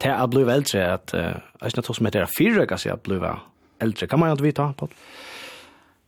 til 0.00 0.14
at 0.14 0.30
bli 0.30 0.46
eldre, 0.46 0.84
at 0.94 1.14
eisen 1.64 1.82
tås 1.82 2.00
om 2.00 2.08
etter 2.08 2.28
fyrrøyga 2.30 2.78
seg 2.78 2.94
at 2.94 3.04
bli 3.04 3.18
eldre, 3.18 3.36
äldre. 3.80 4.06
Kan 4.06 4.20
man 4.20 4.28
ju 4.28 4.32
inte 4.32 4.44
veta 4.44 4.72
på. 4.72 4.88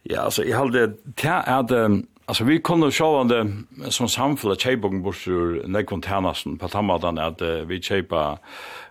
Ja, 0.02 0.20
alltså 0.20 0.44
jag 0.44 0.58
halde 0.58 0.86
det 1.04 1.28
är 1.28 1.62
det 1.62 2.02
alltså 2.24 2.44
vi 2.44 2.58
kunde 2.58 2.90
sjå 2.90 3.24
det 3.24 3.52
som 3.88 4.08
samfälle 4.08 4.56
chebogen 4.56 5.02
bursur 5.02 5.66
nekon 5.66 6.02
tjänasten 6.02 6.58
på 6.58 6.68
tammadan 6.68 7.18
att 7.18 7.42
vi 7.42 7.82
chepa 7.82 8.38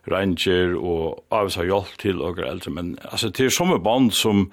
ranger 0.03 0.75
och 0.75 1.25
avsa 1.29 1.65
hjälp 1.65 1.97
till 1.97 2.21
och 2.21 2.39
äldre 2.39 2.71
men 2.71 2.97
alltså 3.11 3.31
till 3.31 3.51
som 3.51 3.83
band 3.83 4.13
som 4.13 4.51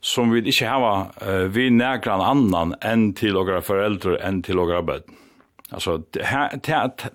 som 0.00 0.30
vi 0.30 0.38
inte 0.38 0.66
har 0.66 1.06
uh, 1.28 1.48
vi 1.48 1.70
nägran 1.70 2.20
annan 2.20 2.74
än 2.80 3.12
till 3.12 3.32
några 3.32 3.60
föräldrar 3.60 4.16
än 4.16 4.42
till 4.42 4.56
några 4.56 4.82
barn. 4.82 5.02
Alltså 5.70 6.02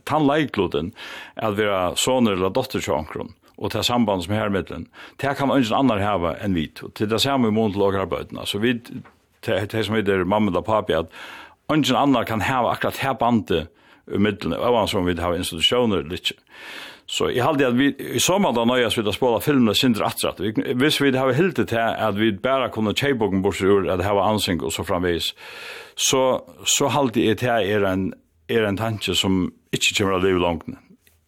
tandlejkloden 0.04 0.92
att 1.36 1.58
vara 1.58 1.96
soner 1.96 2.32
eller 2.32 2.50
dotter 2.50 2.80
till 2.80 2.92
omkron 2.92 3.34
og 3.58 3.72
til 3.72 3.84
samband 3.84 4.26
som 4.26 4.34
er 4.34 4.44
her 4.44 4.54
mittlen, 4.54 4.88
det 5.22 5.36
kan 5.38 5.52
ingen 5.52 5.78
annar 5.78 6.02
hava 6.04 6.36
enn 6.44 6.56
vi. 6.56 6.70
og 6.84 6.94
til 6.94 7.10
det 7.10 7.22
samme 7.22 7.48
i 7.48 7.52
måned 7.52 7.74
til 7.74 7.82
åker 7.82 8.02
arbeidene. 8.02 8.46
Så 8.46 8.60
vi, 8.60 8.74
det 9.46 9.86
som 9.86 9.96
heter 9.96 10.24
mamma 10.24 10.52
og 10.52 10.66
papi, 10.66 10.94
at 10.94 11.08
ingen 11.72 11.96
annar 11.96 12.24
kan 12.24 12.42
hava 12.42 12.72
akkurat 12.72 12.98
her 12.98 13.14
bandet 13.14 13.68
i 14.08 14.18
mittlen, 14.18 14.54
og 14.54 14.90
som 14.90 15.06
vi 15.06 15.16
har 15.18 15.34
institutioner 15.36 15.98
eller 15.98 16.14
ikke. 16.14 16.36
Så 17.06 17.30
jeg 17.30 17.44
halde 17.46 17.68
at 17.68 17.78
vi 17.78 17.92
i 18.18 18.20
sommer 18.20 18.54
da 18.54 18.64
nøyas 18.66 18.98
vi 18.98 19.04
da 19.06 19.14
spåla 19.14 19.38
filmene 19.44 19.76
sindre 19.78 20.08
atrat. 20.08 20.40
Vi, 20.42 20.74
hvis 20.74 20.98
vi 21.02 21.12
har 21.14 21.34
hilde 21.38 21.66
til 21.70 21.78
at 21.78 22.18
vi 22.18 22.32
bare 22.32 22.72
kunne 22.74 22.96
tjeibogen 22.98 23.44
bort 23.46 23.62
ur 23.62 23.86
at 23.92 24.02
det 24.02 24.10
var 24.10 24.32
ansing 24.32 24.64
og 24.64 24.74
så 24.74 24.84
framvis, 24.84 25.36
så, 25.96 26.42
så 26.66 26.90
halde 26.90 27.22
jeg 27.28 27.38
til 27.38 27.50
er 27.50 27.86
en, 27.92 28.14
er 28.50 28.66
en 28.66 28.78
tanke 28.78 29.14
som 29.16 29.52
ikke 29.72 30.00
kommer 30.00 30.18
å 30.18 30.24
leve 30.24 30.42
langt 30.42 30.66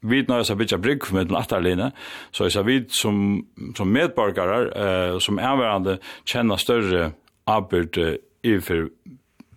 vi 0.09 0.23
når 0.27 0.43
jeg 0.47 0.57
bytja 0.57 0.79
brygg 0.81 1.07
med 1.13 1.29
den 1.29 1.37
atterline, 1.39 1.91
så 2.31 2.49
jeg 2.49 2.65
vi 2.67 2.79
som, 2.89 3.45
som 3.77 3.91
medborgare, 3.91 4.59
eh, 4.71 5.19
som 5.23 5.39
avverande, 5.39 5.97
kjenner 6.25 6.61
større 6.61 7.11
arbeid 7.47 7.97
eh, 7.97 8.17
i 8.47 8.57
for 8.63 8.89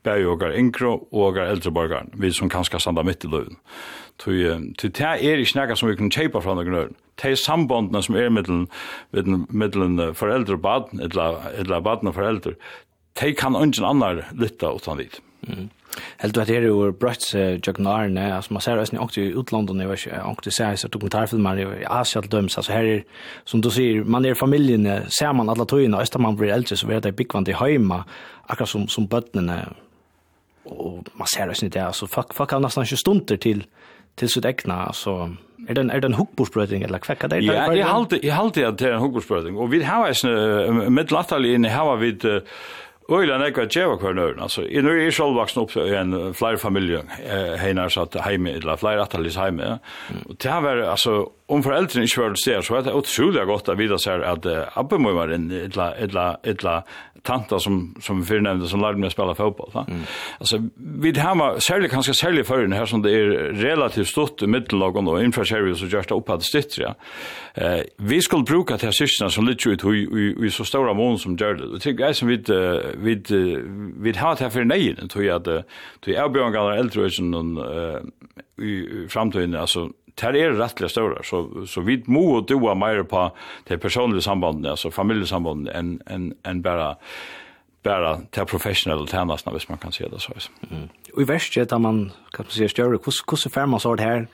bæg 0.05 0.27
og 0.27 0.43
er 0.43 0.57
yngre 0.57 0.95
og 1.13 1.39
er 1.39 1.51
eldre 1.51 1.73
borgaren, 1.75 2.13
vi 2.17 2.33
som 2.33 2.51
kanskje 2.51 2.81
standa 2.81 3.05
midt 3.05 3.25
i 3.25 3.31
løven. 3.31 3.59
Til 4.21 4.73
det 4.81 5.01
er 5.01 5.41
ikke 5.41 5.61
noe 5.61 5.77
som 5.77 5.89
vi 5.89 5.97
kan 5.97 6.13
kjøpe 6.13 6.43
fra 6.45 6.55
noen 6.57 6.77
øren. 6.77 6.97
Det 7.21 7.33
er 7.33 7.41
sambandene 7.41 8.03
som 8.05 8.17
er 8.17 8.31
mittelen 8.33 10.01
foreldre 10.17 10.57
og 10.57 10.63
baden, 10.65 11.01
eller 11.05 11.85
baden 11.85 12.09
og 12.09 12.17
foreldre, 12.17 12.55
de 13.21 13.35
kan 13.37 13.57
ingen 13.57 13.85
annar 13.85 14.25
lytta 14.33 14.73
utan 14.73 15.01
dit. 15.01 15.21
Mm. 15.49 15.69
Helt 16.21 16.35
du 16.35 16.41
at 16.41 16.49
her 16.53 16.67
er 16.69 16.93
brøtt 16.93 17.27
jøgnarene, 17.35 18.29
altså 18.37 18.55
man 18.55 18.63
ser 18.63 18.79
det 18.79 18.99
også 18.99 19.21
i 19.21 19.35
utlandet, 19.35 19.81
jeg 19.81 19.89
vet 19.89 20.07
ikke, 20.07 20.23
og 20.23 20.45
det 20.45 20.55
ser 20.55 20.75
jeg 20.75 20.93
dokumentarfilmer 20.93 21.63
i 21.63 21.85
Asia 21.91 22.21
til 22.21 22.33
dømes, 22.33 22.57
altså 22.57 22.73
her 22.73 22.89
er, 22.95 23.03
som 23.45 23.63
du 23.63 23.71
sier, 23.75 24.05
man 24.05 24.25
er 24.25 24.39
familien, 24.39 24.87
ser 25.09 25.33
man 25.33 25.51
alle 25.51 25.67
tøyene, 25.67 25.99
og 25.99 26.21
man 26.21 26.37
blir 26.37 26.55
eldre, 26.55 26.77
så 26.77 26.87
vet 26.87 27.05
det 27.05 27.17
byggvand 27.17 27.49
i 27.49 27.59
høyma, 27.59 28.03
akkurat 28.49 28.69
som, 28.69 28.89
som 28.89 29.09
bøttene, 29.09 29.61
og 30.71 31.07
man 31.19 31.27
ser 31.27 31.49
det 31.49 31.57
også 31.57 31.67
i 31.67 31.75
det, 31.75 31.83
altså 31.83 32.07
folk, 32.07 32.35
folk 32.35 32.51
har 32.51 32.63
nesten 32.63 32.87
ikke 32.87 33.01
stunder 33.01 33.37
til, 33.37 33.65
til 34.17 34.29
sitt 34.29 34.45
egna, 34.45 34.87
altså, 34.87 35.31
Er 35.69 35.75
det 35.75 35.83
en, 35.85 35.91
er 35.91 36.01
det 36.01 36.09
en 36.09 36.17
hukkborsprøting 36.17 36.85
eller 36.87 36.99
hva 37.05 37.15
er 37.15 37.29
det? 37.29 37.45
Ja, 37.45 37.67
jeg 37.77 37.87
halte 37.87 38.19
jeg 38.23 38.33
halte 38.35 38.63
at 38.67 38.79
det 38.81 38.89
er 38.89 38.95
en 38.97 39.03
hukkborsprøting. 39.05 39.59
Og 39.61 39.69
vi 39.71 39.83
har 39.85 40.09
en, 40.09 40.93
med 40.93 41.13
latterlig 41.13 41.53
inne 41.55 41.69
har 41.69 41.97
vi 42.01 42.15
øyla 43.11 43.39
nekva 43.41 43.67
djeva 43.67 43.97
hver 43.99 44.15
nøyren, 44.15 44.43
altså. 44.47 44.63
I 44.63 44.83
nu 44.85 44.93
er 44.93 45.01
jeg 45.05 45.17
selv 45.17 45.39
vaksen 45.39 45.65
opp 45.65 45.75
i 45.77 45.97
en 45.99 46.15
flere 46.37 46.61
familie 46.63 47.03
heinar 47.59 47.91
satt 47.91 48.19
heime, 48.23 48.55
eller 48.61 48.79
flere 48.81 49.03
attalis 49.03 49.39
heime. 49.41 49.79
Og 50.29 50.37
det 50.39 50.51
har 50.51 50.63
vært, 50.63 50.85
altså, 50.93 51.17
om 51.51 51.65
foreldrene 51.67 52.07
ikke 52.07 52.23
var 52.23 52.37
det 52.37 52.59
så 52.67 52.77
er 52.79 52.87
det 52.87 52.95
utrolig 52.95 53.47
godt 53.49 53.73
å 53.73 53.79
vite 53.79 53.99
seg 53.99 54.23
at 54.23 54.47
abbemøymaren, 54.79 55.49
eller, 55.51 55.97
eller, 56.07 56.39
eller, 56.45 56.99
tanta 57.23 57.59
som 57.59 57.95
som 58.01 58.25
förnämnde 58.25 58.69
som 58.69 58.81
lärde 58.81 58.99
mig 58.99 59.07
att 59.07 59.13
spela 59.13 59.35
fotboll 59.35 59.71
va. 59.75 59.87
Mm. 59.89 60.01
Alltså 60.39 60.69
vid 60.77 61.19
hemma 61.19 61.61
särskilt 61.61 61.93
kanske 61.93 62.15
särskilt 62.15 62.47
förrän 62.47 62.73
här 62.73 62.87
som 62.87 63.03
det 63.03 63.11
är 63.11 63.27
relativt 63.53 64.09
stort 64.09 64.43
i 64.43 64.47
mittenlagen 64.47 65.09
och 65.09 65.23
inför 65.23 65.45
Sherry 65.45 65.75
så 65.75 65.87
just 65.87 66.11
upp 66.11 66.29
hade 66.29 66.43
ja. 66.77 66.95
Eh 67.55 67.81
vi 67.97 68.21
skulle 68.21 68.43
bruka 68.43 68.77
det 68.77 68.87
här 68.87 68.93
systerna 68.93 69.31
som 69.31 69.47
lite 69.47 69.69
ut 69.69 69.85
i 69.85 70.47
i 70.47 70.51
så 70.51 70.65
stora 70.65 70.95
mån 70.95 71.19
som 71.19 71.37
gör 71.37 71.55
det. 71.55 71.91
Jag 71.91 72.17
som 72.17 72.29
vid 72.29 72.51
vid 72.95 73.31
vid 73.97 74.17
har 74.17 74.37
det 74.37 74.45
här 74.45 74.51
för 74.51 74.65
nej 74.65 74.97
tror 75.09 75.25
jag 75.25 75.37
att 75.37 75.65
det 76.01 76.17
är 76.17 76.29
björn 76.29 76.53
gallar 76.53 76.73
äldre 76.73 77.03
och 77.03 77.11
i 78.63 79.07
framtiden 79.09 79.55
alltså 79.55 79.91
det 80.21 80.43
er 80.45 80.57
rettelig 80.59 80.91
større, 80.91 81.25
så, 81.25 81.67
så 81.67 81.81
vi 81.81 82.03
må 82.07 82.37
og 82.37 82.49
doa 82.49 82.75
mer 82.75 83.03
på 83.09 83.29
det 83.69 83.81
personlige 83.81 84.23
sambandene, 84.23 84.75
altså 84.77 84.91
familiesambandene, 84.91 85.73
enn 85.73 86.01
en, 86.07 86.33
en 86.45 86.63
bare 86.63 86.95
bara 87.83 88.21
till 88.31 88.45
professionella 88.45 89.07
tjänster 89.07 89.51
hvis 89.51 89.69
man 89.69 89.79
kan 89.79 89.93
se 89.93 90.09
det 90.09 90.21
så. 90.21 90.33
Mm. 90.71 90.89
Och 91.15 91.23
i 91.23 91.25
värsta 91.25 91.65
där 91.65 91.79
man 91.79 92.13
kan 92.31 92.45
man 92.45 92.51
säga 92.51 92.69
större 92.69 92.91
hur 92.91 92.99
hur 93.05 93.37
så 93.37 93.67
man 93.67 93.81
så 93.81 93.95
det 93.95 94.03
här 94.03 94.27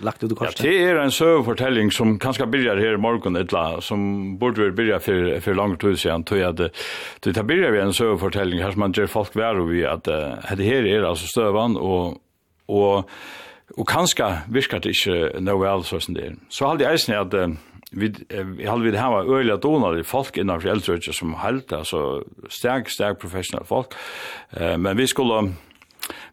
lagt 0.00 0.24
ut 0.24 0.32
i. 0.32 0.34
Ja, 0.40 0.50
det 0.60 0.82
är 0.82 0.94
en 0.94 1.10
sövfortelling 1.10 1.90
som 1.90 2.18
kanske 2.18 2.46
börjar 2.46 2.76
här 2.76 2.94
i 2.94 2.96
morgon 2.96 3.36
ettla 3.36 3.80
som 3.80 4.38
borde 4.38 4.60
väl 4.60 4.72
börja 4.72 5.00
för 5.00 5.40
för 5.40 5.54
långt 5.54 5.80
tid 5.80 5.98
sedan 5.98 6.24
tror 6.24 6.40
jag 6.40 6.60
att 6.60 6.72
det 7.20 7.32
tar 7.32 7.42
börjar 7.42 7.70
vi 7.70 7.80
en 7.80 7.92
sövfortelling 7.92 8.62
här 8.62 8.70
som 8.70 8.80
man 8.80 8.92
ger 8.92 9.06
folk 9.06 9.36
och 9.36 9.72
vi 9.72 9.86
att 9.86 10.04
det 10.04 10.38
här 10.48 10.86
är 10.86 11.02
alltså 11.02 11.26
stövan 11.26 11.76
och 11.76 12.22
och 12.66 13.10
og 13.76 13.86
kanskje 13.86 14.28
virker 14.48 14.80
det 14.80 14.94
ikke 14.96 15.40
noe 15.44 15.60
vel 15.60 15.84
som 15.84 16.14
det 16.14 16.24
er. 16.24 16.36
Så 16.48 16.68
halde 16.68 16.84
jeg 16.84 16.96
eisen 16.96 17.14
at 17.14 17.34
vi 17.92 18.10
halde 18.66 18.90
vi 18.90 18.96
hava 18.96 19.22
øyla 19.24 19.56
donader 19.62 20.02
folk 20.02 20.36
innanfor 20.36 20.72
eldrøyja 20.72 21.12
som 21.12 21.36
helt, 21.42 21.72
altså 21.72 22.22
stark, 22.48 22.90
stark 22.90 23.20
professionelle 23.22 23.66
folk, 23.66 23.94
eh, 24.56 24.76
men 24.76 24.98
vi 24.98 25.06
skulle 25.06 25.52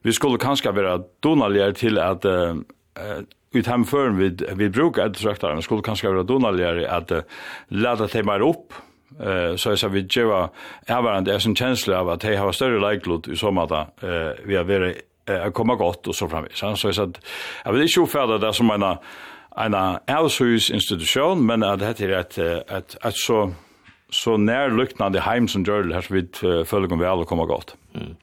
vi 0.04 0.12
skulle 0.12 0.40
kanskje 0.40 0.76
være 0.76 1.04
donaligere 1.24 1.74
til 1.74 1.98
at 1.98 2.26
uh, 2.26 2.58
ut 3.56 3.68
hemføren 3.68 4.18
vi, 4.20 4.30
vi 4.56 4.70
brukar 4.70 5.08
eldrøyja, 5.08 5.56
vi 5.56 5.62
skulle 5.62 5.82
kanskje 5.82 6.12
være 6.12 6.28
donaligere 6.28 6.88
at 6.88 7.12
uh, 7.12 7.22
dem 7.70 8.08
teimer 8.08 8.44
opp, 8.44 8.74
eh 9.20 9.56
så 9.56 9.76
så 9.76 9.90
vi 9.90 10.08
geva 10.10 10.50
är 10.88 11.02
varandra 11.02 11.34
en 11.34 11.56
känsla 11.56 12.00
av 12.00 12.10
att 12.10 12.22
de 12.22 12.36
har 12.36 12.52
större 12.52 12.92
likelihood 12.92 13.28
i 13.28 13.36
så 13.36 13.52
måta 13.52 13.88
eh 14.02 14.34
vi 14.46 14.56
har 14.56 14.64
varit 14.64 15.13
eh, 15.30 15.50
komma 15.52 15.76
gott 15.76 16.08
och 16.08 16.16
så 16.16 16.30
framvis. 16.30 16.58
Så 16.58 16.66
jag 16.66 16.96
sa 16.96 17.04
att 17.04 17.20
jag 17.66 17.74
vill 17.74 17.82
inte 17.82 18.00
uppfärda 18.00 18.38
det 18.38 18.54
som 18.54 18.70
en 18.72 18.98
en 19.56 19.74
ärsyhus 20.06 20.72
institution 20.72 21.46
men 21.46 21.64
att 21.64 21.80
det 21.80 22.00
är 22.00 22.10
ett 22.10 22.38
ett 22.38 23.06
ett 23.06 23.16
så 23.16 23.54
så 24.10 24.38
när 24.38 24.70
hem 25.20 25.48
som 25.48 25.64
gör 25.64 25.84
det 25.84 25.94
här 25.94 26.02
så 26.02 26.14
vid 26.14 26.36
följer 26.68 26.96
vi 26.96 27.06
alla 27.06 27.26
komma 27.26 27.46
gott. 27.46 27.76
Mm. 27.96 28.16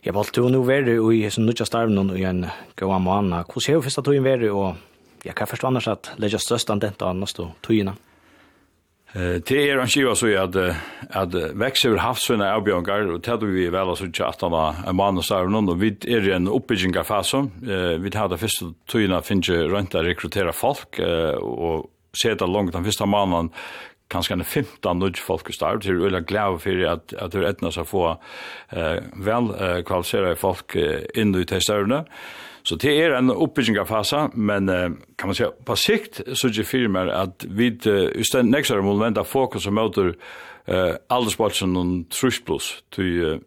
Jag 0.00 0.12
valde 0.12 0.30
ju 0.36 0.48
nu 0.48 0.58
vara 0.58 1.14
i 1.14 1.30
sån 1.30 1.46
nu 1.46 1.52
just 1.56 1.72
någon 1.72 2.16
i 2.16 2.22
en 2.22 2.46
goa 2.76 2.98
månad. 2.98 3.44
Hur 3.54 3.60
ser 3.60 3.74
du 3.74 3.82
första 3.82 4.02
tiden 4.02 4.24
vara 4.24 4.52
och 4.52 4.74
jag 5.22 5.34
kan 5.34 5.46
förstå 5.46 5.66
annars 5.66 5.88
att 5.88 6.10
lägga 6.16 6.38
störst 6.38 6.70
an 6.70 6.78
detta 6.78 7.06
annars 7.08 7.34
då 7.34 7.52
tiden. 7.66 7.90
Det 9.12 9.58
er 9.58 9.76
en 9.76 9.90
skiva 9.92 10.14
så 10.16 10.30
at, 10.40 10.56
at 11.12 11.34
vekst 11.60 11.84
over 11.90 12.00
havsvinna 12.00 12.48
av 12.54 12.62
Bjørngar, 12.64 13.10
og 13.12 13.20
det 13.20 13.50
vi 13.52 13.66
vel 13.68 13.92
altså 13.92 14.08
ikke 14.08 14.24
at 14.24 14.44
han 14.44 14.54
var 14.54 14.78
en 14.88 14.96
mann 14.96 15.20
og 15.20 15.26
stav 15.26 15.50
noen, 15.52 15.68
og 15.68 15.82
vi 15.82 15.90
er 16.08 16.28
i 16.30 16.32
en 16.32 16.48
oppbygging 16.48 16.96
av 16.96 17.10
fase. 17.10 17.42
Vi 17.60 18.12
tar 18.14 18.30
det 18.32 18.40
første 18.40 18.70
tøyene 18.88 19.20
finnes 19.26 19.50
ikke 19.52 19.68
rundt 19.68 19.96
å 19.98 20.04
rekruttere 20.06 20.54
folk, 20.56 21.00
og 21.44 21.90
se 22.16 22.32
det 22.32 22.48
langt 22.48 22.72
den 22.72 22.86
første 22.88 23.08
mannen, 23.08 23.52
kanskje 24.12 24.38
en 24.38 24.44
15 24.44 24.98
nødt 25.00 25.20
folk 25.20 25.48
i 25.48 25.56
stav, 25.56 25.80
til 25.84 26.00
øyne 26.00 26.24
glad 26.28 26.58
for 26.64 26.86
at, 26.88 27.12
at 27.12 27.32
det 27.32 27.42
er 27.42 27.50
etnå 27.52 27.72
å 27.72 27.84
få 27.88 28.06
vel 29.28 29.52
kvalifisere 29.88 30.36
folk 30.40 30.76
inn 30.76 31.36
i 31.36 31.44
de 31.44 31.60
støvnene. 31.60 32.06
Så 32.64 32.76
det 32.76 32.92
er 32.94 33.16
en 33.16 33.30
oppbyggingsfase, 33.30 34.28
men 34.34 34.68
kan 35.18 35.28
man 35.28 35.34
säga 35.34 35.50
på 35.66 35.76
sikt 35.76 36.20
så 36.34 36.48
er 36.48 36.52
det 36.52 36.66
firmer 36.66 37.10
vi 37.48 37.70
uh, 37.86 38.10
just 38.16 38.30
stedet 38.30 38.46
nästa 38.46 38.80
må 38.82 39.10
där 39.10 39.24
fokus 39.24 39.66
og 39.66 39.72
møter 39.72 40.14
uh, 40.68 40.94
aldersbatchen 41.10 41.76
og 41.76 42.04
trush 42.10 42.44
plus 42.44 42.84
till 42.92 43.40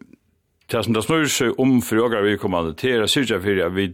Det 0.70 0.84
som 0.84 0.94
det 0.94 1.04
snur 1.04 1.28
seg 1.30 1.60
om 1.62 1.82
frågar 1.82 2.24
vi 2.26 2.38
kommer 2.42 2.72
til 2.74 2.98
er 2.98 3.06
syrja 3.06 3.38
fyrir 3.38 3.68
at 3.68 3.74
vi 3.76 3.92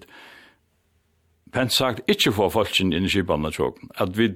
pent 1.52 1.72
sagt 1.72 2.08
ikkje 2.08 2.32
få 2.32 2.48
folk 2.48 2.80
inn 2.80 2.94
i 2.96 3.08
kipan 3.12 3.44
tjåk. 3.52 3.76
At 4.00 4.16
vi 4.16 4.30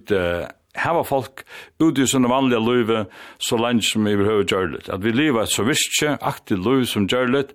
hava 0.77 1.05
folk 1.09 1.47
ute 1.81 2.05
i 2.05 2.11
sånne 2.11 2.29
vanlige 2.29 2.61
løyve 2.61 3.07
så 3.41 3.57
langt 3.57 3.87
som 3.89 4.05
vi 4.05 4.17
behøver 4.17 4.45
gjør 4.45 4.77
At 4.93 5.05
vi 5.05 5.13
lever 5.13 5.43
et 5.43 5.53
så 5.53 5.65
visst 5.65 6.03
aktivt 6.21 6.65
løyve 6.65 6.87
som 6.87 7.09
gjør 7.09 7.47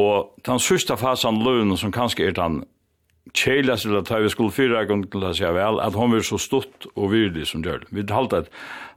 Og 0.00 0.32
den 0.46 0.60
sørste 0.62 0.96
fasen 0.96 1.42
løven, 1.44 1.76
som 1.76 1.92
kanskje 1.92 2.30
er 2.30 2.36
den 2.36 2.62
kjeilas 3.36 3.84
til 3.84 3.96
at 3.96 4.10
vi 4.22 4.30
skulle 4.32 4.54
fyra 4.54 4.84
gang 4.88 5.04
til 5.10 5.24
å 5.24 5.32
si 5.36 5.44
vel, 5.44 5.80
at 5.80 5.96
hon 5.96 6.12
var 6.12 6.24
så 6.26 6.38
stort 6.40 6.88
og 6.94 7.12
virdig 7.12 7.46
som 7.48 7.64
gjør 7.64 7.84
det. 7.84 7.90
Vi 7.92 8.04
har 8.08 8.22
halte 8.22 8.42
et 8.42 8.50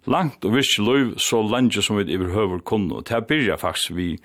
langt 0.10 0.46
og 0.46 0.56
visst 0.56 0.80
løyv 0.80 1.16
så 1.22 1.42
langt 1.44 1.78
som 1.84 2.00
vi 2.00 2.16
overhøver 2.18 2.64
kunne. 2.66 3.00
Og 3.00 3.08
det 3.10 3.26
byrja 3.28 3.60
faktisk 3.62 3.96
vi 3.96 4.16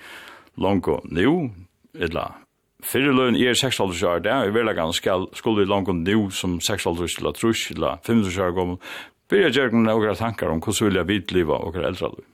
langt 0.56 0.88
og 0.88 1.04
nå, 1.10 1.50
eller 1.98 2.38
Fyrir 2.80 3.12
løn 3.12 3.36
er 3.36 3.52
6 3.52 3.80
år, 3.84 4.20
det 4.24 4.30
er 4.32 4.54
veldig 4.56 4.72
ganske 4.72 5.14
skulle 5.36 5.60
vi 5.60 5.68
langt 5.68 5.90
nu 5.92 6.30
som 6.32 6.60
6 6.60 6.86
år 6.86 7.02
til 7.04 7.28
at 7.28 7.36
trus, 7.36 7.70
eller 7.74 7.98
5 8.06 8.22
år 8.40 8.54
gammel, 8.56 8.78
byrja 9.28 9.50
gjerne 9.52 9.82
noen 9.84 10.16
tankar 10.16 10.48
om 10.48 10.62
hvordan 10.64 10.88
vilja 10.88 11.02
vidliva 11.04 11.60
og 11.60 11.76
eldre 11.76 12.08
løy. 12.14 12.24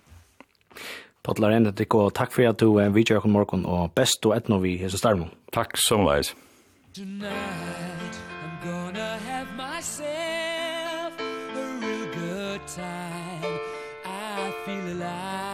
Paddlar 1.26 1.56
enda 1.56 1.72
det 1.74 1.88
og 1.90 2.12
takk 2.14 2.30
for 2.30 2.46
at 2.46 2.60
du 2.62 2.76
er 2.78 2.92
vidtjør 2.94 3.24
kom 3.24 3.32
morgen 3.34 3.64
og 3.66 3.90
best 3.98 4.26
og 4.28 4.36
etno 4.36 4.60
vi 4.62 4.76
hese 4.78 5.00
starmo. 5.00 5.26
Takk 5.52 5.74
som 5.74 6.06
leis. 6.06 6.36
Tonight 6.94 8.14
I'm 8.42 8.54
gonna 8.62 9.18
have 9.26 9.48
myself 9.58 11.18
a 11.18 11.58
real 11.82 12.06
good 12.14 12.60
time 12.68 13.58
I 14.06 14.52
feel 14.64 14.86
alive 14.94 15.45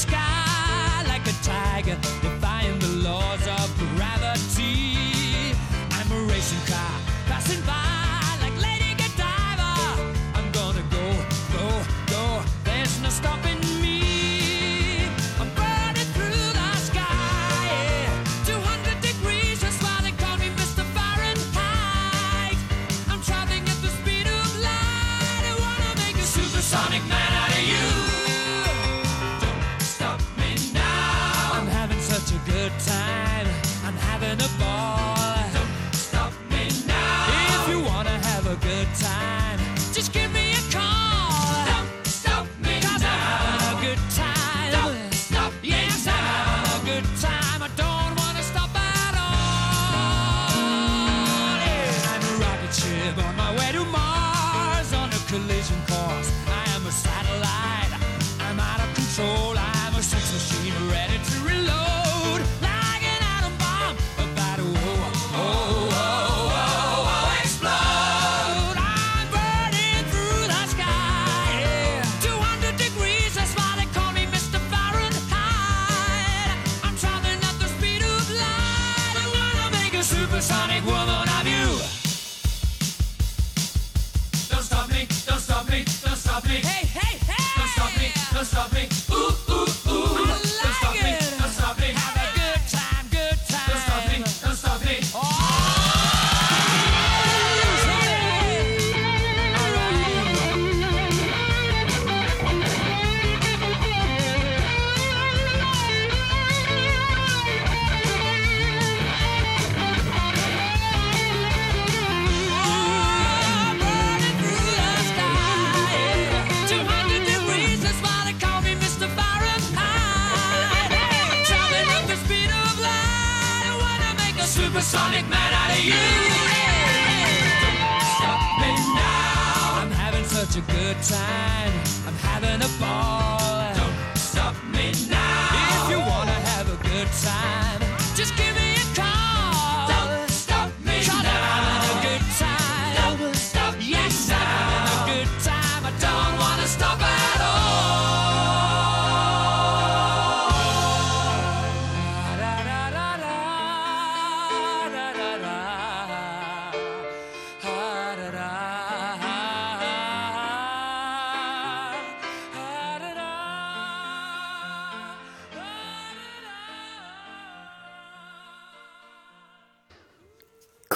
sky 0.00 1.04
like 1.08 1.26
a 1.26 1.32
tiger. 1.42 2.39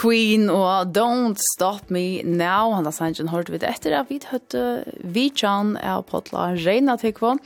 Queen 0.05 0.51
og 0.53 0.93
Don't 0.93 1.41
Stop 1.41 1.89
Me 1.89 2.21
Now. 2.21 2.75
Han 2.77 2.85
har 2.85 2.93
sannsyn 2.93 3.31
hørt 3.33 3.49
vidt 3.49 3.65
etter 3.65 3.95
at 3.97 4.11
vi 4.11 4.19
høtte 4.29 4.85
Vichan 5.01 5.79
er 5.81 6.03
potla 6.05 6.51
Reina 6.61 6.99
Tekvå. 7.01 7.39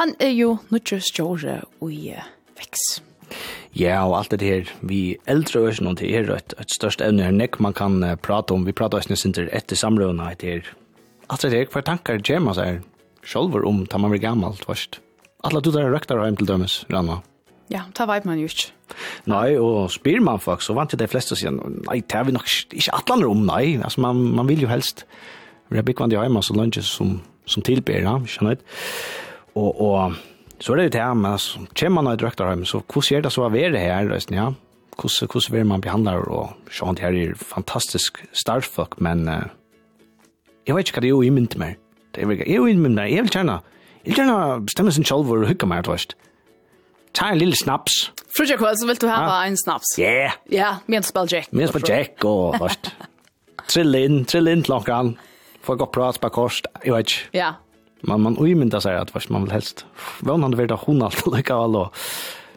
Han 0.00 0.14
er 0.18 0.32
jo 0.34 0.56
nødvendig 0.74 1.04
stjåre 1.06 1.60
i 1.86 2.16
veks. 2.58 2.82
Ja, 3.78 4.00
og 4.08 4.16
alt 4.18 4.34
det 4.34 4.42
her, 4.42 4.72
vi 4.82 5.16
eldre 5.30 5.68
øyne 5.68 5.86
noen 5.86 5.98
til 6.00 6.10
er 6.10 6.32
et, 6.34 6.56
et 6.58 6.74
størst 6.74 7.02
evne 7.04 7.28
her 7.28 7.34
nek 7.34 7.60
man 7.62 7.76
kan 7.78 8.02
uh, 8.02 8.16
prate 8.18 8.54
om. 8.54 8.66
Vi 8.66 8.74
prater 8.74 8.98
øyne 8.98 9.32
til 9.38 9.52
etter 9.54 9.78
samrøvene 9.78 10.32
etter. 10.34 10.66
Alt 11.30 11.46
det 11.46 11.54
her, 11.54 11.70
hva 11.70 11.84
tankar 11.86 12.18
gjør 12.18 12.42
man 12.42 12.58
seg 12.58 12.82
sjolver 13.22 13.62
om 13.70 13.84
da 13.86 14.02
man 14.02 14.10
blir 14.10 14.24
gammalt 14.24 14.66
først. 14.66 14.98
Alla 15.46 15.62
du 15.62 15.70
der 15.70 15.94
røktar 15.94 16.24
heim 16.24 16.34
til 16.40 16.50
dømes, 16.50 16.82
Ranma. 16.90 17.20
Ja, 17.72 17.86
det 17.96 18.06
vet 18.08 18.26
man 18.28 18.40
jo 18.40 18.48
ikke. 18.50 18.72
Nei, 19.30 19.54
og 19.56 19.88
spyr 19.92 20.20
man 20.24 20.42
folk, 20.42 20.62
så 20.62 20.74
vant 20.76 20.92
jo 20.92 21.00
de 21.00 21.08
fleste 21.08 21.34
å 21.34 21.38
si, 21.38 21.48
nei, 21.48 22.00
det 22.04 22.18
er 22.18 22.26
vi 22.28 22.34
nok 22.36 22.50
ikke 22.76 22.98
atlander 22.98 23.30
om, 23.30 23.46
nei. 23.48 23.78
Altså, 23.80 24.02
man, 24.04 24.20
man 24.36 24.48
vil 24.50 24.66
jo 24.66 24.70
helst 24.70 25.06
være 25.72 25.86
byggvann 25.88 26.12
i 26.12 26.18
hjemme, 26.18 26.42
så 26.44 26.56
lønge 26.56 26.84
som, 26.84 27.16
som 27.48 27.64
tilbyr, 27.64 28.04
ja, 28.04 28.18
skjønner 28.28 28.60
du. 28.60 28.68
Og, 29.54 29.80
og 29.80 30.60
så 30.60 30.74
er 30.74 30.82
det 30.82 30.86
jo 30.90 30.94
det 30.98 31.02
her, 31.02 31.16
men 31.16 31.30
altså, 31.32 31.64
kommer 31.72 32.02
man 32.02 32.12
og 32.12 32.20
drøkter 32.20 32.52
hjemme, 32.52 32.68
så 32.68 32.82
hvordan 32.84 33.18
er 33.18 33.24
det 33.24 33.32
så 33.34 33.46
å 33.46 33.52
være 33.54 33.80
her, 33.80 34.10
resten, 34.12 34.38
ja? 34.38 34.50
Hvordan, 34.94 35.30
hvordan 35.32 35.56
vil 35.56 35.66
man 35.72 35.82
behandle, 35.82 36.18
og 36.30 36.70
sånn, 36.70 36.98
det 36.98 37.06
her 37.06 37.16
er 37.18 37.38
fantastisk 37.40 38.20
starfolk, 38.36 39.00
men 39.02 39.24
uh, 39.26 39.48
jeg 40.68 40.76
vet 40.76 40.88
ikke 40.88 41.00
hva 41.00 41.06
det 41.06 41.10
er 41.10 41.16
jo 41.16 41.24
i 41.24 41.32
mynt 41.34 41.56
mer. 41.60 41.74
Det 42.14 42.22
er 42.22 42.52
jo 42.52 42.68
i 42.68 42.76
mynt 42.78 42.94
mer, 42.94 43.10
jeg 43.10 43.24
vil 43.26 43.34
gjerne, 43.34 43.58
jeg 44.04 44.12
vil 44.12 44.20
gjerne 44.22 44.60
bestemme 44.68 44.94
sin 44.94 45.08
selv 45.08 45.32
og 45.32 45.48
hygge 45.48 45.66
meg, 45.66 45.82
du 45.88 45.90
vet 45.90 46.14
ta 47.14 47.30
en 47.30 47.38
lille 47.38 47.56
snaps. 47.56 48.10
Frutja 48.36 48.56
kväll 48.56 48.78
så 48.78 48.86
vill 48.86 48.96
du 48.96 49.08
ha 49.08 49.16
ah. 49.16 49.46
en 49.46 49.56
snaps. 49.56 49.98
Ja. 49.98 50.04
Yeah. 50.04 50.32
Ja, 50.44 50.56
yeah, 50.56 50.76
men 50.86 51.02
spel 51.02 51.26
Jack. 51.30 51.48
Men 51.50 51.68
spel 51.68 51.82
Jack 51.88 52.24
och 52.24 52.56
fast. 52.62 52.90
Trill 53.66 53.94
in, 53.94 54.24
trill 54.24 54.48
in 54.48 54.62
klokkan. 54.62 55.18
Får 55.62 55.76
gå 55.76 55.86
prat 55.86 56.20
på 56.20 56.30
kost. 56.30 56.66
Jag 56.82 56.96
vet. 56.96 57.10
Ja. 57.30 57.54
Man 58.00 58.20
man 58.20 58.36
uimynda 58.38 58.80
seg 58.80 58.96
att 58.96 59.14
vart 59.14 59.28
man 59.28 59.44
vill 59.44 59.52
helst. 59.52 59.86
Vad 60.20 60.40
han 60.40 60.56
vill 60.56 60.70
hon 60.70 61.02
allt 61.02 61.26
lika 61.36 61.56
väl 61.56 61.76
og 61.76 61.94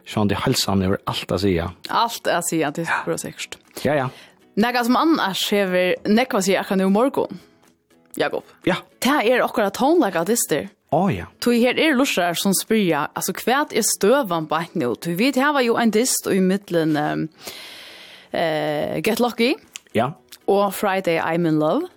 sånn 0.08 0.28
det 0.28 0.36
hälsan 0.40 0.84
over 0.84 0.98
allt 1.04 1.32
att 1.32 1.42
säga. 1.42 1.72
Allt 1.90 2.28
att 2.28 2.48
säga 2.50 2.72
det 2.72 2.82
är 2.82 3.06
bra 3.06 3.18
säkert. 3.18 3.58
Ja, 3.84 3.96
ja. 3.96 4.10
Näga 4.54 4.84
som 4.84 4.96
annars 4.96 5.52
hever 5.52 5.96
nekva 6.04 6.42
sig 6.42 6.58
akkurat 6.58 6.78
nu 6.78 6.90
morgon. 6.90 7.40
Jakob. 8.16 8.44
Ja. 8.64 8.76
Det 9.00 9.30
er 9.30 9.42
akkurat 9.42 9.74
tonlaga 9.74 10.24
dyster. 10.24 10.70
Åh 10.90 11.06
oh, 11.06 11.10
ja. 11.12 11.26
Tui 11.44 11.58
her 11.60 11.76
er 11.76 11.98
lusrar 12.00 12.38
som 12.40 12.54
spyrja, 12.56 13.10
altså 13.18 13.34
kvært 13.36 13.74
er 13.76 13.84
støvan 13.84 14.48
på 14.48 14.62
et 14.62 14.78
nå? 14.80 14.94
Tui 15.04 15.18
vi 15.20 15.34
her 15.36 15.52
var 15.56 15.66
jo 15.66 15.76
en 15.76 15.92
dist 15.92 16.30
i 16.32 16.40
middelen 16.40 16.96
um, 16.96 17.26
uh, 18.32 18.96
Get 19.04 19.20
Lucky. 19.20 19.56
Ja. 19.98 20.14
Og 20.48 20.72
Friday 20.74 21.20
I'm 21.20 21.48
in 21.48 21.60
Love. 21.60 21.90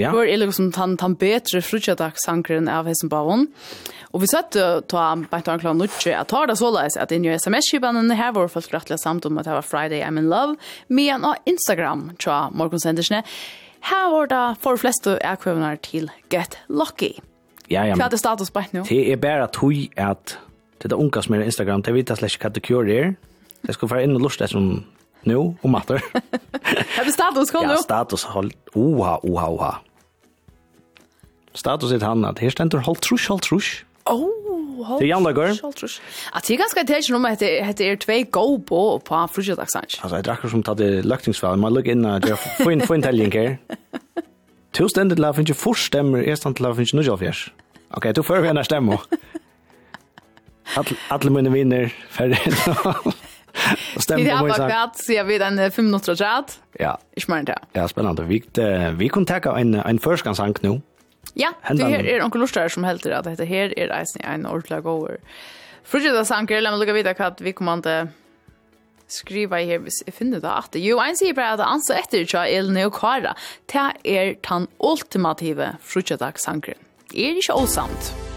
Ja. 0.00 0.10
Hvor 0.12 0.24
er 0.24 0.40
liksom 0.40 0.68
tan, 0.72 0.96
tan 1.00 1.14
betre 1.20 1.60
frutjadagssankeren 1.64 2.68
av 2.72 2.88
Hesenbavon. 2.88 3.48
Og 4.12 4.24
vi 4.24 4.28
satt 4.30 4.56
jo 4.56 4.68
ta 4.88 5.10
bænt 5.16 5.48
av 5.48 5.54
en 5.54 5.62
klar 5.62 5.76
nutje 5.76 6.14
at 6.16 6.30
tar 6.32 6.48
det 6.48 6.56
såleis 6.60 6.96
at 7.00 7.12
inni 7.14 7.32
sms-kibanen 7.36 8.10
her 8.16 8.32
var 8.36 8.52
folk 8.52 8.72
rettelig 8.74 9.00
samt 9.04 9.28
om 9.28 9.38
at 9.38 9.48
det 9.48 9.56
var 9.56 9.66
Friday 9.66 10.04
I'm 10.04 10.18
in 10.18 10.30
Love, 10.32 10.56
men 10.88 11.24
av 11.24 11.40
Instagram 11.48 12.10
tja 12.18 12.48
morgonsendersne. 12.52 13.22
Her 13.88 14.12
var 14.12 14.32
det 14.32 14.44
for 14.60 14.80
flest 14.80 15.08
og 15.08 15.20
til 15.84 16.10
Get 16.28 16.58
Lucky. 16.68 17.16
Ja, 17.70 17.84
ja. 17.86 17.94
Hva 17.94 18.08
er 18.08 18.14
det 18.14 18.18
status 18.18 18.50
på 18.50 18.62
nå? 18.74 18.84
Det 18.88 19.00
er 19.12 19.18
bare 19.20 19.46
tog 19.54 19.74
at 19.96 20.36
det 20.82 20.92
er 20.92 20.98
unga 20.98 21.22
som 21.22 21.34
er 21.36 21.44
Instagram, 21.44 21.82
det 21.84 21.94
vet 21.94 22.10
jeg 22.10 22.18
slags 22.18 22.38
hva 22.40 22.50
det 22.54 22.62
kjører 22.66 22.90
er. 22.96 23.12
Jeg 23.68 23.76
skal 23.76 23.90
være 23.90 24.06
inn 24.08 24.16
og 24.16 24.24
lust 24.24 24.40
det 24.40 24.48
som 24.50 24.70
nå, 25.28 25.40
om 25.62 25.70
matter. 25.74 26.00
Er 26.98 27.04
det 27.04 27.12
status, 27.12 27.50
kom 27.52 27.66
nå? 27.66 27.74
Ja, 27.76 27.82
status, 27.82 28.22
hold, 28.32 28.52
oha, 28.74 29.18
oha, 29.26 29.46
oha. 29.52 29.72
Status 31.54 31.92
er 31.92 32.04
han 32.04 32.24
at 32.24 32.38
her 32.40 32.52
stender 32.54 32.80
hold 32.86 33.02
trus, 33.04 33.26
hold 33.26 33.42
trus. 33.44 33.70
Oh, 34.08 34.80
hold 34.86 35.02
trus, 35.02 35.60
hold 35.60 35.76
trus. 35.76 35.98
At 36.32 36.48
det 36.48 36.54
er 36.54 36.62
ganske 36.62 36.84
tæt 36.88 37.04
som 37.04 37.18
om 37.18 37.28
at 37.28 37.42
det 37.42 37.90
er 37.90 38.00
tvei 38.00 38.22
go 38.32 38.56
på 38.56 38.80
på 39.04 39.20
frusjødagsans. 39.34 40.00
Altså, 40.02 40.16
jeg 40.16 40.24
drakker 40.30 40.48
som 40.48 40.64
tatt 40.64 40.80
i 40.80 41.02
løktingsfall, 41.04 41.60
man 41.60 41.74
lukker 41.76 41.92
inn 41.92 42.06
og 42.08 42.30
få 42.62 42.72
inn 42.72 43.04
telling 43.04 43.34
her. 43.34 43.58
Tu 44.72 44.88
stendet 44.88 45.18
la 45.18 45.32
finnes 45.32 45.50
jo 45.50 45.74
stemmer, 45.74 46.22
jeg 46.22 46.38
stendet 46.38 46.60
la 46.60 46.72
finnes 46.74 46.92
jo 46.92 47.00
nødja 47.00 47.16
fjers. 47.18 47.48
Ok, 47.96 48.12
du 48.14 48.22
får 48.22 48.44
vi 48.44 48.52
enn 48.52 48.64
stemmer. 48.64 49.02
Alle 51.10 51.30
mine 51.30 51.52
vinner, 51.52 51.90
ferdig. 52.10 52.38
Stämmer 53.98 54.38
på 54.38 54.44
min 54.44 54.54
så. 54.54 54.62
Vi 54.66 54.70
har 54.70 54.70
varit 54.70 54.96
så 54.96 55.12
jag 55.12 55.24
vet 55.24 55.74
fem 55.74 55.84
minutter 55.84 56.12
og 56.12 56.18
chat. 56.18 56.60
Ja. 56.78 56.94
Ikke 57.16 57.32
mer 57.32 57.42
enn 57.42 57.50
det. 57.50 57.58
Ja, 57.74 57.88
spennende. 57.88 58.28
Vi 58.28 58.42
vi 58.96 59.08
kunne 59.08 59.26
ta 59.26 59.58
en 59.58 59.74
en 59.74 59.98
förskansang 59.98 60.54
nå. 60.62 60.80
Ja, 61.34 61.52
det 61.70 61.84
här 61.84 62.06
er 62.06 62.24
onkel 62.24 62.40
Lustar 62.40 62.68
som 62.68 62.84
helt 62.84 63.02
det 63.02 63.18
att 63.18 63.36
det 63.36 63.44
här 63.44 63.78
är 63.78 64.04
en 64.24 64.46
ordla 64.46 64.80
goer. 64.80 65.16
Frigida 65.84 66.24
sanker, 66.24 66.62
meg 66.62 66.78
lukka 66.78 66.92
vite 66.92 67.14
hva 67.18 67.34
vi 67.40 67.52
kommer 67.52 67.82
til 67.82 68.08
skriva 69.12 69.60
i 69.60 69.68
her 69.70 69.82
hvis 69.84 70.02
jeg 70.06 70.16
finner 70.16 70.42
det 70.42 70.50
at 70.50 70.80
jo, 70.80 70.98
en 71.02 71.18
sier 71.18 71.36
bare 71.36 71.58
at 71.58 71.66
ansa 71.66 71.98
etter 72.00 72.26
tja 72.28 72.46
elne 72.48 72.86
og 72.88 72.96
kara, 72.98 73.36
det 73.72 73.86
er 74.04 74.34
den 74.46 74.68
ultimative 74.78 75.74
frutjedagssankeren. 75.82 76.80
Er 77.10 77.40
ikke 77.42 77.58
åsamt. 77.58 78.29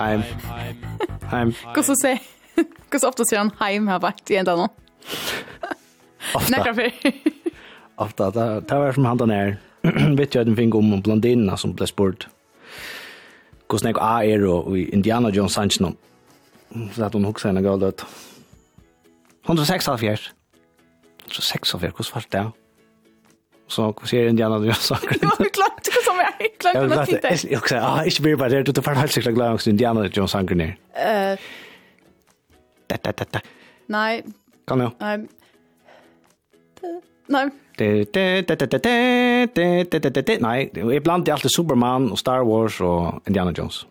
Heim. 0.00 0.22
Heim. 1.22 1.54
Hur 1.74 1.82
så 1.82 1.94
säger 2.02 2.20
Hur 2.90 2.98
så 2.98 3.08
ofta 3.08 3.24
säger 3.24 3.38
han 3.38 3.50
heim 3.58 3.88
här 3.88 3.98
vart 3.98 4.30
i 4.30 4.36
ända 4.36 4.56
nå? 4.56 4.68
Ofta. 6.34 6.56
Näkra 6.56 6.74
för. 6.74 6.92
ofta, 7.96 8.30
det 8.60 8.74
var 8.74 8.92
som 8.92 9.04
han 9.04 9.16
där 9.16 9.26
ner. 9.26 9.56
Vet 10.16 10.34
jag 10.34 10.46
den 10.46 10.56
fink 10.56 10.74
om 10.74 11.00
blondinna 11.00 11.56
som 11.56 11.72
blev 11.72 11.86
spurt. 11.86 12.28
Hur 13.70 13.78
snäck 13.78 13.96
A 13.98 14.24
är 14.24 14.44
och 14.44 14.78
Indiana 14.78 15.30
Jones 15.30 15.52
Sanchez 15.52 15.78
Så 16.92 17.04
att 17.04 17.12
hon 17.12 17.24
också 17.24 17.48
henne 17.48 17.62
gav 17.62 17.78
det. 17.78 18.04
106 19.46 19.88
av 19.88 19.98
fjärs. 19.98 20.32
106 21.24 21.74
av 21.74 21.78
fjärs, 21.78 21.92
hur 21.96 22.04
svart 22.04 22.26
det 22.30 22.38
är 22.38 22.50
så 23.70 23.94
ser 24.04 24.28
Indiana 24.28 24.56
Jones. 24.56 24.90
Jag 25.20 25.28
har 25.28 25.36
glömt 25.36 25.84
det 25.84 26.04
som 26.04 26.16
jag 26.38 26.50
glömde 26.58 26.94
glömt 26.94 27.22
det. 27.22 27.44
Jag 27.50 27.58
också, 27.58 27.76
ah, 27.76 28.04
ich 28.04 28.20
bin 28.20 28.38
bei 28.38 28.48
där 28.48 28.62
du 28.62 28.72
fährst 28.82 29.00
halt 29.00 29.12
sicher 29.12 29.32
glömt 29.32 29.66
Indiana 29.66 30.06
Jones 30.06 30.34
Anker 30.34 30.54
ner. 30.54 30.76
Eh. 30.94 31.38
Da 32.86 32.96
da 33.02 33.12
da 33.12 33.24
da. 33.30 33.40
Nej. 33.86 34.24
Kan 34.66 34.78
du? 34.78 34.90
Nej. 34.98 35.26
Nej. 37.26 37.50
Nej, 40.40 40.70
jag 40.74 41.02
blandar 41.02 41.32
alltid 41.32 41.50
Superman 41.50 42.12
och 42.12 42.18
Star 42.18 42.44
Wars 42.44 42.80
och 42.80 43.22
Indiana 43.26 43.52
Jones. 43.52 43.86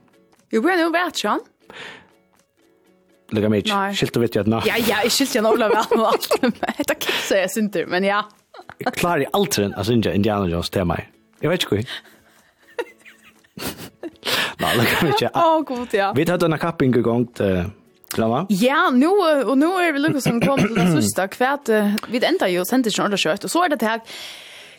Jo, 0.52 0.62
men 0.62 0.78
nu 0.78 0.92
vet 0.92 1.24
jag. 1.24 1.40
Lägg 3.32 3.50
mig. 3.50 3.64
Skilt 3.94 4.14
du 4.14 4.20
vet 4.20 4.36
jag 4.36 4.42
att 4.42 4.48
nå. 4.48 4.62
Ja, 4.66 4.76
ja, 4.78 5.04
jag 5.04 5.12
skilt 5.12 5.36
jag 5.36 5.44
nog 5.44 5.58
väl 5.58 5.70
med 5.70 6.00
allt. 6.00 6.30
Det 6.88 6.96
kan 6.96 7.14
jag 7.14 7.24
säga 7.28 7.48
synd 7.48 7.84
men 7.88 8.04
ja. 8.04 8.30
Jag 8.80 8.94
klarar 8.94 9.26
allt 9.34 9.56
den 9.56 9.74
alltså 9.74 9.94
inte 9.94 10.14
Indiana 10.16 10.48
Jones 10.48 10.70
tema. 10.70 11.00
Jag 11.40 11.50
vet 11.50 11.64
inte 11.64 11.76
hur. 11.76 11.86
Nej, 14.60 14.78
det 14.78 14.86
kan 14.86 15.08
inte. 15.08 15.30
Åh 15.34 15.62
god 15.62 15.88
ja. 15.92 16.14
Vi 16.16 16.30
hade 16.32 16.46
en 16.46 16.58
kapping 16.58 16.96
igång 16.96 17.28
till 17.28 17.64
Klamma? 18.12 18.46
Ja, 18.50 18.90
nu, 18.90 19.08
og 19.46 19.58
nu 19.58 19.68
er 19.78 19.92
vi 19.94 20.00
lukket 20.00 20.24
som 20.24 20.40
kom 20.42 20.60
til 20.60 20.76
den 20.76 20.96
sørste. 20.96 21.28
Hvert, 21.38 21.70
vi 22.10 22.22
enda 22.26 22.48
jo 22.50 22.64
sendte 22.66 22.90
ikke 22.90 23.04
ordentlig 23.04 23.22
kjøtt, 23.22 23.46
og 23.46 23.54
så 23.54 23.66
er 23.66 23.76
det 23.76 23.86
her, 23.86 24.00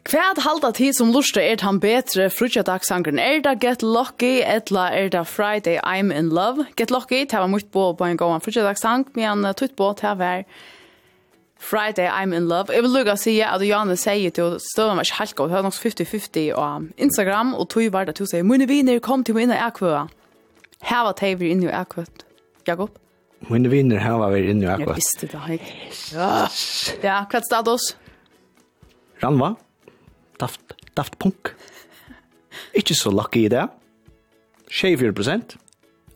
Kvært 0.00 0.38
halda 0.40 0.70
tid 0.72 0.96
som 0.96 1.10
lustre 1.12 1.42
er 1.44 1.60
han 1.60 1.76
betre 1.76 2.30
frutjadagsangren. 2.32 3.18
Er 3.20 3.42
det 3.44 3.58
Get 3.60 3.82
Lucky, 3.84 4.40
etla 4.40 4.86
er 4.96 5.10
det 5.12 5.26
Friday 5.28 5.76
I'm 5.84 6.08
in 6.08 6.30
Love? 6.32 6.64
Get 6.76 6.90
Lucky, 6.90 7.26
det 7.28 7.36
var 7.36 7.50
mye 7.52 7.68
på 7.68 7.92
på 7.98 8.08
en 8.08 8.16
gang 8.16 8.40
frutjadagsang, 8.40 9.04
men 9.14 9.44
tutt 9.54 9.76
på 9.76 9.92
det 10.00 10.08
var... 10.08 10.16
være 10.24 10.44
Friday 11.60 12.08
I'm 12.08 12.32
in 12.32 12.48
love. 12.48 12.72
Jeg 12.72 12.82
vil 12.82 12.90
lukka 12.90 13.14
si 13.20 13.34
at 13.44 13.60
Janne 13.60 13.94
sier 14.00 14.32
til 14.32 14.56
støvna 14.64 14.96
meg 14.96 15.10
halka, 15.12 15.44
og 15.44 15.50
det 15.50 15.58
har 15.58 15.66
nok 15.66 15.76
50-50 15.76 16.54
på 16.56 16.68
Instagram, 16.96 17.52
og 17.54 17.68
tog 17.68 17.92
var 17.92 18.08
det 18.08 18.16
til 18.16 18.24
å 18.24 18.30
si, 18.32 18.40
«Mine 18.42 18.66
viner, 18.68 18.98
kom 19.04 19.24
til 19.24 19.36
meg 19.36 19.52
Akvøa». 19.52 20.06
Her 20.88 21.04
var 21.04 21.18
teivir 21.20 21.52
inne 21.52 21.68
i 21.68 21.74
Akvøa. 21.76 22.08
Jakob? 22.66 22.96
Mune 23.48 23.68
viner, 23.72 24.00
her 24.00 24.16
var 24.20 24.32
vi 24.32 24.46
inne 24.48 24.64
i 24.64 24.70
Akvøa. 24.72 24.96
Jeg 24.96 25.02
visste 25.02 25.28
det, 25.28 25.42
hei. 25.44 25.60
Ja, 26.16 26.32
ja 27.04 27.20
hva 27.28 27.40
er 27.42 27.46
status? 27.46 27.90
Ranva, 29.20 29.54
daft, 30.40 30.76
daft 30.96 31.20
punk. 31.20 31.52
Ikke 32.72 32.96
så 32.96 33.12
lucky 33.12 33.44
i 33.44 33.52
det. 33.52 33.68
24 34.72 35.12
prosent. 35.12 35.58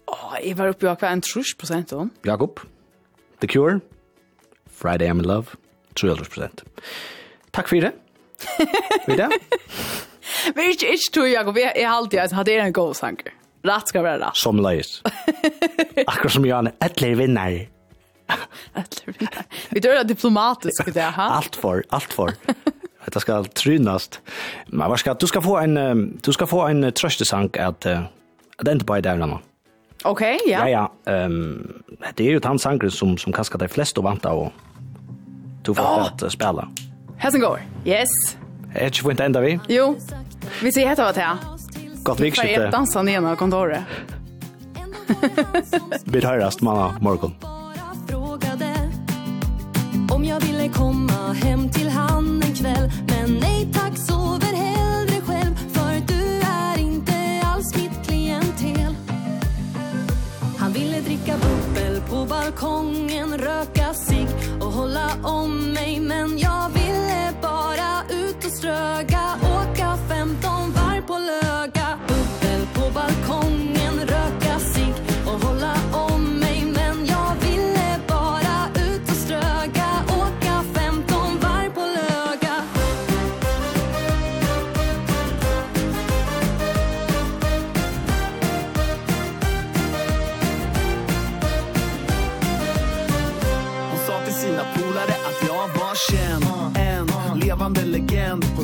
Åh, 0.09 0.39
jeg 0.41 0.57
var 0.57 0.73
oppe 0.73 0.87
i 0.87 0.89
akkurat 0.89 1.13
en 1.13 1.25
trus 1.25 1.53
prosent. 1.59 1.93
Jakob, 2.25 2.65
The 3.41 3.49
Cure, 3.51 3.83
Friday 4.75 5.09
I'm 5.11 5.23
in 5.23 5.29
Love, 5.29 5.57
300%. 5.95 6.65
Takk 7.53 7.69
for 7.69 7.81
det. 7.81 7.93
Vi 9.07 9.17
det? 9.17 9.31
Vi 10.55 10.61
er 10.65 10.73
ikke 10.75 10.91
ikke 10.93 11.13
tog, 11.15 11.31
Jakob. 11.31 11.57
Jeg 11.57 11.73
er 11.77 11.89
alltid, 11.89 12.19
altså, 12.19 12.43
det 12.43 12.57
er 12.59 12.67
en 12.67 12.73
god 12.77 12.95
sanger. 12.99 13.33
Rett 13.65 13.89
skal 13.89 14.05
være 14.05 14.21
rett. 14.21 14.37
Som 14.37 14.61
leis. 14.61 14.99
Akkurat 16.11 16.35
som 16.35 16.45
Janne. 16.45 16.75
etler 16.85 17.15
vinner. 17.17 17.63
Vi 19.71 19.81
dør 19.81 20.03
det 20.03 20.09
diplomatiskt 20.15 20.93
det 20.95 21.07
ha? 21.17 21.29
Allt 21.39 21.57
för, 21.57 21.85
allt 21.89 22.13
för. 22.13 22.35
Det 23.05 23.21
ska 23.21 23.43
trynast. 23.45 24.21
Men 24.67 24.91
vad 24.91 24.99
ska 25.01 25.15
du 25.15 25.27
ska 25.27 25.43
få 25.43 25.59
en 25.59 25.75
du 26.25 26.33
ska 26.33 26.47
få 26.47 26.63
en 26.67 26.93
tröstesang 26.93 27.51
att 27.59 27.87
att 27.87 28.69
inte 28.69 28.85
bara 28.85 29.01
där 29.01 29.17
någon. 29.17 29.39
Okej, 30.05 30.39
ja. 30.47 30.69
Ja, 30.69 30.91
ja. 31.05 31.13
Ehm 31.13 31.33
um, 31.33 31.83
det 32.15 32.27
är 32.27 32.31
ju 32.31 32.41
han 32.45 32.59
Sankre 32.59 32.91
som 32.91 33.19
som 33.19 33.33
kaskar 33.33 33.59
de 33.59 33.69
flesta 33.69 34.01
och 34.01 34.05
vanta 34.05 34.33
och 34.33 34.53
tog 35.63 35.77
för 35.77 35.83
oh! 35.83 36.03
att 36.03 36.23
uh, 36.23 36.29
spela. 36.29 36.69
Hesen 37.17 37.41
går. 37.41 37.61
Yes. 37.85 38.09
Edge 38.75 39.03
får 39.03 39.11
inte 39.11 39.25
ända 39.25 39.41
vi. 39.41 39.61
Jo. 39.69 39.99
Vi 40.63 40.73
ser 40.73 40.89
heter 40.89 41.05
vad 41.05 41.15
det 41.15 41.21
här. 41.21 41.37
Gott 42.03 42.21
vikskifte. 42.21 42.49
Vi 42.49 42.65
får 42.65 42.73
dansa 42.73 43.03
ner 43.03 43.33
i 43.33 43.37
kontoret. 43.37 43.83
Vi 46.05 46.25
höras 46.25 46.61
manna, 46.61 46.99
morgon. 47.01 47.35
Om 50.11 50.25
jag 50.25 50.41
ville 50.41 50.69
komma 50.69 51.33
hem 51.33 51.69
till 51.69 51.89
han 51.89 52.43
en 52.43 52.55
kväll 52.55 52.91
Men 53.09 53.39
nej 53.41 53.69
tack 53.75 53.84
balkongen, 62.55 63.39
röka 63.39 63.95
sig 63.95 64.27
och 64.61 64.73
hålla 64.73 65.11
om 65.23 65.73
mig. 65.73 66.01
Men 66.01 66.39
jag 66.39 66.69
ville 66.69 67.33
bara 67.43 68.03
ut 68.11 68.45
och 68.45 68.53
ströga 68.53 69.44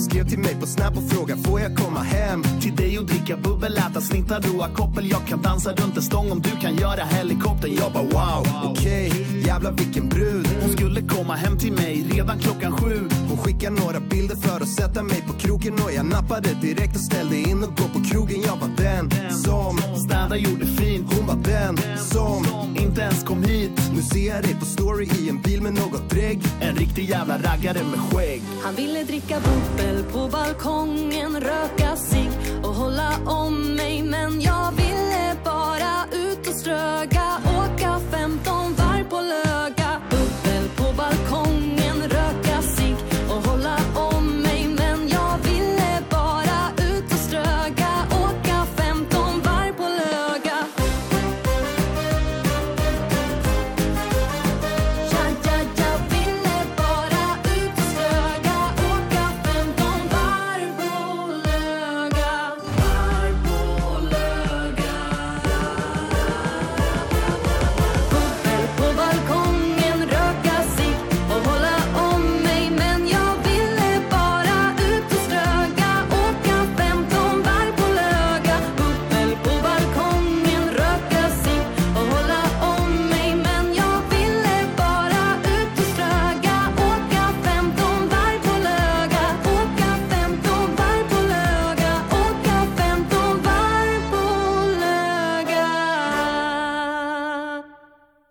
Hon 0.00 0.10
skrev 0.10 0.28
till 0.28 0.38
mig 0.38 0.56
på 0.60 0.66
Snap 0.66 0.96
och 0.96 1.10
fråga 1.10 1.36
Får 1.36 1.60
jag 1.60 1.76
komma 1.76 2.00
hem? 2.00 2.42
Till 2.60 2.76
dig 2.76 2.98
och 2.98 3.06
dricka 3.06 3.36
bubbel 3.36 3.76
Äta 3.76 4.00
snittar, 4.00 4.40
roa 4.40 4.68
koppel. 4.68 5.10
Jag 5.10 5.26
kan 5.26 5.42
dansa 5.42 5.72
runt 5.72 5.96
en 5.96 6.02
stång. 6.02 6.30
Om 6.30 6.40
du 6.40 6.50
kan 6.50 6.76
göra 6.76 7.04
helikoptern 7.04 7.74
Jag 7.74 7.92
bara 7.92 8.02
wow, 8.02 8.46
okej. 8.64 9.10
Okay, 9.10 9.40
Jävlar 9.40 9.72
vilken 9.72 10.08
brud. 10.08 10.48
Hon 10.60 10.72
skulle 10.72 11.02
komma 11.02 11.34
hem 11.34 11.58
till 11.58 11.72
mig 11.72 12.06
redan 12.10 12.38
klockan 12.38 12.72
sju. 12.72 13.08
Hon 13.28 13.38
skickade 13.38 13.80
några 13.80 14.00
bilder 14.00 14.36
för 14.36 14.60
att 14.60 14.68
sätta 14.68 15.02
mig 15.02 15.24
på 15.26 15.32
kroken 15.32 15.74
Och 15.74 15.92
jag 15.92 16.06
nappade 16.06 16.48
direkt 16.54 16.94
och 16.94 17.02
ställde 17.02 17.36
in 17.36 17.62
och 17.62 17.76
gå 17.76 17.84
på 17.98 18.04
krogen. 18.04 18.40
Jag 18.40 18.56
var 18.56 18.70
den 18.76 19.10
som 19.30 19.78
städa 19.96 20.36
gjorde 20.36 20.66
fint. 20.66 21.14
Hon 21.14 21.26
var 21.26 21.44
den 21.44 21.78
som 21.98 22.46
inte 22.76 23.00
ens 23.00 23.24
kom 23.24 23.42
hit. 23.42 23.70
Nu 23.94 24.02
ser 24.02 24.28
jag 24.28 24.42
dig 24.42 24.54
på 24.54 24.64
story 24.64 25.08
i 25.20 25.28
en 25.28 25.42
bil 25.42 25.62
med 25.62 25.74
något 25.74 26.10
drägg. 26.10 26.40
En 26.60 26.76
riktig 26.76 27.08
jävla 27.08 27.38
raggare 27.38 27.84
med 27.90 28.00
skägg. 28.00 28.42
Han 28.62 28.74
ville 28.74 29.04
dricka 29.04 29.36
bubbel 29.40 29.89
kväll 29.90 30.04
på 30.12 30.28
balkongen 30.28 31.40
röka 31.40 31.96
sig 31.96 32.30
och 32.62 32.74
hålla 32.74 33.10
om 33.26 33.74
mig. 33.76 34.02
Men 34.02 34.40
jag 34.40 34.72
ville 34.76 35.36
bara 35.44 36.04
ut 36.12 36.48
och 36.48 36.54
ströga 36.54 37.38
och 37.44 37.79